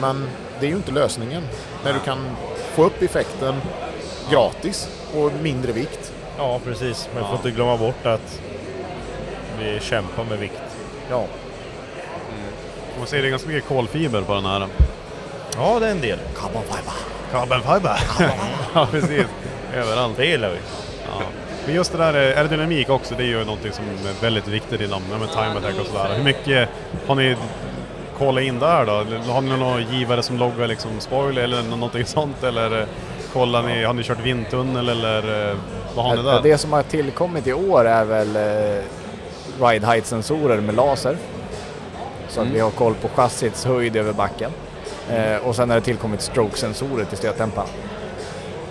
Men 0.01 0.29
det 0.61 0.67
är 0.67 0.71
ju 0.71 0.77
inte 0.77 0.93
lösningen. 0.93 1.43
När 1.85 1.93
du 1.93 1.99
kan 1.99 2.19
få 2.75 2.85
upp 2.85 3.03
effekten 3.03 3.55
gratis 4.31 4.89
och 5.15 5.33
mindre 5.43 5.73
vikt. 5.73 6.13
Ja, 6.39 6.61
precis. 6.65 7.09
Men 7.15 7.23
vi 7.23 7.29
får 7.29 7.37
inte 7.37 7.51
glömma 7.51 7.77
bort 7.77 8.07
att 8.07 8.41
vi 9.61 9.81
kämpar 9.81 10.25
med 10.25 10.39
vikt. 10.39 10.63
Ja. 11.11 11.25
Man 12.99 13.07
ser 13.07 13.23
det 13.23 13.29
är 13.29 13.31
ganska 13.31 13.49
mycket 13.49 13.69
kolfiber 13.69 14.23
på 14.23 14.35
den 14.35 14.45
här. 14.47 14.67
Ja, 15.57 15.79
det 15.81 15.87
är 15.87 15.91
en 15.91 16.01
del. 16.01 16.19
Carbon 16.37 16.63
fiber. 16.63 16.93
Carbon 17.33 17.61
fiber. 17.75 18.01
ja, 18.75 18.87
precis. 18.91 19.25
Överallt. 19.75 20.17
Det 20.17 20.27
gillar 20.27 20.49
vi. 20.51 20.57
Ja. 21.07 21.23
Men 21.67 21.75
just 21.75 21.93
det 21.93 21.99
där 21.99 22.15
eh, 22.15 22.37
aerodynamik 22.39 22.91
också, 22.91 23.15
det 23.15 23.23
är 23.23 23.27
ju 23.27 23.45
någonting 23.45 23.73
som 23.73 23.85
är 23.85 24.23
väldigt 24.23 24.49
viktigt 24.49 24.81
inom 24.81 25.03
ja, 25.13 25.19
men 25.19 25.29
time 25.29 25.59
attack 25.59 25.81
och 25.81 25.87
sådär. 25.87 26.15
Hur 26.17 26.25
mycket 26.25 26.69
har 27.07 27.15
ni 27.15 27.37
kollat 28.19 28.43
in 28.45 28.59
där 28.59 28.85
då? 28.87 28.93
Har 29.33 29.41
ni 29.41 29.57
någon 29.57 29.83
givare 29.93 30.23
som 30.23 30.39
loggar 30.39 30.67
liksom 30.67 30.91
spoiler 31.01 31.43
eller 31.43 31.63
nå- 31.63 31.77
någonting 31.77 32.05
sånt? 32.05 32.43
Eller 32.45 32.81
eh, 32.81 32.87
kollar 33.33 33.63
ni, 33.63 33.85
har 33.85 33.95
ni 33.95 34.03
kört 34.03 34.21
vindtunnel 34.21 34.89
eller 34.89 35.51
eh, 35.51 35.57
vad 35.95 36.05
har 36.05 36.17
ni 36.17 36.23
där? 36.23 36.41
Det 36.43 36.59
som 36.59 36.73
har 36.73 36.83
tillkommit 36.83 37.47
i 37.47 37.53
år 37.53 37.85
är 37.87 38.05
väl 38.05 38.37
eh, 38.37 38.83
ride 39.67 39.87
height 39.87 40.07
sensorer 40.07 40.61
med 40.61 40.75
laser. 40.75 41.17
Så 42.29 42.41
Mm. 42.41 42.51
att 42.51 42.57
vi 42.57 42.61
har 42.61 42.71
koll 42.71 42.95
på 42.95 43.09
chassits 43.09 43.65
höjd 43.65 43.97
över 43.97 44.13
backen. 44.13 44.51
Eh, 45.11 45.37
och 45.47 45.57
sen 45.57 45.69
har 45.71 45.77
det 45.77 45.83
tillkommit 45.83 46.21
stroke-sensorer 46.23 47.05
till 47.05 47.19
stötdämparen. 47.19 47.69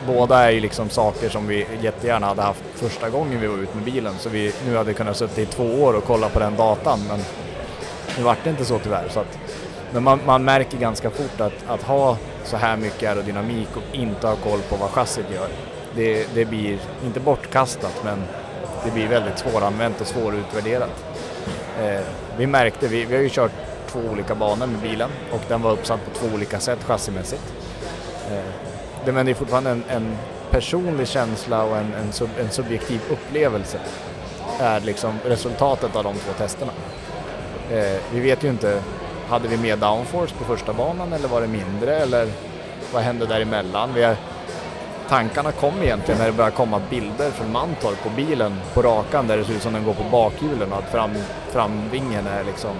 Båda 0.07 0.39
är 0.39 0.49
ju 0.51 0.59
liksom 0.59 0.89
saker 0.89 1.29
som 1.29 1.47
vi 1.47 1.65
jättegärna 1.81 2.27
hade 2.27 2.41
haft 2.41 2.63
första 2.75 3.09
gången 3.09 3.39
vi 3.41 3.47
var 3.47 3.57
ute 3.57 3.75
med 3.75 3.83
bilen. 3.85 4.13
Så 4.19 4.29
vi 4.29 4.53
nu 4.67 4.77
hade 4.77 4.93
kunnat 4.93 5.17
sitta 5.17 5.41
i 5.41 5.45
två 5.45 5.83
år 5.83 5.93
och 5.93 6.03
kolla 6.03 6.29
på 6.29 6.39
den 6.39 6.55
datan. 6.55 6.99
Men 7.09 7.19
nu 8.17 8.23
vart 8.23 8.37
det 8.43 8.49
inte 8.49 8.65
så 8.65 8.79
tyvärr. 8.79 9.07
Så 9.09 9.19
att, 9.19 9.37
men 9.93 10.03
man, 10.03 10.19
man 10.25 10.43
märker 10.43 10.77
ganska 10.77 11.09
fort 11.09 11.41
att, 11.41 11.53
att 11.67 11.83
ha 11.83 12.17
så 12.47 12.57
här 12.57 12.77
mycket 12.77 13.09
aerodynamik 13.09 13.67
och 13.75 13.95
inte 13.95 14.27
ha 14.27 14.35
koll 14.35 14.59
på 14.69 14.75
vad 14.75 14.89
chassit 14.89 15.25
gör. 15.33 15.47
Det, 15.95 16.27
det 16.33 16.45
blir 16.45 16.79
inte 17.05 17.19
bortkastat 17.19 18.01
men 18.03 18.23
det 18.85 18.91
blir 18.91 19.07
väldigt 19.07 19.39
svåranvänt 19.39 20.01
och 20.01 20.07
svårutvärderat. 20.07 21.05
Eh, 21.81 22.01
vi 22.37 22.47
märkte, 22.47 22.87
vi, 22.87 23.05
vi 23.05 23.15
har 23.15 23.23
ju 23.23 23.29
kört 23.29 23.51
två 23.87 23.99
olika 23.99 24.35
banor 24.35 24.67
med 24.67 24.79
bilen 24.79 25.09
och 25.31 25.41
den 25.47 25.61
var 25.61 25.71
uppsatt 25.71 25.99
på 26.05 26.19
två 26.19 26.35
olika 26.35 26.59
sätt 26.59 26.83
chassimässigt. 26.83 27.53
Eh, 28.31 28.51
det, 29.05 29.11
men 29.11 29.25
det 29.25 29.31
är 29.31 29.35
fortfarande 29.35 29.69
en, 29.69 29.83
en 29.89 30.17
personlig 30.51 31.07
känsla 31.07 31.63
och 31.63 31.77
en, 31.77 31.93
en, 31.93 32.11
sub, 32.11 32.29
en 32.39 32.49
subjektiv 32.49 33.01
upplevelse 33.09 33.79
är 34.59 34.79
liksom 34.79 35.19
resultatet 35.25 35.95
av 35.95 36.03
de 36.03 36.15
två 36.15 36.33
testerna. 36.37 36.71
Eh, 37.71 37.97
vi 38.13 38.19
vet 38.19 38.43
ju 38.43 38.47
inte, 38.47 38.81
hade 39.29 39.47
vi 39.47 39.57
mer 39.57 39.77
downforce 39.77 40.35
på 40.35 40.43
första 40.43 40.73
banan 40.73 41.13
eller 41.13 41.27
var 41.27 41.41
det 41.41 41.47
mindre 41.47 41.95
eller 41.95 42.27
vad 42.93 43.03
hände 43.03 43.25
däremellan? 43.25 43.93
Vi 43.93 44.03
har, 44.03 44.15
tankarna 45.09 45.51
kom 45.51 45.83
egentligen 45.83 46.19
när 46.19 46.25
det 46.25 46.33
började 46.33 46.55
komma 46.55 46.81
bilder 46.89 47.31
från 47.31 47.51
Mantorp 47.51 48.03
på 48.03 48.09
bilen 48.09 48.55
på 48.73 48.81
rakan 48.81 49.27
där 49.27 49.37
det 49.37 49.45
ser 49.45 49.53
ut 49.53 49.61
som 49.61 49.73
den 49.73 49.83
går 49.83 49.93
på 49.93 50.03
bakhjulen 50.11 50.71
och 50.71 50.77
att 50.77 50.91
fram, 50.91 51.11
framvingen 51.51 52.27
är 52.27 52.43
liksom 52.43 52.71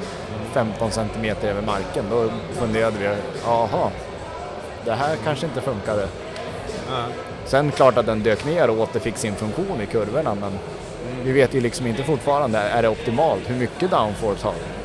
15 0.52 0.92
centimeter 0.92 1.48
över 1.48 1.62
marken. 1.62 2.06
Då 2.10 2.30
funderade 2.54 2.98
vi, 2.98 3.16
jaha, 3.46 3.92
det 4.86 4.92
här 4.92 5.16
kanske 5.24 5.46
inte 5.46 5.62
funkade. 5.62 6.08
Sen 7.46 7.72
klart 7.72 7.98
att 7.98 8.06
den 8.06 8.24
dök 8.24 8.46
ner 8.46 8.70
och 8.70 8.80
återfick 8.80 9.18
sin 9.18 9.36
funktion 9.36 9.82
i 9.82 9.86
kurvorna 9.86 10.36
men 10.36 10.52
vi 11.24 11.32
vet 11.32 11.54
ju 11.54 11.62
liksom 11.62 11.88
inte 11.88 12.04
fortfarande, 12.04 12.60
är 12.60 12.82
det 12.82 12.90
optimalt? 12.90 13.50
Hur 13.50 13.56
mycket 13.56 13.92
downforce 13.92 14.46
har 14.46 14.54
vi? 14.54 14.77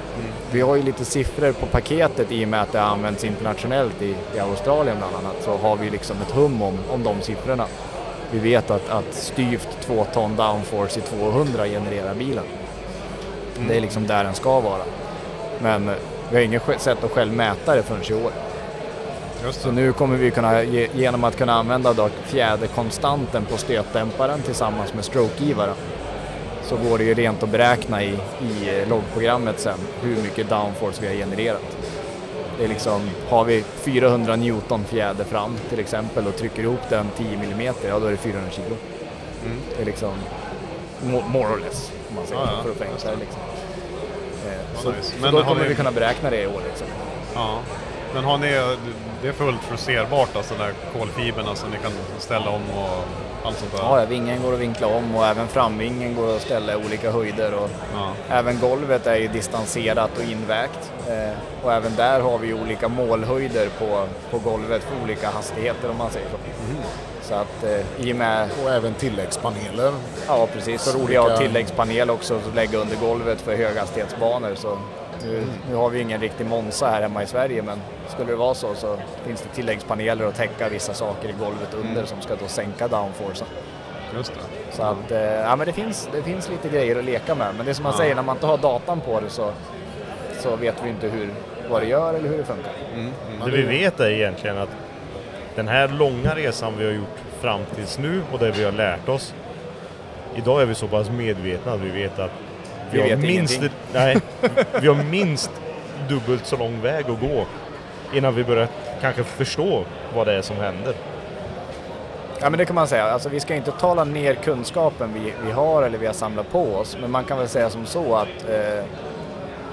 Vi 0.52 0.60
har 0.60 0.76
ju 0.76 0.82
lite 0.82 1.04
siffror 1.04 1.52
på 1.52 1.66
paketet 1.66 2.32
i 2.32 2.44
och 2.44 2.48
med 2.48 2.62
att 2.62 2.72
det 2.72 2.82
används 2.82 3.24
internationellt 3.24 4.02
i, 4.02 4.16
i 4.36 4.38
Australien 4.38 4.96
bland 4.98 5.16
annat 5.16 5.36
så 5.44 5.56
har 5.56 5.76
vi 5.76 5.90
liksom 5.90 6.16
ett 6.22 6.30
hum 6.30 6.62
om, 6.62 6.78
om 6.90 7.02
de 7.02 7.20
siffrorna. 7.20 7.66
Vi 8.30 8.38
vet 8.38 8.70
att, 8.70 8.90
att 8.90 9.14
styvt 9.14 9.68
2 9.80 10.06
ton 10.14 10.36
downforce 10.36 10.98
i 11.00 11.02
200 11.02 11.66
genererar 11.66 12.14
bilen. 12.14 12.44
Det 13.68 13.76
är 13.76 13.80
liksom 13.80 14.06
där 14.06 14.24
den 14.24 14.34
ska 14.34 14.60
vara. 14.60 14.82
Men 15.58 15.88
eh, 15.88 15.94
vi 16.30 16.36
har 16.36 16.42
inget 16.42 16.62
sätt 16.80 17.04
att 17.04 17.10
själv 17.10 17.32
mäta 17.32 17.74
det 17.74 17.82
förrän 17.82 18.02
i 18.10 18.24
år. 18.24 18.32
Så 19.50 19.70
nu 19.70 19.92
kommer 19.92 20.16
vi 20.16 20.30
kunna, 20.30 20.62
ge- 20.62 20.88
genom 20.94 21.24
att 21.24 21.36
kunna 21.36 21.52
använda 21.54 21.92
då 21.92 22.08
fjäderkonstanten 22.24 23.44
på 23.44 23.56
stötdämparen 23.56 24.42
tillsammans 24.42 24.94
med 24.94 25.04
strokegivaren, 25.04 25.74
så 26.76 26.88
går 26.88 26.98
det 26.98 27.04
ju 27.04 27.14
rent 27.14 27.42
att 27.42 27.48
beräkna 27.48 28.02
i, 28.02 28.08
i 28.42 28.80
eh, 28.82 28.88
loggprogrammet 28.88 29.60
sen 29.60 29.78
hur 30.02 30.22
mycket 30.22 30.48
downforce 30.48 31.00
vi 31.02 31.06
har 31.06 31.14
genererat. 31.14 31.76
Det 32.58 32.64
är 32.64 32.68
liksom, 32.68 33.10
har 33.28 33.44
vi 33.44 33.64
400 33.76 34.36
Newton 34.36 34.84
fjäder 34.84 35.24
fram 35.24 35.56
till 35.68 35.80
exempel 35.80 36.26
och 36.26 36.36
trycker 36.36 36.62
ihop 36.62 36.80
den 36.88 37.06
10 37.16 37.26
mm, 37.34 37.74
ja 37.88 37.98
då 37.98 38.06
är 38.06 38.10
det 38.10 38.16
400 38.16 38.50
kilo. 38.50 38.76
Det 39.76 39.82
är 39.82 39.86
liksom 39.86 40.10
mo- 41.04 41.28
more 41.28 41.48
or 41.54 41.58
less, 41.58 41.92
om 42.08 42.14
man 42.16 42.26
säger 42.26 42.40
ja. 42.40 42.62
för 42.62 42.70
att 42.70 42.76
förenkla 42.76 43.10
det 43.10 43.16
liksom. 43.16 43.40
Eh, 44.46 44.52
Ja, 44.74 44.80
Så, 44.82 44.90
nice. 44.90 45.02
så 45.02 45.22
Men 45.22 45.34
då 45.34 45.42
kommer 45.44 45.62
ni- 45.62 45.68
vi 45.68 45.74
kunna 45.74 45.92
beräkna 45.92 46.30
det 46.30 46.42
i 46.42 46.46
år 46.46 46.60
liksom. 46.68 46.86
Ja. 47.34 47.58
Men 48.14 48.24
har 48.24 48.38
ni, 48.38 48.76
det 49.22 49.28
är 49.28 49.32
fullt 49.32 49.60
justerbart 49.70 50.36
alltså, 50.36 50.54
där 50.54 50.72
kolfiberna 50.98 51.54
så 51.54 51.66
ni 51.66 51.76
kan 51.82 51.92
ställa 52.18 52.50
om 52.50 52.62
och 52.78 53.04
allt 53.46 53.58
sånt 53.58 53.72
där? 53.72 53.78
Ja, 53.78 54.00
ja, 54.00 54.06
vingen 54.06 54.42
går 54.42 54.52
att 54.54 54.58
vinkla 54.58 54.86
om 54.86 55.14
och 55.16 55.26
även 55.26 55.48
framvingen 55.48 56.14
går 56.14 56.36
att 56.36 56.42
ställa 56.42 56.72
i 56.72 56.76
olika 56.76 57.10
höjder. 57.10 57.54
Och 57.54 57.70
Även 58.30 58.60
golvet 58.60 59.06
är 59.06 59.16
ju 59.16 59.28
distanserat 59.28 60.10
och 60.18 60.24
invägt. 60.24 60.92
Eh, 61.08 61.64
och 61.64 61.72
även 61.72 61.96
där 61.96 62.20
har 62.20 62.38
vi 62.38 62.54
olika 62.54 62.88
målhöjder 62.88 63.68
på, 63.78 64.06
på 64.30 64.38
golvet 64.50 64.82
för 64.84 65.04
olika 65.04 65.30
hastigheter 65.30 65.90
om 65.90 65.96
man 65.98 66.10
säger 66.10 66.26
så. 66.30 66.36
Så 67.28 67.34
att 67.34 67.64
eh, 67.64 68.06
i 68.08 68.12
och 68.12 68.16
med... 68.16 68.48
Och 68.64 68.70
även 68.70 68.94
tilläggspaneler. 68.94 69.92
Ja, 70.28 70.48
precis. 70.52 70.84
För 70.84 70.98
Vi 70.98 71.04
olika- 71.04 71.22
har 71.22 71.36
tilläggspanel 71.36 72.10
också 72.10 72.34
att 72.34 72.54
lägga 72.54 72.78
under 72.78 72.96
golvet 72.96 73.40
för 73.40 73.56
höghastighetsbanor. 73.56 74.54
Så 74.54 74.78
nu, 75.26 75.42
nu 75.70 75.74
har 75.76 75.90
vi 75.90 76.00
ingen 76.00 76.20
riktig 76.20 76.46
Monza 76.46 76.86
här 76.90 77.02
hemma 77.02 77.22
i 77.22 77.26
Sverige 77.26 77.62
men 77.62 77.78
skulle 78.08 78.30
det 78.30 78.36
vara 78.36 78.54
så 78.54 78.74
så 78.74 78.96
finns 79.26 79.42
det 79.42 79.48
tilläggspaneler 79.54 80.24
att 80.26 80.34
täcka 80.34 80.68
vissa 80.68 80.94
saker 80.94 81.28
i 81.28 81.32
golvet 81.40 81.74
under 81.74 82.04
som 82.04 82.20
ska 82.22 82.34
då 82.36 82.48
sänka 82.48 82.88
downforcen. 82.88 83.46
Just 84.16 84.32
det. 84.34 84.76
Så 84.76 84.82
att, 84.82 85.10
eh, 85.10 85.20
ja 85.20 85.56
men 85.56 85.66
det 85.66 85.72
finns, 85.72 86.08
det 86.12 86.22
finns 86.22 86.48
lite 86.50 86.68
grejer 86.68 86.98
att 86.98 87.04
leka 87.04 87.34
med. 87.34 87.54
Men 87.56 87.64
det 87.66 87.72
är 87.72 87.74
som 87.74 87.82
man 87.82 87.92
Ja. 87.92 87.98
säger, 87.98 88.14
när 88.14 88.22
man 88.22 88.36
inte 88.36 88.46
har 88.46 88.58
datan 88.58 89.00
på 89.00 89.20
det 89.20 89.30
så, 89.30 89.50
så 90.40 90.56
vet 90.56 90.74
vi 90.84 90.88
inte 90.88 91.08
hur, 91.08 91.28
vad 91.70 91.82
det 91.82 91.86
gör 91.88 92.14
eller 92.14 92.28
hur 92.28 92.38
det 92.38 92.44
funkar. 92.44 92.72
Det 93.44 93.50
vi 93.50 93.62
vet 93.62 94.00
är 94.00 94.10
egentligen 94.10 94.58
att 94.58 94.68
den 95.54 95.68
här 95.68 95.88
långa 95.88 96.34
resan 96.34 96.72
vi 96.78 96.84
har 96.84 96.92
gjort 96.92 97.18
fram 97.40 97.60
tills 97.74 97.98
nu 97.98 98.22
och 98.32 98.38
det 98.38 98.50
vi 98.50 98.64
har 98.64 98.72
lärt 98.72 99.08
oss. 99.08 99.34
Idag 100.34 100.62
är 100.62 100.66
vi 100.66 100.74
så 100.74 100.88
pass 100.88 101.10
medvetna 101.10 101.72
att 101.72 101.80
vi 101.80 101.90
vet 101.90 102.18
att 102.18 102.30
vi, 102.92 102.96
Vi 102.96 103.02
har, 103.02 103.08
vet 103.08 103.18
minst, 103.18 103.54
ingenting. 103.54 103.78
nej, 103.92 104.16
vi 104.80 104.88
har 104.88 104.94
minst 104.94 105.50
dubbelt 106.08 106.46
så 106.46 106.56
lång 106.56 106.80
väg 106.80 107.04
att 107.10 107.20
gå 107.20 107.46
innan 108.14 108.34
vi 108.34 108.44
börjar 108.44 108.68
kanske 109.00 109.24
förstå 109.24 109.84
vad 110.14 110.26
det 110.26 110.32
är 110.34 110.42
som 110.42 110.56
händer. 110.56 110.94
Ja 112.40 112.50
men 112.50 112.58
det 112.58 112.64
kan 112.64 112.74
man 112.74 112.88
säga, 112.88 113.04
alltså, 113.04 113.28
vi 113.28 113.40
ska 113.40 113.54
inte 113.54 113.72
tala 113.72 114.04
ner 114.04 114.34
kunskapen 114.34 115.10
vi, 115.14 115.32
vi 115.46 115.52
har 115.52 115.82
eller 115.82 115.98
vi 115.98 116.06
har 116.06 116.12
samlat 116.14 116.52
på 116.52 116.74
oss. 116.74 116.96
Men 117.00 117.10
man 117.10 117.24
kan 117.24 117.38
väl 117.38 117.48
säga 117.48 117.70
som 117.70 117.86
så 117.86 118.16
att 118.16 118.48
eh, 118.50 118.84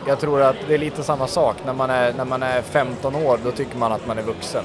jag 0.07 0.19
tror 0.19 0.41
att 0.41 0.55
det 0.67 0.73
är 0.73 0.77
lite 0.77 1.03
samma 1.03 1.27
sak. 1.27 1.55
När 1.65 1.73
man 1.73 1.89
är, 1.89 2.13
när 2.13 2.25
man 2.25 2.43
är 2.43 2.61
15 2.61 3.15
år 3.15 3.39
då 3.43 3.51
tycker 3.51 3.77
man 3.77 3.91
att 3.91 4.07
man 4.07 4.17
är 4.17 4.21
vuxen. 4.23 4.63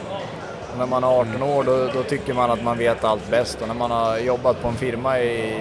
Och 0.73 0.79
när 0.79 0.87
man 0.87 1.05
är 1.05 1.09
18 1.21 1.35
Mm. 1.35 1.49
år 1.49 1.65
då, 1.65 1.87
då 1.95 2.03
tycker 2.03 2.35
man 2.35 2.51
att 2.51 2.63
man 2.63 2.79
vet 2.79 3.05
allt 3.05 3.31
bäst. 3.31 3.63
Och 3.63 3.69
när 3.69 3.75
man 3.75 3.91
har 3.91 4.19
jobbat 4.19 4.63
på 4.63 4.69
en 4.69 4.75
firma 4.77 5.21
i 5.21 5.55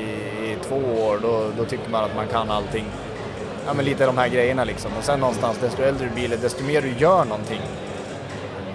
två 0.68 0.76
år 0.76 1.20
då, 1.22 1.52
då 1.58 1.66
tycker 1.66 1.90
man 1.90 2.04
att 2.04 2.16
man 2.16 2.28
kan 2.28 2.52
allting. 2.52 2.86
Ja 3.66 3.74
men 3.74 3.86
lite 3.86 4.06
de 4.06 4.18
här 4.18 4.28
grejerna 4.28 4.64
liksom. 4.64 4.92
Och 4.98 5.04
sen 5.04 5.20
någonstans 5.20 5.58
desto 5.62 5.82
äldre 5.84 6.08
du 6.08 6.14
blir, 6.14 6.38
desto 6.38 6.64
mer 6.64 6.82
du 6.82 6.94
gör 6.98 7.26
någonting 7.26 7.62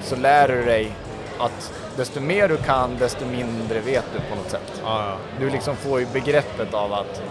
så 0.02 0.16
lär 0.16 0.48
du 0.48 0.64
dig 0.64 0.92
att 1.38 1.72
desto 1.96 2.20
mer 2.20 2.48
du 2.48 2.56
kan, 2.56 2.96
desto 2.98 3.26
mindre 3.26 3.80
vet 3.80 4.04
du 4.12 4.18
på 4.30 4.36
något 4.36 4.50
sätt. 4.50 4.80
Ja, 4.82 5.04
ja. 5.08 5.16
Du 5.40 5.50
liksom 5.50 5.76
får 5.76 6.00
ju 6.00 6.06
begreppet 6.12 6.74
av 6.74 6.92
att 6.92 7.22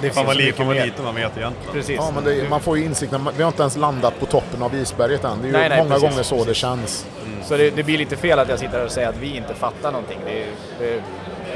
det 0.00 0.10
Fan 0.10 0.26
vad, 0.26 0.36
lite 0.36 0.62
man 0.62 0.74
vet 0.74 1.36
egentligen. 1.36 1.52
Precis. 1.72 1.96
Ja, 1.96 2.10
men 2.14 2.24
det, 2.24 2.50
man 2.50 2.60
får 2.60 2.78
ju 2.78 2.84
insikten, 2.84 3.28
vi 3.36 3.42
har 3.42 3.48
inte 3.48 3.62
ens 3.62 3.76
landat 3.76 4.20
på 4.20 4.26
toppen 4.26 4.62
av 4.62 4.74
isberget 4.74 5.24
än. 5.24 5.42
Det 5.42 5.44
är 5.44 5.46
ju 5.46 5.52
Nej, 5.52 5.68
nej, 5.68 5.78
många 5.78 5.90
precis, 5.90 6.10
gånger 6.10 6.22
så 6.22 6.44
det 6.44 6.54
känns. 6.54 7.06
Så 7.44 7.56
det, 7.56 7.70
det 7.70 7.82
blir 7.82 7.98
lite 7.98 8.16
fel 8.16 8.38
att 8.38 8.48
jag 8.48 8.58
sitter 8.58 8.78
här 8.78 8.84
och 8.84 8.90
säger 8.90 9.08
att 9.08 9.16
vi 9.16 9.36
inte 9.36 9.54
fattar 9.54 9.92
någonting. 9.92 10.18
Det, 10.26 10.46
det, 10.78 11.02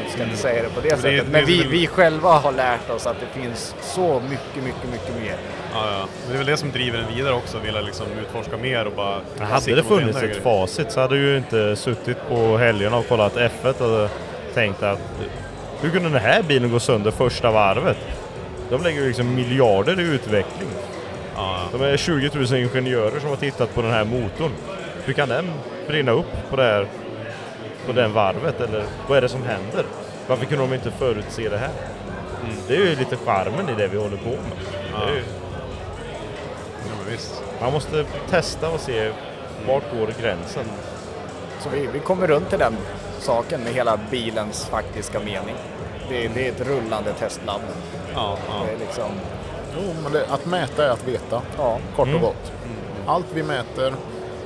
jag 0.02 0.12
ska 0.12 0.22
inte 0.22 0.36
säga 0.36 0.62
det 0.62 0.68
på 0.68 0.80
det 0.80 0.88
Men 0.88 1.02
det 1.02 1.18
sättet. 1.18 1.32
Men 1.32 1.44
vi, 1.44 1.66
vi 1.70 1.86
själva 1.86 2.28
har 2.28 2.52
lärt 2.52 2.90
oss 2.90 3.06
att 3.06 3.16
det 3.20 3.40
finns 3.40 3.74
så 3.80 4.22
mycket, 4.30 4.64
mycket, 4.64 4.90
mycket 4.92 5.22
mer. 5.22 5.36
Ja, 5.74 5.92
ja. 5.92 6.06
Men 6.22 6.30
det 6.30 6.34
är 6.34 6.38
väl 6.38 6.46
det 6.46 6.56
som 6.56 6.70
driver 6.70 6.98
en 6.98 7.14
vidare 7.14 7.34
också, 7.34 7.58
vilja 7.58 7.80
liksom 7.80 8.06
utforska 8.20 8.56
mer 8.56 8.86
och 8.86 8.92
bara... 8.92 9.20
Men 9.38 9.46
hade 9.46 9.74
det 9.74 9.82
funnits 9.82 10.16
ett 10.16 10.24
grejer. 10.24 10.40
facit 10.40 10.92
så 10.92 11.00
hade 11.00 11.14
du 11.14 11.30
ju 11.30 11.36
inte 11.36 11.76
suttit 11.76 12.16
på 12.28 12.58
helgerna 12.58 12.96
och 12.96 13.08
kollat 13.08 13.36
F1 13.36 13.80
och 13.80 14.10
tänkt 14.54 14.82
att 14.82 15.00
hur 15.80 15.90
kunde 15.90 16.08
den 16.08 16.20
här 16.20 16.42
bilen 16.42 16.70
gå 16.70 16.80
sönder 16.80 17.10
första 17.10 17.50
varvet? 17.50 17.98
De 18.70 18.82
lägger 18.82 19.00
ju 19.00 19.06
liksom 19.06 19.34
miljarder 19.34 20.00
i 20.00 20.02
utveckling. 20.02 20.68
De 21.72 21.82
är 21.82 21.96
20 21.96 22.30
000 22.34 22.54
ingenjörer 22.54 23.20
som 23.20 23.28
har 23.28 23.36
tittat 23.36 23.74
på 23.74 23.82
den 23.82 23.90
här 23.90 24.04
motorn. 24.04 24.50
Hur 25.04 25.12
kan 25.12 25.28
den 25.28 25.50
brinna 25.88 26.12
upp 26.12 26.50
på, 26.50 26.56
det 26.56 26.62
här, 26.62 26.86
på 27.86 27.92
den 27.92 28.12
varvet? 28.12 28.60
Eller 28.60 28.84
vad 29.08 29.18
är 29.18 29.22
det 29.22 29.28
som 29.28 29.42
händer? 29.42 29.84
Varför 30.26 30.44
kunde 30.46 30.64
de 30.64 30.74
inte 30.74 30.90
förutse 30.90 31.48
det 31.48 31.58
här? 31.58 31.70
Det 32.68 32.74
är 32.76 32.78
ju 32.80 32.96
lite 32.96 33.16
charmen 33.16 33.68
i 33.68 33.74
det 33.74 33.88
vi 33.88 33.96
håller 33.98 34.16
på 34.16 34.28
med. 34.28 34.38
Det 34.92 35.12
är 35.12 35.14
ju, 35.14 35.22
Ja, 37.60 37.64
man 37.64 37.72
måste 37.72 38.04
testa 38.30 38.70
och 38.70 38.80
se 38.80 39.12
vart 39.66 39.82
går 39.98 40.14
gränsen. 40.20 40.64
Så 41.60 41.68
vi, 41.68 41.86
vi 41.92 41.98
kommer 42.00 42.26
runt 42.26 42.48
till 42.50 42.58
den 42.58 42.76
saken 43.18 43.60
med 43.60 43.72
hela 43.72 43.98
bilens 44.10 44.64
faktiska 44.66 45.18
mening. 45.20 45.54
Det, 46.08 46.28
det 46.28 46.46
är 46.48 46.52
ett 46.52 46.60
rullande 46.66 47.12
testlabb. 47.12 47.60
Ja, 48.14 48.38
ja. 48.48 48.54
Det 48.66 48.72
är 48.72 48.78
liksom, 48.86 49.10
Jo, 49.76 49.82
men 50.02 50.12
det, 50.12 50.26
att 50.30 50.46
mäta 50.46 50.86
är 50.86 50.90
att 50.90 51.08
veta, 51.08 51.42
ja. 51.58 51.78
kort 51.96 51.98
och 51.98 52.08
Mm. 52.08 52.20
gott. 52.20 52.52
Allt 53.06 53.26
vi 53.34 53.42
mäter, 53.42 53.94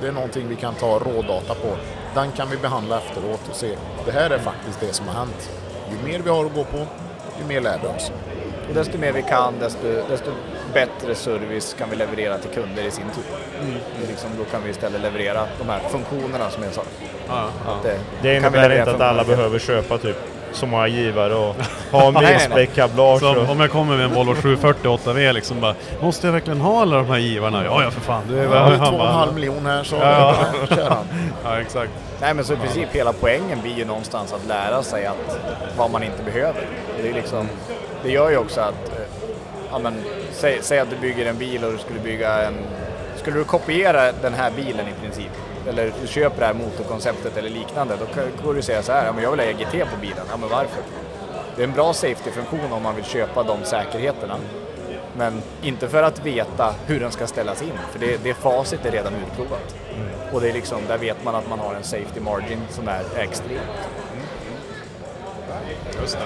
det 0.01 0.07
är 0.07 0.11
någonting 0.11 0.47
vi 0.47 0.55
kan 0.55 0.73
ta 0.75 0.99
rådata 0.99 1.53
på. 1.53 1.75
Den 2.15 2.31
kan 2.31 2.49
vi 2.49 2.57
behandla 2.57 2.97
efteråt 2.97 3.41
och 3.49 3.55
se, 3.55 3.75
det 4.05 4.11
här 4.11 4.29
är 4.29 4.39
faktiskt 4.39 4.79
det 4.79 4.93
som 4.93 5.07
har 5.07 5.13
hänt. 5.15 5.49
Ju 5.91 6.11
mer 6.11 6.19
vi 6.19 6.29
har 6.29 6.45
att 6.45 6.53
gå 6.55 6.63
på, 6.63 6.77
ju 7.39 7.45
mer 7.47 7.61
lär 7.61 7.79
vi 7.81 7.87
oss. 7.87 8.11
Och 8.69 8.73
desto 8.73 8.97
mer 8.97 9.13
vi 9.13 9.21
kan, 9.21 9.53
desto, 9.59 9.87
desto 10.09 10.31
bättre 10.73 11.15
service 11.15 11.75
kan 11.79 11.89
vi 11.89 11.95
leverera 11.95 12.37
till 12.37 12.49
kunder 12.49 12.83
i 12.83 12.91
sin 12.91 13.05
tur. 13.15 13.23
Det 13.99 14.03
är 14.03 14.07
liksom, 14.07 14.29
då 14.37 14.43
kan 14.43 14.63
vi 14.63 14.69
istället 14.69 15.01
leverera 15.01 15.47
de 15.59 15.69
här 15.69 15.79
funktionerna 15.79 16.49
som 16.49 16.63
jag 16.63 16.73
sa. 16.73 16.83
Ja, 17.27 17.49
ja. 17.65 17.71
Att, 17.71 17.83
Det 17.83 17.99
vi 18.21 18.35
innebär 18.35 18.79
inte 18.79 18.91
att 18.91 19.01
alla 19.01 19.23
behöver 19.23 19.59
köpa 19.59 19.97
typ 19.97 20.17
så 20.51 20.65
många 20.65 20.87
givare 20.87 21.35
och 21.35 21.55
ha. 21.91 22.11
Så 23.19 23.35
och- 23.41 23.49
om 23.49 23.59
jag 23.59 23.71
kommer 23.71 23.97
med 23.97 24.05
en 24.05 24.13
Volvo 24.13 24.33
740 24.35 24.97
8V 25.03 25.33
liksom 25.33 25.61
bara, 25.61 25.75
måste 26.01 26.27
jag 26.27 26.31
verkligen 26.31 26.61
ha 26.61 26.81
alla 26.81 26.95
de 26.97 27.05
här 27.07 27.17
givarna? 27.17 27.65
Ja, 27.65 27.83
ja 27.83 27.91
för 27.91 28.01
fan. 28.01 28.23
Det 28.29 28.39
är 28.39 28.43
Ja, 28.43 28.49
det 28.49 28.55
är 28.55 28.77
han 28.77 28.89
två 28.93 28.97
och 28.97 29.07
en 29.07 29.13
halv 29.13 29.33
miljon 29.33 29.65
här 29.65 29.83
så 29.83 29.95
Ja. 29.95 30.35
ja. 30.69 30.75
kör 30.75 30.89
han. 30.89 31.05
Ja, 31.43 31.59
exakt. 31.61 31.91
Nej 32.21 32.33
men 32.33 32.45
så 32.45 32.53
i 32.53 32.57
princip 32.57 32.89
hela 32.91 33.13
poängen 33.13 33.61
blir 33.61 33.77
ju 33.77 33.85
någonstans 33.85 34.33
att 34.33 34.47
lära 34.47 34.83
sig 34.83 35.05
att 35.05 35.37
vad 35.77 35.91
man 35.91 36.03
inte 36.03 36.23
behöver. 36.23 36.61
Det, 37.01 37.09
är 37.09 37.13
liksom, 37.13 37.49
det 38.03 38.11
gör 38.11 38.29
ju 38.29 38.37
också 38.37 38.61
att, 38.61 38.89
eh, 38.89 39.05
ja, 39.71 39.79
men, 39.79 39.93
säg, 40.31 40.57
säg 40.61 40.79
att 40.79 40.89
du 40.89 40.95
bygger 40.95 41.25
en 41.25 41.37
bil 41.37 41.63
och 41.63 41.71
du 41.71 41.77
skulle 41.77 41.99
bygga 41.99 42.41
en, 42.47 42.53
skulle 43.15 43.37
du 43.37 43.43
kopiera 43.43 44.11
den 44.11 44.33
här 44.33 44.51
bilen 44.55 44.85
i 44.87 45.01
princip, 45.01 45.31
eller 45.67 45.93
du 46.01 46.07
köper 46.07 46.39
det 46.39 46.45
här 46.45 46.53
motorkonceptet 46.53 47.37
eller 47.37 47.49
liknande, 47.49 47.95
då 47.99 48.21
går 48.43 48.53
du 48.53 48.61
säga 48.61 48.83
så 48.83 48.91
här, 48.91 49.05
ja, 49.05 49.13
men 49.13 49.23
jag 49.23 49.31
vill 49.31 49.39
ha 49.39 49.47
EGT 49.47 49.71
på 49.91 49.97
bilen, 50.01 50.25
ja 50.29 50.37
men 50.37 50.49
varför? 50.49 50.83
Det 51.55 51.61
är 51.63 51.67
en 51.67 51.73
bra 51.73 51.93
safety-funktion 51.93 52.71
om 52.71 52.83
man 52.83 52.95
vill 52.95 53.05
köpa 53.05 53.43
de 53.43 53.63
säkerheterna. 53.63 54.35
Men 55.17 55.41
inte 55.61 55.87
för 55.87 56.03
att 56.03 56.25
veta 56.25 56.75
hur 56.85 56.99
den 56.99 57.11
ska 57.11 57.27
ställas 57.27 57.61
in, 57.61 57.71
för 57.91 57.99
det, 57.99 58.23
det 58.23 58.33
facit 58.33 58.85
är 58.85 58.91
redan 58.91 59.13
utprovat. 59.15 59.75
Och 60.31 60.41
det 60.41 60.49
är 60.49 60.53
liksom, 60.53 60.77
där 60.87 60.97
vet 60.97 61.23
man 61.23 61.35
att 61.35 61.49
man 61.49 61.59
har 61.59 61.75
en 61.75 61.83
safety 61.83 62.19
margin 62.19 62.61
som 62.69 62.87
är 62.87 63.03
extrem. 63.17 63.59
Just 66.01 66.17
det. 66.17 66.23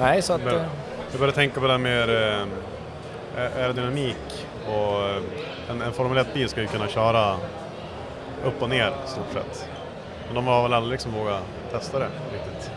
Nej, 0.00 0.22
så 0.22 0.32
att... 0.32 0.44
Men, 0.44 0.54
eh, 0.54 0.62
jag 1.10 1.20
började 1.20 1.36
tänka 1.36 1.60
på 1.60 1.66
det 1.66 1.72
här 1.72 1.78
med 1.78 2.10
eh, 2.10 2.46
aerodynamik 3.56 4.46
och 4.66 5.08
eh, 5.08 5.22
en, 5.70 5.82
en 5.82 5.92
Formel 5.92 6.24
1-bil 6.24 6.48
ska 6.48 6.60
ju 6.60 6.66
kunna 6.66 6.88
köra 6.88 7.36
upp 8.46 8.62
och 8.62 8.68
ner 8.70 8.88
i 9.06 9.08
stort 9.08 9.32
sett. 9.32 9.68
Men 10.26 10.34
de 10.34 10.46
har 10.46 10.62
väl 10.62 10.72
aldrig 10.72 10.92
liksom 10.92 11.12
vågat 11.12 11.42
testa 11.72 11.98
det 11.98 12.08
riktigt. 12.32 12.70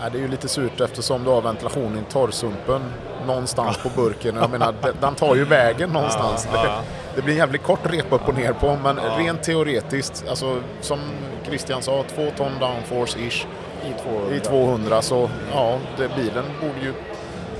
Nej, 0.00 0.10
det 0.10 0.18
är 0.18 0.22
ju 0.22 0.28
lite 0.28 0.48
surt 0.48 0.80
eftersom 0.80 1.24
du 1.24 1.30
har 1.30 1.40
ventilation 1.42 1.98
i 2.08 2.12
torrsumpen 2.12 2.82
någonstans 3.26 3.78
på 3.78 3.88
burken. 3.96 4.36
Jag 4.36 4.50
menar, 4.50 4.74
de- 4.82 4.92
den 5.00 5.14
tar 5.14 5.34
ju 5.34 5.44
vägen 5.44 5.90
någonstans. 5.90 6.48
Ja, 6.52 6.64
ja. 6.66 6.70
Det, 6.72 7.16
det 7.16 7.22
blir 7.22 7.34
en 7.34 7.38
jävligt 7.38 7.62
kort 7.62 7.80
rep 7.92 8.12
upp 8.12 8.28
och 8.28 8.34
ner 8.34 8.52
på, 8.52 8.76
men 8.82 8.96
Ja. 9.04 9.18
rent 9.18 9.42
teoretiskt, 9.42 10.24
alltså 10.28 10.60
som 10.80 10.98
Christian 11.46 11.82
sa, 11.82 12.04
två 12.14 12.30
ton 12.36 12.52
downforce-ish 12.60 13.46
I 13.84 13.92
200. 14.02 14.36
i 14.36 14.40
200 14.40 15.02
så 15.02 15.30
ja, 15.54 15.78
det, 15.96 16.08
bilen 16.16 16.44
borde 16.60 16.80
ju 16.86 16.92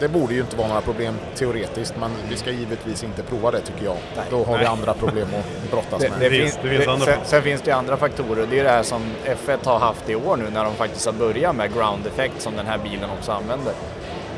det 0.03 0.09
borde 0.09 0.35
ju 0.35 0.41
inte 0.41 0.57
vara 0.57 0.69
några 0.69 0.81
problem 0.81 1.15
teoretiskt, 1.35 1.95
men 2.01 2.11
vi 2.31 2.37
ska 2.37 2.51
givetvis 2.51 3.05
inte 3.05 3.23
prova 3.23 3.51
det 3.51 3.61
tycker 3.61 3.85
jag. 3.85 3.97
Då 4.31 4.45
har 4.45 4.53
vi 4.53 4.65
Nej. 4.65 4.66
andra 4.66 4.95
problem 4.95 5.29
att 5.39 5.70
brottas 5.70 6.03
Det, 6.03 6.11
med. 6.11 6.20
det, 6.20 6.29
Det 6.29 6.31
finns, 6.31 6.59
det 6.62 6.69
finns 6.69 6.89
andra 6.89 7.07
sen, 7.07 7.19
sen 7.24 7.43
finns 7.43 7.62
det 7.62 7.70
ju 7.70 7.77
andra 7.77 7.97
faktorer. 7.97 8.47
Det 8.51 8.59
är 8.59 8.65
det 8.65 8.70
här 8.70 8.83
som 8.83 9.03
F1 9.24 9.59
har 9.65 9.79
haft 9.79 10.11
i 10.11 10.15
år 10.15 10.37
nu 10.37 10.45
när 10.51 10.65
de 10.65 10.74
faktiskt 10.74 11.07
har 11.07 11.12
börjat 11.12 11.57
med 11.57 11.74
ground 11.74 12.07
effect 12.07 12.41
som 12.41 12.57
den 12.57 12.66
här 12.66 12.79
bilen 12.79 13.11
också 13.19 13.33
använder. 13.33 13.73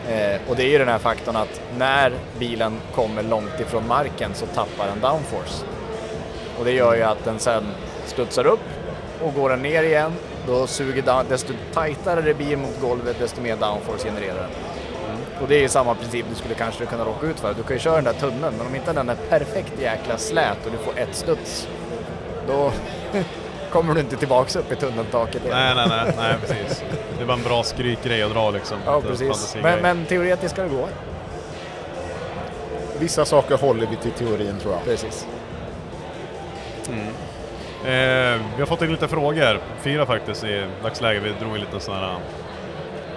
Eh, 0.09 0.41
och 0.49 0.57
det 0.57 0.63
är 0.63 0.69
ju 0.71 0.79
den 0.79 0.89
här 0.89 0.99
faktorn 0.99 1.37
att 1.37 1.61
när 1.79 2.13
bilen 2.39 2.81
kommer 2.95 3.23
långt 3.23 3.61
ifrån 3.61 3.89
marken 3.89 4.31
så 4.35 4.47
tappar 4.47 4.87
den 4.87 5.01
downforce. 5.01 5.65
Och 6.59 6.65
det 6.65 6.73
gör 6.73 6.95
ju 6.95 7.03
att 7.03 7.25
den 7.25 7.39
sen 7.39 7.65
studsar 8.07 8.47
upp 8.47 8.61
och 9.23 9.35
går 9.35 9.51
den 9.51 9.63
ner 9.63 9.83
igen, 9.83 10.13
då 10.47 10.67
suger 10.67 11.03
down, 11.03 11.25
desto 11.29 11.53
tajtare 11.75 12.21
det 12.21 12.35
blir 12.35 12.57
mot 12.57 12.81
golvet 12.81 13.17
desto 13.19 13.41
mer 13.41 13.57
downforce 13.57 14.09
genererar 14.09 14.37
den. 14.37 14.51
Och 15.41 15.49
det 15.49 15.57
är 15.57 15.61
ju 15.61 15.69
samma 15.69 15.95
princip 15.95 16.27
du 16.31 16.35
skulle 16.35 16.55
kanske 16.55 16.87
kunna 16.87 17.05
råka 17.05 17.27
ut 17.27 17.41
för. 17.41 17.55
Du 17.55 17.63
kan 17.63 17.77
ju 17.77 17.81
köra 17.81 17.95
den 17.95 18.05
där 18.05 18.13
tunneln, 18.13 18.55
men 18.57 18.67
om 18.67 18.75
inte 18.75 18.93
den 18.93 19.09
är 19.09 19.17
perfekt 19.29 19.81
jäkla 19.81 20.19
slät 20.19 20.67
och 20.67 20.73
du 20.73 20.79
får 20.79 20.99
ett 20.99 21.15
studs, 21.15 21.69
då 22.49 22.73
kommer 23.73 23.95
du 23.95 24.01
inte 24.01 24.17
tillbaks 24.17 24.57
upp 24.57 24.73
i 24.73 24.77
tunneltaket 24.77 25.45
igen. 25.45 25.57
Nej, 25.57 25.75
nej, 25.75 25.87
nej, 25.89 26.15
nej, 26.17 26.35
precis. 26.41 26.85
Det 27.17 27.23
är 27.23 27.27
bara 27.27 27.37
en 27.37 27.43
bra 27.43 27.63
skrytgrej 27.63 28.23
att 28.23 28.33
dra 28.33 28.51
liksom. 28.51 28.79
Ja, 28.87 29.01
precis. 29.01 29.57
Men, 29.63 29.81
men 29.83 30.05
teoretiskt 30.07 30.55
ska 30.55 30.63
det 30.63 30.69
gå. 30.69 30.89
Vissa 32.99 33.25
saker 33.25 33.57
håller 33.57 33.87
vi 33.87 33.97
till 33.97 34.11
teorin 34.11 34.59
tror 34.61 34.75
jag. 34.75 34.85
Precis. 34.85 35.27
Eh, 37.85 38.41
vi 38.55 38.59
har 38.59 38.67
fått 38.67 38.83
in 38.83 38.91
lite 38.93 39.09
frågor, 39.09 39.61
fyra 39.83 40.07
faktiskt 40.07 40.45
i 40.45 40.67
dagsläget. 40.83 41.23
Vi 41.23 41.33
drog 41.41 41.55
en 41.55 41.61
liten 41.61 41.81
sån 41.81 41.95
här 41.95 42.17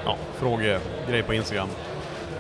ja, 0.06 0.16
frågegrej 0.40 1.24
på 1.26 1.34
Instagram. 1.34 1.70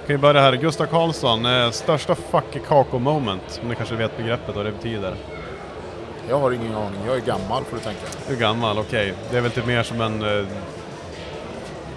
Kan 0.07 0.15
vi 0.15 0.21
börja 0.21 0.41
här, 0.41 0.53
Gustav 0.53 0.85
Karlsson, 0.85 1.45
eh, 1.45 1.71
största 1.71 2.15
fuck 2.15 2.55
i 2.55 2.59
kako 2.59 2.99
moment, 2.99 3.59
om 3.63 3.69
ni 3.69 3.75
kanske 3.75 3.95
vet 3.95 4.17
begreppet 4.17 4.55
vad 4.55 4.65
det 4.65 4.71
betyder. 4.71 5.15
Jag 6.29 6.39
har 6.39 6.51
ingen 6.51 6.75
aning, 6.75 6.99
jag 7.05 7.15
är 7.15 7.21
gammal 7.21 7.63
får 7.63 7.77
du 7.77 7.83
tänka. 7.83 7.99
Du 8.27 8.33
är 8.33 8.39
gammal, 8.39 8.79
okej. 8.79 9.13
Det 9.31 9.37
är 9.37 9.41
väl 9.41 9.51
typ 9.51 9.65
mer 9.65 9.83
som 9.83 10.01
en 10.01 10.39
eh, 10.39 10.45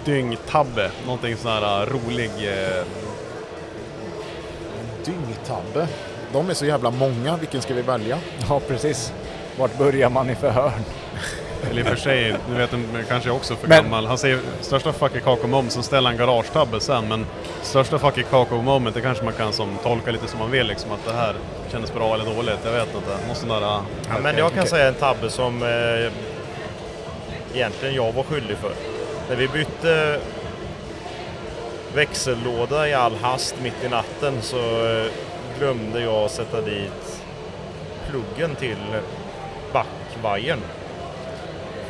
dyngtabbe, 0.05 0.91
någonting 1.05 1.37
sån 1.37 1.51
här 1.51 1.81
eh, 1.81 1.89
rolig... 1.89 2.29
Eh, 2.29 2.83
Dyngtabbe. 5.05 5.87
De 6.33 6.49
är 6.49 6.53
så 6.53 6.65
jävla 6.65 6.91
många, 6.91 7.37
vilken 7.37 7.61
ska 7.61 7.73
vi 7.73 7.81
välja? 7.81 8.17
Ja, 8.49 8.59
precis. 8.67 9.13
Vart 9.59 9.77
börjar 9.77 10.09
man 10.09 10.29
i 10.29 10.35
förhörn? 10.35 10.83
Eller 11.69 11.81
i 11.81 11.83
och 11.83 11.87
för 11.87 11.95
sig, 11.95 12.35
nu 12.49 12.57
vet 12.57 12.69
jag 12.71 13.07
kanske 13.07 13.29
jag 13.29 13.35
också 13.35 13.53
är 13.53 13.57
för 13.57 13.67
Men- 13.67 13.83
gammal. 13.83 14.05
Han 14.05 14.17
säger 14.17 14.39
största 14.61 14.93
fuck 14.93 15.15
i 15.15 15.19
kako 15.21 15.47
moment, 15.47 15.71
sen 15.71 15.83
ställer 15.83 16.09
han 16.09 16.17
garagetabbe 16.17 16.79
sen. 16.79 17.07
Men 17.07 17.25
största 17.61 17.99
fuck 17.99 18.17
i 18.17 18.23
kako 18.23 18.61
moment, 18.61 18.95
det 18.95 19.01
kanske 19.01 19.23
man 19.23 19.33
kan 19.33 19.53
som, 19.53 19.77
tolka 19.83 20.11
lite 20.11 20.27
som 20.27 20.39
man 20.39 20.51
vill, 20.51 20.67
liksom 20.67 20.91
att 20.91 21.05
det 21.05 21.13
här 21.13 21.35
kändes 21.71 21.93
bra 21.93 22.13
eller 22.13 22.25
dåligt. 22.25 22.59
Jag 22.65 22.71
vet 22.71 22.95
inte. 22.95 23.27
Någon 23.27 23.35
sån 23.35 23.49
där... 23.49 23.61
Ja, 23.61 23.83
men 24.23 24.37
jag 24.37 24.53
kan 24.53 24.67
säga 24.67 24.87
en 24.87 24.93
tabbe 24.93 25.29
som 25.29 25.63
eh, 25.63 26.11
egentligen 27.53 27.95
jag 27.95 28.11
var 28.11 28.23
skyldig 28.23 28.57
för. 28.57 28.71
När 29.29 29.35
vi 29.35 29.47
bytte 29.47 30.19
växellåda 31.95 32.87
i 32.87 32.93
all 32.93 33.15
hast 33.21 33.55
mitt 33.63 33.83
i 33.85 33.89
natten 33.89 34.33
så 34.41 34.57
eh, 34.87 35.05
glömde 35.59 36.01
jag 36.01 36.31
sätta 36.31 36.61
dit 36.61 37.21
pluggen 38.09 38.55
till 38.55 38.77
backvajern. 39.73 40.59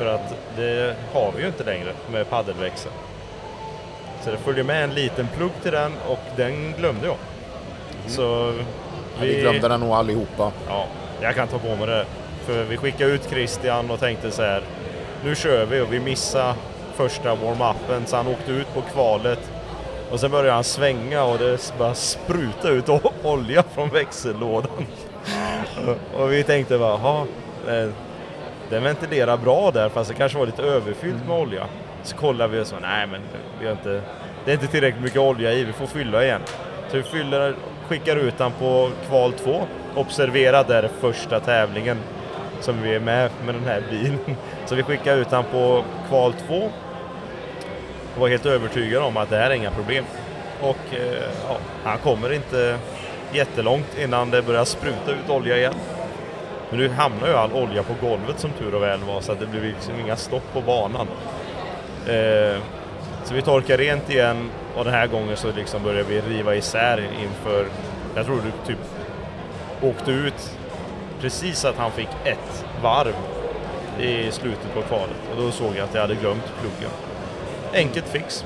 För 0.01 0.07
att 0.07 0.35
det 0.57 0.95
har 1.13 1.31
vi 1.35 1.41
ju 1.41 1.47
inte 1.47 1.63
längre 1.63 1.93
med 2.11 2.29
paddelväxel. 2.29 2.91
Så 4.23 4.31
det 4.31 4.37
följer 4.37 4.63
med 4.63 4.83
en 4.83 4.93
liten 4.93 5.27
plugg 5.37 5.51
till 5.63 5.71
den 5.71 5.91
och 6.07 6.19
den 6.35 6.73
glömde 6.77 7.07
jag. 7.07 7.15
Så 8.07 8.43
Mm. 8.43 8.65
Ja, 9.19 9.25
vi 9.25 9.41
glömde 9.41 9.67
den 9.67 9.79
nog 9.79 9.89
allihopa. 9.91 10.51
Ja, 10.67 10.85
jag 11.21 11.35
kan 11.35 11.47
ta 11.47 11.57
på 11.59 11.75
mig 11.75 11.87
det. 11.87 12.05
För 12.45 12.63
vi 12.63 12.77
skickade 12.77 13.11
ut 13.11 13.29
Christian 13.29 13.91
och 13.91 13.99
tänkte 13.99 14.31
så 14.31 14.41
här. 14.41 14.63
Nu 15.25 15.35
kör 15.35 15.65
vi 15.65 15.81
och 15.81 15.93
vi 15.93 15.99
missade 15.99 16.53
första 16.95 17.35
warm-upen 17.35 18.05
så 18.05 18.15
han 18.15 18.27
åkte 18.27 18.51
ut 18.51 18.73
på 18.73 18.81
kvalet. 18.81 19.51
Och 20.11 20.19
sen 20.19 20.31
började 20.31 20.51
han 20.51 20.63
svänga 20.63 21.23
och 21.23 21.37
det 21.37 21.73
bara 21.77 21.93
spruta 21.93 22.69
ut 22.69 22.89
olja 23.23 23.63
från 23.73 23.89
växellådan. 23.89 24.85
och 26.17 26.31
vi 26.31 26.43
tänkte 26.43 26.77
bara, 26.77 26.99
jaha, 27.03 27.25
den 28.71 28.83
ventilerar 28.83 29.37
bra 29.37 29.71
där 29.71 29.89
fast 29.89 30.09
det 30.09 30.15
kanske 30.15 30.37
var 30.37 30.45
lite 30.45 30.63
överfyllt 30.63 31.27
med 31.27 31.37
olja. 31.37 31.67
Så 32.03 32.15
kollade 32.15 32.53
vi 32.53 32.61
och 32.61 32.67
så, 32.67 32.75
nej 32.81 33.07
men 33.07 33.21
vi 33.59 33.65
har 33.65 33.71
inte, 33.71 34.01
det 34.45 34.51
är 34.51 34.53
inte 34.53 34.67
tillräckligt 34.67 35.03
mycket 35.03 35.19
olja 35.19 35.53
i, 35.53 35.63
vi 35.63 35.73
får 35.73 35.85
fylla 35.85 36.23
igen. 36.23 36.41
Så 36.91 36.97
vi 36.97 37.03
fyller, 37.03 37.55
skickar 37.87 38.15
ut 38.15 38.37
den 38.37 38.51
på 38.51 38.89
kval 39.07 39.33
2. 39.33 39.61
Observera 39.95 40.63
där 40.63 40.89
första 40.99 41.39
tävlingen 41.39 41.97
som 42.59 42.81
vi 42.81 42.95
är 42.95 42.99
med 42.99 43.29
med 43.45 43.55
den 43.55 43.63
här 43.63 43.83
bilen. 43.89 44.19
Så 44.65 44.75
vi 44.75 44.83
skickar 44.83 45.17
ut 45.17 45.29
den 45.29 45.43
på 45.43 45.83
kval 46.07 46.33
2 46.47 46.71
och 48.15 48.21
var 48.21 48.27
helt 48.27 48.45
övertygad 48.45 49.03
om 49.03 49.17
att 49.17 49.29
det 49.29 49.37
här 49.37 49.49
är 49.49 49.55
inga 49.55 49.71
problem. 49.71 50.05
Och 50.61 50.95
eh, 50.95 51.29
ja, 51.47 51.57
han 51.83 51.97
kommer 51.97 52.33
inte 52.33 52.77
jättelångt 53.33 53.97
innan 53.99 54.31
det 54.31 54.41
börjar 54.41 54.65
spruta 54.65 55.11
ut 55.11 55.29
olja 55.29 55.57
igen. 55.57 55.73
Men 56.71 56.79
nu 56.79 56.89
hamnar 56.89 57.27
ju 57.27 57.33
all 57.33 57.53
olja 57.53 57.83
på 57.83 57.93
golvet 58.07 58.39
som 58.39 58.51
tur 58.51 58.75
och 58.75 58.83
väl 58.83 58.99
var 58.99 59.21
så 59.21 59.31
att 59.31 59.39
det 59.39 59.45
blev 59.45 59.63
liksom 59.63 59.99
inga 59.99 60.15
stopp 60.15 60.53
på 60.53 60.61
banan. 60.61 61.07
Eh, 62.07 62.61
så 63.23 63.33
vi 63.33 63.41
torkar 63.41 63.77
rent 63.77 64.09
igen 64.09 64.49
och 64.75 64.85
den 64.85 64.93
här 64.93 65.07
gången 65.07 65.37
så 65.37 65.51
liksom 65.51 65.83
börjar 65.83 66.03
vi 66.03 66.21
riva 66.21 66.55
isär 66.55 67.09
inför, 67.23 67.65
jag 68.15 68.25
tror 68.25 68.35
du 68.35 68.73
typ 68.73 68.79
åkte 69.81 70.11
ut 70.11 70.57
precis 71.21 71.65
att 71.65 71.75
han 71.75 71.91
fick 71.91 72.09
ett 72.23 72.65
varv 72.83 73.15
i 73.99 74.31
slutet 74.31 74.73
på 74.73 74.81
kvalet 74.81 75.17
och 75.31 75.41
då 75.41 75.51
såg 75.51 75.75
jag 75.75 75.83
att 75.83 75.93
jag 75.93 76.01
hade 76.01 76.15
glömt 76.15 76.53
pluggen. 76.61 76.91
Enkelt 77.73 78.07
fix. 78.07 78.45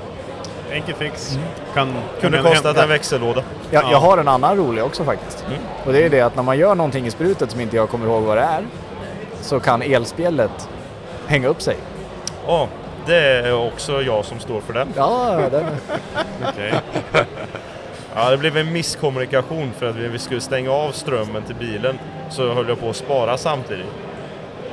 Enkel 0.72 0.94
fix. 0.94 1.38
Kan, 1.74 1.94
Kunde 2.20 2.42
kostat 2.42 2.76
en 2.76 2.88
växellåda. 2.88 3.42
Jag, 3.70 3.84
jag 3.90 4.00
har 4.00 4.18
en 4.18 4.28
annan 4.28 4.56
rolig 4.56 4.84
också 4.84 5.04
faktiskt. 5.04 5.44
Mm. 5.48 5.58
Och 5.84 5.92
det 5.92 6.04
är 6.04 6.10
det 6.10 6.20
att 6.20 6.36
när 6.36 6.42
man 6.42 6.58
gör 6.58 6.74
någonting 6.74 7.06
i 7.06 7.10
sprutet 7.10 7.50
som 7.50 7.60
inte 7.60 7.76
jag 7.76 7.88
kommer 7.88 8.06
ihåg 8.06 8.22
vad 8.22 8.36
det 8.36 8.42
är 8.42 8.64
så 9.40 9.60
kan 9.60 9.82
elspjället 9.82 10.68
hänga 11.26 11.48
upp 11.48 11.62
sig. 11.62 11.76
Ja, 12.46 12.68
det 13.06 13.16
är 13.16 13.66
också 13.66 14.02
jag 14.02 14.24
som 14.24 14.40
står 14.40 14.60
för 14.60 14.72
den. 14.72 14.88
Ja, 14.96 15.40
den... 15.50 15.64
Ja, 18.18 18.30
det 18.30 18.38
blev 18.38 18.56
en 18.56 18.72
misskommunikation 18.72 19.72
för 19.78 19.90
att 19.90 19.96
vi 19.96 20.08
vi 20.08 20.18
skulle 20.18 20.40
stänga 20.40 20.70
av 20.70 20.92
strömmen 20.92 21.42
till 21.42 21.54
bilen 21.54 21.98
så 22.30 22.54
höll 22.54 22.68
jag 22.68 22.80
på 22.80 22.90
att 22.90 22.96
spara 22.96 23.38
samtidigt. 23.38 23.86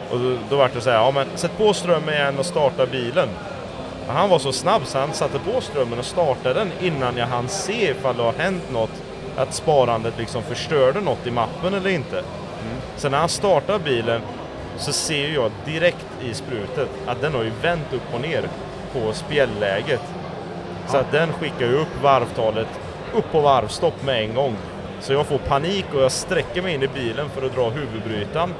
Och 0.09 0.19
då, 0.19 0.37
då 0.49 0.55
var 0.55 0.69
det 0.73 0.81
så 0.81 0.89
här, 0.89 0.97
ja 0.97 1.11
men 1.11 1.27
sätt 1.35 1.51
på 1.57 1.73
strömmen 1.73 2.13
igen 2.13 2.39
och 2.39 2.45
starta 2.45 2.85
bilen. 2.85 3.29
Han 4.07 4.29
var 4.29 4.39
så 4.39 4.51
snabb 4.51 4.81
så 4.85 4.99
han 4.99 5.13
satte 5.13 5.39
på 5.39 5.61
strömmen 5.61 5.99
och 5.99 6.05
startade 6.05 6.53
den 6.59 6.71
innan 6.81 7.17
jag 7.17 7.27
hann 7.27 7.47
se 7.47 7.91
ifall 7.91 8.17
det 8.17 8.23
har 8.23 8.33
hänt 8.33 8.71
något, 8.71 9.03
att 9.37 9.53
sparandet 9.53 10.13
liksom 10.17 10.43
förstörde 10.43 11.01
något 11.01 11.27
i 11.27 11.31
mappen 11.31 11.73
eller 11.73 11.89
inte. 11.89 12.23
Sen 12.95 13.11
när 13.11 13.17
han 13.17 13.29
startar 13.29 13.79
bilen 13.79 14.21
så 14.77 14.93
ser 14.93 15.33
jag 15.33 15.51
direkt 15.65 16.07
i 16.23 16.33
sprutet 16.33 16.89
att 17.05 17.21
den 17.21 17.33
har 17.33 17.43
ju 17.43 17.51
vänt 17.61 17.93
upp 17.93 18.13
och 18.13 18.21
ner 18.21 18.49
på 18.93 19.13
spjälläget. 19.13 20.01
Så 20.87 20.97
att 20.97 21.11
den 21.11 21.33
skickar 21.33 21.65
ju 21.65 21.75
upp 21.75 22.01
varvtalet 22.03 22.67
upp 23.13 23.31
på 23.31 23.41
varvstopp 23.41 24.03
med 24.03 24.23
en 24.23 24.35
gång. 24.35 24.55
Så 24.99 25.13
jag 25.13 25.25
får 25.25 25.37
panik 25.37 25.85
och 25.93 26.01
jag 26.01 26.11
sträcker 26.11 26.61
mig 26.61 26.73
in 26.73 26.83
i 26.83 26.87
bilen 26.87 27.29
för 27.29 27.45
att 27.45 27.55
dra 27.55 27.69
huvudbrytaren. 27.69 28.53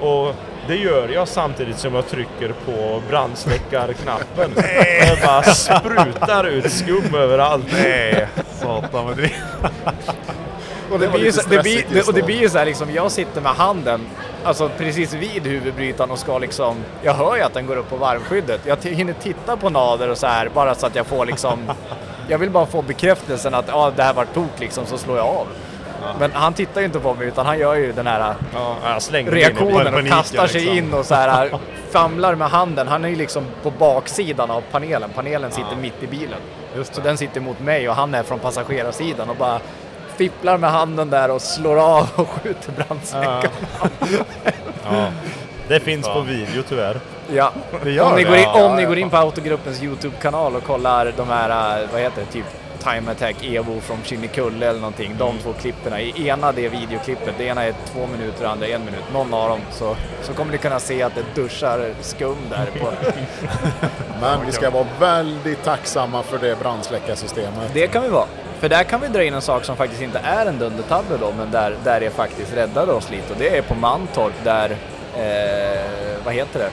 Och 0.00 0.34
det 0.68 0.76
gör 0.76 1.08
jag 1.08 1.28
samtidigt 1.28 1.78
som 1.78 1.94
jag 1.94 2.08
trycker 2.08 2.54
på 2.66 3.02
brandsläckarknappen. 3.08 4.50
Och 4.56 4.62
det 5.16 5.22
bara 5.26 5.42
sprutar 5.42 6.44
ut 6.44 6.72
skum 6.72 7.14
överallt. 7.14 7.66
Nej, 7.72 8.28
satan 8.60 9.06
vad 9.06 9.16
det 9.16 9.30
Och 10.90 10.98
det, 10.98 11.06
Det 11.06 11.18
blir 11.18 11.32
så, 11.32 11.48
det, 11.48 11.62
blir, 11.62 11.84
det, 11.92 12.08
och 12.08 12.14
det 12.14 12.22
blir 12.22 12.40
ju 12.40 12.48
så 12.48 12.58
här 12.58 12.66
liksom, 12.66 12.90
jag 12.94 13.12
sitter 13.12 13.40
med 13.40 13.52
handen 13.52 14.00
alltså 14.44 14.70
precis 14.78 15.14
vid 15.14 15.46
huvudbrytaren 15.46 16.10
och 16.10 16.18
ska 16.18 16.38
liksom, 16.38 16.76
jag 17.02 17.14
hör 17.14 17.36
ju 17.36 17.42
att 17.42 17.54
den 17.54 17.66
går 17.66 17.76
upp 17.76 17.90
på 17.90 17.96
varvskyddet. 17.96 18.60
Jag 18.64 18.76
hinner 18.84 19.12
titta 19.12 19.56
på 19.56 19.70
nader 19.70 20.08
och 20.08 20.18
så 20.18 20.26
här 20.26 20.48
bara 20.48 20.74
så 20.74 20.86
att 20.86 20.94
jag 20.94 21.06
får 21.06 21.26
liksom, 21.26 21.58
jag 22.28 22.38
vill 22.38 22.50
bara 22.50 22.66
få 22.66 22.82
bekräftelsen 22.82 23.54
att 23.54 23.68
ja, 23.68 23.92
det 23.96 24.02
här 24.02 24.14
var 24.14 24.24
tok 24.24 24.60
liksom, 24.60 24.86
så 24.86 24.98
slår 24.98 25.16
jag 25.16 25.26
av. 25.26 25.46
Men 26.18 26.32
han 26.32 26.54
tittar 26.54 26.80
ju 26.80 26.86
inte 26.86 27.00
på 27.00 27.14
mig 27.14 27.26
utan 27.26 27.46
han 27.46 27.58
gör 27.58 27.74
ju 27.74 27.92
den 27.92 28.06
här 28.06 28.34
Ja, 28.54 28.76
reaktionen 29.10 29.94
och 29.94 30.06
kastar 30.06 30.46
sig 30.46 30.60
liksom. 30.60 30.78
in 30.78 30.94
och 30.94 31.06
så 31.06 31.14
här 31.14 31.50
famlar 31.90 32.34
med 32.34 32.48
handen. 32.50 32.88
Han 32.88 33.04
är 33.04 33.08
ju 33.08 33.16
liksom 33.16 33.44
på 33.62 33.70
baksidan 33.70 34.50
av 34.50 34.62
panelen. 34.70 35.10
Panelen 35.14 35.50
sitter 35.50 35.76
mitt 35.76 36.02
i 36.02 36.06
bilen. 36.06 36.38
Just 36.76 36.94
Så 36.94 37.00
den 37.00 37.18
sitter 37.18 37.40
mot 37.40 37.60
mig 37.60 37.88
och 37.88 37.94
han 37.94 38.14
är 38.14 38.22
från 38.22 38.38
passagerarsidan 38.38 39.30
och 39.30 39.36
bara 39.36 39.60
fipplar 40.16 40.58
med 40.58 40.70
handen 40.70 41.10
där 41.10 41.30
och 41.30 41.42
slår 41.42 41.76
av 41.76 42.08
och 42.14 42.28
skjuter 42.28 42.72
brandsläckaren. 42.72 43.50
Ja. 44.84 45.06
Det 45.68 45.80
finns 45.80 46.08
på 46.08 46.20
video 46.20 46.62
tyvärr. 46.68 47.00
Ja, 47.32 47.52
om, 47.82 48.16
ni 48.16 48.24
går 48.24 48.36
in, 48.36 48.42
Ja, 48.42 48.64
om 48.64 48.76
ni 48.76 48.84
går 48.84 48.98
in 48.98 49.10
på 49.10 49.16
Autogruppens 49.16 49.82
YouTube-kanal 49.82 50.56
och 50.56 50.64
kollar 50.64 51.12
de 51.16 51.28
här, 51.28 51.80
äh, 51.82 51.88
vad 51.92 52.00
heter 52.00 52.20
det, 52.20 52.32
typ 52.32 52.44
Time 52.82 53.10
Attack 53.10 53.36
Evo 53.44 53.80
från 53.80 53.98
Kinnekulle 54.04 54.66
eller 54.66 54.80
någonting. 54.80 55.14
De 55.18 55.38
två 55.38 55.52
klipperna. 55.52 56.00
I 56.00 56.28
ena 56.28 56.52
det 56.52 56.68
videoklippet, 56.68 57.34
det 57.38 57.44
ena 57.44 57.64
är 57.64 57.74
två 57.92 58.06
minuter, 58.06 58.42
det 58.42 58.50
andra 58.50 58.66
en 58.66 58.84
minut. 58.84 59.04
Någon 59.12 59.34
av 59.34 59.48
dem. 59.48 59.60
Så, 59.70 59.96
så 60.22 60.32
kommer 60.32 60.52
ni 60.52 60.58
kunna 60.58 60.80
se 60.80 61.02
att 61.02 61.14
det 61.14 61.42
duschar 61.42 61.94
skum 62.00 62.36
där. 62.50 62.66
På. 62.80 62.92
Men 64.20 64.46
vi 64.46 64.52
ska 64.52 64.70
vara 64.70 64.86
väldigt 65.00 65.64
tacksamma 65.64 66.22
för 66.22 66.38
det 66.38 66.58
brandsläckarsystemet. 66.58 67.70
Det 67.74 67.86
kan 67.86 68.02
vi 68.02 68.08
vara. 68.08 68.26
För 68.60 68.68
där 68.68 68.84
kan 68.84 69.00
vi 69.00 69.08
dra 69.08 69.24
in 69.24 69.34
en 69.34 69.42
sak 69.42 69.64
som 69.64 69.76
faktiskt 69.76 70.02
inte 70.02 70.18
är 70.18 70.46
en 70.46 70.58
dundertabbe 70.58 71.16
då, 71.20 71.32
men 71.38 71.50
där, 71.50 71.76
där 71.84 72.00
det 72.00 72.10
faktiskt 72.10 72.56
räddade 72.56 72.92
oss 72.92 73.10
lite. 73.10 73.32
Och 73.32 73.38
det 73.38 73.56
är 73.56 73.62
på 73.62 73.74
Mantorp 73.74 74.32
där, 74.44 74.70
eh, 75.16 76.24
vad 76.24 76.34
heter 76.34 76.58
det? 76.58 76.70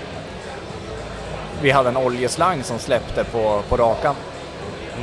Vi 1.61 1.71
hade 1.71 1.89
en 1.89 1.97
oljeslang 1.97 2.63
som 2.63 2.79
släppte 2.79 3.23
på, 3.23 3.61
på 3.69 3.77
rakan 3.77 4.15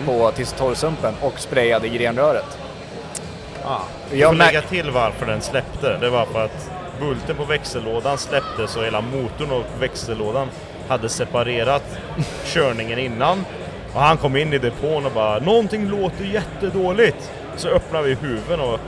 på, 0.05 0.31
till 0.31 0.47
torrsumpen 0.47 1.15
och 1.21 1.39
sprayade 1.39 1.89
grenröret. 1.89 2.59
Ah. 3.65 3.79
Jag 4.11 4.19
Jag 4.19 4.31
får 4.31 4.37
lägga 4.37 4.63
till 4.63 4.91
varför 4.91 5.27
den 5.27 5.41
släppte. 5.41 5.99
Det 5.99 6.11
var 6.11 6.27
för 6.27 6.45
att 6.45 6.71
bulten 7.01 7.37
på 7.37 7.45
växellådan 7.45 8.19
släppte 8.19 8.67
så 8.69 8.83
hela 8.83 9.01
motorn 9.01 9.51
och 9.51 9.65
växellådan 9.83 10.49
hade 10.89 11.09
separerat 11.09 11.99
körningen 12.45 12.99
innan. 12.99 13.45
Och 13.95 14.01
han 14.01 14.17
kom 14.17 14.37
in 14.37 14.53
i 14.53 14.59
depån 14.59 15.07
och 15.07 15.13
bara 15.13 15.39
“Någonting 15.39 15.89
låter 15.89 16.25
jättedåligt”. 16.25 17.33
Så 17.57 17.69
öppnar 17.69 18.03
vi 18.03 18.15
huven 18.15 18.61
och 18.61 18.81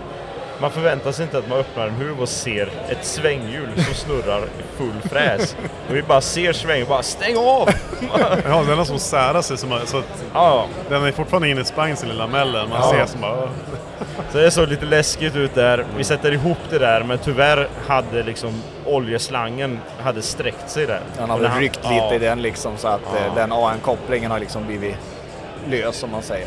man 0.61 0.71
förväntar 0.71 1.13
sig 1.13 1.25
inte 1.25 1.39
att 1.39 1.49
man 1.49 1.59
öppnar 1.59 1.87
en 1.87 1.95
huv 1.95 2.21
och 2.21 2.29
ser 2.29 2.69
ett 2.89 3.05
svänghjul 3.05 3.69
som 3.85 3.95
snurrar 3.95 4.39
i 4.43 4.77
full 4.79 5.01
fräs. 5.11 5.57
Och 5.89 5.97
vi 5.97 6.03
bara 6.03 6.21
ser 6.21 6.53
svänghjulet 6.53 6.89
bara 6.89 7.03
“Stäng 7.03 7.37
av!” 7.37 7.69
Ja, 8.45 8.63
den 8.69 8.79
har 8.79 8.85
som 8.85 8.99
särat 8.99 9.45
sig 9.45 9.59
som, 9.59 9.79
så 9.85 9.99
att 9.99 10.25
Ja, 10.35 10.67
den 10.89 11.05
är 11.05 11.13
fortfarande 11.13 11.49
inne 11.49 11.61
i 11.61 11.65
sprängseln 11.65 12.11
i 12.13 12.15
lamellen. 12.15 12.69
Man 12.69 12.79
Ja. 12.83 12.91
ser 12.91 13.07
som 13.07 13.21
bara... 13.21 13.49
Så 14.33 14.39
det 14.39 14.51
såg 14.51 14.69
lite 14.69 14.85
läskigt 14.87 15.37
ut 15.37 15.55
där. 15.55 15.85
Vi 15.97 16.05
sätter 16.05 16.33
ihop 16.33 16.59
det 16.71 16.79
där 16.79 17.03
men 17.03 17.19
tyvärr 17.19 17.69
hade 17.87 18.23
liksom 18.23 18.63
oljeslangen 18.85 19.79
hade 20.03 20.23
sträckt 20.23 20.71
sig 20.71 20.87
där. 20.87 21.01
Han 21.19 21.31
har 21.31 21.39
väl 21.39 21.51
ryckt 21.51 21.81
ja, 21.83 21.91
lite 21.91 22.15
i 22.25 22.29
den 22.29 22.43
liksom 22.43 22.73
så 22.77 22.89
att 22.89 23.01
Ja. 23.13 23.19
eh, 23.27 23.35
den 23.35 23.53
AN-kopplingen 23.53 24.31
har 24.31 24.39
liksom 24.39 24.67
blivit 24.67 24.97
lös 25.69 25.97
som 25.97 26.11
man 26.11 26.23
säger. 26.23 26.47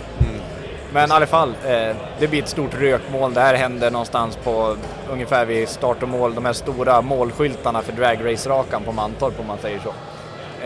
Men 0.94 1.10
i 1.10 1.14
alla 1.14 1.26
fall, 1.28 1.50
eh, 1.50 1.96
det 2.20 2.28
blir 2.28 2.44
ett 2.44 2.50
stort 2.50 2.74
rökmoln. 2.74 3.34
Det 3.34 3.42
här 3.42 3.54
händer 3.56 3.92
någonstans 3.92 4.36
på 4.44 4.76
ungefär 5.12 5.46
vid 5.46 5.70
start 5.70 6.04
och 6.04 6.10
mål, 6.10 6.36
de 6.36 6.46
här 6.46 6.54
stora 6.54 7.02
målskyltarna 7.02 7.82
för 7.82 7.92
dragrace-rakan 7.92 8.84
på 8.84 8.92
Mantorp 8.92 9.40
om 9.40 9.48
man 9.48 9.58
säger 9.58 9.80
så. 9.80 9.94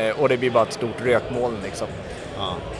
Eh, 0.02 0.20
och 0.22 0.30
det 0.30 0.38
blir 0.38 0.52
bara 0.52 0.64
ett 0.64 0.74
stort 0.74 1.02
rökmoln 1.06 1.58
liksom. 1.64 1.88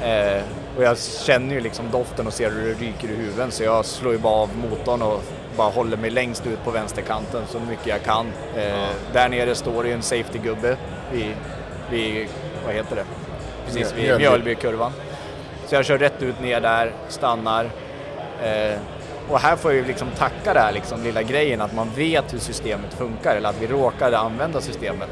Eh, 0.04 0.42
och 0.78 0.84
jag 0.84 0.98
känner 1.00 1.56
ju 1.56 1.62
liksom 1.62 1.86
doften 1.92 2.28
och 2.28 2.34
ser 2.34 2.52
hur 2.52 2.66
det 2.68 2.86
ryker 2.86 3.08
i 3.08 3.16
huven 3.16 3.52
så 3.52 3.64
jag 3.64 3.86
slår 3.86 4.14
ju 4.14 4.20
bara 4.20 4.34
av 4.34 4.50
motorn 4.58 5.02
och 5.02 5.22
bara 5.58 5.70
håller 5.70 5.98
mig 5.98 6.10
längst 6.10 6.48
ut 6.48 6.64
på 6.64 6.72
vänsterkanten 6.72 7.42
så 7.48 7.60
mycket 7.60 7.88
jag 7.88 8.04
kan. 8.04 8.26
Eh, 8.58 8.90
Där 9.14 9.30
nere 9.30 9.56
står 9.56 9.84
det 9.84 9.90
ju 9.90 9.96
en 9.96 10.02
safety-gubbe 10.02 10.76
vid, 11.12 11.36
vid, 11.92 12.28
vad 12.66 12.74
heter 12.76 12.96
det? 12.96 13.04
Precis 13.66 13.94
vid 13.98 14.18
Mjölby. 14.18 14.56
Så 15.74 15.78
jag 15.78 15.86
kör 15.86 15.98
rätt 15.98 16.22
ut 16.22 16.42
ner 16.42 16.62
där, 16.62 16.92
stannar. 17.10 17.64
Eh, 18.44 18.80
och 19.30 19.40
här 19.40 19.56
får 19.56 19.72
jag 19.72 19.82
ju 19.82 19.88
liksom 19.88 20.08
tacka 20.18 20.54
det 20.54 20.60
här 20.60 20.72
liksom, 20.72 21.04
lilla 21.04 21.24
grejen 21.24 21.62
att 21.62 21.74
man 21.74 21.90
vet 21.96 22.34
hur 22.34 22.40
systemet 22.40 22.94
funkar 22.94 23.36
eller 23.36 23.50
att 23.50 23.62
vi 23.62 23.68
råkade 23.68 24.18
använda 24.18 24.62
systemet. 24.62 25.10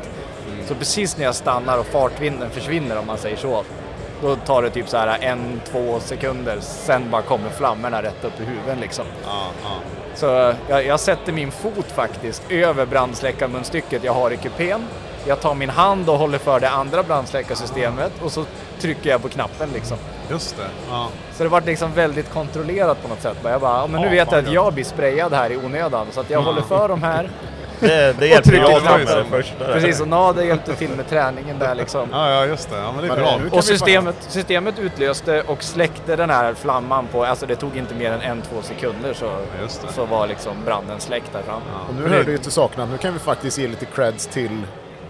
Så 0.67 0.75
precis 0.75 1.17
när 1.17 1.25
jag 1.25 1.35
stannar 1.35 1.77
och 1.77 1.85
fartvinden 1.85 2.49
försvinner 2.49 2.97
om 2.97 3.07
man 3.07 3.17
säger 3.17 3.37
så, 3.37 3.63
då 4.21 4.35
tar 4.35 4.61
det 4.61 4.69
typ 4.69 4.89
så 4.89 4.97
här 4.97 5.17
en, 5.21 5.61
två 5.65 5.99
sekunder, 5.99 6.57
sen 6.59 7.09
bara 7.09 7.21
kommer 7.21 7.49
flammorna 7.49 8.03
rätt 8.03 8.23
upp 8.23 8.41
i 8.41 8.43
huvudet 8.43 8.77
liksom. 8.81 9.05
Så 10.15 10.53
jag, 10.69 10.85
jag 10.85 10.99
sätter 10.99 11.33
min 11.33 11.51
fot 11.51 11.91
faktiskt 11.95 12.51
över 12.51 12.85
brandsläckarmunstycket 12.85 14.03
jag 14.03 14.13
har 14.13 14.31
i 14.31 14.37
kupén. 14.37 14.81
Jag 15.25 15.41
tar 15.41 15.55
min 15.55 15.69
hand 15.69 16.09
och 16.09 16.17
håller 16.17 16.37
för 16.37 16.59
det 16.59 16.69
andra 16.69 17.03
brandsläckarsystemet 17.03 18.11
och 18.21 18.31
så 18.31 18.45
trycker 18.79 19.09
jag 19.09 19.21
på 19.21 19.29
knappen 19.29 19.69
liksom. 19.73 19.97
Just 20.31 20.57
det. 20.57 20.63
Ja. 20.89 21.07
Så 21.33 21.43
det 21.43 21.49
var 21.49 21.61
liksom 21.61 21.93
väldigt 21.93 22.33
kontrollerat 22.33 23.01
på 23.01 23.07
något 23.07 23.21
sätt. 23.21 23.37
Jag 23.43 23.61
bara, 23.61 23.77
ja, 23.77 23.87
men 23.87 24.01
nu 24.01 24.07
Ja, 24.07 24.11
vet 24.25 24.31
jag 24.31 24.39
att 24.39 24.45
ja. 24.47 24.53
jag 24.53 24.73
blir 24.73 24.83
sprayad 24.83 25.33
här 25.33 25.51
i 25.51 25.57
onödan 25.57 26.07
så 26.11 26.19
att 26.19 26.29
jag 26.29 26.41
Ja. 26.41 26.45
håller 26.45 26.61
för 26.61 26.87
de 26.87 27.03
här. 27.03 27.29
Det, 27.79 27.87
det 27.87 28.17
och 28.17 28.27
hjälpte 28.27 28.49
trycker 28.49 28.69
jag 28.71 28.83
med 28.83 29.17
det 29.17 29.25
första. 29.29 29.65
Precis, 29.65 30.01
och 30.01 30.07
Nader 30.07 30.43
hjälpte 30.43 30.75
till 30.75 30.89
med 30.89 31.09
träningen 31.09 31.59
där 31.59 31.75
liksom. 31.75 32.09
Ja, 32.11 32.29
ja, 32.29 32.45
just 32.45 32.69
det. 32.69 32.77
Ja, 32.77 32.91
men 32.91 33.01
det 33.07 33.13
är 33.13 33.15
Men 33.39 33.49
bra. 33.49 33.57
Och 33.57 33.63
systemet, 33.63 34.15
systemet 34.27 34.79
utlöste 34.79 35.41
och 35.47 35.63
släckte 35.63 36.15
den 36.15 36.29
här 36.29 36.53
flamman 36.53 37.07
på, 37.11 37.25
alltså 37.25 37.45
det 37.45 37.55
tog 37.55 37.77
inte 37.77 37.95
mer 37.95 38.11
än 38.11 38.21
en, 38.21 38.41
två 38.41 38.61
sekunder 38.61 39.13
så, 39.13 39.31
så 39.95 40.05
var 40.05 40.27
liksom 40.27 40.53
branden 40.65 40.99
släckt 40.99 41.33
där 41.33 41.41
fram. 41.41 41.61
Och 41.89 41.95
nu 41.95 42.07
hör 42.15 42.23
det 42.23 42.31
ju 42.31 42.37
till 42.37 42.51
saken 42.51 42.81
att 42.83 42.89
nu 42.89 42.97
kan 42.97 43.13
vi 43.13 43.19
faktiskt 43.19 43.57
ge 43.57 43.67
lite 43.67 43.85
creds 43.85 44.27
till 44.27 44.61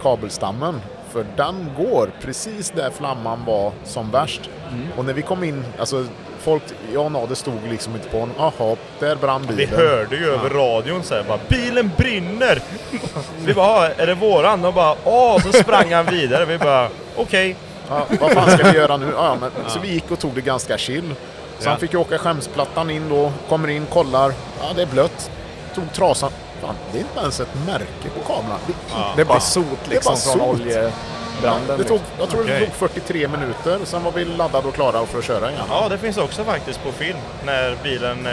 kabelstammen. 0.02 0.82
För 1.14 1.26
den 1.38 1.70
går 1.78 2.10
precis 2.22 2.70
där 2.76 2.90
flamman 2.90 3.46
var 3.46 3.72
som 3.84 4.12
värst. 4.12 4.50
Mm. 4.72 4.88
Och 4.98 5.06
när 5.06 5.14
vi 5.14 5.22
kom 5.22 5.44
in, 5.44 5.66
alltså 5.80 6.06
folk, 6.40 6.64
jag 6.94 7.06
och 7.06 7.12
Nader 7.12 7.36
stod 7.36 7.54
liksom 7.70 7.96
inte 7.96 8.10
på 8.10 8.18
en, 8.18 8.32
jaha, 8.38 8.76
där 9.00 9.16
brann 9.16 9.42
bilen. 9.42 9.58
Vi 9.58 9.66
hörde 9.78 10.16
ju 10.16 10.26
över 10.34 10.50
radion 10.50 11.04
så 11.04 11.16
här, 11.16 11.24
bara 11.24 11.40
bilen 11.48 11.92
brinner! 11.98 12.62
Vi 13.46 13.54
bara, 13.54 13.68
"Ah, 13.68 13.90
är 13.98 14.08
det 14.08 14.14
våran? 14.16 14.62
De 14.62 14.74
bara, 14.74 14.96
åh! 15.04 15.42
Så 15.42 15.52
sprang 15.52 15.94
han 15.94 16.06
vidare. 16.06 16.46
Vi 16.46 16.58
bara, 16.58 16.90
okej. 17.16 17.56
Ja, 17.90 18.06
vad 18.22 18.32
fan 18.32 18.52
ska 18.52 18.72
vi 18.72 18.78
göra 18.78 18.98
nu? 18.98 19.06
Ja, 19.16 19.26
ja, 19.26 19.36
men, 19.42 19.70
Så 19.70 19.80
vi 19.80 19.88
gick 19.94 20.12
och 20.12 20.20
tog 20.20 20.34
det 20.36 20.42
ganska 20.42 20.78
chill. 20.78 21.14
Så 21.60 21.66
Ja. 21.66 21.70
han 21.70 21.80
fick 21.80 21.94
ju 21.94 22.00
åka 22.00 22.18
skämsplattan 22.18 22.90
in 22.90 23.10
då, 23.10 23.32
kommer 23.50 23.68
in, 23.68 23.86
kollar. 23.86 24.34
Ja, 24.60 24.66
det 24.76 24.82
är 24.82 24.86
blött. 24.86 25.32
Tog 25.76 25.94
trasan. 25.94 26.32
Fan, 26.62 26.76
det 26.92 26.98
är 26.98 27.02
inte 27.02 27.20
ens 27.20 27.40
ett 27.40 27.56
märke 27.68 28.10
på 28.16 28.34
kablarna. 28.34 28.60
Det, 28.68 28.74
Det 29.16 29.22
är 29.22 29.26
bara 29.26 29.40
sot 29.40 29.66
Det 29.86 29.92
är 29.92 29.94
liksom 29.96 30.14
bara 30.14 30.20
från 30.20 30.58
sot. 30.58 30.62
oljebranden. 30.62 31.78
det 31.78 31.84
tog, 31.84 31.98
liksom. 31.98 32.00
jag 32.20 32.30
tror 32.30 32.44
det 32.44 32.56
Okej. 32.56 32.66
tog 32.80 32.90
43 32.90 33.28
minuter, 33.28 33.80
sen 33.84 34.04
var 34.04 34.12
vi 34.12 34.26
laddade 34.26 34.68
och 34.68 34.74
klara 34.76 35.06
för 35.06 35.20
att 35.20 35.26
köra 35.26 35.52
igen. 35.52 35.64
Ja, 35.70 35.90
det 35.90 35.98
finns 35.98 36.18
också 36.18 36.44
faktiskt 36.44 36.84
på 36.84 36.92
film 36.92 37.18
när 37.46 37.78
bilen, 37.84 38.26
eh, 38.26 38.32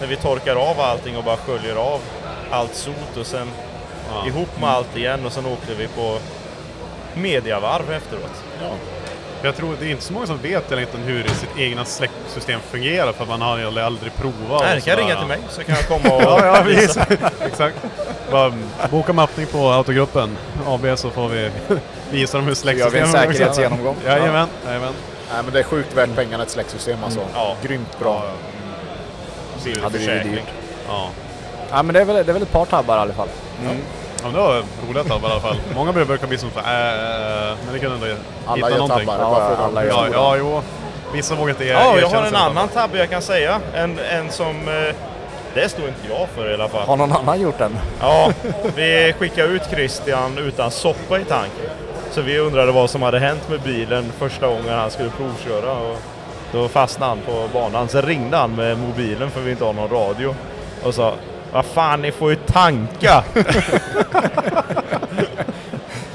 när 0.00 0.06
vi 0.06 0.16
torkar 0.16 0.56
av 0.56 0.80
allting 0.80 1.16
och 1.16 1.24
bara 1.24 1.36
sköljer 1.36 1.76
av 1.76 2.00
allt 2.50 2.74
sot 2.74 3.16
och 3.20 3.26
sen 3.26 3.50
ihop 4.26 4.60
med 4.60 4.70
allt 4.70 4.96
igen 4.96 5.26
och 5.26 5.32
sen 5.32 5.46
åkte 5.46 5.74
vi 5.74 5.88
på 5.88 6.18
mediavarv 7.14 7.92
efteråt. 7.92 8.42
Ja. 8.62 8.70
Jag 9.42 9.56
tror 9.56 9.76
det 9.80 9.86
är 9.86 9.90
inte 9.90 10.02
så 10.04 10.12
många 10.12 10.26
som 10.26 10.38
vet 10.38 10.72
egentligen 10.72 11.06
hur 11.06 11.22
sitt 11.28 11.58
egna 11.58 11.84
släcksystem 11.84 12.60
fungerar 12.70 13.12
för 13.12 13.26
man 13.26 13.40
har 13.40 13.80
aldrig 13.80 14.14
provat. 14.14 14.62
Nej, 14.62 14.74
ni 14.74 14.80
kan 14.80 14.96
ringa 14.96 15.18
till 15.18 15.26
mig 15.26 15.38
så 15.48 15.64
kan 15.64 15.74
jag 15.74 15.88
komma 15.88 16.14
och 16.14 16.22
Ja, 16.40 16.46
ja 16.56 16.62
visa. 16.62 17.06
Exakt. 17.40 17.76
Bara 18.30 18.52
boka 18.90 19.12
mappning 19.12 19.46
på 19.46 19.68
Autogruppen 19.68 20.36
AB 20.66 20.98
så 20.98 21.10
får 21.10 21.28
vi 21.28 21.50
visa 22.10 22.38
dem 22.38 22.46
hur 22.46 22.54
Så 22.54 22.70
gör 22.70 22.90
vi 22.90 22.98
en 22.98 23.08
säkerhetsgenomgång. 23.08 23.96
Jajamän, 24.06 24.48
jajamän. 24.66 24.92
Nej, 25.32 25.42
men 25.44 25.52
det 25.52 25.58
är 25.58 25.64
sjukt 25.64 25.96
värt 25.96 26.14
pengarna 26.16 26.42
ett 26.42 26.50
släcksystem 26.50 26.98
alltså. 27.04 27.20
Ja. 27.34 27.56
Grymt 27.62 27.98
bra. 27.98 28.22
Hade 29.82 29.98
det 29.98 30.04
blivit 30.04 30.24
dyrt. 30.24 30.42
Ja. 30.88 31.08
Ja 31.70 31.82
men 31.82 31.94
det 31.94 32.00
är 32.00 32.04
väl, 32.04 32.16
det 32.16 32.32
är 32.32 32.34
väl 32.34 32.42
ett 32.42 32.52
par 32.52 32.64
tabbar 32.64 32.96
i 32.96 33.00
alla 33.00 33.14
fall. 33.14 33.28
Ja, 34.22 34.24
men 34.24 34.32
det 34.32 34.38
var 34.40 34.62
roliga 34.88 35.04
tabbar 35.04 35.28
i 35.28 35.32
alla 35.32 35.40
fall. 35.40 35.56
Många 35.74 35.92
brukar 35.92 36.26
bli 36.26 36.38
som 36.38 36.50
så 36.50 36.58
äh, 36.58 36.64
men 37.64 37.72
det 37.72 37.78
kunde 37.78 37.94
ändå 37.94 38.06
Alla 38.46 38.56
hitta 38.56 38.70
gör 38.70 38.78
någonting. 38.78 39.06
tabbar. 39.08 39.18
Ja, 39.20 39.56
alla 39.64 39.84
gör 39.84 39.90
Ja, 39.90 40.06
ja, 40.12 40.36
jo. 40.36 40.62
Vissa 41.12 41.34
vågar 41.34 41.50
inte 41.50 41.64
Ja, 41.64 41.78
jag 41.80 41.88
har 41.90 41.98
erkänna 41.98 42.26
en 42.26 42.34
annan 42.34 42.68
tabbar. 42.68 42.82
tabbe 42.82 42.98
jag 42.98 43.10
kan 43.10 43.22
säga. 43.22 43.60
En, 43.74 43.98
en 43.98 44.30
som... 44.30 44.68
eh, 44.68 44.94
Det 45.54 45.68
står 45.68 45.88
inte 45.88 46.00
jag 46.08 46.28
för 46.34 46.50
i 46.50 46.54
alla 46.54 46.68
fall. 46.68 46.86
Har 46.86 46.96
någon 46.96 47.12
annan 47.12 47.40
gjort 47.40 47.58
den? 47.58 47.78
Ja, 48.00 48.32
vi 48.76 49.14
skickade 49.18 49.48
ut 49.48 49.62
Christian 49.70 50.38
utan 50.38 50.70
soppa 50.70 51.18
i 51.18 51.24
tanken. 51.24 51.70
Så 52.10 52.20
vi 52.22 52.38
undrade 52.38 52.72
vad 52.72 52.90
som 52.90 53.02
hade 53.02 53.18
hänt 53.18 53.48
med 53.48 53.60
bilen 53.60 54.12
första 54.18 54.46
gången 54.46 54.68
han 54.78 54.90
skulle 54.90 55.10
provköra. 55.10 55.72
Och 55.72 55.96
då 56.52 56.68
fastnade 56.68 57.10
han 57.10 57.20
på 57.20 57.48
banan. 57.58 57.88
Sen 57.88 58.02
ringde 58.02 58.36
han 58.36 58.54
med 58.54 58.78
mobilen 58.78 59.30
för 59.30 59.40
vi 59.40 59.50
inte 59.50 59.64
har 59.64 59.72
någon 59.72 59.90
radio. 59.90 60.34
Och 60.84 60.94
sa 60.94 61.14
Vad 61.52 61.64
fan, 61.64 62.02
ni 62.02 62.12
får 62.12 62.30
ju 62.30 62.36
tanka! 62.36 63.24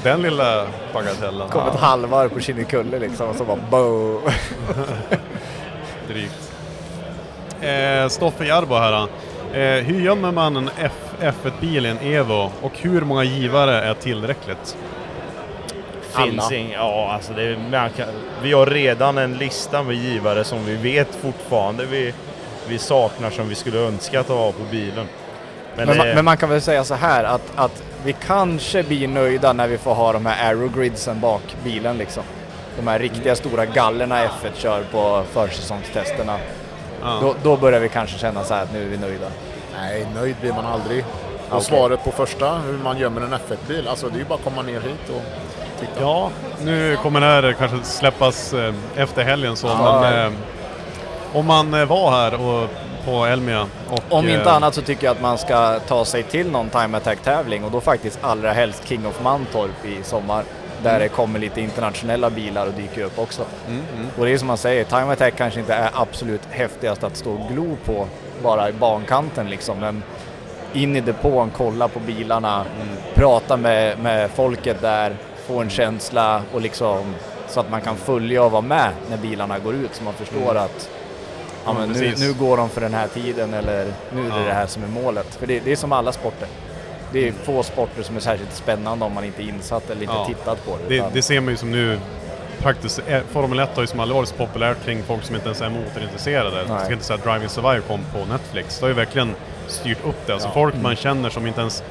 Den 0.04 0.22
lilla 0.22 0.66
bagatellen. 0.94 1.50
Kom 1.50 1.68
ett 1.68 1.80
halvvarv 1.80 2.30
på 2.30 2.40
Kinnekulle 2.40 3.00
liksom 3.00 3.30
och 3.30 3.36
så 3.36 3.44
bara 3.44 3.60
bo. 3.70 4.22
Drygt. 6.08 6.52
Eh, 7.62 8.08
Stoffe 8.08 8.46
Jarbo 8.46 8.76
här. 8.76 9.08
Eh, 9.54 9.84
hur 9.84 10.02
gömmer 10.02 10.32
man 10.32 10.58
en 10.58 10.70
F, 10.80 11.14
F1-bil 11.20 11.86
i 11.86 11.90
en 11.90 11.98
Evo 11.98 12.52
och 12.62 12.72
hur 12.78 13.02
många 13.02 13.24
givare 13.24 13.82
är 13.82 13.94
tillräckligt? 13.94 14.78
Finns 16.02 16.52
ing, 16.52 16.72
ja, 16.72 17.12
alltså 17.12 17.34
det, 17.34 17.58
kan, 17.98 18.08
vi 18.44 18.54
har 18.54 18.66
redan 18.66 19.18
en 19.18 19.38
lista 19.38 19.84
med 19.84 19.96
givare 19.96 20.44
som 20.44 20.66
vi 20.66 20.76
vet 20.76 21.16
fortfarande 21.16 21.86
vi, 21.86 22.14
vi 22.68 22.78
saknar 22.78 23.30
som 23.30 23.50
vi 23.50 23.56
skulle 23.56 23.80
önska 23.80 24.20
att 24.20 24.28
ha 24.28 24.52
på 24.52 24.64
bilen. 24.72 25.08
Men, 25.76 25.88
Men, 25.88 25.98
man, 25.98 26.08
eh, 26.08 26.16
men 26.16 26.26
man 26.26 26.38
kan 26.38 26.50
väl 26.50 26.62
säga 26.62 26.84
så 26.84 26.94
här 26.96 27.24
att, 27.24 27.42
att 27.56 27.84
vi 28.06 28.14
kanske 28.14 28.84
blir 28.84 29.08
nöjda 29.08 29.54
när 29.54 29.68
vi 29.68 29.78
får 29.78 29.94
ha 29.96 30.14
de 30.14 30.26
här 30.26 30.48
aerogridsen 30.48 31.20
bak 31.20 31.42
bilen 31.64 31.98
liksom. 31.98 32.24
De 32.78 32.88
här 32.88 33.00
riktiga 33.00 33.36
stora 33.36 33.66
gallerna 33.66 34.26
F1 34.26 34.50
kör 34.56 34.84
på 34.92 35.24
försäsongstesterna. 35.34 36.38
Ja. 37.02 37.20
Då, 37.22 37.36
då 37.44 37.58
börjar 37.58 37.80
vi 37.80 37.90
kanske 37.90 38.20
känna 38.20 38.44
så 38.44 38.54
här 38.54 38.64
att 38.64 38.74
nu 38.74 38.84
är 38.86 38.90
vi 38.90 38.98
nöjda. 38.98 39.28
Nej, 39.80 40.08
nöjd 40.16 40.36
blir 40.42 40.54
man 40.54 40.66
aldrig. 40.66 41.06
Och 41.50 41.58
Okej. 41.58 41.64
svaret 41.64 42.04
på 42.04 42.12
första, 42.12 42.58
hur 42.58 42.78
man 42.78 42.98
gömmer 42.98 43.22
en 43.22 43.34
F1-bil, 43.34 43.88
alltså 43.88 44.08
det 44.10 44.16
är 44.16 44.20
ju 44.20 44.26
bara 44.26 44.36
att 44.36 44.44
komma 44.44 44.62
ner 44.62 44.82
hit 44.82 45.10
och 45.10 45.22
titta. 45.80 46.02
Ja, 46.02 46.30
nu 46.62 46.98
kommer 47.04 47.20
det 47.22 47.26
här 47.26 47.56
kanske 47.60 47.78
släppas 47.84 48.54
eh, 48.54 48.74
efter 48.96 49.24
helgen 49.24 49.56
så, 49.56 49.68
Ja. 49.68 50.02
men 50.02 50.26
eh, 50.26 50.34
om 51.34 51.46
man 51.46 51.74
eh, 51.74 51.86
var 51.86 52.12
här 52.12 52.34
och, 52.34 52.70
på 53.06 53.26
Elmia 53.26 53.68
och... 53.90 54.00
Om 54.10 54.30
inte 54.30 54.50
eh, 54.50 54.56
annat 54.56 54.76
så 54.76 54.82
tycker 54.82 55.06
jag 55.06 55.16
att 55.16 55.22
man 55.22 55.38
ska 55.38 55.80
ta 55.80 56.06
sig 56.06 56.24
till 56.24 56.52
någon 56.52 56.70
time 56.70 56.98
attack 56.98 57.24
tävling 57.24 57.64
och 57.64 57.72
då 57.72 57.82
faktiskt 57.82 58.20
allra 58.22 58.54
helst 58.54 58.88
King 58.88 59.08
of 59.08 59.24
Mantorp 59.24 59.86
i 59.86 60.04
sommar. 60.04 60.44
Där 60.84 61.00
det 61.00 61.08
kommer 61.08 61.40
lite 61.40 61.62
internationella 61.62 62.30
bilar 62.30 62.68
och 62.68 62.74
dyker 62.74 63.04
upp 63.04 63.20
också. 63.20 63.46
Och 64.18 64.26
det 64.26 64.32
är 64.32 64.38
som 64.38 64.48
man 64.48 64.58
säger, 64.58 64.84
time 64.84 65.14
attack 65.14 65.34
kanske 65.38 65.60
inte 65.60 65.74
är 65.74 65.90
absolut 65.94 66.42
häftigast 66.50 67.04
att 67.04 67.18
stå 67.18 67.32
och 67.32 67.54
glo 67.54 67.78
på 67.86 68.08
bara 68.44 68.70
i 68.70 68.74
bankanten 68.74 69.50
liksom. 69.50 69.80
Men 69.80 70.04
in 70.74 70.96
i 70.96 71.02
depån, 71.02 71.52
kolla 71.58 71.88
på 71.88 72.00
bilarna, 72.00 72.66
prata 73.14 73.58
med, 73.58 74.00
med 74.00 74.32
folket 74.32 74.82
där, 74.82 75.16
få 75.48 75.60
en 75.62 75.70
känsla 75.70 76.42
och 76.54 76.62
liksom 76.62 77.16
så 77.48 77.60
att 77.60 77.72
man 77.72 77.82
kan 77.82 77.96
följa 77.96 78.44
och 78.44 78.52
vara 78.52 78.62
med 78.62 78.90
när 79.10 79.18
bilarna 79.18 79.60
går 79.60 79.76
ut 79.76 79.96
så 79.96 80.04
man 80.04 80.14
förstår 80.14 80.56
att 80.56 80.90
ja, 81.66 81.74
men 81.74 81.90
nu, 81.90 82.14
nu 82.18 82.34
går 82.34 82.58
de 82.58 82.70
för 82.70 82.82
den 82.82 82.94
här 82.94 83.08
tiden 83.08 83.54
eller 83.54 83.86
nu 84.16 84.20
är 84.20 84.24
det 84.32 84.40
Ja. 84.40 84.46
det 84.46 84.54
här 84.54 84.68
som 84.68 84.84
är 84.84 84.88
målet. 84.88 85.36
För 85.36 85.48
det, 85.48 85.60
det 85.60 85.72
är 85.72 85.76
som 85.76 85.92
alla 85.92 86.12
sporter. 86.12 86.48
Det 87.12 87.28
är 87.28 87.32
få 87.32 87.64
sporter 87.64 88.04
som 88.04 88.16
är 88.16 88.20
särskilt 88.20 88.54
spännande 88.54 89.06
om 89.06 89.14
man 89.14 89.24
inte 89.24 89.44
är 89.44 89.48
insatt 89.48 89.90
eller 89.90 90.02
inte 90.02 90.14
Ja. 90.14 90.26
tittat 90.26 90.66
på 90.66 90.78
det. 90.88 90.96
Det, 90.98 91.06
det 91.14 91.22
ser 91.22 91.40
man 91.42 91.50
ju 91.54 91.58
som 91.58 91.72
nu 91.72 92.00
faktiskt, 92.60 93.02
eh, 93.08 93.22
Formel 93.32 93.60
1 93.60 93.70
har 93.76 93.84
ju 93.84 93.88
som 93.88 94.00
aldrig 94.00 94.16
varit 94.16 94.30
så 94.30 94.36
populärt 94.36 94.86
kring 94.86 95.04
folk 95.04 95.24
som 95.24 95.36
inte 95.36 95.48
ens 95.48 95.62
är 95.62 95.70
motorintresserade. 95.70 96.66
Jag 96.68 96.82
ska 96.84 96.94
inte 96.94 97.06
säga 97.06 97.18
att 97.18 97.24
Driving 97.24 97.50
Survive 97.50 97.82
kom 97.88 98.00
på 98.14 98.26
Netflix. 98.34 98.80
Det 98.80 98.84
har 98.86 98.90
ju 98.90 98.96
verkligen 98.96 99.36
styrt 99.68 100.06
upp 100.06 100.28
det. 100.28 100.34
Alltså 100.34 100.50
folk 100.50 100.74
Mm. 100.74 100.84
man 100.84 100.96
känner 100.96 101.30
som 101.30 101.48
inte 101.48 101.62
ens 101.62 101.84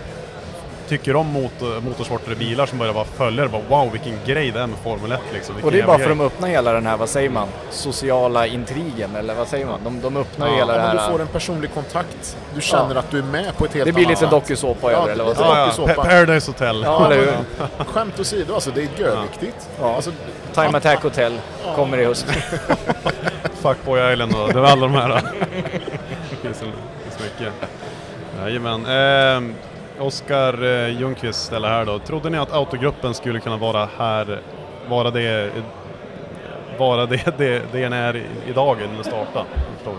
tycker 0.89 1.17
om 1.17 1.27
motor, 1.27 1.81
motorsporter 1.81 2.31
och 2.31 2.37
bilar 2.37 2.67
som 2.67 2.79
börjar 2.79 2.93
vara 2.93 3.05
följare. 3.05 3.49
Bara, 3.49 3.63
wow, 3.69 3.93
vilken 3.93 4.19
grej 4.27 4.51
det 4.51 4.61
är 4.61 4.67
med 4.67 4.79
Formel 4.79 5.13
1 5.13 5.21
liksom. 5.33 5.55
Vilken 5.55 5.67
Och 5.69 5.73
det 5.73 5.81
är 5.81 5.87
bara 5.87 5.99
för 5.99 6.11
att 6.11 6.19
de 6.19 6.25
öppnar 6.25 6.49
hela 6.49 6.73
den 6.73 6.87
här, 6.87 6.97
vad 6.97 7.09
säger 7.09 7.31
man, 7.31 7.49
sociala 7.71 8.47
intrigen 8.47 9.17
eller 9.17 9.35
vad 9.35 9.49
säger 9.49 9.67
man? 9.67 9.81
De, 9.85 10.01
de 10.01 10.17
öppnar 10.17 10.49
Ja, 10.49 10.55
hela 10.55 10.73
det 10.73 10.79
men 10.79 10.99
här. 10.99 11.07
du 11.07 11.13
får 11.13 11.21
en 11.21 11.27
personlig 11.27 11.75
kontakt. 11.75 12.37
Du 12.55 12.61
känner 12.61 12.95
Ja. 12.95 12.99
att 13.01 13.11
du 13.11 13.19
är 13.19 13.23
med 13.23 13.57
på 13.57 13.65
ett 13.65 13.75
helt 13.75 13.87
Det 13.87 13.93
blir 13.93 14.07
annat 14.07 14.21
lite 14.21 14.31
dokusåpa 14.31 14.93
över 14.93 15.07
Ja, 15.07 15.13
eller 15.13 15.25
vad 15.25 15.37
Ja, 15.39 15.73
ja. 15.97 16.03
Paradise 16.03 16.51
Hotel. 16.51 16.83
Ja, 16.85 17.07
eller 17.07 17.17
hur? 17.19 17.85
Skämt 17.85 18.21
åsido, 18.21 18.55
alltså 18.55 18.71
det 18.71 18.81
är 18.83 18.89
görviktigt. 19.01 19.69
Ja. 19.81 19.95
Alltså, 19.97 20.11
Time 20.55 20.79
Attack 20.79 21.03
Hotel 21.03 21.33
kommer 21.77 21.99
i 21.99 22.05
höst. 22.05 22.27
Fuckboy 23.63 24.13
Island 24.13 24.35
och 24.35 24.53
det 24.53 24.61
var 24.61 24.69
alla 24.69 24.87
de 24.87 24.95
här. 24.95 25.09
det 26.31 26.37
finns 26.43 26.59
så, 26.59 26.65
mycket. 27.23 27.55
Jajamän. 28.41 28.87
Eh, 28.87 29.55
Oskar 30.01 30.63
eh, 30.65 30.89
Ljungqvist 31.01 31.43
ställer 31.45 31.69
här 31.69 31.85
då. 31.85 31.99
Trodde 31.99 32.31
ni 32.31 32.39
att 32.39 32.53
autogruppen 32.53 33.15
skulle 33.15 33.41
kunna 33.41 33.57
vara 33.57 33.89
här, 33.99 34.41
vara 34.89 35.11
det, 35.11 35.51
vara 36.79 37.07
det, 37.07 37.39
det, 37.39 37.63
det 37.73 37.81
den 37.83 37.93
är 37.93 38.17
i- 38.17 38.27
idag 38.47 38.77
när 38.89 38.95
den 38.95 39.05
startar? 39.05 39.45
Du? 39.85 39.93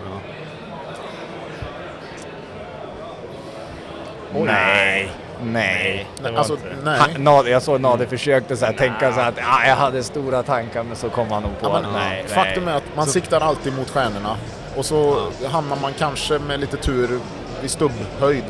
Nej. 4.45 5.10
Nej. 5.44 6.07
Alltså, 6.36 6.57
nej. 6.84 6.99
Han, 6.99 7.24
Nader, 7.24 7.52
jag 7.52 7.61
såg 7.61 7.82
Nader 7.82 8.06
försökte 8.06 8.57
så 8.57 8.65
här, 8.65 8.74
tänka 8.74 9.14
så 9.14 9.20
här 9.20 9.30
att 9.30 9.40
ah, 9.40 9.65
jag 9.68 9.76
hade 9.76 10.03
stora 10.03 10.44
tankar 10.44 10.84
men 10.84 10.95
så 10.95 11.10
kom 11.10 11.32
han 11.32 11.44
nog 11.44 11.60
på 11.60 11.65
Ja, 11.68 11.82
men, 11.82 11.91
nej, 11.94 12.24
Faktum 12.28 12.64
nej. 12.65 12.74
är 12.74 12.78
att 12.78 12.84
man 12.95 13.07
siktar 13.07 13.41
alltid 13.41 13.74
mot 13.78 13.90
stjärnorna 13.90 14.36
och 14.78 14.86
så 14.86 15.28
hamnar 15.52 15.78
man 15.82 15.94
kanske 15.94 16.40
med 16.40 16.60
lite 16.60 16.78
tur 16.78 17.20
vid 17.64 17.72
stubbhöjd. 17.72 18.44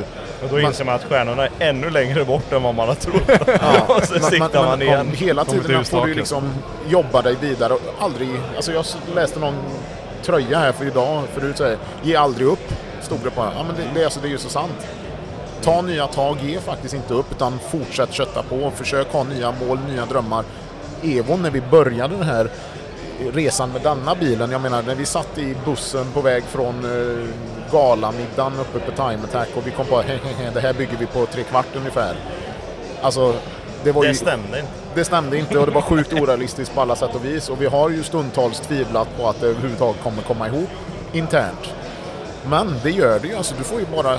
Och 0.44 0.50
då 0.50 0.60
inser 0.60 0.86
man 0.86 0.96
att 0.96 1.04
stjärnorna 1.04 1.44
är 1.46 1.52
ännu 1.60 1.90
längre 1.90 2.26
bort 2.26 2.52
än 2.54 2.64
vad 2.64 2.76
man 2.76 2.88
har 2.88 2.96
trott. 2.96 3.22
Ja, 3.48 3.86
och 3.96 4.04
så 4.04 4.14
men- 4.14 4.24
siktar 4.24 4.64
man 4.66 4.80
men 4.80 4.82
igen. 4.88 5.12
Hela 5.16 5.46
tiden 5.46 5.86
får 5.86 6.08
du 6.08 6.14
liksom 6.14 6.44
jobba 6.88 7.22
dig 7.22 7.36
vidare 7.42 7.74
och 7.74 7.82
aldrig... 8.00 8.30
Alltså 8.56 8.72
jag 8.74 8.86
läste 9.16 9.40
någon 9.40 9.56
tröja 10.24 10.60
här 10.60 10.72
för 10.72 10.86
idag 10.86 11.24
förut 11.34 11.58
säger 11.58 11.78
ge 12.04 12.16
aldrig 12.16 12.48
upp. 12.48 12.74
Stod 13.02 13.20
det 13.24 13.30
på. 13.30 13.42
Ja 13.42 13.64
men 13.68 13.76
det, 13.76 14.00
det, 14.00 14.06
alltså, 14.06 14.20
det 14.20 14.28
är 14.28 14.32
ju 14.32 14.38
så 14.38 14.50
sant. 14.50 14.88
Ta 15.62 15.82
nya 15.82 16.08
tag, 16.08 16.38
ge 16.42 16.60
faktiskt 16.60 16.94
inte 16.94 17.14
upp 17.14 17.32
utan 17.32 17.60
fortsätt 17.72 18.14
kötta 18.14 18.44
på. 18.44 18.72
Försök 18.76 19.14
ha 19.14 19.24
nya 19.24 19.54
mål, 19.68 19.80
nya 19.90 20.06
drömmar. 20.06 20.44
Evo 21.04 21.38
när 21.38 21.52
vi 21.52 21.62
började 21.62 22.16
den 22.16 22.24
här 22.24 22.50
resan 23.32 23.72
med 23.72 23.82
denna 23.82 24.16
bilen. 24.16 24.52
Jag 24.52 24.62
menar 24.62 24.82
när 24.84 24.96
vi 24.96 25.06
satt 25.06 25.38
i 25.38 25.56
bussen 25.66 26.06
på 26.14 26.22
väg 26.22 26.44
från 26.44 26.86
eh, 26.86 27.28
galamiddagen 27.72 28.54
uppe 28.60 28.80
på 28.80 28.92
Time 28.92 29.20
Attack 29.24 29.48
och 29.56 29.68
vi 29.68 29.72
kom 29.72 29.86
på 29.86 30.02
hehehe, 30.08 30.52
det 30.54 30.60
här 30.60 30.74
bygger 30.74 30.98
vi 30.98 31.06
på 31.06 31.26
tre 31.26 31.44
kvart 31.44 31.76
ungefär. 31.76 32.16
Alltså 33.02 33.36
det 33.84 33.92
var 33.92 34.02
Det 34.02 34.08
ju... 34.08 34.16
stämde 34.16 34.60
inte. 34.60 34.72
Det 34.96 35.06
stämde 35.06 35.38
inte 35.38 35.60
och 35.60 35.66
det 35.66 35.72
var 35.72 35.82
sjukt 35.82 36.14
orealistiskt 36.14 36.76
på 36.76 36.82
alla 36.82 36.96
sätt 36.96 37.16
och 37.16 37.26
vis 37.26 37.50
och 37.50 37.62
vi 37.62 37.66
har 37.66 37.90
ju 37.90 38.04
stundtals 38.04 38.60
tvivlat 38.60 39.08
på 39.18 39.28
att 39.30 39.42
det 39.42 39.48
överhuvudtaget 39.48 40.04
kommer 40.04 40.22
komma 40.22 40.48
ihop 40.48 40.70
internt. 41.14 41.74
Men 42.50 42.76
det 42.84 42.90
gör 42.92 43.20
det 43.20 43.28
ju, 43.28 43.36
alltså 43.36 43.56
du 43.58 43.64
får 43.64 43.80
ju 43.80 43.86
bara 43.96 44.18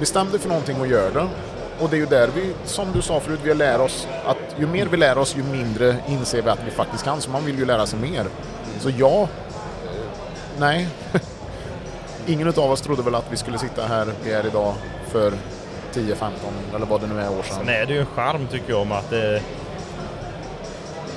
bestäm 0.00 0.30
dig 0.30 0.40
för 0.40 0.48
någonting 0.48 0.80
och 0.80 0.86
gör 0.86 1.10
det. 1.10 1.26
Och 1.80 1.90
det 1.90 1.96
är 1.96 1.98
ju 1.98 2.06
där 2.06 2.30
vi, 2.34 2.54
som 2.64 2.92
du 2.92 3.02
sa 3.02 3.20
förut, 3.20 3.40
vi 3.42 3.54
lär 3.54 3.80
oss 3.80 4.08
att 4.24 4.56
ju 4.58 4.66
mer 4.66 4.86
vi 4.86 4.96
lär 4.96 5.18
oss 5.18 5.36
ju 5.36 5.42
mindre 5.42 5.96
inser 6.08 6.42
vi 6.42 6.50
att 6.50 6.66
vi 6.66 6.70
faktiskt 6.70 7.04
kan, 7.04 7.20
så 7.20 7.30
man 7.30 7.44
vill 7.44 7.58
ju 7.58 7.64
lära 7.64 7.86
sig 7.86 7.98
mer. 7.98 8.26
Så 8.78 8.90
ja, 8.90 9.22
eh, 9.22 9.28
nej. 10.58 10.88
Ingen 12.26 12.48
av 12.48 12.58
oss 12.58 12.80
trodde 12.80 13.02
väl 13.02 13.14
att 13.14 13.26
vi 13.30 13.36
skulle 13.36 13.58
sitta 13.58 13.86
här 13.86 14.06
vi 14.24 14.32
är 14.32 14.46
idag 14.46 14.74
för 15.08 15.32
10-15 15.94 16.30
eller 16.74 16.86
vad 16.86 17.00
det 17.00 17.06
nu 17.06 17.20
är 17.20 17.30
år 17.30 17.42
sedan. 17.42 17.56
Sen 17.56 17.68
är 17.68 17.86
det 17.86 17.92
ju 17.92 18.00
en 18.00 18.06
charm 18.06 18.46
tycker 18.50 18.70
jag 18.70 18.80
om 18.80 18.92
att 18.92 19.10
det, 19.10 19.42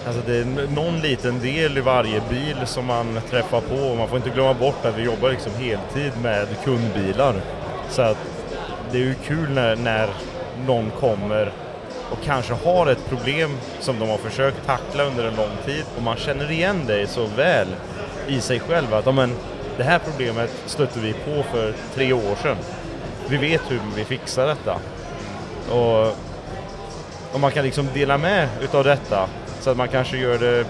alltså 0.07 0.21
det 0.25 0.37
är 0.37 0.67
någon 0.75 0.99
liten 0.99 1.39
del 1.39 1.77
i 1.77 1.81
varje 1.81 2.21
bil 2.29 2.57
som 2.65 2.85
man 2.85 3.19
träffar 3.29 3.61
på. 3.61 3.75
Och 3.75 3.97
Man 3.97 4.07
får 4.07 4.17
inte 4.17 4.29
glömma 4.29 4.53
bort 4.53 4.85
att 4.85 4.97
vi 4.97 5.03
jobbar 5.03 5.29
liksom 5.29 5.51
heltid 5.53 6.11
med 6.21 6.47
kundbilar. 6.63 7.41
Så 7.89 8.01
att 8.01 8.17
det 8.91 8.97
är 8.97 9.01
ju 9.01 9.13
kul 9.13 9.49
när, 9.49 9.75
när 9.75 10.09
någon 10.67 10.91
kommer 10.99 11.51
och 12.11 12.17
kanske 12.25 12.53
har 12.53 12.87
ett 12.87 13.09
problem 13.09 13.57
som 13.79 13.99
de 13.99 14.09
har 14.09 14.17
försökt 14.17 14.65
tackla 14.65 15.03
under 15.03 15.23
en 15.23 15.35
lång 15.35 15.57
tid 15.65 15.83
och 15.97 16.03
man 16.03 16.17
känner 16.17 16.51
igen 16.51 16.85
dig 16.85 17.07
så 17.07 17.25
väl 17.25 17.67
i 18.27 18.41
sig 18.41 18.59
själv 18.59 18.93
att 18.93 19.15
men, 19.15 19.35
det 19.77 19.83
här 19.83 19.99
problemet 19.99 20.49
stötte 20.65 20.99
vi 20.99 21.13
på 21.13 21.43
för 21.43 21.73
tre 21.95 22.13
år 22.13 22.35
sedan. 22.41 22.57
Vi 23.27 23.37
vet 23.37 23.61
hur 23.71 23.79
vi 23.95 24.05
fixar 24.05 24.47
detta. 24.47 24.79
Och, 25.69 26.07
och 27.33 27.39
man 27.39 27.51
kan 27.51 27.65
liksom 27.65 27.87
dela 27.93 28.17
med 28.17 28.49
utav 28.61 28.83
detta 28.83 29.27
så 29.59 29.69
att 29.69 29.77
man 29.77 29.87
kanske 29.87 30.17
gör 30.17 30.37
det, 30.37 30.65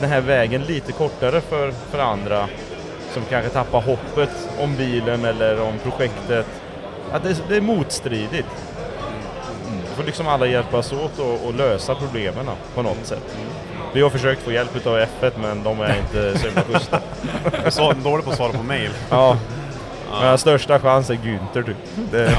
den 0.00 0.08
här 0.08 0.20
vägen 0.20 0.62
lite 0.62 0.92
kortare 0.92 1.40
för, 1.40 1.72
för 1.72 1.98
andra 1.98 2.48
som 3.12 3.22
kanske 3.30 3.50
tappar 3.50 3.80
hoppet 3.80 4.48
om 4.60 4.76
bilen 4.76 5.24
eller 5.24 5.60
om 5.60 5.78
projektet. 5.78 6.46
Att 7.12 7.22
det, 7.22 7.42
det 7.48 7.56
är 7.56 7.60
motstridigt. 7.60 8.48
Får 10.02 10.06
liksom 10.06 10.28
alla 10.28 10.46
hjälpas 10.46 10.92
åt 10.92 11.18
och, 11.18 11.46
och 11.46 11.54
lösa 11.54 11.94
problemen 11.94 12.46
på 12.74 12.82
något 12.82 13.06
sätt. 13.06 13.36
Vi 13.92 14.02
har 14.02 14.10
försökt 14.10 14.42
få 14.42 14.52
hjälp 14.52 14.76
utav 14.76 14.98
F1 14.98 15.30
men 15.42 15.62
de 15.62 15.80
är 15.80 15.96
inte 15.98 16.38
så 16.38 16.46
himla 16.46 16.62
schyssta. 16.62 17.00
Så 17.70 17.92
dålig 17.92 18.24
på 18.24 18.30
att 18.30 18.36
svara 18.36 18.52
på 18.52 18.62
mail. 18.62 18.90
Ja. 19.10 19.36
Men 20.20 20.38
största 20.38 20.78
chans 20.80 21.10
är 21.10 21.14
Günther 21.14 21.62
typ. 21.62 21.76
Det, 22.10 22.36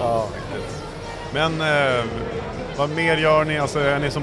Ja. 0.00 0.26
Men 1.32 1.60
eh, 1.60 2.04
vad 2.76 2.90
mer 2.90 3.16
gör 3.16 3.44
ni? 3.44 3.58
Alltså 3.58 3.78
är 3.80 3.98
ni 3.98 4.10
som... 4.10 4.22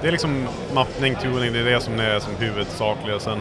Det 0.00 0.08
är 0.08 0.12
liksom 0.12 0.48
mappning, 0.74 1.16
tuning, 1.16 1.52
det 1.52 1.58
är 1.58 1.64
det 1.64 1.80
som 1.80 2.00
är 2.00 2.18
som 2.20 2.36
huvudsakliga. 2.38 3.18
Sen 3.20 3.38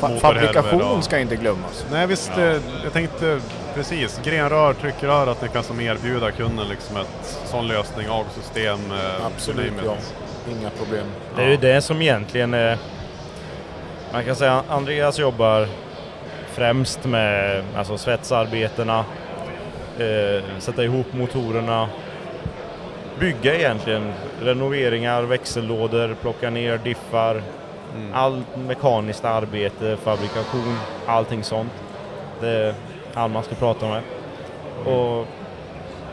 Fa- 0.00 0.18
fabrikation 0.20 0.82
och- 0.82 1.04
ska 1.04 1.18
inte 1.18 1.36
glömmas. 1.36 1.86
Nej 1.92 2.06
visst, 2.06 2.30
Ja. 2.36 2.42
eh, 2.42 2.56
jag 2.84 2.92
tänkte 2.92 3.40
precis. 3.74 4.20
Grenrör, 4.24 4.72
tryckrör, 4.74 5.26
att 5.26 5.42
ni 5.42 5.48
kan 5.48 5.62
som 5.62 5.80
erbjuda 5.80 6.30
kunden 6.30 6.68
liksom 6.68 6.96
ett 6.96 7.38
sån 7.44 7.68
lösning, 7.68 8.06
AG-system. 8.10 8.78
eh, 8.92 9.26
Absolut, 9.26 9.72
ja. 9.84 9.96
Inga 10.50 10.70
problem. 10.70 11.06
Det 11.36 11.42
är 11.42 11.48
ju 11.48 11.56
det 11.56 11.82
som 11.82 12.02
egentligen 12.02 12.54
är... 12.54 12.78
Man 14.12 14.24
kan 14.24 14.36
säga 14.36 14.52
att 14.58 14.70
Andreas 14.70 15.18
jobbar 15.18 15.68
främst 16.52 17.04
med 17.04 17.64
alltså 17.76 17.98
svetsarbetena, 17.98 19.04
eh, 19.98 20.44
sätta 20.58 20.84
ihop 20.84 21.06
motorerna, 21.12 21.88
bygga 23.18 23.54
egentligen 23.54 24.12
renoveringar, 24.42 25.22
växellådor, 25.22 26.16
plocka 26.20 26.50
ner 26.50 26.78
diffar, 26.78 27.42
allt 28.12 28.56
mekaniskt 28.56 29.24
arbete, 29.24 29.96
fabrikation, 30.04 30.78
allting 31.06 31.44
sånt. 31.44 31.72
Det 32.40 32.74
allt 33.14 33.32
man 33.32 33.42
ska 33.42 33.54
prata 33.54 33.88
med. 33.88 34.02
Och 34.86 35.26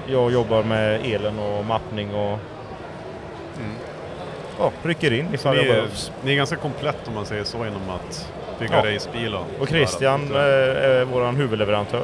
jag 0.07 0.31
jobbar 0.31 0.63
med 0.63 1.05
elen 1.05 1.39
och 1.39 1.65
mappning 1.65 2.15
och 2.15 2.37
ja, 4.59 4.71
rycker 4.83 5.13
in 5.13 5.33
ifall 5.33 5.55
ni, 5.55 5.63
det 5.63 5.69
är, 5.69 5.73
behövs. 5.75 6.11
ni 6.23 6.31
är 6.31 6.35
ganska 6.35 6.55
komplett 6.55 7.07
om 7.07 7.13
man 7.13 7.25
säger 7.25 7.43
så 7.43 7.57
genom 7.57 7.89
att 7.89 8.31
bygga 8.59 8.85
Ja. 8.85 8.95
racebil 8.95 9.35
och, 9.35 9.45
Och 9.61 9.67
Christian 9.67 10.31
eh, 10.31 10.37
är 10.41 11.05
vår 11.05 11.31
huvudleverantör. 11.31 12.03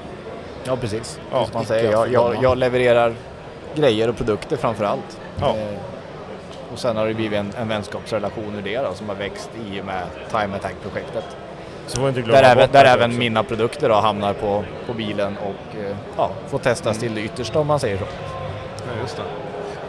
Ja, 0.64 0.76
precis. 0.76 1.20
Ja, 1.32 1.46
Som 1.46 1.54
man 1.54 1.66
säger. 1.66 1.92
Jag, 1.92 2.12
jag, 2.12 2.36
jag 2.44 2.58
levererar 2.58 3.14
grejer 3.76 4.10
och 4.10 4.18
produkter 4.18 4.58
framför 4.58 4.86
allt. 4.86 5.20
Ja. 5.40 5.48
Eh, 5.58 5.78
och 6.74 6.80
sen 6.80 6.98
har 6.98 7.08
det 7.08 7.14
blivit 7.14 7.40
en, 7.40 7.54
en 7.58 7.68
vänskapsrelation 7.68 8.56
ur 8.56 8.62
det 8.62 8.78
då, 8.82 8.94
som 8.94 9.10
har 9.10 9.16
växt 9.16 9.50
i 9.72 9.82
och 9.82 9.86
med 9.86 10.04
Time 10.32 10.56
Attack-projektet. 10.56 11.38
Där, 11.96 12.44
även, 12.44 12.70
där 12.72 12.86
även 12.86 13.18
mina 13.18 13.44
produkter 13.44 13.90
då 13.90 13.96
hamnar 13.96 14.34
på, 14.34 14.64
på 14.88 14.94
bilen 14.94 15.38
och 15.38 15.80
eh, 15.80 15.96
ja, 16.18 16.32
får 16.48 16.60
testas 16.60 17.00
till 17.00 17.16
det 17.16 17.22
yttersta 17.22 17.60
om 17.60 17.68
man 17.68 17.80
säger 17.80 17.98
så. 17.98 18.04
Ja, 18.78 19.02
just 19.02 19.16
det. 19.18 19.24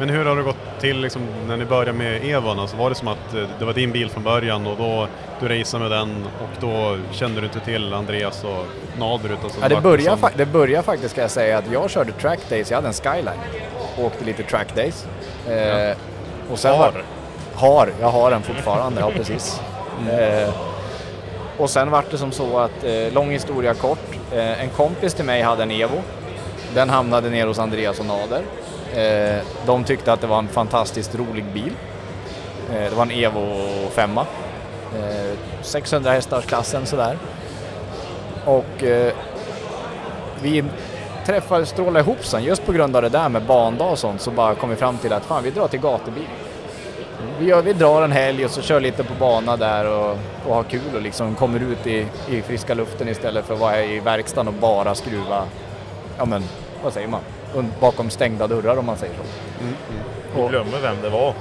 Men 0.00 0.08
hur 0.08 0.24
har 0.24 0.36
det 0.36 0.42
gått 0.42 0.56
till 0.80 1.00
liksom, 1.00 1.22
när 1.48 1.56
ni 1.56 1.64
började 1.64 1.92
med 1.92 2.24
Evon? 2.24 2.58
Alltså, 2.58 2.76
var 2.76 2.88
det 2.88 2.94
som 2.96 3.08
att 3.08 3.34
eh, 3.34 3.42
det 3.58 3.64
var 3.64 3.72
din 3.72 3.92
bil 3.92 4.10
från 4.10 4.22
början 4.22 4.66
och 4.66 4.76
då 4.76 5.08
du 5.40 5.48
raceade 5.48 5.88
med 5.88 5.98
den 5.98 6.24
och 6.42 6.60
då 6.60 6.98
kände 7.12 7.40
du 7.40 7.46
inte 7.46 7.60
till 7.60 7.94
Andreas 7.94 8.44
och 8.44 8.64
Nader 8.98 9.32
utan 9.32 9.50
så 9.50 9.56
Ja, 9.62 9.68
det, 9.68 9.80
börjar 9.80 10.16
som- 10.16 10.30
det 10.36 10.46
börjar 10.46 10.82
faktiskt 10.82 11.10
ska 11.10 11.20
jag 11.20 11.30
säga 11.30 11.58
att 11.58 11.72
jag 11.72 11.90
körde 11.90 12.12
track 12.12 12.38
days, 12.48 12.70
jag 12.70 12.76
hade 12.76 12.88
en 12.88 12.94
skyline. 12.94 13.38
Och 13.98 14.04
åkte 14.04 14.24
lite 14.24 14.42
track 14.42 14.74
days. 14.76 15.06
Eh, 15.48 15.96
och 16.52 16.58
sen 16.58 16.70
Har? 16.78 16.78
Var, 16.78 17.02
har, 17.68 17.88
jag 18.00 18.08
har 18.08 18.30
den 18.30 18.42
fortfarande, 18.42 19.00
ja 19.00 19.10
precis. 19.16 19.60
Eh, 20.10 20.48
och 21.58 21.70
sen 21.70 21.90
vart 21.90 22.10
det 22.10 22.18
som 22.18 22.32
så 22.32 22.58
att, 22.58 22.84
eh, 22.84 23.12
lång 23.12 23.30
historia 23.30 23.74
kort, 23.74 24.18
eh, 24.32 24.62
en 24.62 24.70
kompis 24.70 25.14
till 25.14 25.24
mig 25.24 25.42
hade 25.42 25.62
en 25.62 25.70
Evo. 25.70 26.02
Den 26.74 26.90
hamnade 26.90 27.30
ner 27.30 27.46
hos 27.46 27.58
Andreas 27.58 28.00
och 28.00 28.06
Nader. 28.06 28.42
Eh, 28.94 29.42
de 29.66 29.84
tyckte 29.84 30.12
att 30.12 30.20
det 30.20 30.26
var 30.26 30.38
en 30.38 30.48
fantastiskt 30.48 31.14
rolig 31.14 31.44
bil. 31.44 31.72
Eh, 32.72 32.90
det 32.90 32.96
var 32.96 33.02
en 33.02 33.10
Evo 33.10 33.68
5. 33.90 34.18
Eh, 34.18 34.24
600 35.62 36.10
hästars 36.10 36.46
klassen 36.46 36.86
sådär. 36.86 37.18
Och 38.44 38.84
eh, 38.84 39.12
vi 40.42 40.64
träffade, 41.26 41.66
strålade 41.66 42.00
ihop 42.00 42.24
sen 42.24 42.44
just 42.44 42.66
på 42.66 42.72
grund 42.72 42.96
av 42.96 43.02
det 43.02 43.08
där 43.08 43.28
med 43.28 43.42
bandag 43.42 43.90
och 43.90 43.98
sånt 43.98 44.20
så 44.20 44.30
bara 44.30 44.54
kom 44.54 44.70
vi 44.70 44.76
fram 44.76 44.98
till 44.98 45.12
att 45.12 45.24
fan 45.24 45.42
vi 45.42 45.50
drar 45.50 45.68
till 45.68 45.80
gatubil. 45.80 46.26
Vi, 47.38 47.46
gör, 47.46 47.62
vi 47.62 47.72
drar 47.72 48.02
en 48.02 48.12
helg 48.12 48.44
och 48.44 48.50
så 48.50 48.62
kör 48.62 48.80
lite 48.80 49.04
på 49.04 49.14
bana 49.20 49.56
där 49.56 49.88
och, 49.90 50.18
och 50.48 50.54
har 50.54 50.62
kul 50.62 50.94
och 50.94 51.02
liksom 51.02 51.34
kommer 51.34 51.60
ut 51.60 51.86
i, 51.86 52.06
i 52.30 52.42
friska 52.42 52.74
luften 52.74 53.08
istället 53.08 53.44
för 53.46 53.54
att 53.54 53.60
vara 53.60 53.84
i 53.84 54.00
verkstaden 54.00 54.48
och 54.48 54.54
bara 54.54 54.94
skruva, 54.94 55.44
ja 56.18 56.24
men 56.24 56.42
vad 56.84 56.92
säger 56.92 57.08
man, 57.08 57.20
Und- 57.54 57.72
bakom 57.80 58.10
stängda 58.10 58.46
dörrar 58.46 58.76
om 58.76 58.86
man 58.86 58.96
säger 58.96 59.14
så. 59.14 59.22
Du 60.42 60.48
glömmer 60.48 60.78
vem 60.82 60.96
det 61.02 61.08
var. 61.08 61.34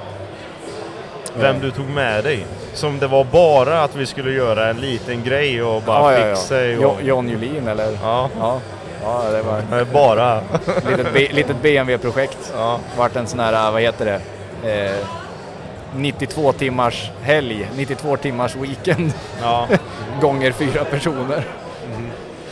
Vem 1.39 1.59
du 1.59 1.71
tog 1.71 1.85
med 1.89 2.23
dig. 2.23 2.45
Som 2.73 2.99
det 2.99 3.07
var 3.07 3.23
bara 3.23 3.83
att 3.83 3.95
vi 3.95 4.05
skulle 4.05 4.31
göra 4.31 4.67
en 4.69 4.77
liten 4.77 5.23
grej 5.23 5.63
och 5.63 5.81
bara 5.81 6.13
ja, 6.13 6.19
ja, 6.19 6.27
ja. 6.27 6.35
fixa. 6.35 6.55
Och... 6.55 6.61
Jo- 6.81 6.97
John 7.01 7.29
Julin 7.29 7.67
eller? 7.67 7.97
Ja. 8.03 8.29
Ja, 8.39 8.59
ja 9.03 9.23
det 9.31 9.41
var... 9.41 9.85
Bara. 9.93 10.41
litet, 10.89 11.33
litet 11.33 11.61
BMW-projekt. 11.61 12.53
Ja. 12.55 12.79
Vart 12.97 13.15
en 13.15 13.27
sån 13.27 13.39
här, 13.39 13.71
vad 13.71 13.81
heter 13.81 14.05
det? 14.05 14.21
Eh, 14.85 14.95
92 15.95 16.53
timmars 16.53 17.11
helg, 17.21 17.67
92 17.75 18.17
timmars 18.17 18.55
weekend 18.55 19.13
Ja. 19.41 19.67
gånger 20.21 20.51
fyra 20.51 20.83
personer. 20.85 21.43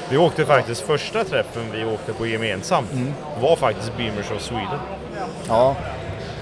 Vi 0.10 0.18
åkte 0.18 0.46
faktiskt 0.46 0.82
första 0.82 1.24
träffen 1.24 1.64
vi 1.74 1.86
åkte 1.86 2.14
på 2.14 2.28
gemensamt 2.28 2.92
Mm. 2.94 3.14
var 3.42 3.56
faktiskt 3.56 3.98
Beamers 3.98 4.32
of 4.32 4.42
Sweden. 4.42 4.80
Ja, 5.48 5.76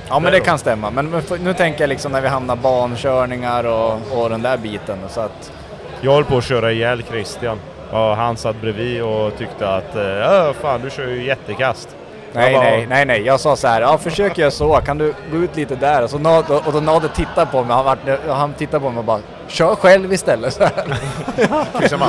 ja 0.10 0.20
men 0.20 0.32
det 0.32 0.40
kan 0.40 0.60
stämma. 0.60 0.92
Men, 0.92 1.22
nu 1.40 1.54
tänker 1.54 1.82
jag 1.82 1.88
liksom 1.90 2.12
när 2.12 2.22
vi 2.22 2.28
hamnar 2.28 2.56
bankörningar 2.56 3.64
och, 3.64 4.00
och 4.12 4.30
den 4.30 4.42
där 4.42 4.58
biten. 4.58 4.98
Så 5.10 5.22
att, 5.22 5.52
Jag 6.02 6.12
höll 6.12 6.26
på 6.26 6.38
att 6.38 6.44
köra 6.44 6.72
ihjäl 6.72 7.04
Christian. 7.10 7.60
Och 7.92 8.00
han 8.00 8.38
satt 8.38 8.62
bredvid 8.62 9.02
och 9.04 9.38
tyckte 9.38 9.70
att 9.70 9.96
"Ja, 9.96 10.54
fan 10.62 10.82
du 10.84 10.90
kör 10.90 11.08
ju 11.08 11.24
jättekast. 11.26 11.96
Nej, 12.34 12.54
bara, 12.54 12.64
nej, 12.64 12.86
nej, 12.90 13.06
nej. 13.06 13.22
Jag 13.22 13.40
sa 13.40 13.56
så 13.56 13.68
här, 13.68 13.82
ja 13.82 13.98
försök 13.98 14.38
göra 14.38 14.52
så, 14.52 14.74
kan 14.86 14.98
du 14.98 15.14
gå 15.32 15.38
ut 15.38 15.56
lite 15.56 15.76
där? 15.76 16.04
Och, 16.04 16.10
så 16.10 16.20
Nad, 16.20 16.50
och 16.50 16.74
då 16.74 16.80
Nader 16.80 17.08
tittade 17.08 17.52
på 17.52 17.64
mig, 17.64 17.76
han, 17.76 17.98
han 18.28 18.54
tittade 18.54 18.84
på 18.84 18.90
mig 18.90 19.00
och 19.00 19.06
bara, 19.06 19.20
kör 19.48 19.76
själv 19.76 20.14
istället. 20.14 20.54
Så 20.54 20.64
här. 20.64 21.00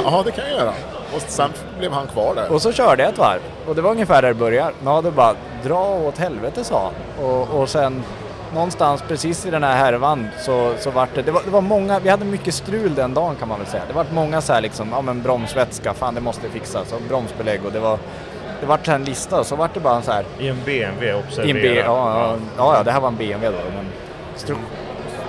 Ja 0.05 0.23
det 0.25 0.31
kan 0.31 0.45
jag 0.45 0.59
göra. 0.59 0.73
Och 1.15 1.23
sen 1.27 1.51
blev 1.79 1.93
han 1.93 2.07
kvar 2.07 2.35
där. 2.35 2.53
Och 2.53 2.63
så 2.63 2.73
körde 2.73 3.03
jag 3.03 3.13
ett 3.13 3.19
varv. 3.19 3.41
Och 3.67 3.75
det 3.75 3.83
var 3.83 3.91
ungefär 3.91 4.23
där 4.23 4.29
det 4.29 4.35
började. 4.35 4.73
Nader 4.83 5.11
bara, 5.11 5.35
dra 5.63 5.85
åt 5.85 6.19
helvete 6.19 6.65
sa 6.65 6.83
han. 6.83 7.25
Och, 7.27 7.61
och 7.61 7.69
sen 7.69 8.03
någonstans 8.55 9.03
precis 9.09 9.47
i 9.47 9.51
den 9.51 9.63
här 9.63 9.77
härvan 9.77 10.29
så, 10.39 10.73
så 10.79 10.91
vart 10.91 11.15
det, 11.15 11.23
det 11.23 11.33
var, 11.33 11.43
det 11.45 11.51
var 11.51 11.61
många, 11.61 11.99
vi 11.99 12.09
hade 12.09 12.25
mycket 12.25 12.55
strul 12.55 12.95
den 12.95 13.15
dagen 13.15 13.37
kan 13.37 13.49
man 13.49 13.59
väl 13.59 13.67
säga. 13.67 13.83
Det 13.89 13.95
var 13.95 14.07
många 14.13 14.41
så 14.41 14.53
här 14.53 14.61
liksom, 14.61 14.89
ja 14.91 15.03
men 15.03 15.23
bromsvätska, 15.23 15.95
fan 15.95 16.15
det 16.15 16.21
måste 16.21 16.49
fixas. 16.49 16.93
Och 16.93 17.01
bromsbelägg 17.09 17.65
och 17.65 17.73
det 17.73 17.81
var, 17.81 17.99
det 18.61 18.67
vart 18.67 18.89
en 18.89 19.05
lista 19.05 19.41
och 19.41 19.47
så 19.47 19.57
vart 19.57 19.75
det 19.75 19.81
bara 19.81 20.03
så 20.03 20.13
här. 20.13 20.25
I 20.39 20.49
en 20.49 20.57
BMW, 20.65 21.07
I 21.07 21.11
en 21.11 21.19
observera. 21.19 21.55
B, 21.63 21.81
ja, 21.81 21.85
ja, 21.87 22.37
ja, 22.57 22.77
ja, 22.77 22.83
det 22.83 22.93
här 22.93 23.01
var 23.01 23.09
en 23.09 23.17
BMW 23.17 23.59
då. 23.59 23.71
Men 23.77 23.87
stru- 24.37 24.65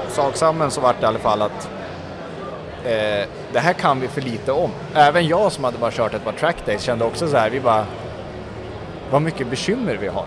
saksammen 0.09 0.71
så 0.71 0.81
vart 0.81 0.95
det 0.99 1.03
i 1.03 1.07
alla 1.07 1.19
fall 1.19 1.41
att 1.41 1.69
eh, 2.85 3.27
det 3.53 3.59
här 3.59 3.73
kan 3.73 3.99
vi 3.99 4.07
för 4.07 4.21
lite 4.21 4.51
om. 4.51 4.69
Även 4.95 5.27
jag 5.27 5.51
som 5.51 5.63
hade 5.63 5.77
bara 5.77 5.91
kört 5.91 6.13
ett 6.13 6.23
par 6.23 6.31
trackdays 6.31 6.81
kände 6.81 7.05
också 7.05 7.27
så 7.27 7.37
här, 7.37 7.49
vi 7.49 7.59
bara, 7.59 7.85
vad 9.11 9.21
mycket 9.21 9.47
bekymmer 9.47 9.97
vi 10.01 10.07
har. 10.07 10.25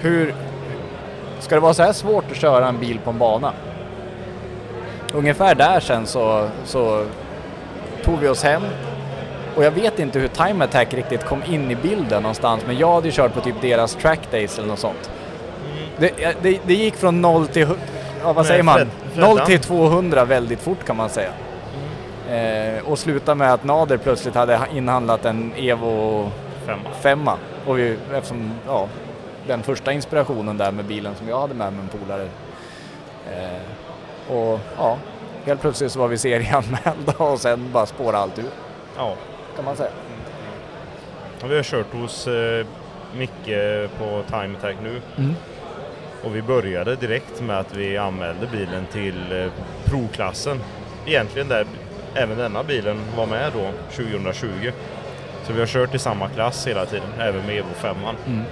Hur, 0.00 0.34
ska 1.40 1.54
det 1.54 1.60
vara 1.60 1.74
så 1.74 1.82
här 1.82 1.92
svårt 1.92 2.30
att 2.30 2.36
köra 2.36 2.68
en 2.68 2.78
bil 2.78 2.98
på 3.04 3.10
en 3.10 3.18
bana? 3.18 3.52
Ungefär 5.14 5.54
där 5.54 5.80
sen 5.80 6.06
så, 6.06 6.48
så 6.64 7.04
tog 8.04 8.18
vi 8.18 8.28
oss 8.28 8.42
hem 8.42 8.62
och 9.56 9.64
jag 9.64 9.70
vet 9.70 9.98
inte 9.98 10.18
hur 10.18 10.28
Time 10.28 10.64
Attack 10.64 10.94
riktigt 10.94 11.24
kom 11.24 11.42
in 11.44 11.70
i 11.70 11.74
bilden 11.76 12.22
någonstans 12.22 12.62
men 12.66 12.78
jag 12.78 12.92
hade 12.94 13.06
ju 13.08 13.12
kört 13.12 13.34
på 13.34 13.40
typ 13.40 13.60
deras 13.60 13.94
trackdays 13.94 14.58
eller 14.58 14.68
något 14.68 14.78
sånt. 14.78 15.10
Det, 15.98 16.36
det, 16.42 16.60
det 16.66 16.74
gick 16.74 16.94
från 16.96 17.20
0 17.20 17.46
till, 17.46 17.68
ja, 18.22 18.32
vad 18.32 18.46
säger 18.46 18.62
man? 18.62 18.74
Fred- 18.78 18.88
Freddan. 19.14 19.30
0 19.36 19.40
till 19.46 19.60
200 19.60 20.24
väldigt 20.24 20.60
fort 20.60 20.84
kan 20.86 20.96
man 20.96 21.08
säga. 21.10 21.30
Eh, 22.30 22.88
och 22.88 22.98
sluta 22.98 23.34
med 23.34 23.52
att 23.52 23.64
Nader 23.64 23.96
plötsligt 23.96 24.34
hade 24.34 24.56
ha- 24.56 24.66
inhandlat 24.74 25.24
en 25.24 25.52
Evo 25.56 26.30
Femma. 26.66 26.80
femma. 27.00 27.36
Och 27.66 27.78
vi, 27.78 27.96
eftersom, 28.14 28.50
ja, 28.66 28.88
den 29.46 29.62
första 29.62 29.92
inspirationen 29.92 30.58
där 30.58 30.72
med 30.72 30.84
bilen 30.84 31.14
som 31.18 31.28
jag 31.28 31.40
hade 31.40 31.54
med 31.54 31.72
mig 31.72 31.82
en 31.92 31.98
polare. 32.00 32.28
Eh, 33.32 34.34
och 34.36 34.60
ja, 34.78 34.96
helt 35.44 35.60
plötsligt 35.60 35.92
så 35.92 35.98
var 35.98 36.08
vi 36.08 36.18
serieanmälda 36.18 37.12
och 37.18 37.38
sen 37.40 37.70
bara 37.72 37.86
spårade 37.86 38.18
allt 38.18 38.38
ur. 38.38 38.44
Ja. 38.96 39.14
Kan 39.56 39.64
man 39.64 39.76
säga. 39.76 39.90
Och 41.42 41.50
Vi 41.50 41.56
har 41.56 41.62
kört 41.62 41.92
hos 41.92 42.26
eh, 42.26 42.66
Micke 43.16 43.56
på 43.98 44.22
Time 44.28 44.58
Attack 44.58 44.76
nu. 44.82 45.00
Mm. 45.18 45.34
Och 46.24 46.36
vi 46.36 46.42
började 46.42 46.96
direkt 46.96 47.40
med 47.40 47.58
att 47.58 47.76
vi 47.76 47.98
anmälde 47.98 48.46
bilen 48.52 48.86
till 48.92 49.32
eh, 49.32 49.52
provklassen. 49.84 50.60
Egentligen 51.06 51.48
där 51.48 51.66
även 52.14 52.38
denna 52.38 52.62
bilen 52.62 53.00
var 53.16 53.26
med 53.26 53.52
då 53.52 53.70
2020. 53.96 54.72
Så 55.46 55.52
vi 55.52 55.60
har 55.60 55.66
kört 55.66 55.94
i 55.94 55.98
samma 55.98 56.28
klass 56.28 56.66
hela 56.66 56.86
tiden, 56.86 57.08
även 57.18 57.46
med 57.46 57.58
Evo 57.58 57.74
5. 57.74 57.96
Mm. 58.26 58.42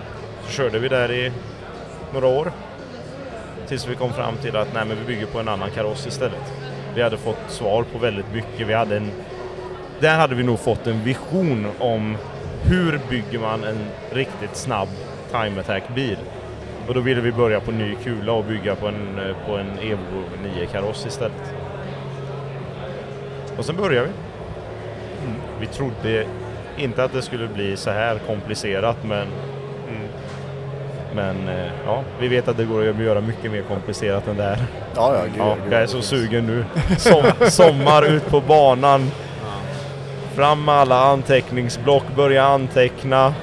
Så 0.45 0.53
körde 0.53 0.79
vi 0.79 0.89
där 0.89 1.13
i 1.13 1.33
några 2.13 2.27
år. 2.27 2.53
Tills 3.69 3.87
vi 3.87 3.95
kom 3.95 4.13
fram 4.13 4.37
till 4.37 4.57
att 4.57 4.75
nej, 4.75 4.85
men 4.85 4.97
vi 4.99 5.05
bygger 5.05 5.27
på 5.27 5.39
en 5.39 5.49
annan 5.49 5.71
kaross 5.71 6.07
istället. 6.07 6.53
Vi 6.95 7.03
hade 7.03 7.17
fått 7.17 7.45
svar 7.49 7.85
på 7.93 7.99
väldigt 7.99 8.33
mycket. 8.33 8.67
Vi 8.67 8.75
hade 8.75 8.97
en, 8.97 9.11
där 10.01 10.19
hade 10.19 10.35
vi 10.35 10.43
nog 10.43 10.59
fått 10.59 10.87
en 10.87 11.05
vision 11.05 11.67
om 11.79 12.17
hur 12.63 13.01
bygger 13.11 13.39
man 13.39 13.65
en 13.65 13.79
riktigt 14.11 14.57
snabb 14.57 14.89
time 15.31 15.61
attack 15.61 15.83
bil. 15.95 16.19
Och 16.89 16.95
då 16.95 17.01
ville 17.01 17.21
vi 17.21 17.33
börja 17.33 17.61
på 17.61 17.71
ny 17.71 17.95
kula 17.95 18.33
och 18.33 18.45
bygga 18.45 18.75
på 18.75 18.89
en, 18.89 19.19
eh, 19.19 19.37
på 19.47 19.57
en 19.57 19.79
Evo 19.79 20.23
9 20.43 20.67
kaross 20.67 21.07
istället. 21.07 21.55
Och 23.57 23.65
sen 23.65 23.77
började 23.77 24.07
vi. 24.07 24.13
Vi 25.61 25.67
trodde 25.67 26.27
inte 26.77 27.05
att 27.05 27.13
det 27.13 27.23
skulle 27.23 27.49
bli 27.49 27.77
så 27.77 27.91
här 27.91 28.19
komplicerat 28.27 28.97
men 29.05 29.27
men 31.15 31.49
eh, 31.49 31.71
ja, 31.87 32.03
vi 32.21 32.29
vet 32.29 32.49
att 32.49 32.57
det 32.57 32.65
går 32.65 32.89
att 32.89 32.99
göra 32.99 33.21
mycket 33.21 33.53
mer 33.53 33.63
komplicerat 33.63 34.29
än 34.29 34.37
det 34.37 34.43
här. 34.43 34.59
Ja, 34.95 35.15
ja, 35.15 35.23
gud, 35.25 35.35
ja, 35.39 35.57
jag 35.71 35.83
är 35.83 35.87
så 35.87 36.03
sugen 36.03 36.47
nu. 36.47 36.65
Som, 36.99 37.51
sommar 37.51 38.07
ut 38.07 38.27
på 38.27 38.41
banan. 38.41 39.11
Fram 40.41 40.65
med 40.65 40.75
alla 40.75 41.01
anteckningsblock, 41.05 42.03
börja 42.17 42.45
anteckna. 42.45 43.35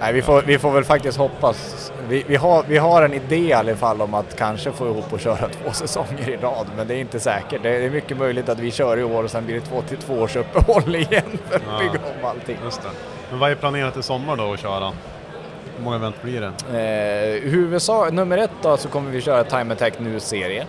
Nej, 0.00 0.12
vi 0.12 0.22
får, 0.22 0.42
vi 0.42 0.58
får 0.58 0.70
väl 0.70 0.84
faktiskt 0.84 1.18
hoppas. 1.18 1.92
Vi, 2.08 2.24
vi, 2.26 2.36
har, 2.36 2.64
vi 2.68 2.78
har 2.78 3.02
en 3.02 3.14
idé 3.14 3.36
i 3.36 3.52
alla 3.52 3.76
fall 3.76 4.02
om 4.02 4.14
att 4.14 4.36
kanske 4.36 4.72
få 4.72 4.86
ihop 4.86 5.12
och 5.12 5.20
köra 5.20 5.48
två 5.64 5.72
säsonger 5.72 6.28
i 6.28 6.36
rad, 6.36 6.66
men 6.76 6.86
det 6.88 6.94
är 6.94 6.98
inte 6.98 7.20
säkert. 7.20 7.62
Det 7.62 7.84
är 7.84 7.90
mycket 7.90 8.16
möjligt 8.18 8.48
att 8.48 8.58
vi 8.58 8.70
kör 8.70 8.96
i 8.98 9.02
år 9.04 9.24
och 9.24 9.30
sen 9.30 9.46
blir 9.46 9.54
det 9.54 9.60
två 9.60 9.82
till 9.82 9.96
två 9.98 10.14
års 10.14 10.36
uppehåll 10.36 10.94
igen 10.96 11.38
för 11.48 11.56
att 11.56 11.62
Ja. 11.72 11.78
bygga 11.78 11.92
om 12.20 12.24
allting. 12.28 12.56
Just 12.64 12.82
det. 12.82 12.88
Men 13.30 13.38
vad 13.38 13.50
är 13.50 13.54
planerat 13.54 13.96
i 13.96 14.02
sommar 14.02 14.36
då 14.36 14.52
att 14.52 14.60
köra? 14.60 14.92
Hur 15.76 15.84
många 15.84 15.96
event 15.96 16.22
blir 16.22 16.40
det? 16.40 16.52
Eh, 17.44 17.50
huvudsak, 17.50 18.12
nummer 18.12 18.38
ett 18.38 18.50
då 18.62 18.76
så 18.76 18.88
kommer 18.88 19.10
vi 19.10 19.20
köra 19.20 19.44
Time 19.44 19.72
Attack 19.74 19.98
nu-serie. 19.98 20.66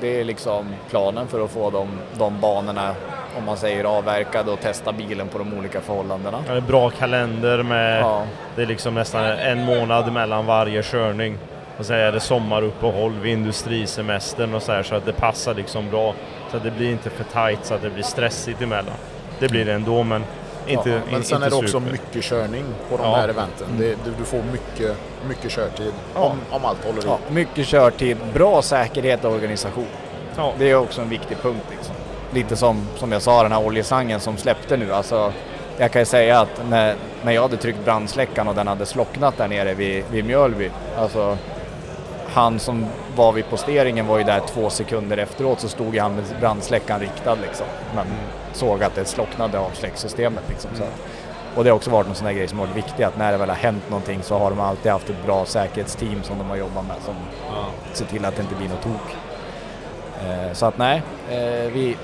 Det 0.00 0.20
är 0.20 0.24
liksom 0.24 0.66
planen 0.90 1.26
för 1.28 1.44
att 1.44 1.50
få 1.50 1.70
de, 1.70 1.88
de 2.18 2.40
banorna, 2.40 2.94
om 3.38 3.44
man 3.44 3.56
säger 3.56 3.84
avverkade 3.84 4.50
och 4.50 4.60
testa 4.60 4.92
bilen 4.92 5.28
på 5.28 5.38
de 5.38 5.58
olika 5.58 5.80
förhållandena. 5.80 6.38
Ja, 6.46 6.52
det 6.52 6.58
är 6.58 6.62
bra 6.62 6.90
kalender 6.90 7.62
med, 7.62 8.00
Ja. 8.00 8.22
det 8.56 8.62
är 8.62 8.66
liksom 8.66 8.94
nästan 8.94 9.24
en 9.24 9.64
månad 9.64 10.12
mellan 10.12 10.46
varje 10.46 10.82
körning. 10.82 11.38
Och 11.78 11.86
sen 11.86 11.96
är 11.96 12.12
det 12.12 12.20
sommaruppehåll 12.20 13.12
vid 13.12 13.32
industrisemestern 13.32 14.54
och 14.54 14.62
så 14.62 14.72
här 14.72 14.82
så 14.82 14.94
att 14.94 15.06
det 15.06 15.12
passar 15.12 15.54
liksom 15.54 15.90
bra. 15.90 16.14
Så 16.50 16.56
att 16.56 16.62
det 16.62 16.70
blir 16.70 16.90
inte 16.90 17.10
för 17.10 17.24
tight 17.24 17.64
så 17.66 17.74
att 17.74 17.82
det 17.82 17.90
blir 17.90 18.02
stressigt 18.02 18.62
emellan. 18.62 18.94
Det 19.38 19.48
blir 19.48 19.64
det 19.64 19.72
ändå 19.72 20.02
men 20.02 20.24
inte, 20.66 20.90
Ja, 20.90 20.96
in, 20.96 21.02
men 21.10 21.22
sen 21.22 21.36
inte 21.36 21.46
är 21.46 21.50
det 21.50 21.56
också 21.56 21.80
super. 21.80 21.92
mycket 21.92 22.22
körning 22.24 22.64
på 22.90 22.96
de 22.96 23.02
Ja. 23.06 23.16
här 23.16 23.28
eventen. 23.28 23.66
Det, 23.78 23.88
du, 24.04 24.10
du 24.18 24.24
får 24.24 24.42
mycket, 24.52 24.96
mycket 25.28 25.50
körtid 25.50 25.92
Ja. 26.14 26.20
om, 26.20 26.38
om 26.50 26.64
allt 26.64 26.84
håller 26.84 26.98
Ja, 27.02 27.08
ihop. 27.08 27.30
mycket 27.30 27.66
körtid, 27.66 28.16
bra 28.34 28.62
säkerhet 28.62 29.24
och 29.24 29.32
organisation. 29.32 29.86
Ja. 30.36 30.52
Det 30.58 30.70
är 30.70 30.74
också 30.76 31.00
en 31.00 31.08
viktig 31.08 31.36
punkt. 31.42 31.66
Liksom. 31.70 31.94
Lite 32.36 32.56
som, 32.56 32.86
som 32.96 33.12
jag 33.12 33.22
sa, 33.22 33.42
den 33.42 33.52
här 33.52 33.66
oljesangen 33.66 34.20
som 34.20 34.36
släppte 34.36 34.76
nu. 34.76 34.92
Alltså, 34.94 35.32
jag 35.78 35.92
kan 35.92 36.02
ju 36.02 36.06
säga 36.06 36.40
att 36.40 36.60
när, 36.68 36.94
när 37.24 37.32
jag 37.32 37.42
hade 37.42 37.56
tryckt 37.56 37.84
brandsläckaren 37.84 38.48
och 38.48 38.54
den 38.54 38.66
hade 38.68 38.86
slocknat 38.86 39.36
där 39.36 39.48
nere 39.48 39.74
vid, 39.74 40.04
vid 40.10 40.24
Mjölby. 40.24 40.70
Alltså, 40.98 41.38
han 42.32 42.58
som 42.58 42.86
var 43.16 43.32
vid 43.32 43.50
posteringen 43.50 44.06
var 44.06 44.18
ju 44.18 44.24
där 44.24 44.40
två 44.48 44.70
sekunder 44.70 45.16
efteråt 45.16 45.60
så 45.60 45.68
stod 45.68 45.94
ju 45.94 46.00
han 46.00 46.14
med 46.14 46.24
brandsläckaren 46.40 47.00
riktad 47.00 47.34
liksom. 47.34 47.66
Men 47.94 48.06
såg 48.52 48.82
att 48.82 48.94
det 48.94 49.04
slocknade 49.04 49.58
av 49.58 49.70
släcksystemet 49.74 50.44
liksom. 50.48 50.70
Så. 50.74 50.82
att- 50.82 51.56
Och 51.56 51.64
det 51.64 51.70
har 51.70 51.76
också 51.76 51.90
varit 51.90 52.06
en 52.08 52.14
sån 52.14 52.26
där 52.26 52.32
grej 52.32 52.48
som 52.48 52.58
varit 52.58 52.76
viktig 52.76 53.02
att 53.04 53.16
när 53.18 53.32
det 53.32 53.38
väl 53.38 53.48
har 53.48 53.56
hänt 53.56 53.90
någonting 53.90 54.22
så 54.22 54.38
har 54.38 54.50
de 54.50 54.60
alltid 54.60 54.92
haft 54.92 55.10
ett 55.10 55.24
bra 55.26 55.44
säkerhetsteam 55.46 56.22
som 56.22 56.38
de 56.38 56.48
har 56.50 56.56
jobbat 56.56 56.86
med 56.86 56.96
som 57.04 57.14
ser 57.92 58.04
till 58.04 58.24
att 58.24 58.36
det 58.36 58.42
inte 58.42 58.54
blir 58.54 58.68
något 58.68 58.82
tok. 58.82 59.16
Eh, 60.24 60.52
så 60.52 60.66
att 60.66 60.78
nej, 60.78 61.02
eh, 61.30 61.72
vi, 61.72 61.96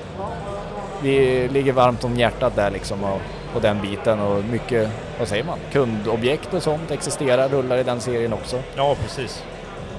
vi 1.02 1.48
ligger 1.48 1.72
varmt 1.72 2.04
om 2.04 2.16
hjärtat 2.16 2.56
där 2.56 2.70
liksom 2.70 3.04
och, 3.04 3.20
på 3.52 3.60
den 3.60 3.80
biten 3.80 4.20
och 4.20 4.44
mycket, 4.44 4.90
vad 5.18 5.28
säger 5.28 5.44
man, 5.44 5.58
kundobjekt 5.72 6.54
och 6.54 6.62
sånt 6.62 6.90
existerar, 6.90 7.48
rullar 7.48 7.76
i 7.76 7.82
den 7.82 8.00
serien 8.00 8.32
också. 8.32 8.58
Ja, 8.76 8.94
precis. 9.02 9.44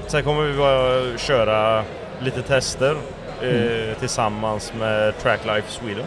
Sen 0.07 0.23
kommer 0.23 0.41
vi 0.41 0.57
bara 0.57 1.17
köra 1.17 1.83
lite 2.19 2.41
tester 2.41 2.95
eh, 3.41 3.49
Mm. 3.49 3.95
tillsammans 3.99 4.73
med 4.79 5.17
Tracklife 5.17 5.71
Sweden. 5.71 6.05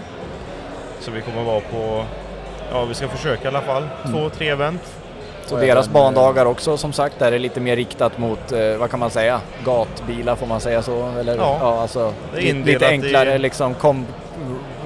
Så 1.00 1.10
vi 1.10 1.20
kommer 1.20 1.42
vara 1.42 1.60
på, 1.60 2.04
ja 2.72 2.84
vi 2.84 2.94
ska 2.94 3.08
försöka 3.08 3.44
i 3.44 3.46
alla 3.48 3.60
fall, 3.60 3.88
Mm. 4.04 4.12
två, 4.16 4.28
tre 4.30 4.48
event. 4.48 4.82
Så 5.46 5.54
Och 5.54 5.60
deras 5.60 5.86
även, 5.86 5.92
bandagar 5.92 6.46
också 6.46 6.76
som 6.76 6.92
sagt, 6.92 7.18
där 7.18 7.32
är 7.32 7.38
lite 7.38 7.60
mer 7.60 7.76
riktat 7.76 8.18
mot, 8.18 8.52
eh, 8.52 8.76
vad 8.76 8.90
kan 8.90 9.00
man 9.00 9.10
säga, 9.10 9.40
gatbilar 9.64 10.36
får 10.36 10.46
man 10.46 10.60
säga 10.60 10.82
så? 10.82 11.08
Eller, 11.20 11.36
Ja. 11.36 11.80
alltså, 11.80 12.12
Det 12.32 12.38
är 12.38 12.42
li- 12.42 12.48
indelat 12.50 12.80
lite 12.80 12.88
enklare 12.88 13.34
i- 13.34 13.38
liksom, 13.38 13.74
kom, 13.74 14.06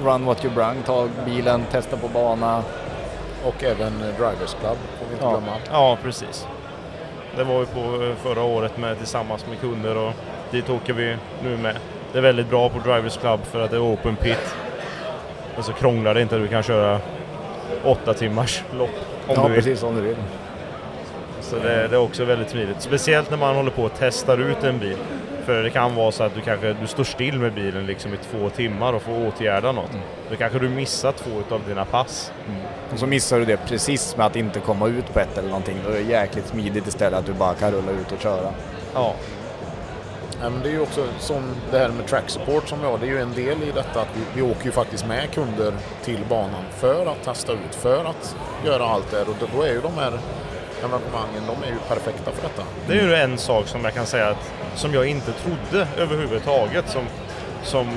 run 0.03 0.25
what 0.25 0.45
you 0.45 0.53
brung, 0.53 0.75
ta 0.85 1.07
bilen, 1.25 1.63
testa 1.71 1.97
på 1.97 2.07
bana. 2.07 2.63
Och 3.45 3.63
även 3.63 3.93
eh, 4.01 4.07
Drivers 4.17 4.53
Club 4.59 4.77
får 4.99 5.05
vi 5.07 5.13
inte 5.13 5.25
Ja. 5.25 5.29
glömma. 5.29 5.51
Ja, 5.71 5.97
precis. 6.03 6.47
Det 7.37 7.43
var 7.43 7.59
vi 7.59 7.65
på 7.65 8.03
eh, 8.03 8.15
förra 8.23 8.43
året 8.43 8.77
med 8.77 8.97
tillsammans 8.97 9.45
med 9.49 9.59
kunder 9.59 9.97
och 9.97 10.11
dit 10.51 10.69
åker 10.69 10.93
vi 10.93 11.15
nu 11.43 11.57
med. 11.57 11.75
Det 12.11 12.17
är 12.17 12.21
väldigt 12.21 12.49
bra 12.49 12.69
på 12.69 12.79
Drivers 12.79 13.17
Club 13.17 13.39
för 13.51 13.61
att 13.61 13.71
det 13.71 13.77
är 13.77 13.93
open 13.93 14.15
pit. 14.15 14.55
Och 15.57 15.65
så 15.65 15.73
krånglar 15.73 16.13
det 16.13 16.21
inte, 16.21 16.37
du 16.37 16.47
kan 16.47 16.63
köra 16.63 16.99
åtta 17.83 18.13
timmars 18.13 18.63
lopp 18.77 18.89
om 19.27 19.35
ja, 19.35 19.41
du 19.43 19.47
vill. 19.53 19.55
precis 19.63 19.83
om 19.83 19.95
du 19.95 20.01
vill. 20.01 20.15
Så 21.51 21.57
det, 21.57 21.87
det 21.87 21.95
är 21.95 21.99
också 21.99 22.25
väldigt 22.25 22.49
smidigt. 22.49 22.81
Speciellt 22.81 23.29
när 23.29 23.37
man 23.37 23.55
håller 23.55 23.71
på 23.71 23.83
och 23.83 23.91
testar 23.99 24.37
ut 24.37 24.63
en 24.63 24.79
bil. 24.79 24.97
För 25.45 25.63
det 25.63 25.69
kan 25.69 25.95
vara 25.95 26.11
så 26.11 26.23
att 26.23 26.35
du 26.35 26.41
kanske 26.41 26.73
du 26.73 26.87
står 26.87 27.03
still 27.03 27.39
med 27.39 27.53
bilen 27.53 27.85
liksom 27.85 28.13
i 28.13 28.17
två 28.17 28.49
timmar 28.49 28.93
och 28.93 29.01
får 29.01 29.27
åtgärda 29.27 29.71
något. 29.71 29.91
Då 30.29 30.35
kanske 30.35 30.59
du 30.59 30.69
missar 30.69 31.11
två 31.11 31.55
av 31.55 31.61
dina 31.67 31.85
pass. 31.85 32.31
Och 32.93 32.99
så 32.99 33.07
missar 33.07 33.39
du 33.39 33.45
det 33.45 33.57
precis 33.57 34.17
med 34.17 34.25
att 34.25 34.35
inte 34.35 34.59
komma 34.59 34.87
ut 34.87 35.13
på 35.13 35.19
ett 35.19 35.37
eller 35.37 35.49
någonting. 35.49 35.77
Då 35.85 35.89
är 35.89 35.93
det 35.93 36.01
jäkligt 36.01 36.47
smidigt 36.47 36.87
istället 36.87 37.19
att 37.19 37.25
du 37.25 37.33
bara 37.33 37.53
kan 37.53 37.71
rulla 37.71 37.91
ut 37.91 38.11
och 38.11 38.21
köra. 38.21 38.53
Ja. 38.93 39.13
Ja, 40.41 40.49
men 40.49 40.61
det 40.63 40.69
är 40.69 40.73
ju 40.73 40.81
också 40.81 41.05
som 41.19 41.43
det 41.71 41.79
här 41.79 41.89
med 41.89 42.07
track 42.07 42.29
support 42.29 42.69
som 42.69 42.79
vi 42.79 42.85
har, 42.85 42.97
det 42.97 43.05
är 43.05 43.09
ju 43.09 43.21
en 43.21 43.33
del 43.33 43.63
i 43.63 43.71
detta 43.75 44.01
att 44.01 44.07
vi, 44.13 44.41
vi 44.41 44.51
åker 44.51 44.65
ju 44.65 44.71
faktiskt 44.71 45.07
med 45.07 45.31
kunder 45.31 45.73
till 46.03 46.19
banan 46.29 46.63
för 46.71 47.05
att 47.05 47.23
testa 47.23 47.53
ut, 47.53 47.75
för 47.75 48.05
att 48.05 48.35
göra 48.65 48.85
allt 48.85 49.11
det 49.11 49.21
och 49.21 49.35
då, 49.39 49.47
då 49.55 49.63
är 49.63 49.73
ju 49.73 49.81
de 49.81 49.93
här 49.93 50.19
evenemangen, 50.83 51.43
de 51.47 51.63
är 51.63 51.67
ju 51.67 51.79
perfekta 51.87 52.31
för 52.31 52.41
detta. 52.41 52.63
Det 52.87 52.93
är 52.93 53.03
ju 53.03 53.15
en 53.15 53.37
sak 53.37 53.67
som 53.67 53.83
jag 53.83 53.93
kan 53.93 54.05
säga 54.05 54.27
att 54.27 54.51
som 54.75 54.93
jag 54.93 55.07
inte 55.07 55.31
trodde 55.31 55.87
överhuvudtaget 55.97 56.89
som, 56.89 57.03
som 57.63 57.87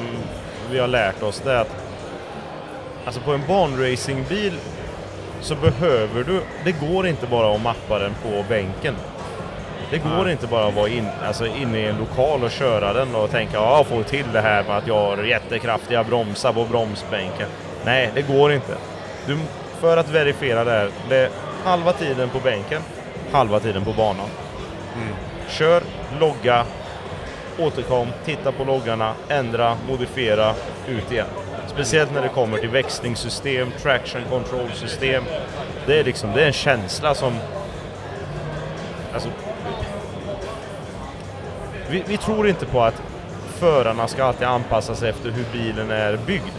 vi 0.70 0.78
har 0.78 0.88
lärt 0.88 1.22
oss 1.22 1.40
det 1.44 1.52
är 1.52 1.56
att 1.56 1.76
alltså 3.04 3.20
på 3.20 3.32
en 3.32 3.42
banracingbil 3.48 4.52
så 5.40 5.54
behöver 5.54 6.24
du, 6.24 6.40
det 6.64 6.72
går 6.72 7.06
inte 7.06 7.26
bara 7.26 7.54
att 7.54 7.62
mappa 7.62 7.98
den 7.98 8.14
på 8.22 8.44
bänken. 8.48 8.94
Det 9.90 9.98
går 9.98 10.30
inte 10.30 10.46
bara 10.46 10.66
att 10.66 10.74
vara 10.74 10.88
in, 10.88 11.08
alltså 11.26 11.46
inne 11.46 11.78
i 11.78 11.86
en 11.86 11.98
lokal 11.98 12.44
och 12.44 12.50
köra 12.50 12.92
den 12.92 13.14
och 13.14 13.30
tänka 13.30 13.56
ja, 13.56 13.76
jag 13.76 13.86
får 13.86 14.02
till 14.02 14.32
det 14.32 14.40
här 14.40 14.64
med 14.64 14.76
att 14.76 14.86
jag 14.86 14.94
har 15.16 15.22
jättekraftiga 15.24 16.04
bromsar 16.04 16.52
på 16.52 16.64
bromsbänken. 16.64 17.48
Nej, 17.84 18.10
det 18.14 18.22
går 18.22 18.52
inte. 18.52 18.74
Du, 19.26 19.38
för 19.80 19.96
att 19.96 20.08
verifiera 20.08 20.64
det 20.64 20.70
här, 20.70 20.90
det 21.08 21.30
halva 21.64 21.92
tiden 21.92 22.28
på 22.28 22.40
bänken, 22.40 22.82
halva 23.32 23.60
tiden 23.60 23.84
på 23.84 23.92
banan. 23.92 24.28
Kör, 25.48 25.82
logga, 26.20 26.64
återkom, 27.58 28.08
titta 28.24 28.52
på 28.52 28.64
loggarna, 28.64 29.14
ändra, 29.28 29.76
modifiera, 29.88 30.54
ut 30.88 31.12
igen. 31.12 31.26
Speciellt 31.66 32.12
när 32.12 32.22
det 32.22 32.28
kommer 32.28 32.58
till 32.58 32.68
växlingssystem, 32.68 33.70
traction 33.82 34.22
control 34.30 34.70
system. 34.74 35.24
Det 35.86 36.00
är 36.00 36.04
liksom, 36.04 36.32
det 36.32 36.42
är 36.42 36.46
en 36.46 36.52
känsla 36.52 37.14
som... 37.14 37.38
Alltså, 39.14 39.28
vi, 41.88 42.02
vi 42.06 42.16
tror 42.16 42.48
inte 42.48 42.66
på 42.66 42.82
att 42.82 43.02
förarna 43.58 44.08
ska 44.08 44.24
alltid 44.24 44.46
anpassa 44.46 44.94
sig 44.94 45.10
efter 45.10 45.30
hur 45.30 45.44
bilen 45.52 45.90
är 45.90 46.16
byggd. 46.16 46.58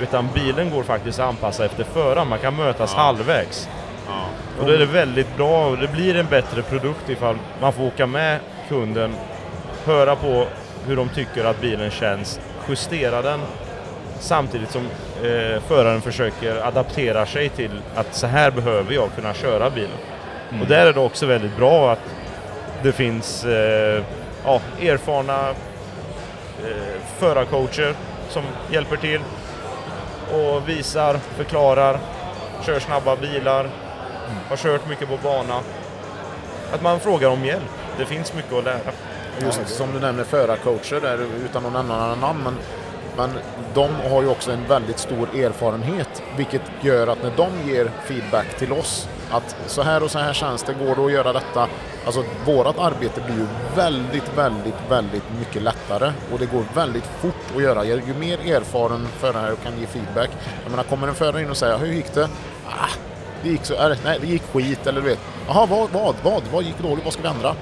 Utan 0.00 0.28
bilen 0.34 0.70
går 0.70 0.82
faktiskt 0.82 1.18
att 1.18 1.28
anpassa 1.28 1.64
efter 1.64 1.84
föraren, 1.84 2.28
man 2.28 2.38
kan 2.38 2.56
mötas 2.56 2.94
halvvägs. 2.94 3.68
Och 4.58 4.66
då 4.66 4.72
är 4.72 4.78
det 4.78 4.86
väldigt 4.86 5.36
bra. 5.36 5.66
Och 5.66 5.78
det 5.78 5.88
blir 5.88 6.16
en 6.16 6.26
bättre 6.26 6.62
produkt 6.62 7.08
ifall 7.08 7.36
man 7.60 7.72
får 7.72 7.84
åka 7.84 8.06
med 8.06 8.38
kunden, 8.68 9.14
höra 9.84 10.16
på 10.16 10.46
hur 10.86 10.96
de 10.96 11.08
tycker 11.08 11.44
att 11.44 11.60
bilen 11.60 11.90
känns, 11.90 12.40
justera 12.68 13.22
den 13.22 13.40
samtidigt 14.22 14.70
som 14.70 14.82
eh, 15.22 15.62
föraren 15.66 16.00
försöker 16.00 16.66
adaptera 16.66 17.26
sig 17.26 17.48
till 17.48 17.80
att 17.94 18.14
så 18.14 18.26
här 18.26 18.50
behöver 18.50 18.94
jag 18.94 19.14
kunna 19.16 19.34
köra 19.34 19.70
bilen. 19.70 19.98
Och 20.60 20.66
där 20.66 20.86
är 20.86 20.92
det 20.92 21.00
också 21.00 21.26
väldigt 21.26 21.56
bra 21.56 21.92
att 21.92 22.14
det 22.82 22.92
finns 22.92 23.44
eh, 23.44 24.02
ja, 24.44 24.60
erfarna 24.80 25.48
eh, 25.48 27.00
förarcoacher 27.18 27.94
som 28.28 28.42
hjälper 28.70 28.96
till 28.96 29.20
och 30.34 30.68
visar, 30.68 31.16
förklarar, 31.36 31.98
kör 32.66 32.80
snabba 32.80 33.16
bilar, 33.16 33.66
har 34.48 34.56
kört 34.56 34.88
mycket 34.88 35.08
på 35.08 35.18
bana. 35.22 35.60
Att 36.72 36.82
man 36.82 37.00
frågar 37.00 37.28
om 37.28 37.44
hjälp. 37.44 37.70
Det 37.98 38.06
finns 38.06 38.34
mycket 38.34 38.52
att 38.52 38.64
lära. 38.64 38.92
Just 39.40 39.68
som 39.68 39.92
du 39.92 40.00
nämner 40.00 40.24
förarcoacher 40.24 41.00
där 41.00 41.18
utan 41.44 41.66
att 41.66 41.72
nämna 41.72 41.98
några 41.98 42.14
namn. 42.14 42.44
Men, 42.44 42.54
men 43.16 43.30
de 43.74 44.10
har 44.10 44.22
ju 44.22 44.28
också 44.28 44.52
en 44.52 44.66
väldigt 44.68 44.98
stor 44.98 45.28
erfarenhet 45.34 46.22
vilket 46.36 46.62
gör 46.80 47.06
att 47.06 47.22
när 47.22 47.32
de 47.36 47.70
ger 47.70 47.90
feedback 48.04 48.58
till 48.58 48.72
oss 48.72 49.08
att 49.32 49.56
så 49.66 49.82
här 49.82 50.02
och 50.02 50.10
så 50.10 50.18
här 50.18 50.32
känns 50.32 50.62
det, 50.62 50.72
går 50.72 50.94
det 50.94 51.04
att 51.04 51.12
göra 51.12 51.32
detta? 51.32 51.68
Alltså 52.06 52.24
vårat 52.46 52.78
arbete 52.78 53.20
blir 53.20 53.36
ju 53.36 53.46
väldigt, 53.76 54.38
väldigt, 54.38 54.74
väldigt 54.88 55.24
mycket 55.38 55.62
lättare 55.62 56.12
och 56.32 56.38
det 56.38 56.46
går 56.46 56.64
väldigt 56.74 57.04
fort 57.20 57.56
att 57.56 57.62
göra. 57.62 57.84
Ju 57.84 58.14
mer 58.14 58.38
erfaren 58.38 59.08
förare 59.18 59.56
kan 59.64 59.80
ge 59.80 59.86
feedback. 59.86 60.30
Jag 60.62 60.70
menar, 60.70 60.84
kommer 60.84 61.08
en 61.08 61.14
förare 61.14 61.42
in 61.42 61.50
och 61.50 61.56
säger 61.56 61.78
hur 61.78 61.92
gick 61.92 62.14
det? 62.14 62.28
Ah, 62.68 62.88
det 63.42 63.48
gick 63.48 63.64
så, 63.64 63.74
eller, 63.74 63.98
nej, 64.04 64.18
det 64.20 64.26
gick 64.26 64.42
skit 64.52 64.86
eller 64.86 65.00
du 65.00 65.08
vet. 65.08 65.18
Jaha, 65.48 65.66
vad, 65.66 65.90
vad, 65.90 66.14
vad, 66.22 66.42
vad 66.52 66.62
gick 66.64 66.78
dåligt? 66.78 67.04
Vad 67.04 67.12
ska 67.12 67.22
vi 67.22 67.28
ändra? 67.28 67.54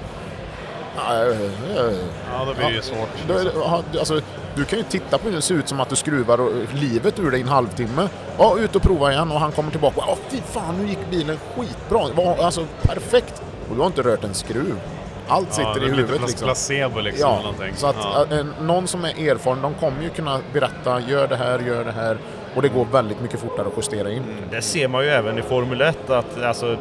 Eh, 0.96 1.20
eh. 1.20 1.92
Ja, 2.32 2.44
då 2.46 2.54
blir 2.54 2.66
det 2.66 2.72
ju 2.72 2.82
svårt. 2.82 3.08
Ja, 3.54 3.82
alltså, 3.98 4.20
du 4.54 4.64
kan 4.64 4.78
ju 4.78 4.84
titta 4.84 5.18
på 5.18 5.28
hur 5.28 5.36
det 5.36 5.42
ser 5.42 5.54
ut 5.54 5.68
som 5.68 5.80
att 5.80 5.88
du 5.88 5.96
skruvar 5.96 6.40
och- 6.40 6.52
livet 6.74 7.18
ur 7.18 7.30
dig 7.30 7.40
i 7.40 7.42
en 7.42 7.48
halvtimme. 7.48 8.08
Ja, 8.38 8.58
ut 8.58 8.76
och 8.76 8.82
prova 8.82 9.12
igen 9.12 9.30
och 9.32 9.40
han 9.40 9.52
kommer 9.52 9.70
tillbaka. 9.70 9.96
Ja, 10.06 10.16
fy 10.28 10.40
fan, 10.52 10.74
nu 10.82 10.88
gick 10.88 10.98
bilen 11.10 11.38
skitbra. 11.56 12.34
Alltså 12.44 12.66
perfekt. 12.82 13.42
Och 13.70 13.74
du 13.74 13.80
har 13.80 13.86
inte 13.86 14.02
rört 14.02 14.24
en 14.24 14.34
skruv. 14.34 14.80
Allt 15.28 15.46
Ja, 15.50 15.54
sitter 15.54 15.80
det 15.80 15.86
i 15.86 15.90
huvudet 15.90 16.10
lite 16.12 16.26
liksom. 16.26 16.46
placebo 16.46 17.00
liksom, 17.00 17.28
Ja, 17.30 17.32
eller 17.32 17.42
någonting. 17.42 17.72
så 17.76 17.86
att 17.86 17.96
Ja. 18.30 18.36
eh, 18.36 18.46
någon 18.60 18.86
som 18.86 19.04
är 19.04 19.28
erfaren, 19.30 19.62
de 19.62 19.74
kommer 19.74 20.02
ju 20.02 20.08
kunna 20.08 20.38
berätta, 20.52 21.00
gör 21.00 21.28
det 21.28 21.36
här, 21.36 21.58
gör 21.58 21.84
det 21.84 21.92
här. 21.92 22.18
Och 22.54 22.62
det 22.62 22.68
går 22.68 22.84
väldigt 22.84 23.20
mycket 23.20 23.40
fortare 23.40 23.66
att 23.66 23.76
justera 23.76 24.10
in. 24.10 24.22
Mm. 24.22 24.44
Det 24.50 24.62
ser 24.62 24.88
man 24.88 25.04
ju 25.04 25.10
även 25.10 25.38
i 25.38 25.42
Formel 25.42 25.80
1 25.80 26.10
att 26.10 26.42
alltså, 26.42 26.76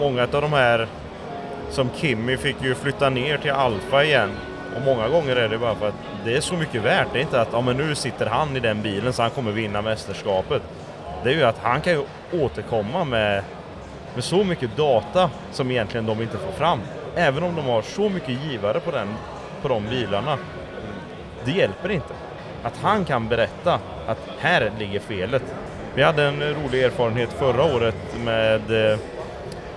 många 0.00 0.22
av 0.22 0.28
de 0.42 0.52
här 0.52 0.88
som 1.70 1.90
Kimi 1.96 2.36
fick 2.36 2.62
ju 2.62 2.74
flytta 2.74 3.10
ner 3.10 3.38
till 3.38 3.50
Alfa 3.50 4.04
igen. 4.04 4.30
Och 4.76 4.82
många 4.84 5.08
gånger 5.08 5.36
är 5.36 5.48
det 5.48 5.58
bara 5.58 5.74
för 5.74 5.88
att 5.88 5.94
det 6.24 6.36
är 6.36 6.40
så 6.40 6.54
mycket 6.54 6.82
värt. 6.82 7.06
Det 7.12 7.18
är 7.18 7.22
inte 7.22 7.40
att 7.40 7.48
ja, 7.52 7.60
men 7.60 7.76
nu 7.76 7.94
sitter 7.94 8.26
han 8.26 8.56
i 8.56 8.60
den 8.60 8.82
bilen 8.82 9.12
så 9.12 9.22
han 9.22 9.30
kommer 9.30 9.52
vinna 9.52 9.82
mästerskapet. 9.82 10.62
Det 11.24 11.30
är 11.30 11.34
ju 11.34 11.44
att 11.44 11.58
han 11.58 11.80
kan 11.80 11.92
ju 11.92 12.02
återkomma 12.32 13.04
med, 13.04 13.42
med 14.14 14.24
så 14.24 14.44
mycket 14.44 14.76
data 14.76 15.30
som 15.52 15.70
egentligen 15.70 16.06
de 16.06 16.22
inte 16.22 16.38
får 16.38 16.52
fram. 16.52 16.80
Även 17.14 17.42
om 17.42 17.56
de 17.56 17.64
har 17.64 17.82
så 17.82 18.08
mycket 18.08 18.44
givare 18.44 18.80
på, 18.80 18.90
den, 18.90 19.08
på 19.62 19.68
de 19.68 19.88
bilarna. 19.88 20.38
Det 21.44 21.50
hjälper 21.50 21.90
inte. 21.90 22.14
Att 22.62 22.76
han 22.76 23.04
kan 23.04 23.28
berätta 23.28 23.80
att 24.06 24.18
här 24.38 24.72
ligger 24.78 25.00
felet. 25.00 25.42
Vi 25.94 26.02
hade 26.02 26.24
en 26.24 26.40
rolig 26.54 26.82
erfarenhet 26.84 27.32
förra 27.32 27.62
året 27.64 27.94
med 28.24 28.90
eh, 28.92 28.98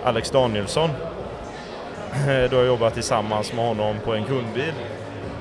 Alex 0.03 0.31
Danielsson. 0.31 0.89
Eh, 2.13 2.49
Då 2.49 2.55
jag 2.57 2.65
jobbat 2.65 2.93
tillsammans 2.93 3.53
med 3.53 3.65
honom 3.65 3.95
på 4.05 4.13
en 4.13 4.23
kundbil. 4.25 4.73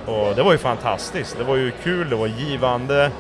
Och 0.07 0.35
det 0.35 0.43
var 0.43 0.53
ju 0.53 0.59
fantastiskt. 0.59 1.39
Det 1.39 1.45
var 1.45 1.57
ju 1.57 1.71
kul, 1.71 2.11
det 2.11 2.17
var 2.17 2.27
givande. 2.27 3.11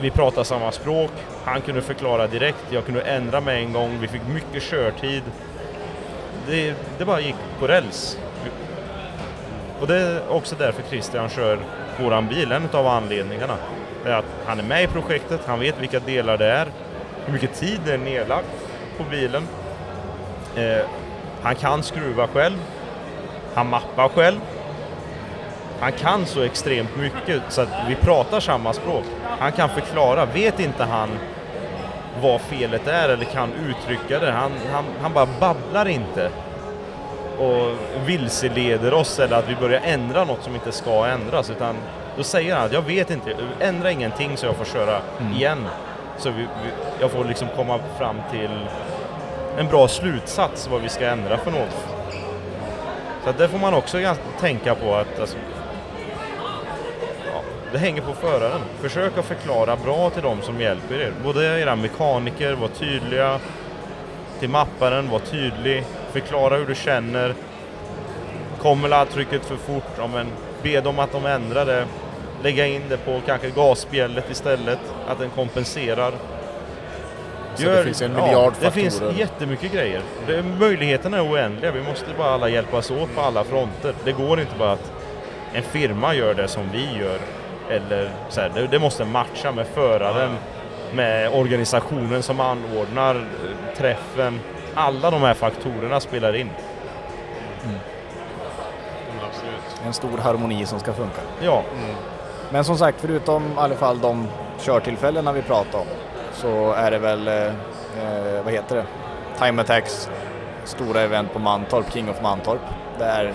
Vi 0.00 0.10
pratade 0.10 0.44
samma 0.44 0.72
språk. 0.72 1.10
Han 1.44 1.60
kunde 1.60 1.82
förklara 1.82 2.26
direkt, 2.26 2.64
jag 2.70 2.84
kunde 2.84 3.00
ändra 3.02 3.40
mig 3.40 3.64
en 3.64 3.72
gång. 3.72 3.98
Vi 4.00 4.08
fick 4.08 4.22
mycket 4.28 4.62
körtid. 4.62 5.22
Det, 6.46 6.74
det 6.98 7.04
bara 7.04 7.20
gick 7.20 7.34
på 7.60 7.66
räls. 7.66 8.18
Och 9.80 9.86
det 9.86 9.96
är 9.96 10.20
också 10.32 10.56
därför 10.58 10.82
Christian 10.90 11.28
kör 11.28 11.58
våran 12.00 12.28
bil, 12.28 12.52
en 12.52 12.68
av 12.72 12.86
anledningarna. 12.86 13.56
Det 14.04 14.10
är 14.10 14.16
att 14.16 14.24
han 14.46 14.58
är 14.58 14.62
med 14.62 14.82
i 14.82 14.86
projektet, 14.86 15.40
han 15.46 15.60
vet 15.60 15.80
vilka 15.80 16.00
delar 16.00 16.38
det 16.38 16.46
är, 16.46 16.66
hur 17.26 17.32
mycket 17.32 17.54
tid 17.54 17.80
det 17.84 17.92
är 17.92 17.98
nedlagt 17.98 18.46
på 18.98 19.04
bilen. 19.10 19.48
Eh, 20.56 20.84
han 21.42 21.54
kan 21.54 21.82
skruva 21.82 22.26
själv, 22.26 22.56
han 23.54 23.68
mappar 23.68 24.08
själv. 24.08 24.40
Han 25.80 25.92
kan 25.92 26.26
så 26.26 26.42
extremt 26.42 26.96
mycket 26.96 27.42
så 27.48 27.60
att 27.60 27.68
vi 27.88 27.94
pratar 27.94 28.40
samma 28.40 28.72
språk. 28.72 29.04
Han 29.38 29.52
kan 29.52 29.68
förklara, 29.68 30.24
vet 30.24 30.60
inte 30.60 30.84
han 30.84 31.08
vad 32.20 32.40
felet 32.40 32.86
är 32.88 33.08
eller 33.08 33.24
kan 33.24 33.52
uttrycka 33.52 34.18
det. 34.18 34.30
Han, 34.30 34.52
han, 34.72 34.84
han 35.00 35.12
bara 35.12 35.28
babblar 35.40 35.88
inte 35.88 36.30
och 37.38 37.76
vilseleder 38.06 38.94
oss 38.94 39.18
eller 39.18 39.36
att 39.36 39.48
vi 39.48 39.56
börjar 39.56 39.80
ändra 39.84 40.24
något 40.24 40.42
som 40.42 40.54
inte 40.54 40.72
ska 40.72 41.06
ändras. 41.06 41.50
Utan 41.50 41.76
då 42.16 42.22
säger 42.22 42.54
han 42.54 42.64
att 42.64 42.72
jag 42.72 42.82
vet 42.82 43.10
inte, 43.10 43.36
ändra 43.60 43.90
ingenting 43.90 44.36
så 44.36 44.46
jag 44.46 44.56
får 44.56 44.64
köra 44.64 45.00
igen. 45.34 45.66
Så 46.18 46.30
vi, 46.30 46.42
vi, 46.42 46.70
jag 47.00 47.10
får 47.10 47.24
liksom 47.24 47.48
komma 47.56 47.80
fram 47.98 48.16
till 48.30 48.50
en 49.58 49.68
bra 49.68 49.88
slutsats 49.88 50.68
vad 50.70 50.80
vi 50.80 50.88
ska 50.88 51.06
ändra 51.06 51.36
för 51.38 51.50
något. 51.50 51.86
Så 53.24 53.32
det 53.38 53.48
får 53.48 53.58
man 53.58 53.74
också 53.74 54.14
tänka 54.40 54.74
på 54.74 54.94
att 54.94 55.20
alltså, 55.20 55.36
ja, 57.26 57.42
det 57.72 57.78
hänger 57.78 58.02
på 58.02 58.12
föraren. 58.12 58.60
Försök 58.80 59.18
att 59.18 59.24
förklara 59.24 59.76
bra 59.76 60.10
till 60.10 60.22
dem 60.22 60.42
som 60.42 60.60
hjälper 60.60 60.94
er. 60.94 61.12
Både 61.24 61.60
era 61.60 61.76
mekaniker, 61.76 62.52
var 62.52 62.68
tydliga. 62.68 63.38
Till 64.40 64.50
mapparen, 64.50 65.10
var 65.10 65.18
tydlig. 65.18 65.84
Förklara 66.20 66.56
hur 66.56 66.66
du 66.66 66.74
känner. 66.74 67.34
Kommer 68.58 68.88
laddtrycket 68.88 69.44
för 69.44 69.56
fort, 69.56 69.84
ja, 69.98 70.06
men 70.06 70.26
be 70.62 70.80
dem 70.80 70.98
att 70.98 71.12
de 71.12 71.26
ändrar 71.26 71.66
det. 71.66 71.86
lägga 72.42 72.66
in 72.66 72.82
det 72.88 72.96
på 72.96 73.20
kanske 73.26 73.50
gasspjället 73.50 74.30
istället, 74.30 74.78
att 75.08 75.18
den 75.18 75.30
kompenserar. 75.30 76.12
Så 77.54 77.64
det 77.64 77.84
finns 77.84 78.02
en 78.02 78.12
miljard 78.14 78.52
Det 78.60 78.70
finns 78.70 78.94
faktorer. 78.98 79.18
jättemycket 79.18 79.72
grejer. 79.72 80.00
Det, 80.26 80.42
möjligheterna 80.42 81.16
är 81.16 81.28
oändliga, 81.32 81.72
vi 81.72 81.82
måste 81.82 82.06
bara 82.18 82.30
alla 82.30 82.48
hjälpas 82.48 82.90
åt 82.90 83.14
på 83.14 83.20
alla 83.20 83.44
fronter. 83.44 83.94
Det 84.04 84.12
går 84.12 84.40
inte 84.40 84.52
bara 84.58 84.72
att 84.72 84.92
en 85.52 85.62
firma 85.62 86.14
gör 86.14 86.34
det 86.34 86.48
som 86.48 86.62
vi 86.72 86.98
gör, 87.00 87.18
eller 87.70 88.10
så 88.28 88.40
här, 88.40 88.50
det, 88.54 88.66
det 88.66 88.78
måste 88.78 89.04
matcha 89.04 89.52
med 89.52 89.66
föraren, 89.66 90.30
med 90.92 91.30
organisationen 91.34 92.22
som 92.22 92.40
anordnar 92.40 93.14
eh, 93.14 93.76
träffen. 93.76 94.40
Alla 94.80 95.10
de 95.10 95.22
här 95.22 95.34
faktorerna 95.34 96.00
spelar 96.00 96.36
in. 96.36 96.50
absolut. 99.28 99.86
En 99.86 99.92
stor 99.92 100.18
harmoni 100.18 100.66
som 100.66 100.80
ska 100.80 100.92
funka. 100.92 101.20
Ja. 101.40 101.62
Men 102.50 102.64
som 102.64 102.78
sagt, 102.78 103.00
förutom 103.00 103.46
i 103.46 103.56
alla 103.56 103.74
fall 103.74 104.00
de 104.00 104.28
körtillfällena 104.60 105.32
vi 105.32 105.42
pratade 105.42 105.78
om 105.78 105.86
så 106.32 106.72
är 106.72 106.90
det 106.90 106.98
väl, 106.98 107.28
eh, 107.28 107.46
eh, 107.46 108.44
vad 108.44 108.52
heter 108.52 108.76
det, 108.76 108.84
Time 109.38 109.62
Attacks 109.62 110.10
stora 110.64 111.00
event 111.00 111.32
på 111.32 111.38
Mantorp, 111.38 111.92
King 111.92 112.10
of 112.10 112.22
Mantorp, 112.22 112.60
där 112.98 113.32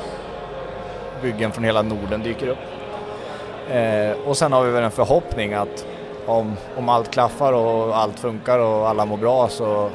byggen 1.22 1.52
från 1.52 1.64
hela 1.64 1.82
Norden 1.82 2.24
dyker 2.24 2.48
upp. 2.48 2.58
Eh, 3.70 4.28
och 4.28 4.38
sen 4.38 4.54
har 4.54 4.64
vi 4.64 4.72
väl 4.72 4.84
en 4.84 4.92
förhoppning 4.92 5.54
att 5.54 5.86
om, 6.26 6.56
om 6.78 6.90
allt 6.90 7.12
klaffar 7.12 7.54
och 7.54 7.98
allt 7.98 8.20
funkar 8.20 8.60
och 8.60 8.90
alla 8.90 9.06
mår 9.06 9.18
bra 9.18 9.48
så 9.48 9.90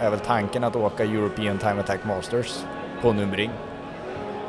är 0.00 0.10
väl 0.10 0.20
tanken 0.20 0.64
att 0.64 0.76
åka 0.76 1.04
European 1.04 1.58
Time 1.58 1.80
Attack 1.80 2.04
Masters 2.04 2.64
på 3.02 3.12
Nürburgring 3.12 3.50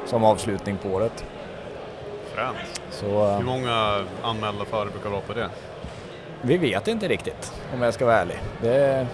som 0.06 0.24
avslutning 0.24 0.78
på 0.78 0.90
året. 0.90 1.26
Fränt. 2.36 2.82
Så, 2.90 3.28
Hur 3.38 3.44
många 3.44 4.06
anmälda 4.22 4.66
förare 4.66 4.90
brukar 4.90 5.10
vara 5.10 5.22
på 5.22 5.34
det? 5.34 5.50
Vi 6.42 6.58
vet 6.58 6.88
inte 6.88 7.08
riktigt 7.08 7.54
om 7.74 7.82
jag 7.82 7.94
ska 7.94 8.06
vara 8.06 8.16
ärlig. 8.18 8.38
Det 8.62 9.08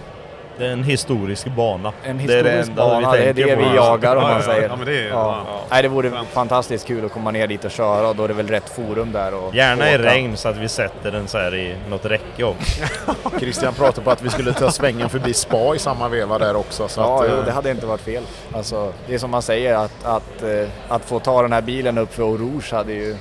Det 0.58 0.66
är 0.66 0.70
en 0.70 0.84
historisk 0.84 1.46
bana. 1.48 1.92
en 2.04 2.18
det 2.18 2.24
är 2.38 2.42
det 2.42 2.50
historisk 2.50 2.72
bana, 2.76 3.12
vi 3.12 3.18
det 3.18 3.24
är 3.28 3.34
det 3.34 3.56
vi 3.56 3.74
jagar 3.76 4.16
om 4.16 4.22
man 4.22 4.42
säger. 4.42 4.68
ja, 4.68 4.76
men 4.76 4.86
det 4.86 4.98
är- 5.04 5.08
ja. 5.08 5.44
ja. 5.48 5.60
Nej, 5.70 5.82
det 5.82 5.88
vore 5.88 6.12
fantastiskt 6.32 6.86
kul 6.86 7.04
att 7.04 7.12
komma 7.12 7.30
ner 7.30 7.46
dit 7.46 7.64
och 7.64 7.70
köra 7.70 8.08
och 8.08 8.16
då 8.16 8.24
är 8.24 8.28
det 8.28 8.34
väl 8.34 8.48
rätt 8.48 8.68
forum 8.68 9.12
där 9.12 9.34
och 9.34 9.54
Gärna 9.54 9.90
i 9.90 9.94
åka. 9.94 10.04
regn 10.04 10.36
så 10.36 10.48
att 10.48 10.56
vi 10.56 10.68
sätter 10.68 11.10
den 11.12 11.28
så 11.28 11.38
här 11.38 11.54
i 11.54 11.74
något 11.90 12.04
räcke 12.06 12.44
också. 12.44 12.82
Christian 13.40 13.74
pratade 13.74 14.04
på 14.04 14.10
att 14.10 14.22
vi 14.22 14.30
skulle 14.30 14.52
ta 14.52 14.70
svängen 14.70 15.08
förbi 15.08 15.34
spa 15.34 15.74
i 15.74 15.78
samma 15.78 16.08
veva 16.08 16.38
där 16.38 16.56
också. 16.56 16.88
Så 16.88 17.00
Ja, 17.00 17.22
att, 17.24 17.30
jo, 17.30 17.36
eh, 17.38 17.44
det 17.44 17.52
hade 17.52 17.70
inte 17.70 17.86
varit 17.86 18.00
fel. 18.00 18.22
Alltså, 18.52 18.92
det 19.06 19.14
är 19.14 19.18
som 19.18 19.30
man 19.30 19.42
säger 19.42 19.74
att, 19.74 20.04
att, 20.04 20.42
eh, 20.42 20.68
att 20.88 21.04
få 21.04 21.18
ta 21.20 21.42
den 21.42 21.52
här 21.52 21.62
bilen 21.62 21.98
upp 21.98 22.14
för 22.14 22.22
Rouge 22.22 22.72
hade 22.72 22.92
ju, 22.92 23.16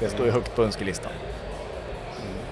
det 0.00 0.08
står 0.08 0.26
ju 0.26 0.32
högt 0.32 0.56
på 0.56 0.62
önskelistan. 0.64 1.12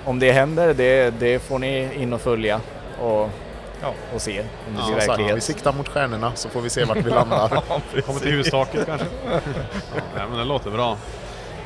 Om 0.05 0.19
det 0.19 0.33
händer, 0.33 0.75
det, 0.75 1.11
det 1.21 1.39
får 1.39 1.59
ni 1.59 1.89
in 1.99 2.13
och 2.13 2.21
följa 2.21 2.61
och, 3.01 3.31
och 4.15 4.21
se 4.23 4.41
om 4.41 4.47
det 4.77 4.81
som 4.83 4.87
blir 4.91 4.99
sagt, 5.01 5.09
verklighet. 5.09 5.37
vi 5.37 5.41
siktar 5.41 5.73
mot 5.73 5.89
stjärnorna 5.89 6.33
så 6.35 6.49
får 6.49 6.61
vi 6.61 6.71
se 6.71 6.85
vart 6.85 6.97
vi 6.97 7.11
landar. 7.11 7.49
Kommer 8.07 8.21
till 8.21 8.33
hustaket 8.33 8.87
kanske? 8.87 9.07
ja, 9.31 9.41
nej, 10.17 10.25
men 10.29 10.39
det 10.39 10.45
låter 10.45 10.71
bra. 10.71 10.97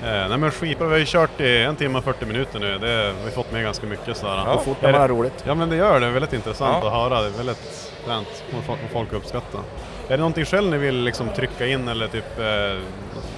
Eh, 0.02 0.28
nej 0.28 0.38
men 0.38 0.50
skitbra, 0.50 0.86
vi 0.86 0.92
har 0.92 0.98
ju 0.98 1.06
kört 1.06 1.40
i 1.40 1.62
en 1.62 1.76
timme 1.76 1.98
och 1.98 2.04
40 2.04 2.26
minuter 2.26 2.58
nu. 2.60 2.78
Det, 2.78 3.12
vi 3.12 3.24
har 3.24 3.30
fått 3.30 3.52
med 3.52 3.62
ganska 3.62 3.86
mycket 3.86 4.16
sådär. 4.16 4.44
Går 4.46 4.58
fort 4.60 4.82
när 4.82 4.92
man 4.92 5.00
har 5.00 5.08
roligt. 5.08 5.44
Ja 5.46 5.54
men 5.54 5.68
det 5.70 5.76
gör 5.76 5.94
det, 5.94 6.00
det 6.00 6.06
är 6.06 6.10
väldigt 6.10 6.32
intressant 6.32 6.76
Ja. 6.82 6.86
att 6.86 6.92
höra. 6.94 7.20
Det 7.22 7.26
är 7.26 7.30
väldigt 7.30 7.92
fränt 8.06 8.44
vad 8.54 8.64
folk, 8.64 8.78
folk 8.92 9.12
uppskattar. 9.12 9.60
Är 10.06 10.10
det 10.10 10.16
någonting 10.16 10.44
själv 10.44 10.70
ni 10.70 10.78
vill 10.78 11.02
liksom 11.04 11.28
trycka 11.28 11.66
in 11.66 11.88
eller 11.88 12.08
typ 12.08 12.38
eh, 12.38 12.78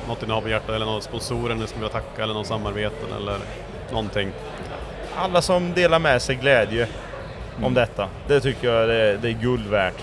något 0.09 0.27
ni 0.27 0.32
har 0.35 0.40
på 0.40 0.48
hjärtat 0.48 0.70
eller 0.70 0.86
några 0.86 1.01
sponsorer 1.01 1.55
ni 1.55 1.66
skulle 1.66 1.81
vilja 1.86 2.01
tacka 2.01 2.23
eller 2.23 2.35
någon 2.35 2.44
samarbeten 2.44 3.12
eller 3.16 3.39
någonting? 3.90 4.32
Alla 5.16 5.43
som 5.43 5.74
delar 5.74 5.98
med 5.98 6.23
sig 6.23 6.35
glädje 6.36 6.89
om 7.65 7.74
detta, 7.74 8.09
det 8.28 8.41
tycker 8.41 8.69
jag 8.73 8.89
det, 8.89 9.16
det 9.16 9.28
är 9.28 9.32
guld 9.32 9.66
värt. 9.66 9.95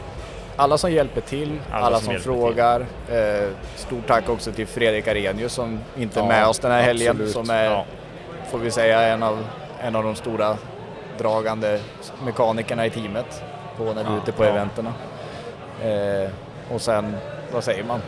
Alla 0.56 0.78
som 0.78 0.92
hjälper 0.92 1.22
till, 1.22 1.60
alla, 1.72 1.86
Alla 1.86 1.98
som, 2.00 2.14
som 2.14 2.24
frågar. 2.24 2.82
Eh, 3.12 3.48
stort 3.76 4.08
tack 4.08 4.30
också 4.30 4.52
till 4.52 4.68
Fredrik 4.68 5.08
Arrhenius 5.08 5.54
som 5.54 5.80
inte 5.98 6.20
är 6.20 6.24
Ja, 6.24 6.28
med 6.28 6.48
oss 6.48 6.60
den 6.60 6.72
här 6.72 6.82
helgen. 6.82 7.12
absolut. 7.12 7.32
Som 7.32 7.50
är, 7.50 7.66
Ja. 7.66 7.86
får 8.52 8.58
vi 8.58 8.72
säga, 8.72 9.02
en 9.02 9.24
av, 9.24 9.46
en 9.82 9.96
av 9.96 10.04
de 10.04 10.16
stora 10.16 10.58
dragande 11.18 11.80
mekanikerna 12.26 12.86
i 12.86 12.90
teamet 12.90 13.44
på 13.78 13.84
när 13.84 13.94
vi 13.94 14.00
är 14.00 14.04
Ja, 14.14 14.18
ute 14.24 14.32
på 14.32 14.44
ja. 14.44 14.50
eventerna. 14.50 14.94
Eh, 15.84 16.30
och 16.74 16.82
sen, 16.82 17.16
vad 17.54 17.64
säger 17.64 17.84
man? 17.84 18.00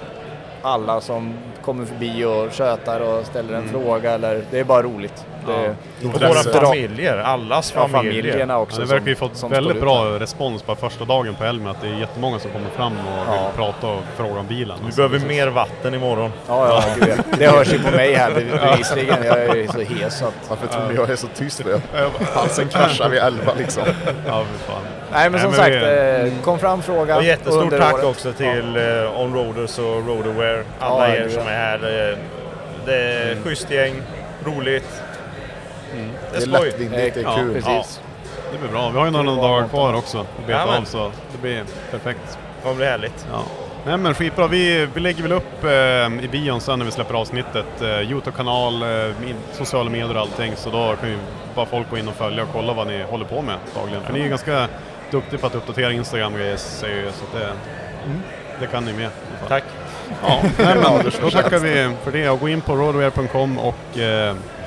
Alla 0.61 1.01
som 1.01 1.33
kommer 1.61 1.85
förbi 1.85 2.25
och 2.25 2.51
tjötar 2.51 2.99
och 2.99 3.25
ställer 3.25 3.53
en 3.53 3.67
fråga 3.69 4.11
eller 4.11 4.43
det 4.51 4.59
är 4.59 4.63
bara 4.63 4.83
roligt. 4.83 5.25
Det, 5.47 5.75
Ja. 6.01 6.09
Och 6.13 6.21
våra 6.21 6.43
familjer, 6.61 7.17
allas 7.17 7.73
Ja, 7.75 7.87
familjer. 7.87 8.21
familjerna 8.21 8.53
Ja, 8.53 8.57
också. 8.59 8.81
det 8.81 8.87
verkar 8.87 9.07
ju 9.07 9.15
fått 9.15 9.43
väldigt 9.43 9.75
ut 9.75 9.81
bra 9.81 10.03
där. 10.05 10.19
respons 10.19 10.61
på 10.63 10.75
första 10.75 11.05
dagen 11.05 11.35
på 11.35 11.43
Elmia. 11.43 11.71
Att 11.71 11.81
det 11.81 11.87
är 11.87 11.99
jättemånga 11.99 12.39
som 12.39 12.51
kommer 12.51 12.69
fram 12.69 12.93
och 12.93 13.23
Ja. 13.27 13.31
vill 13.47 13.55
prata 13.57 13.87
och 13.87 13.99
fråga 14.17 14.39
om 14.39 14.47
bilen. 14.47 14.77
Vi 14.79 14.85
Alltså, 14.85 14.97
behöver 15.01 15.19
det 15.19 15.25
mer 15.35 15.47
vatten 15.47 15.93
imorgon. 15.93 16.31
Ja, 16.47 16.67
ja, 16.67 16.83
gud, 17.05 17.09
ja. 17.17 17.37
det 17.37 17.47
hörs 17.47 17.73
ju 17.73 17.79
på 17.83 17.91
mig 17.91 18.13
här 18.13 18.31
bev- 18.31 18.71
bevisligen. 18.71 19.23
Jag 19.23 19.37
är 19.37 19.67
så 19.71 19.79
hes 19.79 20.17
så 20.19 20.25
att... 20.25 20.33
Varför 20.49 20.67
tror 20.67 20.87
ni 20.89 20.95
jag 20.95 21.09
är 21.09 21.15
så 21.15 21.27
tyst? 21.27 21.61
Halsen 22.33 22.67
kraschar 22.69 23.09
vid 23.09 23.19
elva 23.19 23.53
liksom. 23.57 23.83
Ja, 24.27 24.43
fan. 24.67 24.81
Nej 25.11 25.29
men 25.29 25.39
som 25.39 25.49
men 25.49 25.59
sagt, 25.59 25.75
vi- 25.75 26.31
eh, 26.35 26.43
kom 26.43 26.59
fram 26.59 26.81
fråga 26.81 27.17
Och 27.17 27.23
jättestort 27.23 27.63
under 27.63 27.79
tack 27.79 27.93
året. 27.93 28.05
också 28.05 28.33
till 28.33 28.75
eh, 28.77 29.21
Onroaders 29.21 29.79
och 29.79 30.07
Roadaware. 30.07 30.63
Alla 30.79 31.09
Ja, 31.09 31.15
er 31.15 31.23
det- 31.23 31.29
som 31.29 31.41
är 31.47 31.51
här. 31.51 32.09
Eh, 32.11 32.17
Det 32.85 32.95
är 32.95 33.35
schysst 33.43 33.71
gäng, 33.71 33.93
roligt. 34.45 35.01
Det 36.31 36.37
är 36.37 36.41
skoj. 36.41 36.73
det 36.89 37.17
är 37.17 37.23
Ja, 37.23 37.35
kul. 37.35 37.53
Precis. 37.53 38.01
Det 38.51 38.57
blir 38.57 38.69
bra. 38.69 38.89
Vi 38.89 38.97
har 38.97 39.05
ju 39.05 39.11
några 39.11 39.41
dagar 39.41 39.67
kvar 39.67 39.93
också 39.93 40.17
att 40.17 40.37
beta 40.37 40.51
Jajamän. 40.51 40.81
av 40.81 40.85
så 40.85 41.11
det 41.31 41.37
blir 41.41 41.63
perfekt. 41.91 42.19
Det 42.55 42.63
kommer 42.63 42.75
bli 42.75 42.85
härligt. 42.85 43.27
Ja. 43.31 43.43
Nej 43.85 43.97
men 43.97 44.13
skitbra. 44.13 44.47
Vi, 44.47 44.87
vi 44.93 44.99
lägger 44.99 45.23
väl 45.23 45.31
upp 45.31 45.63
eh, 45.63 46.23
i 46.25 46.27
bion 46.31 46.61
sen 46.61 46.79
när 46.79 46.85
vi 46.85 46.91
släpper 46.91 47.13
avsnittet. 47.13 47.81
Eh, 47.81 48.01
Youtube-kanal, 48.01 48.83
eh, 48.83 49.11
sociala 49.53 49.89
medier 49.89 50.15
och 50.15 50.21
allting. 50.21 50.53
Så 50.55 50.69
då 50.69 50.95
kan 51.01 51.09
ju 51.09 51.17
bara 51.55 51.65
folk 51.65 51.89
gå 51.89 51.97
in 51.97 52.07
och 52.07 52.15
följa 52.15 52.43
och 52.43 52.49
kolla 52.53 52.73
vad 52.73 52.87
ni 52.87 53.03
håller 53.03 53.25
på 53.25 53.41
med 53.41 53.55
dagligen. 53.75 54.03
För 54.03 54.13
ni 54.13 54.19
är 54.19 54.23
ju 54.23 54.29
ganska 54.29 54.67
duktiga 55.11 55.39
på 55.39 55.47
att 55.47 55.55
uppdatera 55.55 55.91
Instagram 55.91 56.33
och 56.33 56.39
grejer 56.39 56.57
säger 56.57 57.03
jag, 57.05 57.13
så 57.13 57.23
att 57.25 57.41
det, 57.41 57.49
det 58.59 58.67
kan 58.67 58.85
ni 58.85 58.93
med. 58.93 59.09
Tack. 59.47 59.63
Ja, 60.23 60.41
nej, 60.57 60.75
men 60.75 61.11
då 61.21 61.29
tackar 61.29 61.59
vi 61.59 61.89
för 62.03 62.11
det 62.11 62.29
och 62.29 62.39
gå 62.39 62.49
in 62.49 62.61
på 62.61 62.75
roadwear.com 62.75 63.59
och 63.59 63.97
eh, 63.99 64.35